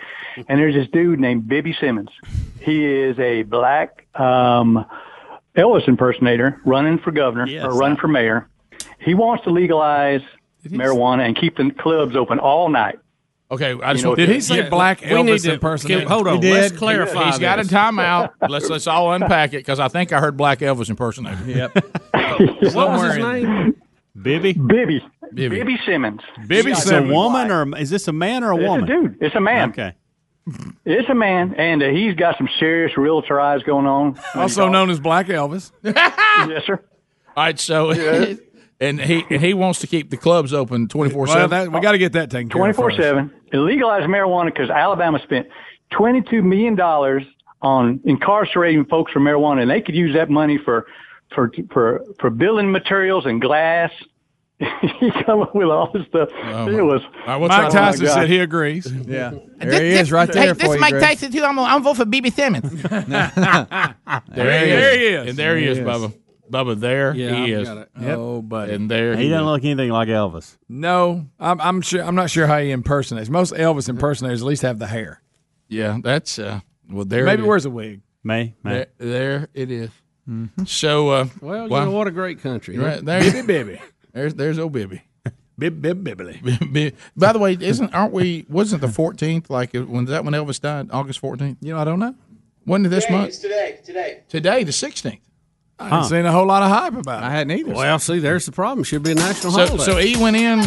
And 0.49 0.59
there's 0.59 0.75
this 0.75 0.89
dude 0.89 1.21
named 1.21 1.47
Bibby 1.49 1.77
Simmons. 1.79 2.09
He 2.61 2.85
is 2.87 3.19
a 3.19 3.43
black 3.43 4.07
um, 4.19 4.87
Elvis 5.55 5.87
impersonator 5.87 6.61
running 6.65 6.99
for 6.99 7.11
governor 7.11 7.47
or 7.63 7.77
running 7.79 7.99
for 7.99 8.09
mayor. 8.09 8.49
He 9.01 9.13
wants 9.13 9.45
to 9.45 9.51
legalize 9.51 10.23
marijuana 10.71 11.27
and 11.27 11.37
keep 11.37 11.57
the 11.57 11.71
clubs 11.79 12.17
open 12.17 12.39
all 12.39 12.69
night. 12.69 12.99
Okay, 13.51 13.77
I 13.81 13.93
just 13.93 14.03
You 14.05 14.11
know, 14.11 14.15
did 14.17 14.29
he 14.29 14.41
say 14.41 14.69
black 14.69 15.01
we 15.03 15.07
need 15.23 15.35
Elvis 15.35 15.45
to- 15.45 15.53
impersonator? 15.55 16.09
Hold 16.09 16.27
on, 16.27 16.43
He 16.43 16.53
let's 16.53 16.77
clarify. 16.77 17.25
He 17.27 17.31
He's 17.31 17.39
got 17.39 17.61
a 17.61 17.63
timeout. 17.63 18.31
let's 18.49 18.69
let's 18.69 18.87
all 18.89 19.13
unpack 19.13 19.51
it 19.53 19.59
because 19.59 19.79
I 19.79 19.87
think 19.89 20.13
I 20.13 20.19
heard 20.19 20.37
Black 20.37 20.59
Elvis 20.61 20.91
impersonator. 20.91 21.45
Yep. 21.47 21.73
What 22.75 22.91
was 22.91 23.15
his 23.15 23.25
name? 23.25 23.75
Bibby. 24.21 24.53
Bibby. 24.55 25.03
Bibby. 25.33 25.57
Bibby 25.59 25.79
Simmons. 25.87 26.21
Bibby 26.47 26.73
Is 26.73 26.91
it 26.91 27.03
a 27.05 27.07
woman 27.07 27.51
or 27.51 27.79
is 27.79 27.89
this 27.91 28.09
a 28.09 28.13
man 28.13 28.43
or 28.45 28.51
a 28.53 28.57
It's 28.57 28.65
a 28.65 28.69
woman? 28.69 28.87
dude. 28.87 29.17
It's 29.23 29.35
a 29.37 29.41
man. 29.41 29.71
Okay. 29.71 29.95
It's 30.85 31.09
a 31.09 31.15
man, 31.15 31.55
and 31.57 31.83
uh, 31.83 31.89
he's 31.89 32.15
got 32.15 32.37
some 32.39 32.49
serious 32.61 32.97
realtor 32.97 33.41
eyes 33.41 33.63
going 33.65 33.87
on. 33.87 34.17
Also 34.35 34.69
known 34.69 34.91
as 34.91 35.01
Black 35.01 35.27
Elvis. 35.27 35.73
yes, 35.83 36.65
sir. 36.67 36.81
All 37.37 37.45
right, 37.45 37.59
so 37.59 37.91
and 38.81 39.01
he 39.01 39.25
and 39.31 39.41
he 39.43 39.55
wants 39.55 39.81
to 39.81 39.87
keep 39.87 40.11
the 40.11 40.17
clubs 40.17 40.53
open 40.53 40.89
twenty 40.89 41.13
four 41.13 41.27
seven. 41.27 41.73
we 41.73 41.81
got 41.81 41.93
to 41.93 41.99
get 41.99 42.13
that 42.13 42.31
taken 42.31 42.49
care 42.49 42.59
Twenty 42.59 42.71
of. 42.71 42.77
four 42.77 42.91
first. 42.91 43.01
seven. 43.01 43.31
Legalize 43.53 44.03
marijuana 44.05 44.47
because 44.47 44.71
Alabama 44.71 45.19
spent 45.23 45.47
twenty 45.91 46.21
two 46.23 46.43
million 46.43 46.75
dollars 46.75 47.23
on 47.63 48.01
incarcerating 48.05 48.85
folks 48.85 49.13
for 49.13 49.21
marijuana, 49.21 49.63
and 49.63 49.71
they 49.71 49.81
could 49.81 49.95
use 49.95 50.15
that 50.15 50.29
money 50.31 50.59
for 50.59 50.87
for 51.35 51.51
for 51.73 52.05
for 52.21 52.31
building 52.31 52.71
materials 52.71 53.27
and 53.27 53.41
glass. 53.41 53.91
he 54.59 55.11
come 55.27 55.43
up 55.43 55.55
with 55.55 55.69
all 55.69 55.91
this 55.93 56.07
stuff. 56.07 56.31
Oh, 56.33 56.67
it 56.69 56.81
was 56.83 57.03
Mike 57.27 57.71
Tyson 57.71 58.07
oh, 58.07 58.15
said 58.15 58.31
he 58.31 58.39
agrees. 58.39 58.91
Yeah. 58.91 59.33
There 59.59 59.83
he 59.83 59.91
is 59.91 60.11
right 60.11 60.33
there 60.33 60.45
Hey, 60.45 60.49
for 60.49 60.55
this 60.55 60.69
is 60.71 60.75
you, 60.77 60.81
Mike 60.81 60.93
Greg. 60.93 61.03
Tyson 61.03 61.31
too. 61.31 61.45
I'm, 61.45 61.59
I'm 61.59 61.83
vote 61.83 61.99
for 61.99 62.07
BB 62.07 62.33
Simmons. 62.33 62.83
There, 64.35 64.61
he, 64.65 64.71
There 64.71 64.93
is. 64.93 64.97
he 64.97 65.07
is. 65.09 65.29
And 65.29 65.39
there 65.39 65.59
he 65.59 65.67
is, 65.67 65.77
Yes. 65.79 65.87
Bubba. 65.87 66.13
Bubba, 66.51 66.79
there 66.79 67.15
Yeah, 67.15 67.35
he 67.45 67.55
I've 67.55 67.61
is. 67.63 67.69
got 67.69 67.77
it. 67.79 67.89
Yep. 68.01 68.19
Oh, 68.19 68.43
buddy. 68.43 68.73
And 68.75 68.91
there 68.91 69.17
He 69.17 69.25
he, 69.25 69.29
doesn't 69.31 69.45
is. 69.47 69.51
look 69.51 69.65
anything 69.65 69.91
like 69.91 70.09
Elvis. 70.09 70.57
No, 70.69 71.27
I'm, 71.41 71.61
I'm 71.61 71.81
sure. 71.83 72.03
I'm 72.03 72.15
not 72.15 72.31
sure 72.31 72.47
how 72.47 72.59
he 72.59 72.71
impersonates. 72.71 73.29
Most 73.29 73.53
Elvis 73.55 73.89
impersonators 73.89 74.43
at 74.43 74.47
least 74.47 74.63
have 74.63 74.79
the 74.79 74.87
hair. 74.87 75.23
Yeah, 75.69 75.99
that's 76.03 76.39
uh. 76.39 76.61
Well, 76.91 77.05
there. 77.05 77.25
Maybe 77.25 77.41
it 77.41 77.45
is. 77.45 77.49
wears 77.49 77.65
a 77.65 77.71
wig. 77.71 78.01
May, 78.23 78.55
There, 78.65 78.87
there 78.99 79.49
it 79.55 79.71
is. 79.71 79.91
So, 80.65 81.11
uh, 81.11 81.27
Well, 81.41 81.65
you 81.65 81.71
why- 81.71 81.85
know 81.85 81.91
what 81.93 82.07
a 82.09 82.11
great 82.11 82.41
country. 82.43 82.77
Right, 82.79 82.95
huh? 82.97 83.01
there, 83.05 83.21
Bibby 83.21 83.43
Bibby. 83.47 83.81
There's 84.13 84.35
there's 84.35 84.59
old 84.59 84.73
Bibby. 84.73 85.03
Bib 85.59 85.81
Bib 85.81 86.05
Bibbly. 86.05 86.73
Bi- 86.73 86.93
By 87.17 87.33
the 87.33 87.39
way, 87.39 87.57
isn't 87.61 87.95
aren't 87.95 88.13
we? 88.13 88.45
Wasn't 88.49 88.81
the 88.81 88.89
fourteenth 88.89 89.49
like 89.51 89.73
when 89.75 90.05
that 90.07 90.25
when 90.25 90.35
Elvis 90.35 90.61
died? 90.61 90.89
August 90.91 91.19
fourteenth. 91.21 91.59
You 91.61 91.75
know, 91.75 91.79
I 91.81 91.85
don't 91.85 91.99
know. 92.01 92.15
Wasn't 92.67 92.87
it 92.87 92.89
this 92.91 93.09
month? 93.09 93.41
today. 93.41 93.79
Today. 93.85 94.23
Today, 94.29 94.65
the 94.65 94.73
sixteenth. 94.73 95.21
I 95.79 95.89
haven't 95.89 96.09
seen 96.09 96.25
a 96.25 96.33
whole 96.33 96.47
lot 96.47 96.63
of 96.63 96.71
hype 96.71 96.95
about 96.97 97.23
it. 97.23 97.27
I 97.27 97.31
hadn't 97.31 97.59
either. 97.59 97.75
Well, 97.75 97.99
see, 97.99 98.19
there's 98.19 98.47
the 98.47 98.53
problem. 98.53 98.83
Should 98.85 99.03
be 99.03 99.13
a 99.13 99.15
national 99.15 99.53
So 99.53 99.67
holiday. 99.67 99.85
so 99.85 99.97
he 99.99 100.17
went 100.17 100.37
in. 100.37 100.61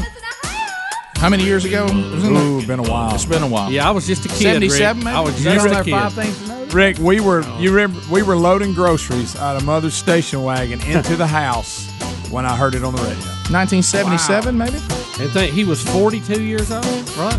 How 1.16 1.28
many 1.30 1.44
years 1.44 1.66
ago? 1.66 1.84
Wasn't 1.84 2.24
it? 2.24 2.40
Ooh, 2.40 2.66
been 2.66 2.80
a 2.80 2.84
while. 2.84 3.14
It's 3.16 3.26
been 3.26 3.44
a 3.44 3.48
while. 3.48 3.72
yeah, 3.72 3.88
I 3.88 3.92
was 3.92 4.08
just 4.08 4.26
a 4.26 4.30
kid. 4.30 4.38
Seventy-seven. 4.38 4.98
Rick. 5.00 5.06
Maybe? 5.06 5.18
I 5.18 5.20
was 5.22 5.36
Is 5.38 5.44
that 5.44 5.54
just 5.56 5.80
a 5.82 5.84
kid. 5.84 5.92
Five 5.92 6.14
things 6.14 6.42
to 6.44 6.48
notice? 6.48 6.74
Rick, 6.74 6.98
we 7.00 7.20
were 7.20 7.42
you 7.58 7.72
remember 7.74 8.00
we 8.12 8.22
were 8.24 8.36
loading 8.38 8.74
groceries 8.74 9.36
out 9.36 9.56
of 9.58 9.66
Mother's 9.66 9.96
station 9.96 10.44
wagon 10.44 10.80
into 10.82 11.16
the 11.16 11.28
house 11.28 11.90
when 12.32 12.46
I 12.46 12.56
heard 12.56 12.76
it 12.76 12.84
on 12.84 12.96
the 12.96 13.02
radio. 13.02 13.18
1977, 13.52 14.56
maybe. 14.58 14.78
And 15.20 15.32
think 15.32 15.54
he 15.54 15.66
was 15.66 15.82
42 15.90 16.42
years 16.44 16.72
old, 16.72 16.86
right? 17.18 17.36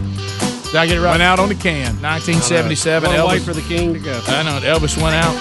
Did 0.64 0.74
I 0.76 0.86
get 0.86 0.96
it 0.98 1.00
right? 1.00 1.12
Went 1.12 1.22
out 1.22 1.38
on 1.38 1.48
the 1.48 1.54
can. 1.54 1.94
1977. 2.02 3.08
Well, 3.08 3.26
Elvis. 3.28 3.30
wait 3.30 3.42
for 3.42 3.52
the 3.54 3.62
king 3.62 3.94
to 3.94 4.00
go. 4.00 4.20
I 4.26 4.42
know 4.42 4.56
it. 4.58 4.64
Elvis 4.64 5.00
went 5.00 5.14
out. 5.14 5.34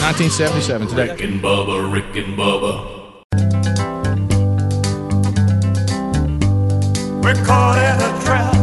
1977 0.00 0.88
today. 0.88 1.10
Rick 1.10 1.20
and 1.20 1.40
Bubba, 1.42 1.92
Rick 1.92 2.16
and 2.16 2.36
Bubba. 2.36 3.00
We're 7.22 7.44
caught 7.44 7.76
in 7.76 8.00
a 8.00 8.24
trap. 8.24 8.54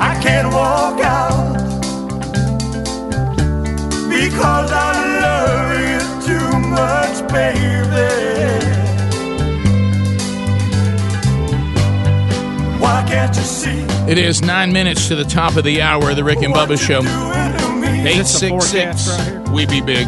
I 0.00 0.20
can't 0.20 0.48
walk 0.52 1.00
out 1.00 1.54
because 4.08 4.72
I 4.72 4.92
love 5.22 5.70
you 5.88 6.00
too 6.26 6.58
much, 6.68 7.32
baby. 7.32 8.08
Why 12.80 13.04
can't 13.08 13.36
you 13.36 13.42
see? 13.42 13.86
It 14.10 14.18
is 14.18 14.42
nine 14.42 14.72
minutes 14.72 15.06
to 15.08 15.14
the 15.14 15.24
top 15.24 15.56
of 15.56 15.62
the 15.62 15.80
hour 15.80 16.10
of 16.10 16.16
the 16.16 16.24
Rick 16.24 16.42
and 16.42 16.52
Bubba 16.52 16.76
Show. 16.76 17.02
Eight 18.08 18.18
this 18.18 18.34
a 18.34 18.38
six 18.38 18.64
six. 18.66 19.06
forecast 19.06 19.28
right 19.28 19.48
We 19.50 19.66
be 19.66 19.80
big. 19.80 20.06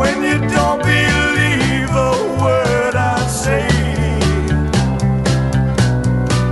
When 0.00 0.22
you 0.22 0.38
don't 0.50 0.82
believe 0.82 1.90
a 1.90 2.12
word 2.42 2.94
I 2.96 3.26
say. 3.28 3.68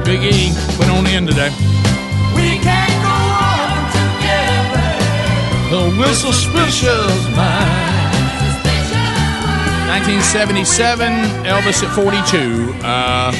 Big 0.05 0.23
E 0.23 0.53
went 0.79 0.91
on 0.93 1.07
in 1.07 1.27
today. 1.27 1.51
We 2.37 2.59
can't 2.63 2.97
go 3.03 3.17
on 3.51 3.91
together. 3.99 4.89
The 5.75 5.83
whistle 6.01 6.33
suspicious 6.33 7.27
mind. 7.37 7.95
1977, 9.89 11.13
Elvis 11.47 11.83
at 11.83 11.91
42, 11.95 12.75
uh, 12.85 13.33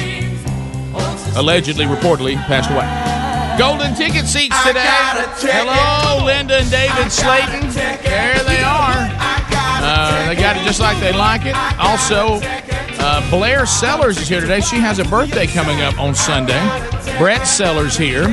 allegedly, 1.39 1.85
reportedly 1.85 2.35
passed 2.47 2.71
away. 2.71 3.06
Golden 3.57 3.95
ticket 3.95 4.27
seats 4.27 4.55
today. 4.63 4.85
Hello, 4.85 6.23
Linda 6.23 6.57
and 6.57 6.69
David 6.69 7.11
Slayton. 7.11 7.67
There 8.03 8.43
they 8.43 8.61
are. 8.61 9.09
Uh, 9.81 10.27
they 10.27 10.35
got 10.35 10.55
it 10.55 10.63
just 10.63 10.79
like 10.79 10.99
they 10.99 11.11
like 11.11 11.41
it. 11.45 11.55
Also, 11.79 12.39
uh, 12.99 13.29
Blair 13.31 13.65
Sellers 13.65 14.19
is 14.19 14.27
here 14.27 14.41
today. 14.41 14.61
She 14.61 14.75
has 14.75 14.99
a 14.99 15.05
birthday 15.05 15.47
coming 15.47 15.81
up 15.81 15.99
on 15.99 16.13
Sunday. 16.13 16.59
Brett 17.17 17.47
Sellers 17.47 17.97
here, 17.97 18.25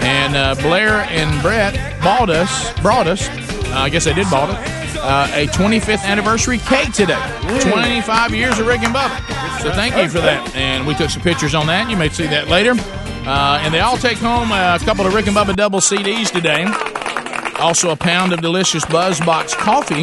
and 0.00 0.36
uh, 0.36 0.54
Blair 0.56 1.06
and 1.08 1.40
Brett 1.40 1.74
bought 2.02 2.28
us, 2.28 2.78
brought 2.82 3.06
us. 3.06 3.30
Uh, 3.30 3.78
I 3.78 3.88
guess 3.88 4.04
they 4.04 4.12
did 4.12 4.28
bought 4.28 4.50
it. 4.50 4.98
Uh, 4.98 5.26
a 5.32 5.46
25th 5.46 6.04
anniversary 6.04 6.58
cake 6.58 6.92
today. 6.92 7.20
25 7.60 8.34
years 8.34 8.58
of 8.58 8.66
Rick 8.66 8.82
and 8.82 8.94
Bubba. 8.94 9.62
So 9.62 9.72
thank 9.72 9.96
you 9.96 10.08
for 10.10 10.20
that. 10.20 10.54
And 10.54 10.86
we 10.86 10.94
took 10.94 11.08
some 11.08 11.22
pictures 11.22 11.54
on 11.54 11.66
that. 11.68 11.88
You 11.88 11.96
may 11.96 12.10
see 12.10 12.26
that 12.26 12.48
later. 12.48 12.74
Uh, 13.26 13.58
and 13.62 13.74
they 13.74 13.80
all 13.80 13.96
take 13.96 14.18
home 14.18 14.52
a 14.52 14.78
couple 14.84 15.04
of 15.04 15.12
Rick 15.12 15.26
and 15.26 15.34
Bubba 15.34 15.56
double 15.56 15.80
CDs 15.80 16.30
today. 16.30 16.64
Also 17.60 17.90
a 17.90 17.96
pound 17.96 18.32
of 18.32 18.40
delicious 18.40 18.84
BuzzBox 18.84 19.56
coffee. 19.56 20.02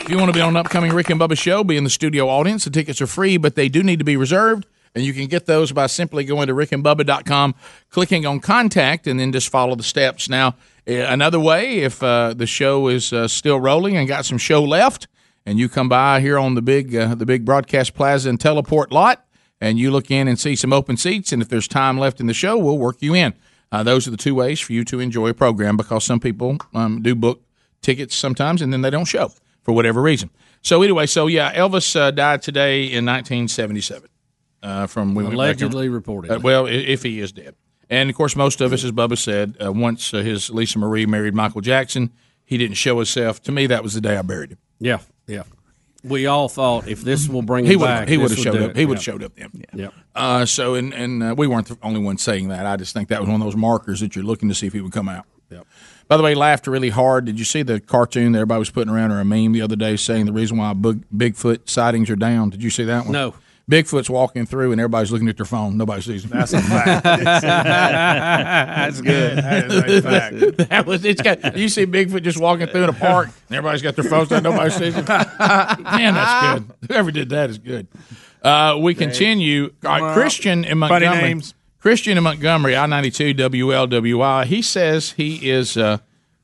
If 0.00 0.08
you 0.08 0.16
want 0.16 0.28
to 0.28 0.32
be 0.32 0.40
on 0.40 0.50
an 0.50 0.56
upcoming 0.56 0.92
Rick 0.92 1.10
and 1.10 1.20
Bubba 1.20 1.36
show, 1.36 1.64
be 1.64 1.76
in 1.76 1.82
the 1.82 1.90
studio 1.90 2.28
audience. 2.28 2.64
The 2.64 2.70
tickets 2.70 3.00
are 3.00 3.08
free, 3.08 3.36
but 3.36 3.56
they 3.56 3.68
do 3.68 3.82
need 3.82 3.98
to 3.98 4.04
be 4.04 4.16
reserved. 4.16 4.64
And 4.94 5.04
you 5.04 5.12
can 5.12 5.26
get 5.26 5.46
those 5.46 5.72
by 5.72 5.88
simply 5.88 6.22
going 6.22 6.46
to 6.46 6.54
rickandbubba.com, 6.54 7.56
clicking 7.90 8.26
on 8.26 8.38
contact, 8.38 9.08
and 9.08 9.18
then 9.18 9.32
just 9.32 9.48
follow 9.48 9.74
the 9.74 9.82
steps. 9.82 10.28
Now, 10.28 10.54
eh, 10.86 11.04
another 11.12 11.40
way, 11.40 11.78
if 11.78 12.00
uh, 12.00 12.32
the 12.32 12.46
show 12.46 12.86
is 12.86 13.12
uh, 13.12 13.26
still 13.26 13.58
rolling 13.58 13.96
and 13.96 14.06
got 14.06 14.24
some 14.24 14.38
show 14.38 14.62
left, 14.62 15.08
and 15.44 15.58
you 15.58 15.68
come 15.68 15.88
by 15.88 16.20
here 16.20 16.38
on 16.38 16.54
the 16.54 16.62
big 16.62 16.94
uh, 16.94 17.16
the 17.16 17.26
big 17.26 17.44
broadcast 17.44 17.94
plaza 17.94 18.28
and 18.28 18.38
teleport 18.38 18.92
lot, 18.92 19.26
and 19.62 19.78
you 19.78 19.92
look 19.92 20.10
in 20.10 20.26
and 20.26 20.40
see 20.40 20.56
some 20.56 20.72
open 20.72 20.96
seats, 20.96 21.32
and 21.32 21.40
if 21.40 21.48
there's 21.48 21.68
time 21.68 21.96
left 21.96 22.18
in 22.18 22.26
the 22.26 22.34
show, 22.34 22.58
we'll 22.58 22.78
work 22.78 22.96
you 22.98 23.14
in. 23.14 23.32
Uh, 23.70 23.84
those 23.84 24.08
are 24.08 24.10
the 24.10 24.16
two 24.16 24.34
ways 24.34 24.58
for 24.58 24.72
you 24.72 24.84
to 24.84 24.98
enjoy 24.98 25.28
a 25.28 25.34
program 25.34 25.76
because 25.76 26.02
some 26.02 26.18
people 26.18 26.58
um, 26.74 27.00
do 27.00 27.14
book 27.14 27.42
tickets 27.80 28.16
sometimes 28.16 28.60
and 28.60 28.72
then 28.72 28.82
they 28.82 28.90
don't 28.90 29.04
show 29.04 29.30
for 29.62 29.72
whatever 29.72 30.02
reason. 30.02 30.30
So 30.62 30.82
anyway, 30.82 31.06
so 31.06 31.28
yeah, 31.28 31.54
Elvis 31.54 31.94
uh, 31.94 32.10
died 32.10 32.42
today 32.42 32.82
in 32.82 33.06
1977 33.06 34.08
uh, 34.64 34.86
from 34.88 35.14
we 35.14 35.24
Allegedly 35.24 35.88
reported. 35.88 36.32
Uh, 36.32 36.40
well, 36.42 36.66
if 36.66 37.04
he 37.04 37.20
is 37.20 37.30
dead, 37.30 37.54
and 37.88 38.10
of 38.10 38.16
course, 38.16 38.34
most 38.34 38.60
of 38.60 38.72
us, 38.72 38.82
as 38.82 38.90
Bubba 38.90 39.16
said, 39.16 39.56
uh, 39.64 39.72
once 39.72 40.12
uh, 40.12 40.18
his 40.18 40.50
Lisa 40.50 40.80
Marie 40.80 41.06
married 41.06 41.34
Michael 41.34 41.60
Jackson, 41.60 42.10
he 42.44 42.58
didn't 42.58 42.76
show 42.76 42.96
himself. 42.96 43.40
To 43.44 43.52
me, 43.52 43.68
that 43.68 43.84
was 43.84 43.94
the 43.94 44.00
day 44.00 44.16
I 44.16 44.22
buried 44.22 44.52
him. 44.52 44.58
Yeah, 44.80 44.98
yeah. 45.28 45.44
We 46.04 46.26
all 46.26 46.48
thought 46.48 46.88
if 46.88 47.02
this 47.02 47.28
will 47.28 47.42
bring 47.42 47.64
He 47.64 47.74
him 47.74 47.80
back, 47.80 48.08
he 48.08 48.18
would 48.18 48.30
have 48.30 48.38
showed 48.38 48.60
up. 48.60 48.76
He 48.76 48.86
would 48.86 48.98
have 48.98 49.04
showed 49.04 49.22
up 49.22 49.34
then. 49.36 49.50
Yeah. 49.72 49.88
Uh, 50.14 50.44
so 50.44 50.74
and 50.74 50.92
and 50.92 51.22
uh, 51.22 51.34
we 51.36 51.46
weren't 51.46 51.68
the 51.68 51.78
only 51.82 52.00
ones 52.00 52.22
saying 52.22 52.48
that. 52.48 52.66
I 52.66 52.76
just 52.76 52.92
think 52.92 53.08
that 53.08 53.20
was 53.20 53.28
one 53.28 53.40
of 53.40 53.46
those 53.46 53.56
markers 53.56 54.00
that 54.00 54.16
you're 54.16 54.24
looking 54.24 54.48
to 54.48 54.54
see 54.54 54.66
if 54.66 54.72
he 54.72 54.80
would 54.80 54.92
come 54.92 55.08
out. 55.08 55.26
Yep. 55.50 55.66
By 56.08 56.16
the 56.16 56.22
way, 56.22 56.34
laughed 56.34 56.66
really 56.66 56.90
hard. 56.90 57.24
Did 57.24 57.38
you 57.38 57.44
see 57.44 57.62
the 57.62 57.80
cartoon 57.80 58.32
that 58.32 58.38
everybody 58.38 58.58
was 58.58 58.70
putting 58.70 58.92
around 58.92 59.12
or 59.12 59.20
a 59.20 59.24
meme 59.24 59.52
the 59.52 59.62
other 59.62 59.76
day 59.76 59.96
saying 59.96 60.26
the 60.26 60.32
reason 60.32 60.58
why 60.58 60.72
Big, 60.72 61.04
Bigfoot 61.10 61.68
sightings 61.68 62.10
are 62.10 62.16
down? 62.16 62.50
Did 62.50 62.62
you 62.62 62.70
see 62.70 62.84
that 62.84 63.04
one? 63.04 63.12
No. 63.12 63.34
Bigfoot's 63.72 64.10
walking 64.10 64.44
through 64.44 64.72
and 64.72 64.80
everybody's 64.80 65.10
looking 65.10 65.30
at 65.30 65.38
their 65.38 65.46
phone. 65.46 65.78
Nobody 65.78 66.02
sees 66.02 66.24
him. 66.24 66.30
That's 66.30 66.52
a 66.52 66.60
fact. 66.60 67.04
That's 67.04 69.00
good. 69.00 69.38
That 69.38 69.64
is 69.70 69.96
a 69.96 70.02
fact. 70.02 70.68
that 70.68 70.86
was 70.86 71.06
it's 71.06 71.22
got 71.22 71.56
you 71.56 71.70
see 71.70 71.86
Bigfoot 71.86 72.22
just 72.22 72.38
walking 72.38 72.66
through 72.66 72.84
in 72.84 72.90
a 72.90 72.92
park 72.92 73.30
and 73.48 73.56
everybody's 73.56 73.80
got 73.80 73.96
their 73.96 74.04
phones 74.04 74.28
down, 74.28 74.42
nobody 74.42 74.70
sees 74.70 74.94
him. 74.94 75.06
Man, 75.06 75.24
that's 75.38 76.60
good. 76.60 76.70
Whoever 76.88 77.10
did 77.10 77.30
that 77.30 77.48
is 77.48 77.56
good. 77.56 77.88
Uh, 78.42 78.76
we 78.78 78.94
continue. 78.94 79.72
Right, 79.82 80.12
Christian 80.12 80.64
in 80.64 80.78
funny 80.80 81.06
Montgomery. 81.06 81.22
names. 81.22 81.54
Christian 81.78 82.18
in 82.18 82.24
Montgomery, 82.24 82.76
I 82.76 82.84
ninety 82.84 83.10
two 83.10 83.32
WLWI. 83.32 84.44
He 84.44 84.60
says 84.60 85.12
he 85.12 85.48
is 85.48 85.78
uh, 85.78 85.98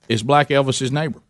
is 0.09 0.23
Black 0.23 0.49
Elvis's 0.49 0.91
neighbor 0.91 1.21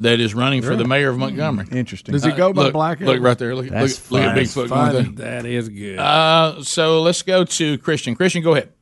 that 0.00 0.20
is 0.20 0.34
running 0.34 0.62
for 0.62 0.76
the 0.76 0.84
mayor 0.84 1.10
of 1.10 1.18
Montgomery. 1.18 1.66
Interesting. 1.72 2.12
Does 2.12 2.24
he 2.24 2.32
go 2.32 2.52
by 2.52 2.64
look, 2.64 2.72
Black 2.72 3.00
Look 3.00 3.18
Elvis? 3.18 3.24
right 3.24 3.38
there. 3.38 3.54
Look, 3.54 3.64
look, 3.66 3.72
That's 3.72 4.10
look 4.10 4.22
at. 4.22 4.36
Bigfoot. 4.36 4.68
Funny. 4.68 5.02
going. 5.02 5.14
That 5.16 5.46
is 5.46 5.68
good. 5.68 5.98
Uh, 5.98 6.62
so 6.62 7.02
let's 7.02 7.22
go 7.22 7.44
to 7.44 7.78
Christian. 7.78 8.14
Christian, 8.14 8.42
go 8.42 8.52
ahead. 8.52 8.72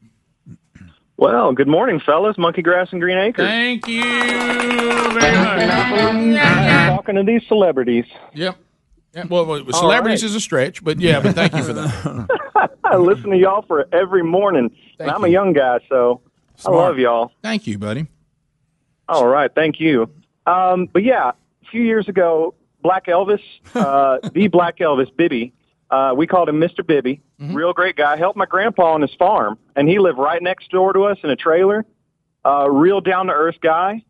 Well, 1.16 1.52
good 1.52 1.68
morning, 1.68 2.00
fellas. 2.04 2.36
Monkey 2.36 2.62
Grass 2.62 2.88
and 2.90 3.00
Green 3.00 3.16
Acres. 3.16 3.46
Thank 3.46 3.86
you 3.86 4.02
very 4.02 5.36
much. 5.36 6.36
Talking 6.88 7.14
to 7.14 7.22
these 7.22 7.46
celebrities. 7.46 8.04
Yep. 8.34 8.56
Yeah, 9.14 9.24
well, 9.30 9.46
well, 9.46 9.64
celebrities 9.72 10.24
right. 10.24 10.30
is 10.30 10.34
a 10.34 10.40
stretch, 10.40 10.82
but 10.82 10.98
yeah, 10.98 11.20
but 11.20 11.36
thank 11.36 11.54
you 11.54 11.62
for 11.62 11.72
that. 11.72 12.70
I 12.84 12.96
listen 12.96 13.30
to 13.30 13.36
y'all 13.36 13.62
for 13.62 13.86
every 13.92 14.24
morning. 14.24 14.74
and 14.98 15.08
I'm 15.08 15.22
a 15.22 15.28
young 15.28 15.52
guy, 15.52 15.78
so 15.88 16.20
Smart. 16.56 16.76
I 16.76 16.88
love 16.88 16.98
y'all. 16.98 17.32
Thank 17.40 17.68
you, 17.68 17.78
buddy. 17.78 18.08
All 19.08 19.28
right, 19.28 19.54
thank 19.54 19.78
you. 19.78 20.10
Um, 20.46 20.88
but 20.92 21.02
yeah, 21.04 21.30
a 21.30 21.70
few 21.70 21.82
years 21.82 22.08
ago, 22.08 22.54
Black 22.82 23.06
Elvis, 23.06 23.40
uh, 23.74 24.18
the 24.32 24.48
Black 24.48 24.78
Elvis, 24.78 25.14
Bibby, 25.16 25.52
uh, 25.90 26.12
we 26.16 26.26
called 26.26 26.48
him 26.48 26.60
Mr. 26.60 26.86
Bibby. 26.86 27.20
Real 27.54 27.72
great 27.72 27.96
guy. 27.96 28.16
Helped 28.16 28.36
my 28.36 28.46
grandpa 28.46 28.94
on 28.94 29.02
his 29.02 29.14
farm, 29.18 29.58
and 29.76 29.88
he 29.88 29.98
lived 29.98 30.18
right 30.18 30.42
next 30.42 30.70
door 30.70 30.92
to 30.92 31.04
us 31.04 31.18
in 31.22 31.30
a 31.30 31.36
trailer. 31.36 31.84
Uh, 32.44 32.68
real 32.70 33.00
down 33.00 33.26
to 33.26 33.32
earth 33.32 33.56
guy. 33.62 34.02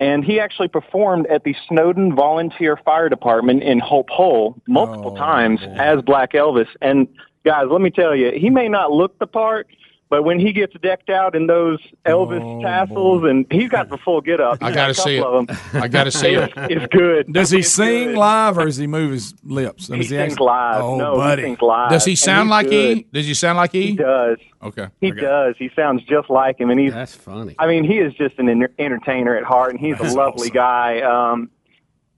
And 0.00 0.24
he 0.24 0.40
actually 0.40 0.66
performed 0.68 1.26
at 1.28 1.44
the 1.44 1.54
Snowdoun 1.68 2.16
Volunteer 2.16 2.76
Fire 2.76 3.08
Department 3.08 3.62
in 3.62 3.78
Hope 3.78 4.10
Hull 4.10 4.60
multiple 4.66 5.14
times 5.14 5.60
as 5.76 6.02
Black 6.02 6.32
Elvis. 6.32 6.66
And 6.80 7.06
guys, 7.44 7.66
let 7.70 7.80
me 7.80 7.90
tell 7.90 8.16
you, 8.16 8.32
he 8.34 8.50
may 8.50 8.68
not 8.68 8.90
look 8.90 9.16
the 9.20 9.28
part, 9.28 9.68
but 10.12 10.24
when 10.24 10.38
he 10.38 10.52
gets 10.52 10.74
decked 10.82 11.08
out 11.08 11.34
in 11.34 11.46
those 11.46 11.78
Elvis 12.04 12.60
tassels, 12.62 13.24
and 13.24 13.46
he's 13.50 13.70
got 13.70 13.88
the 13.88 13.96
full 13.96 14.20
get 14.20 14.42
up. 14.42 14.58
I 14.60 14.70
gotta 14.70 14.92
see 14.92 15.16
it. 15.16 15.24
Of 15.24 15.46
them. 15.46 15.56
I 15.72 15.88
got 15.88 16.04
to 16.04 16.10
see 16.10 16.34
it. 16.34 16.52
It's 16.54 16.86
good. 16.94 17.32
Does 17.32 17.48
he 17.48 17.60
It's 17.60 17.70
sing 17.70 18.08
good. 18.08 18.18
live 18.18 18.58
or 18.58 18.66
does 18.66 18.76
he 18.76 18.86
move 18.86 19.12
his 19.12 19.32
lips? 19.42 19.86
He 19.88 19.96
Does 19.96 20.08
sings 20.10 20.32
actually- 20.34 20.46
live. 20.46 20.82
Oh, 20.82 20.96
no, 20.98 21.16
buddy. 21.16 21.42
he 21.42 21.48
sings 21.48 21.62
live. 21.62 21.90
Does 21.92 22.04
he 22.04 22.14
sound 22.14 22.50
like 22.50 22.66
good. 22.68 22.98
E? 22.98 23.06
Does 23.10 23.26
he 23.26 23.32
sound 23.32 23.56
like 23.56 23.74
E? 23.74 23.86
He 23.86 23.96
does. 23.96 24.36
Okay. 24.62 24.88
He 25.00 25.12
does. 25.12 25.54
He 25.58 25.70
sounds 25.74 26.02
just 26.02 26.28
like 26.28 26.60
him, 26.60 26.68
and 26.68 26.78
he's. 26.78 26.92
That's 26.92 27.14
funny. 27.14 27.54
I 27.58 27.66
mean, 27.66 27.82
he 27.84 27.98
is 27.98 28.12
just 28.12 28.38
an 28.38 28.48
entertainer 28.78 29.34
at 29.34 29.44
heart, 29.44 29.70
and 29.70 29.80
he's 29.80 29.96
That's 29.98 30.12
a 30.12 30.16
lovely 30.18 30.48
awesome. 30.50 30.54
guy. 30.54 31.00
Um, 31.00 31.50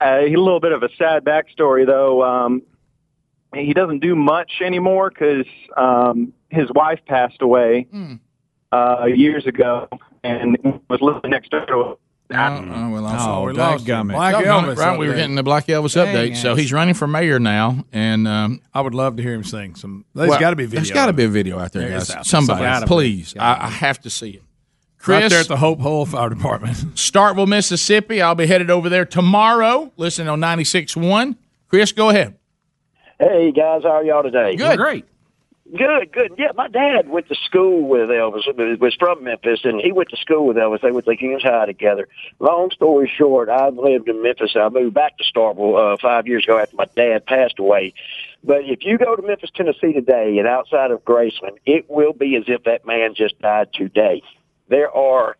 uh, 0.00 0.18
he's 0.22 0.34
a 0.36 0.40
little 0.40 0.58
bit 0.58 0.72
of 0.72 0.82
a 0.82 0.88
sad 0.98 1.24
backstory, 1.24 1.86
though. 1.86 2.24
Um, 2.24 2.62
he 3.54 3.72
doesn't 3.72 4.00
do 4.00 4.16
much 4.16 4.54
anymore 4.60 5.10
because 5.10 5.46
um, 5.76 6.32
his 6.54 6.70
wife 6.74 7.00
passed 7.06 7.42
away 7.42 7.86
Hmm. 7.90 8.14
uh, 8.72 9.06
years 9.06 9.46
ago, 9.46 9.88
and 10.22 10.56
was 10.88 11.00
living 11.00 11.30
next 11.30 11.50
door 11.50 11.66
to 11.66 11.72
him. 11.74 11.94
Oh, 12.32 12.36
oh, 12.36 12.90
well, 12.90 13.06
I'm 13.06 13.16
Oh, 13.16 13.18
sorry. 13.18 13.52
we 13.52 13.58
lost 13.58 13.84
Black 13.86 14.34
Elvis. 14.34 14.76
right, 14.78 14.98
we 14.98 15.06
were 15.06 15.12
update. 15.12 15.16
getting 15.16 15.34
the 15.34 15.42
Black 15.42 15.66
Elvis 15.66 15.94
Dang 15.94 16.06
update. 16.32 16.36
So 16.36 16.54
he's 16.54 16.72
running 16.72 16.94
for 16.94 17.06
mayor 17.06 17.38
now, 17.38 17.84
and 17.92 18.26
um, 18.26 18.60
I 18.72 18.80
would 18.80 18.94
love 18.94 19.16
to 19.16 19.22
hear 19.22 19.34
him 19.34 19.44
sing 19.44 19.74
some. 19.74 20.06
There's 20.14 20.30
well, 20.30 20.40
got 20.40 20.50
to 20.50 20.56
be 20.56 20.64
video. 20.64 20.80
There's 20.80 20.90
got 20.90 21.06
to 21.06 21.12
be 21.12 21.24
a 21.24 21.28
video 21.28 21.58
out 21.58 21.72
there, 21.72 21.82
There 21.82 21.98
guys. 21.98 22.10
out 22.10 22.14
there. 22.14 22.24
Somebody, 22.24 22.62
Gotta 22.62 22.86
please. 22.86 23.34
I, 23.38 23.66
I 23.66 23.68
have 23.68 24.00
to 24.00 24.10
see 24.10 24.30
it. 24.30 24.42
Chris, 24.98 25.20
right 25.20 25.30
there 25.30 25.40
at 25.40 25.48
the 25.48 25.58
Hope 25.58 25.80
Hull 25.80 26.06
Fire 26.06 26.30
Department. 26.30 26.76
Starkville, 26.94 27.46
Mississippi. 27.46 28.22
I'll 28.22 28.34
be 28.34 28.46
headed 28.46 28.70
over 28.70 28.88
there 28.88 29.04
tomorrow. 29.04 29.92
Listen 29.98 30.26
on 30.26 30.40
96.1. 30.40 31.36
Chris, 31.68 31.92
go 31.92 32.08
ahead. 32.08 32.36
Hey 33.20 33.52
guys, 33.52 33.82
how 33.82 33.90
are 33.90 34.04
y'all 34.04 34.22
today? 34.22 34.56
Good. 34.56 34.78
Great. 34.78 35.04
Good, 35.76 36.12
good. 36.12 36.34
Yeah, 36.38 36.52
my 36.54 36.68
dad 36.68 37.08
went 37.08 37.28
to 37.28 37.34
school 37.34 37.88
with 37.88 38.08
Elvis. 38.08 38.78
Was 38.78 38.94
from 38.94 39.24
Memphis, 39.24 39.60
and 39.64 39.80
he 39.80 39.90
went 39.90 40.10
to 40.10 40.16
school 40.16 40.46
with 40.46 40.56
Elvis. 40.56 40.82
They 40.82 40.92
went 40.92 41.04
to 41.06 41.14
Humes 41.16 41.42
High 41.42 41.66
together. 41.66 42.06
Long 42.38 42.70
story 42.70 43.10
short, 43.12 43.48
I 43.48 43.70
lived 43.70 44.08
in 44.08 44.22
Memphis. 44.22 44.54
I 44.54 44.68
moved 44.68 44.94
back 44.94 45.18
to 45.18 45.24
Starkville 45.24 45.94
uh, 45.94 45.96
five 46.00 46.28
years 46.28 46.44
ago 46.44 46.58
after 46.58 46.76
my 46.76 46.84
dad 46.94 47.26
passed 47.26 47.58
away. 47.58 47.92
But 48.44 48.60
if 48.64 48.84
you 48.84 48.98
go 48.98 49.16
to 49.16 49.22
Memphis, 49.22 49.50
Tennessee 49.52 49.92
today, 49.92 50.38
and 50.38 50.46
outside 50.46 50.92
of 50.92 51.04
Graceland, 51.04 51.56
it 51.66 51.90
will 51.90 52.12
be 52.12 52.36
as 52.36 52.44
if 52.46 52.62
that 52.64 52.86
man 52.86 53.14
just 53.16 53.40
died 53.40 53.72
today. 53.72 54.22
There 54.68 54.94
are 54.94 55.36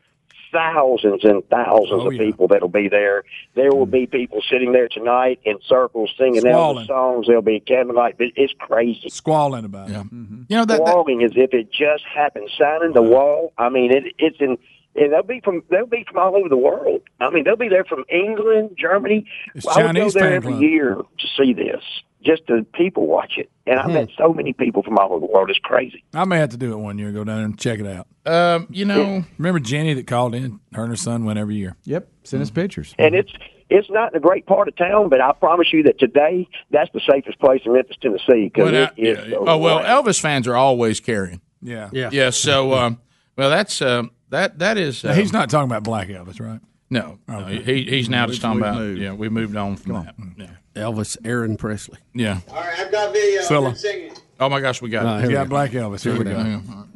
thousands 0.54 1.24
and 1.24 1.42
thousands 1.48 2.02
Oh, 2.04 2.06
of 2.06 2.14
yeah. 2.14 2.22
people 2.22 2.48
that'll 2.48 2.68
be 2.68 2.88
there. 2.88 3.24
There 3.54 3.72
will 3.72 3.86
be 3.86 4.06
mm. 4.06 4.12
people 4.12 4.40
sitting 4.48 4.72
there 4.72 4.88
tonight 4.88 5.40
in 5.44 5.58
circles 5.68 6.14
singing 6.16 6.40
Squalling. 6.40 6.86
Songs. 6.86 7.26
There'll 7.26 7.42
be 7.42 7.60
candlelight. 7.60 8.16
It's 8.18 8.54
crazy 8.58 9.08
Squalling 9.08 9.64
about 9.64 9.90
it. 9.90 9.92
Yeah. 9.92 10.02
Mm-hmm. 10.04 10.42
You 10.48 10.56
know 10.56 10.64
that, 10.64 10.78
that 10.78 10.86
squalling 10.86 11.22
as 11.24 11.32
if 11.34 11.52
it 11.52 11.70
just 11.72 12.04
happened, 12.04 12.48
signing 12.56 12.92
the 12.94 13.00
uh-huh. 13.02 13.10
wall. 13.10 13.52
I 13.58 13.68
mean, 13.68 13.92
it, 13.92 14.04
it's 14.18 14.36
in. 14.40 14.56
And 14.96 15.12
they'll 15.12 15.24
be 15.24 15.40
from 15.40 15.64
they'll 15.70 15.86
be 15.86 16.04
from 16.08 16.18
all 16.18 16.36
over 16.36 16.48
the 16.48 16.56
world. 16.56 17.02
I 17.18 17.28
mean, 17.30 17.42
they'll 17.42 17.56
be 17.56 17.68
there 17.68 17.84
from 17.84 18.04
England, 18.08 18.76
Germany. 18.78 19.26
It's 19.52 19.66
I 19.66 19.84
would 19.84 19.96
go 19.96 20.08
there 20.08 20.32
every 20.32 20.52
club. 20.52 20.62
year 20.62 20.94
to 20.94 21.26
see 21.36 21.52
this, 21.52 21.82
just 22.24 22.46
to 22.48 22.64
people 22.74 23.06
watch 23.06 23.34
it. 23.36 23.50
And 23.66 23.78
I 23.78 23.86
met 23.86 24.08
so 24.18 24.32
many 24.32 24.52
people 24.52 24.82
from 24.82 24.98
all 24.98 25.12
over 25.12 25.20
the 25.26 25.32
world. 25.32 25.48
It's 25.50 25.58
crazy. 25.58 26.04
I 26.12 26.24
may 26.24 26.38
have 26.38 26.50
to 26.50 26.56
do 26.56 26.72
it 26.72 26.76
one 26.76 26.98
year. 26.98 27.12
Go 27.12 27.24
down 27.24 27.36
there 27.36 27.44
and 27.44 27.58
check 27.58 27.80
it 27.80 27.86
out. 27.86 28.06
um, 28.26 28.66
you 28.70 28.84
know, 28.84 29.24
Remember 29.38 29.60
Jenny 29.60 29.94
that 29.94 30.06
called 30.06 30.34
in? 30.34 30.60
Her 30.74 30.82
and 30.82 30.90
her 30.90 30.96
son 30.96 31.24
went 31.24 31.38
every 31.38 31.54
year. 31.56 31.76
Yep. 31.84 32.08
Send 32.24 32.42
us 32.42 32.50
pictures. 32.50 32.94
And 32.98 33.14
it's 33.14 33.32
it's 33.70 33.88
not 33.90 34.12
in 34.12 34.16
a 34.18 34.20
great 34.20 34.44
part 34.46 34.68
of 34.68 34.76
town, 34.76 35.08
but 35.08 35.20
I 35.22 35.32
promise 35.32 35.72
you 35.72 35.82
that 35.84 35.98
today 35.98 36.46
that's 36.70 36.90
the 36.92 37.00
safest 37.10 37.38
place 37.40 37.62
in 37.64 37.72
Memphis, 37.72 37.96
Tennessee, 38.00 38.50
because 38.52 38.70
Well, 38.70 38.82
it 38.84 38.92
is. 38.98 39.18
yeah, 39.18 39.30
so 39.30 39.44
oh 39.48 39.56
well, 39.58 39.76
wild. 39.82 40.06
Elvis 40.06 40.20
fans 40.20 40.46
are 40.46 40.56
always 40.56 41.00
carrying. 41.00 41.40
Yeah. 41.62 41.88
Yeah. 41.92 42.10
Yeah. 42.12 42.30
So, 42.30 42.74
um, 42.74 43.00
well, 43.36 43.48
that's 43.48 43.80
um, 43.80 44.10
that. 44.28 44.58
That 44.58 44.76
is. 44.76 45.02
Now, 45.02 45.10
Uh, 45.10 45.14
he's 45.14 45.32
not 45.32 45.48
talking 45.48 45.70
about 45.70 45.82
Black 45.82 46.08
Elvis, 46.08 46.38
right? 46.38 46.60
No, 46.90 47.18
no 47.26 47.46
he, 47.46 47.84
he's 47.84 48.08
now 48.08 48.26
just 48.26 48.40
talking 48.42 48.60
about. 48.60 48.80
Yeah, 48.96 49.12
we 49.14 49.28
moved 49.28 49.56
on 49.56 49.76
from 49.76 50.04
that. 50.04 50.14
Yeah. 50.36 50.46
Elvis 50.82 51.16
Aaron 51.24 51.56
Presley. 51.56 51.98
Yeah. 52.14 52.40
All 52.48 52.56
right, 52.56 52.78
I've 52.78 52.90
got 52.92 53.12
video. 53.12 53.42
Scylla. 53.42 53.68
I'm 53.70 53.74
singing. 53.76 54.12
Oh 54.40 54.48
my 54.48 54.60
gosh, 54.60 54.82
we 54.82 54.90
got 54.90 55.06
Uh, 55.06 55.18
it. 55.24 55.28
we 55.28 55.32
got 55.32 55.44
go. 55.44 55.50
Black 55.50 55.70
Elvis. 55.70 56.02
Here, 56.02 56.16
we 56.18 56.24
go. 56.24 56.36
Hang 56.36 56.54
on. 56.54 56.64
All 56.68 56.74
right. 56.76 56.86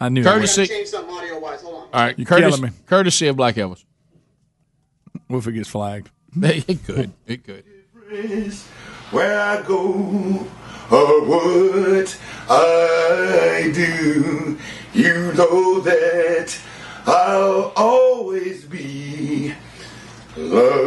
I 0.00 0.08
knew 0.10 0.22
Courtesy- 0.22 0.62
I 0.62 0.66
gotta 0.66 0.76
change 0.76 0.88
something 0.88 1.14
audio 1.14 1.38
wise. 1.38 1.62
Hold 1.62 1.74
on. 1.74 1.80
All 1.82 1.88
right, 1.94 2.18
You're 2.18 2.26
courtesy, 2.26 2.62
me. 2.62 2.70
courtesy 2.86 3.26
of 3.28 3.36
Black 3.36 3.54
Elvis. 3.56 3.84
What 5.28 5.38
if 5.38 5.46
it 5.46 5.52
gets 5.52 5.68
flagged? 5.68 6.10
It 6.42 6.84
could. 6.84 7.12
It 7.26 7.44
could. 7.44 7.64
Where 9.10 9.40
I 9.40 9.62
go 9.62 10.46
or 10.90 11.24
what 11.26 12.18
I 12.48 13.70
do, 13.74 14.58
you 14.92 15.32
know 15.34 15.80
that 15.80 16.56
I'll 17.06 17.72
always 17.76 18.64
be 18.64 19.54
loving 20.36 20.84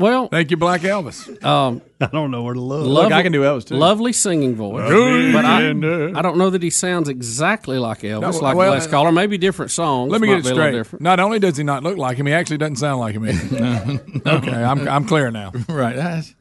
Well, 0.00 0.28
Thank 0.28 0.50
you, 0.50 0.56
Black 0.56 0.80
Elvis. 0.80 1.42
um, 1.44 1.82
I 2.00 2.06
don't 2.06 2.30
know 2.30 2.42
where 2.42 2.54
to 2.54 2.60
look. 2.60 2.86
lovely, 2.86 3.12
I 3.14 3.22
can 3.22 3.32
do 3.32 3.42
Elvis, 3.42 3.66
too. 3.66 3.76
Lovely 3.76 4.12
singing 4.12 4.54
voice, 4.54 4.88
Good. 4.88 5.32
but 5.32 5.44
I, 5.44 5.68
uh, 5.70 6.12
I 6.18 6.22
don't 6.22 6.38
know 6.38 6.50
that 6.50 6.62
he 6.62 6.70
sounds 6.70 7.08
exactly 7.08 7.78
like 7.78 8.00
Elvis, 8.00 8.20
No, 8.34 8.38
like 8.38 8.56
well, 8.56 8.72
last 8.72 8.90
caller. 8.90 9.12
Maybe 9.12 9.36
different 9.38 9.70
songs. 9.70 10.10
Let 10.10 10.20
me 10.20 10.28
might 10.28 10.34
get 10.36 10.38
it 10.40 10.42
be 10.42 10.48
a 10.48 10.54
little 10.54 10.62
straight. 10.68 10.78
different. 10.78 11.02
Not 11.02 11.20
only 11.20 11.38
does 11.38 11.56
he 11.56 11.62
not 11.64 11.82
look 11.82 11.98
like 11.98 12.16
him, 12.16 12.26
he 12.26 12.32
actually 12.32 12.56
doesn't 12.58 12.76
sound 12.76 13.00
like 13.00 13.14
him. 13.14 13.26
either. 13.28 14.00
okay, 14.26 14.64
I'm 14.64 14.88
I'm 14.88 15.04
clear 15.06 15.30
now. 15.30 15.52
Right. 15.68 15.94
That's, 15.96 16.34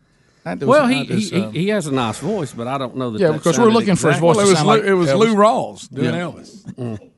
that 0.45 0.59
Well, 0.59 0.87
he, 0.87 1.05
that 1.05 1.13
is, 1.13 1.29
he, 1.29 1.41
uh, 1.41 1.49
he 1.51 1.59
he 1.63 1.67
has 1.69 1.85
a 1.87 1.91
nice 1.93 2.19
voice, 2.19 2.53
but 2.53 2.67
I 2.67 2.77
don't 2.77 2.95
know 2.95 3.11
that. 3.11 3.19
Yeah, 3.19 3.27
that 3.27 3.33
because 3.33 3.57
we're 3.57 3.65
sounded 3.65 3.73
looking 3.73 3.95
for 3.97 4.09
his 4.11 4.19
voice 4.19 4.37
Well, 4.37 4.45
it 4.45 4.49
was 4.49 4.57
sound 4.57 4.67
Lou, 4.69 4.75
like 4.77 4.83
it 4.85 4.93
was 4.93 5.09
Elvis. 5.09 5.19
Lou 5.19 5.35
Rawls 5.35 5.93
doing 5.93 6.13
Yeah. 6.13 6.21
Elvis. 6.21 7.09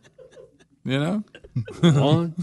You 0.84 0.99
know, 0.99 1.23
One. 1.81 2.34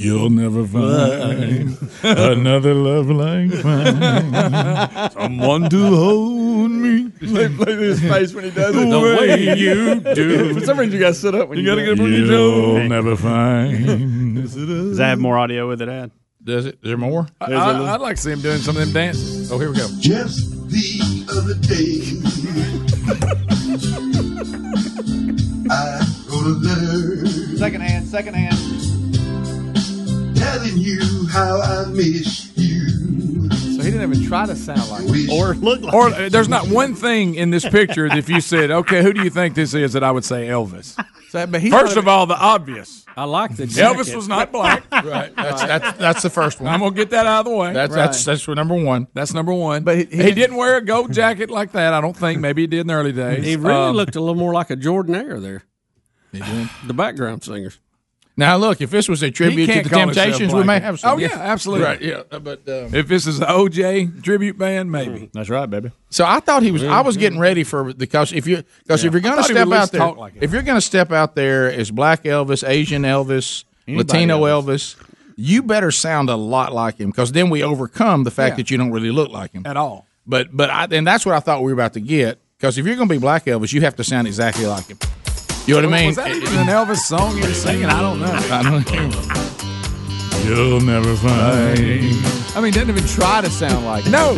You'll 0.00 0.30
never 0.30 0.64
find 0.64 1.76
another 2.04 2.72
love 2.72 3.10
like 3.10 3.64
mine. 3.64 5.10
Someone 5.10 5.68
to 5.70 5.86
hold 5.88 6.70
me. 6.70 7.10
Look 7.20 7.68
at 7.68 7.78
his 7.78 8.00
face 8.00 8.32
when 8.32 8.44
he 8.44 8.50
does 8.50 8.76
it. 8.76 8.88
The 8.88 9.00
way 9.00 9.56
you 9.58 10.14
do. 10.14 10.54
For 10.54 10.60
some 10.64 10.78
reason, 10.78 10.92
you 10.92 11.00
got 11.00 11.08
to 11.08 11.14
sit 11.14 11.34
up 11.34 11.48
when 11.48 11.58
you, 11.58 11.66
gotta 11.66 11.84
do 11.84 11.90
it. 11.90 11.96
get 11.96 12.04
a 12.04 12.06
boogie 12.06 12.26
You'll 12.28 12.88
never 12.88 13.16
find. 13.16 14.36
Does 14.36 14.98
that 14.98 15.06
have 15.08 15.18
more 15.18 15.36
audio 15.36 15.66
with 15.66 15.82
it, 15.82 15.88
Ad? 15.88 16.12
Does 16.44 16.66
it? 16.66 16.76
Is 16.76 16.90
there 16.90 16.96
more? 16.96 17.26
I, 17.40 17.52
I, 17.52 17.90
would 17.90 18.00
like 18.00 18.14
to 18.14 18.22
see 18.22 18.30
him 18.30 18.40
doing 18.40 18.58
some 18.58 18.76
of 18.76 18.84
them 18.84 18.92
dances. 18.92 19.50
Oh, 19.50 19.58
here 19.58 19.68
we 19.68 19.78
go. 19.78 19.88
Just 19.98 20.52
the 20.68 21.26
other 21.34 21.54
day, 21.54 22.06
I 25.70 26.06
wrote 26.30 26.46
a 26.46 26.54
letter 26.62 27.26
Second 27.56 27.80
hand, 27.80 28.06
second 28.06 28.34
hand. 28.34 28.67
Telling 30.38 30.76
you 30.78 31.26
how 31.30 31.60
I 31.60 31.84
miss 31.86 32.52
you. 32.56 32.88
So 33.50 33.84
he 33.84 33.90
didn't 33.90 34.12
even 34.12 34.26
try 34.28 34.46
to 34.46 34.56
sound 34.56 34.88
like 34.90 35.04
it. 35.06 35.30
Or 35.30 35.54
look 35.54 35.80
like 35.82 35.94
or 35.94 36.10
there's 36.28 36.48
not 36.48 36.68
one 36.68 36.94
thing 36.94 37.34
in 37.36 37.50
this 37.50 37.68
picture 37.68 38.08
that 38.08 38.18
if 38.18 38.28
you 38.28 38.40
said, 38.40 38.70
okay, 38.70 39.02
who 39.02 39.12
do 39.12 39.22
you 39.22 39.30
think 39.30 39.54
this 39.54 39.72
is, 39.74 39.92
that 39.92 40.02
I 40.04 40.10
would 40.10 40.24
say 40.24 40.48
Elvis. 40.48 40.98
So, 41.30 41.46
but 41.46 41.60
he's 41.60 41.72
First 41.72 41.96
of 41.96 42.08
all, 42.08 42.26
the 42.26 42.36
obvious. 42.38 43.04
I 43.16 43.24
like 43.24 43.56
the 43.56 43.66
jacket. 43.66 43.98
Elvis 43.98 44.14
was 44.16 44.28
not 44.28 44.50
black. 44.52 44.84
Right. 45.04 45.34
That's, 45.36 45.62
that's 45.62 45.98
that's 45.98 46.22
the 46.22 46.30
first 46.30 46.60
one. 46.60 46.72
I'm 46.72 46.80
gonna 46.80 46.94
get 46.94 47.10
that 47.10 47.26
out 47.26 47.40
of 47.40 47.52
the 47.52 47.56
way. 47.56 47.72
That's 47.72 47.94
that's 47.94 48.24
that's 48.24 48.48
number 48.48 48.74
one. 48.74 49.06
That's 49.14 49.32
number 49.34 49.52
one. 49.52 49.84
But 49.84 49.96
he- 49.98 50.04
he, 50.06 50.22
he- 50.24 50.30
didn't 50.32 50.56
wear 50.56 50.76
a 50.78 50.84
gold 50.84 51.12
jacket 51.12 51.50
like 51.50 51.72
that. 51.72 51.92
I 51.94 52.00
don't 52.00 52.16
think. 52.16 52.40
Maybe 52.40 52.62
he 52.62 52.66
did 52.66 52.80
in 52.80 52.86
the 52.88 52.94
early 52.94 53.12
days. 53.12 53.44
He 53.44 53.56
really 53.56 53.74
Um, 53.74 53.96
looked 53.96 54.16
a 54.16 54.20
little 54.20 54.34
more 54.34 54.52
like 54.52 54.70
a 54.70 54.76
Jordan 54.76 55.14
Air 55.14 55.38
there. 55.40 55.62
He 56.32 56.40
did. 56.40 56.68
The 56.86 56.94
background 56.94 57.42
singers. 57.44 57.78
Now 58.38 58.56
look, 58.56 58.80
if 58.80 58.92
this 58.92 59.08
was 59.08 59.24
a 59.24 59.32
tribute 59.32 59.66
to 59.66 59.82
the 59.82 59.88
Temptations, 59.88 60.54
we 60.54 60.62
may 60.62 60.78
have 60.78 61.00
some. 61.00 61.16
Oh, 61.16 61.18
yeah, 61.18 61.30
absolutely. 61.34 61.84
Right. 61.84 62.00
Yeah. 62.00 62.22
Uh, 62.30 62.38
but 62.38 62.60
um, 62.68 62.94
If 62.94 63.08
this 63.08 63.26
is 63.26 63.40
the 63.40 63.46
OJ 63.46 64.22
tribute 64.22 64.56
band, 64.56 64.92
maybe. 64.92 65.10
Mm-hmm. 65.10 65.24
That's 65.32 65.50
right, 65.50 65.68
baby. 65.68 65.90
So 66.10 66.24
I 66.24 66.38
thought 66.38 66.62
he 66.62 66.70
was. 66.70 66.84
I 66.84 67.00
was 67.00 67.16
mm-hmm. 67.16 67.20
getting 67.20 67.38
ready 67.40 67.64
for 67.64 67.92
the 67.92 67.98
because 67.98 68.32
if 68.32 68.46
you 68.46 68.62
because 68.84 69.04
if 69.04 69.12
you're 69.12 69.20
going 69.20 69.34
to 69.34 69.42
thought 69.42 69.50
he 69.50 69.64
would 69.64 69.66
step 69.66 69.72
out 69.72 69.90
there, 69.90 70.12
like 70.12 70.34
if 70.40 70.52
you're 70.52 70.62
going 70.62 70.76
to 70.76 70.80
step 70.80 71.10
out 71.10 71.34
there 71.34 71.72
as 71.72 71.90
Black 71.90 72.22
Elvis, 72.22 72.66
Asian 72.66 73.02
Elvis, 73.02 73.64
Anybody 73.88 74.06
Latino 74.06 74.42
Elvis. 74.44 74.94
you 75.34 75.64
better 75.64 75.90
sound 75.90 76.30
a 76.30 76.36
lot 76.36 76.72
like 76.72 76.98
him 76.98 77.10
because 77.10 77.32
then 77.32 77.50
we 77.50 77.64
overcome 77.64 78.22
the 78.22 78.30
fact 78.30 78.52
Yeah. 78.52 78.56
that 78.58 78.70
you 78.70 78.78
don't 78.78 78.92
really 78.92 79.10
look 79.10 79.30
like 79.30 79.50
him 79.50 79.62
At 79.66 79.76
all. 79.76 80.06
But 80.28 80.56
but 80.56 80.70
I, 80.70 80.86
and 80.92 81.04
that's 81.04 81.26
what 81.26 81.34
I 81.34 81.40
thought 81.40 81.62
we 81.62 81.72
were 81.72 81.80
about 81.80 81.94
to 81.94 82.00
get 82.00 82.38
because 82.56 82.78
if 82.78 82.86
you're 82.86 82.94
going 82.94 83.08
to 83.08 83.14
be 83.14 83.18
Black 83.18 83.46
Elvis, 83.46 83.72
you 83.72 83.80
have 83.80 83.96
to 83.96 84.04
sound 84.04 84.28
exactly 84.28 84.66
like 84.66 84.86
him. 84.86 84.98
You 85.68 85.74
know 85.74 85.86
what 85.86 85.94
I 85.94 85.98
mean? 85.98 86.06
Was 86.06 86.16
that 86.16 86.30
even 86.30 86.60
an 86.60 86.66
Elvis 86.68 86.96
song 86.96 87.36
he 87.36 87.42
was 87.46 87.60
singing? 87.60 87.84
I 87.84 88.00
don't 88.00 88.20
know. 88.20 88.32
I 88.32 88.62
don't 88.62 88.90
know. 88.90 90.48
You'll 90.48 90.80
never 90.80 91.14
find. 91.14 91.78
I 92.56 92.60
mean, 92.62 92.72
didn't 92.72 92.88
even 92.88 93.06
try 93.06 93.42
to 93.42 93.50
sound 93.50 93.84
like 93.84 94.04
him. 94.04 94.12
No. 94.12 94.36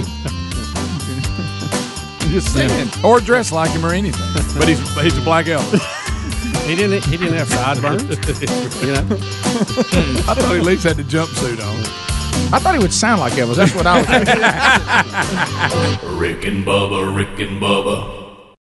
just 2.32 2.52
singing. 2.52 2.88
Or 3.04 3.20
dress 3.20 3.52
like 3.52 3.70
him 3.70 3.86
or 3.86 3.92
anything. 3.92 4.26
But 4.58 4.66
he's 4.66 4.80
but 4.92 5.04
he's 5.04 5.16
a 5.18 5.20
black 5.20 5.46
Elvis. 5.46 5.78
He 6.66 6.74
didn't. 6.74 7.04
He 7.04 7.16
didn't 7.16 7.34
have 7.34 7.48
sideburns. 7.48 8.02
you 8.82 8.92
know. 8.92 9.06
I 10.26 10.34
thought 10.34 10.50
he 10.50 10.58
at 10.58 10.64
least 10.64 10.82
had 10.82 10.96
the 10.96 11.04
jumpsuit 11.04 11.60
on. 11.64 11.78
I 12.52 12.58
thought 12.58 12.74
he 12.74 12.80
would 12.80 12.92
sound 12.92 13.20
like 13.20 13.34
Elvis. 13.34 13.54
That's 13.54 13.72
what 13.76 13.86
I 13.86 13.98
was. 13.98 14.06
Thinking. 16.00 16.18
Rick 16.18 16.44
and 16.44 16.66
Bubba, 16.66 17.14
Rick 17.16 17.38
and 17.38 17.62
Bubba. 17.62 18.19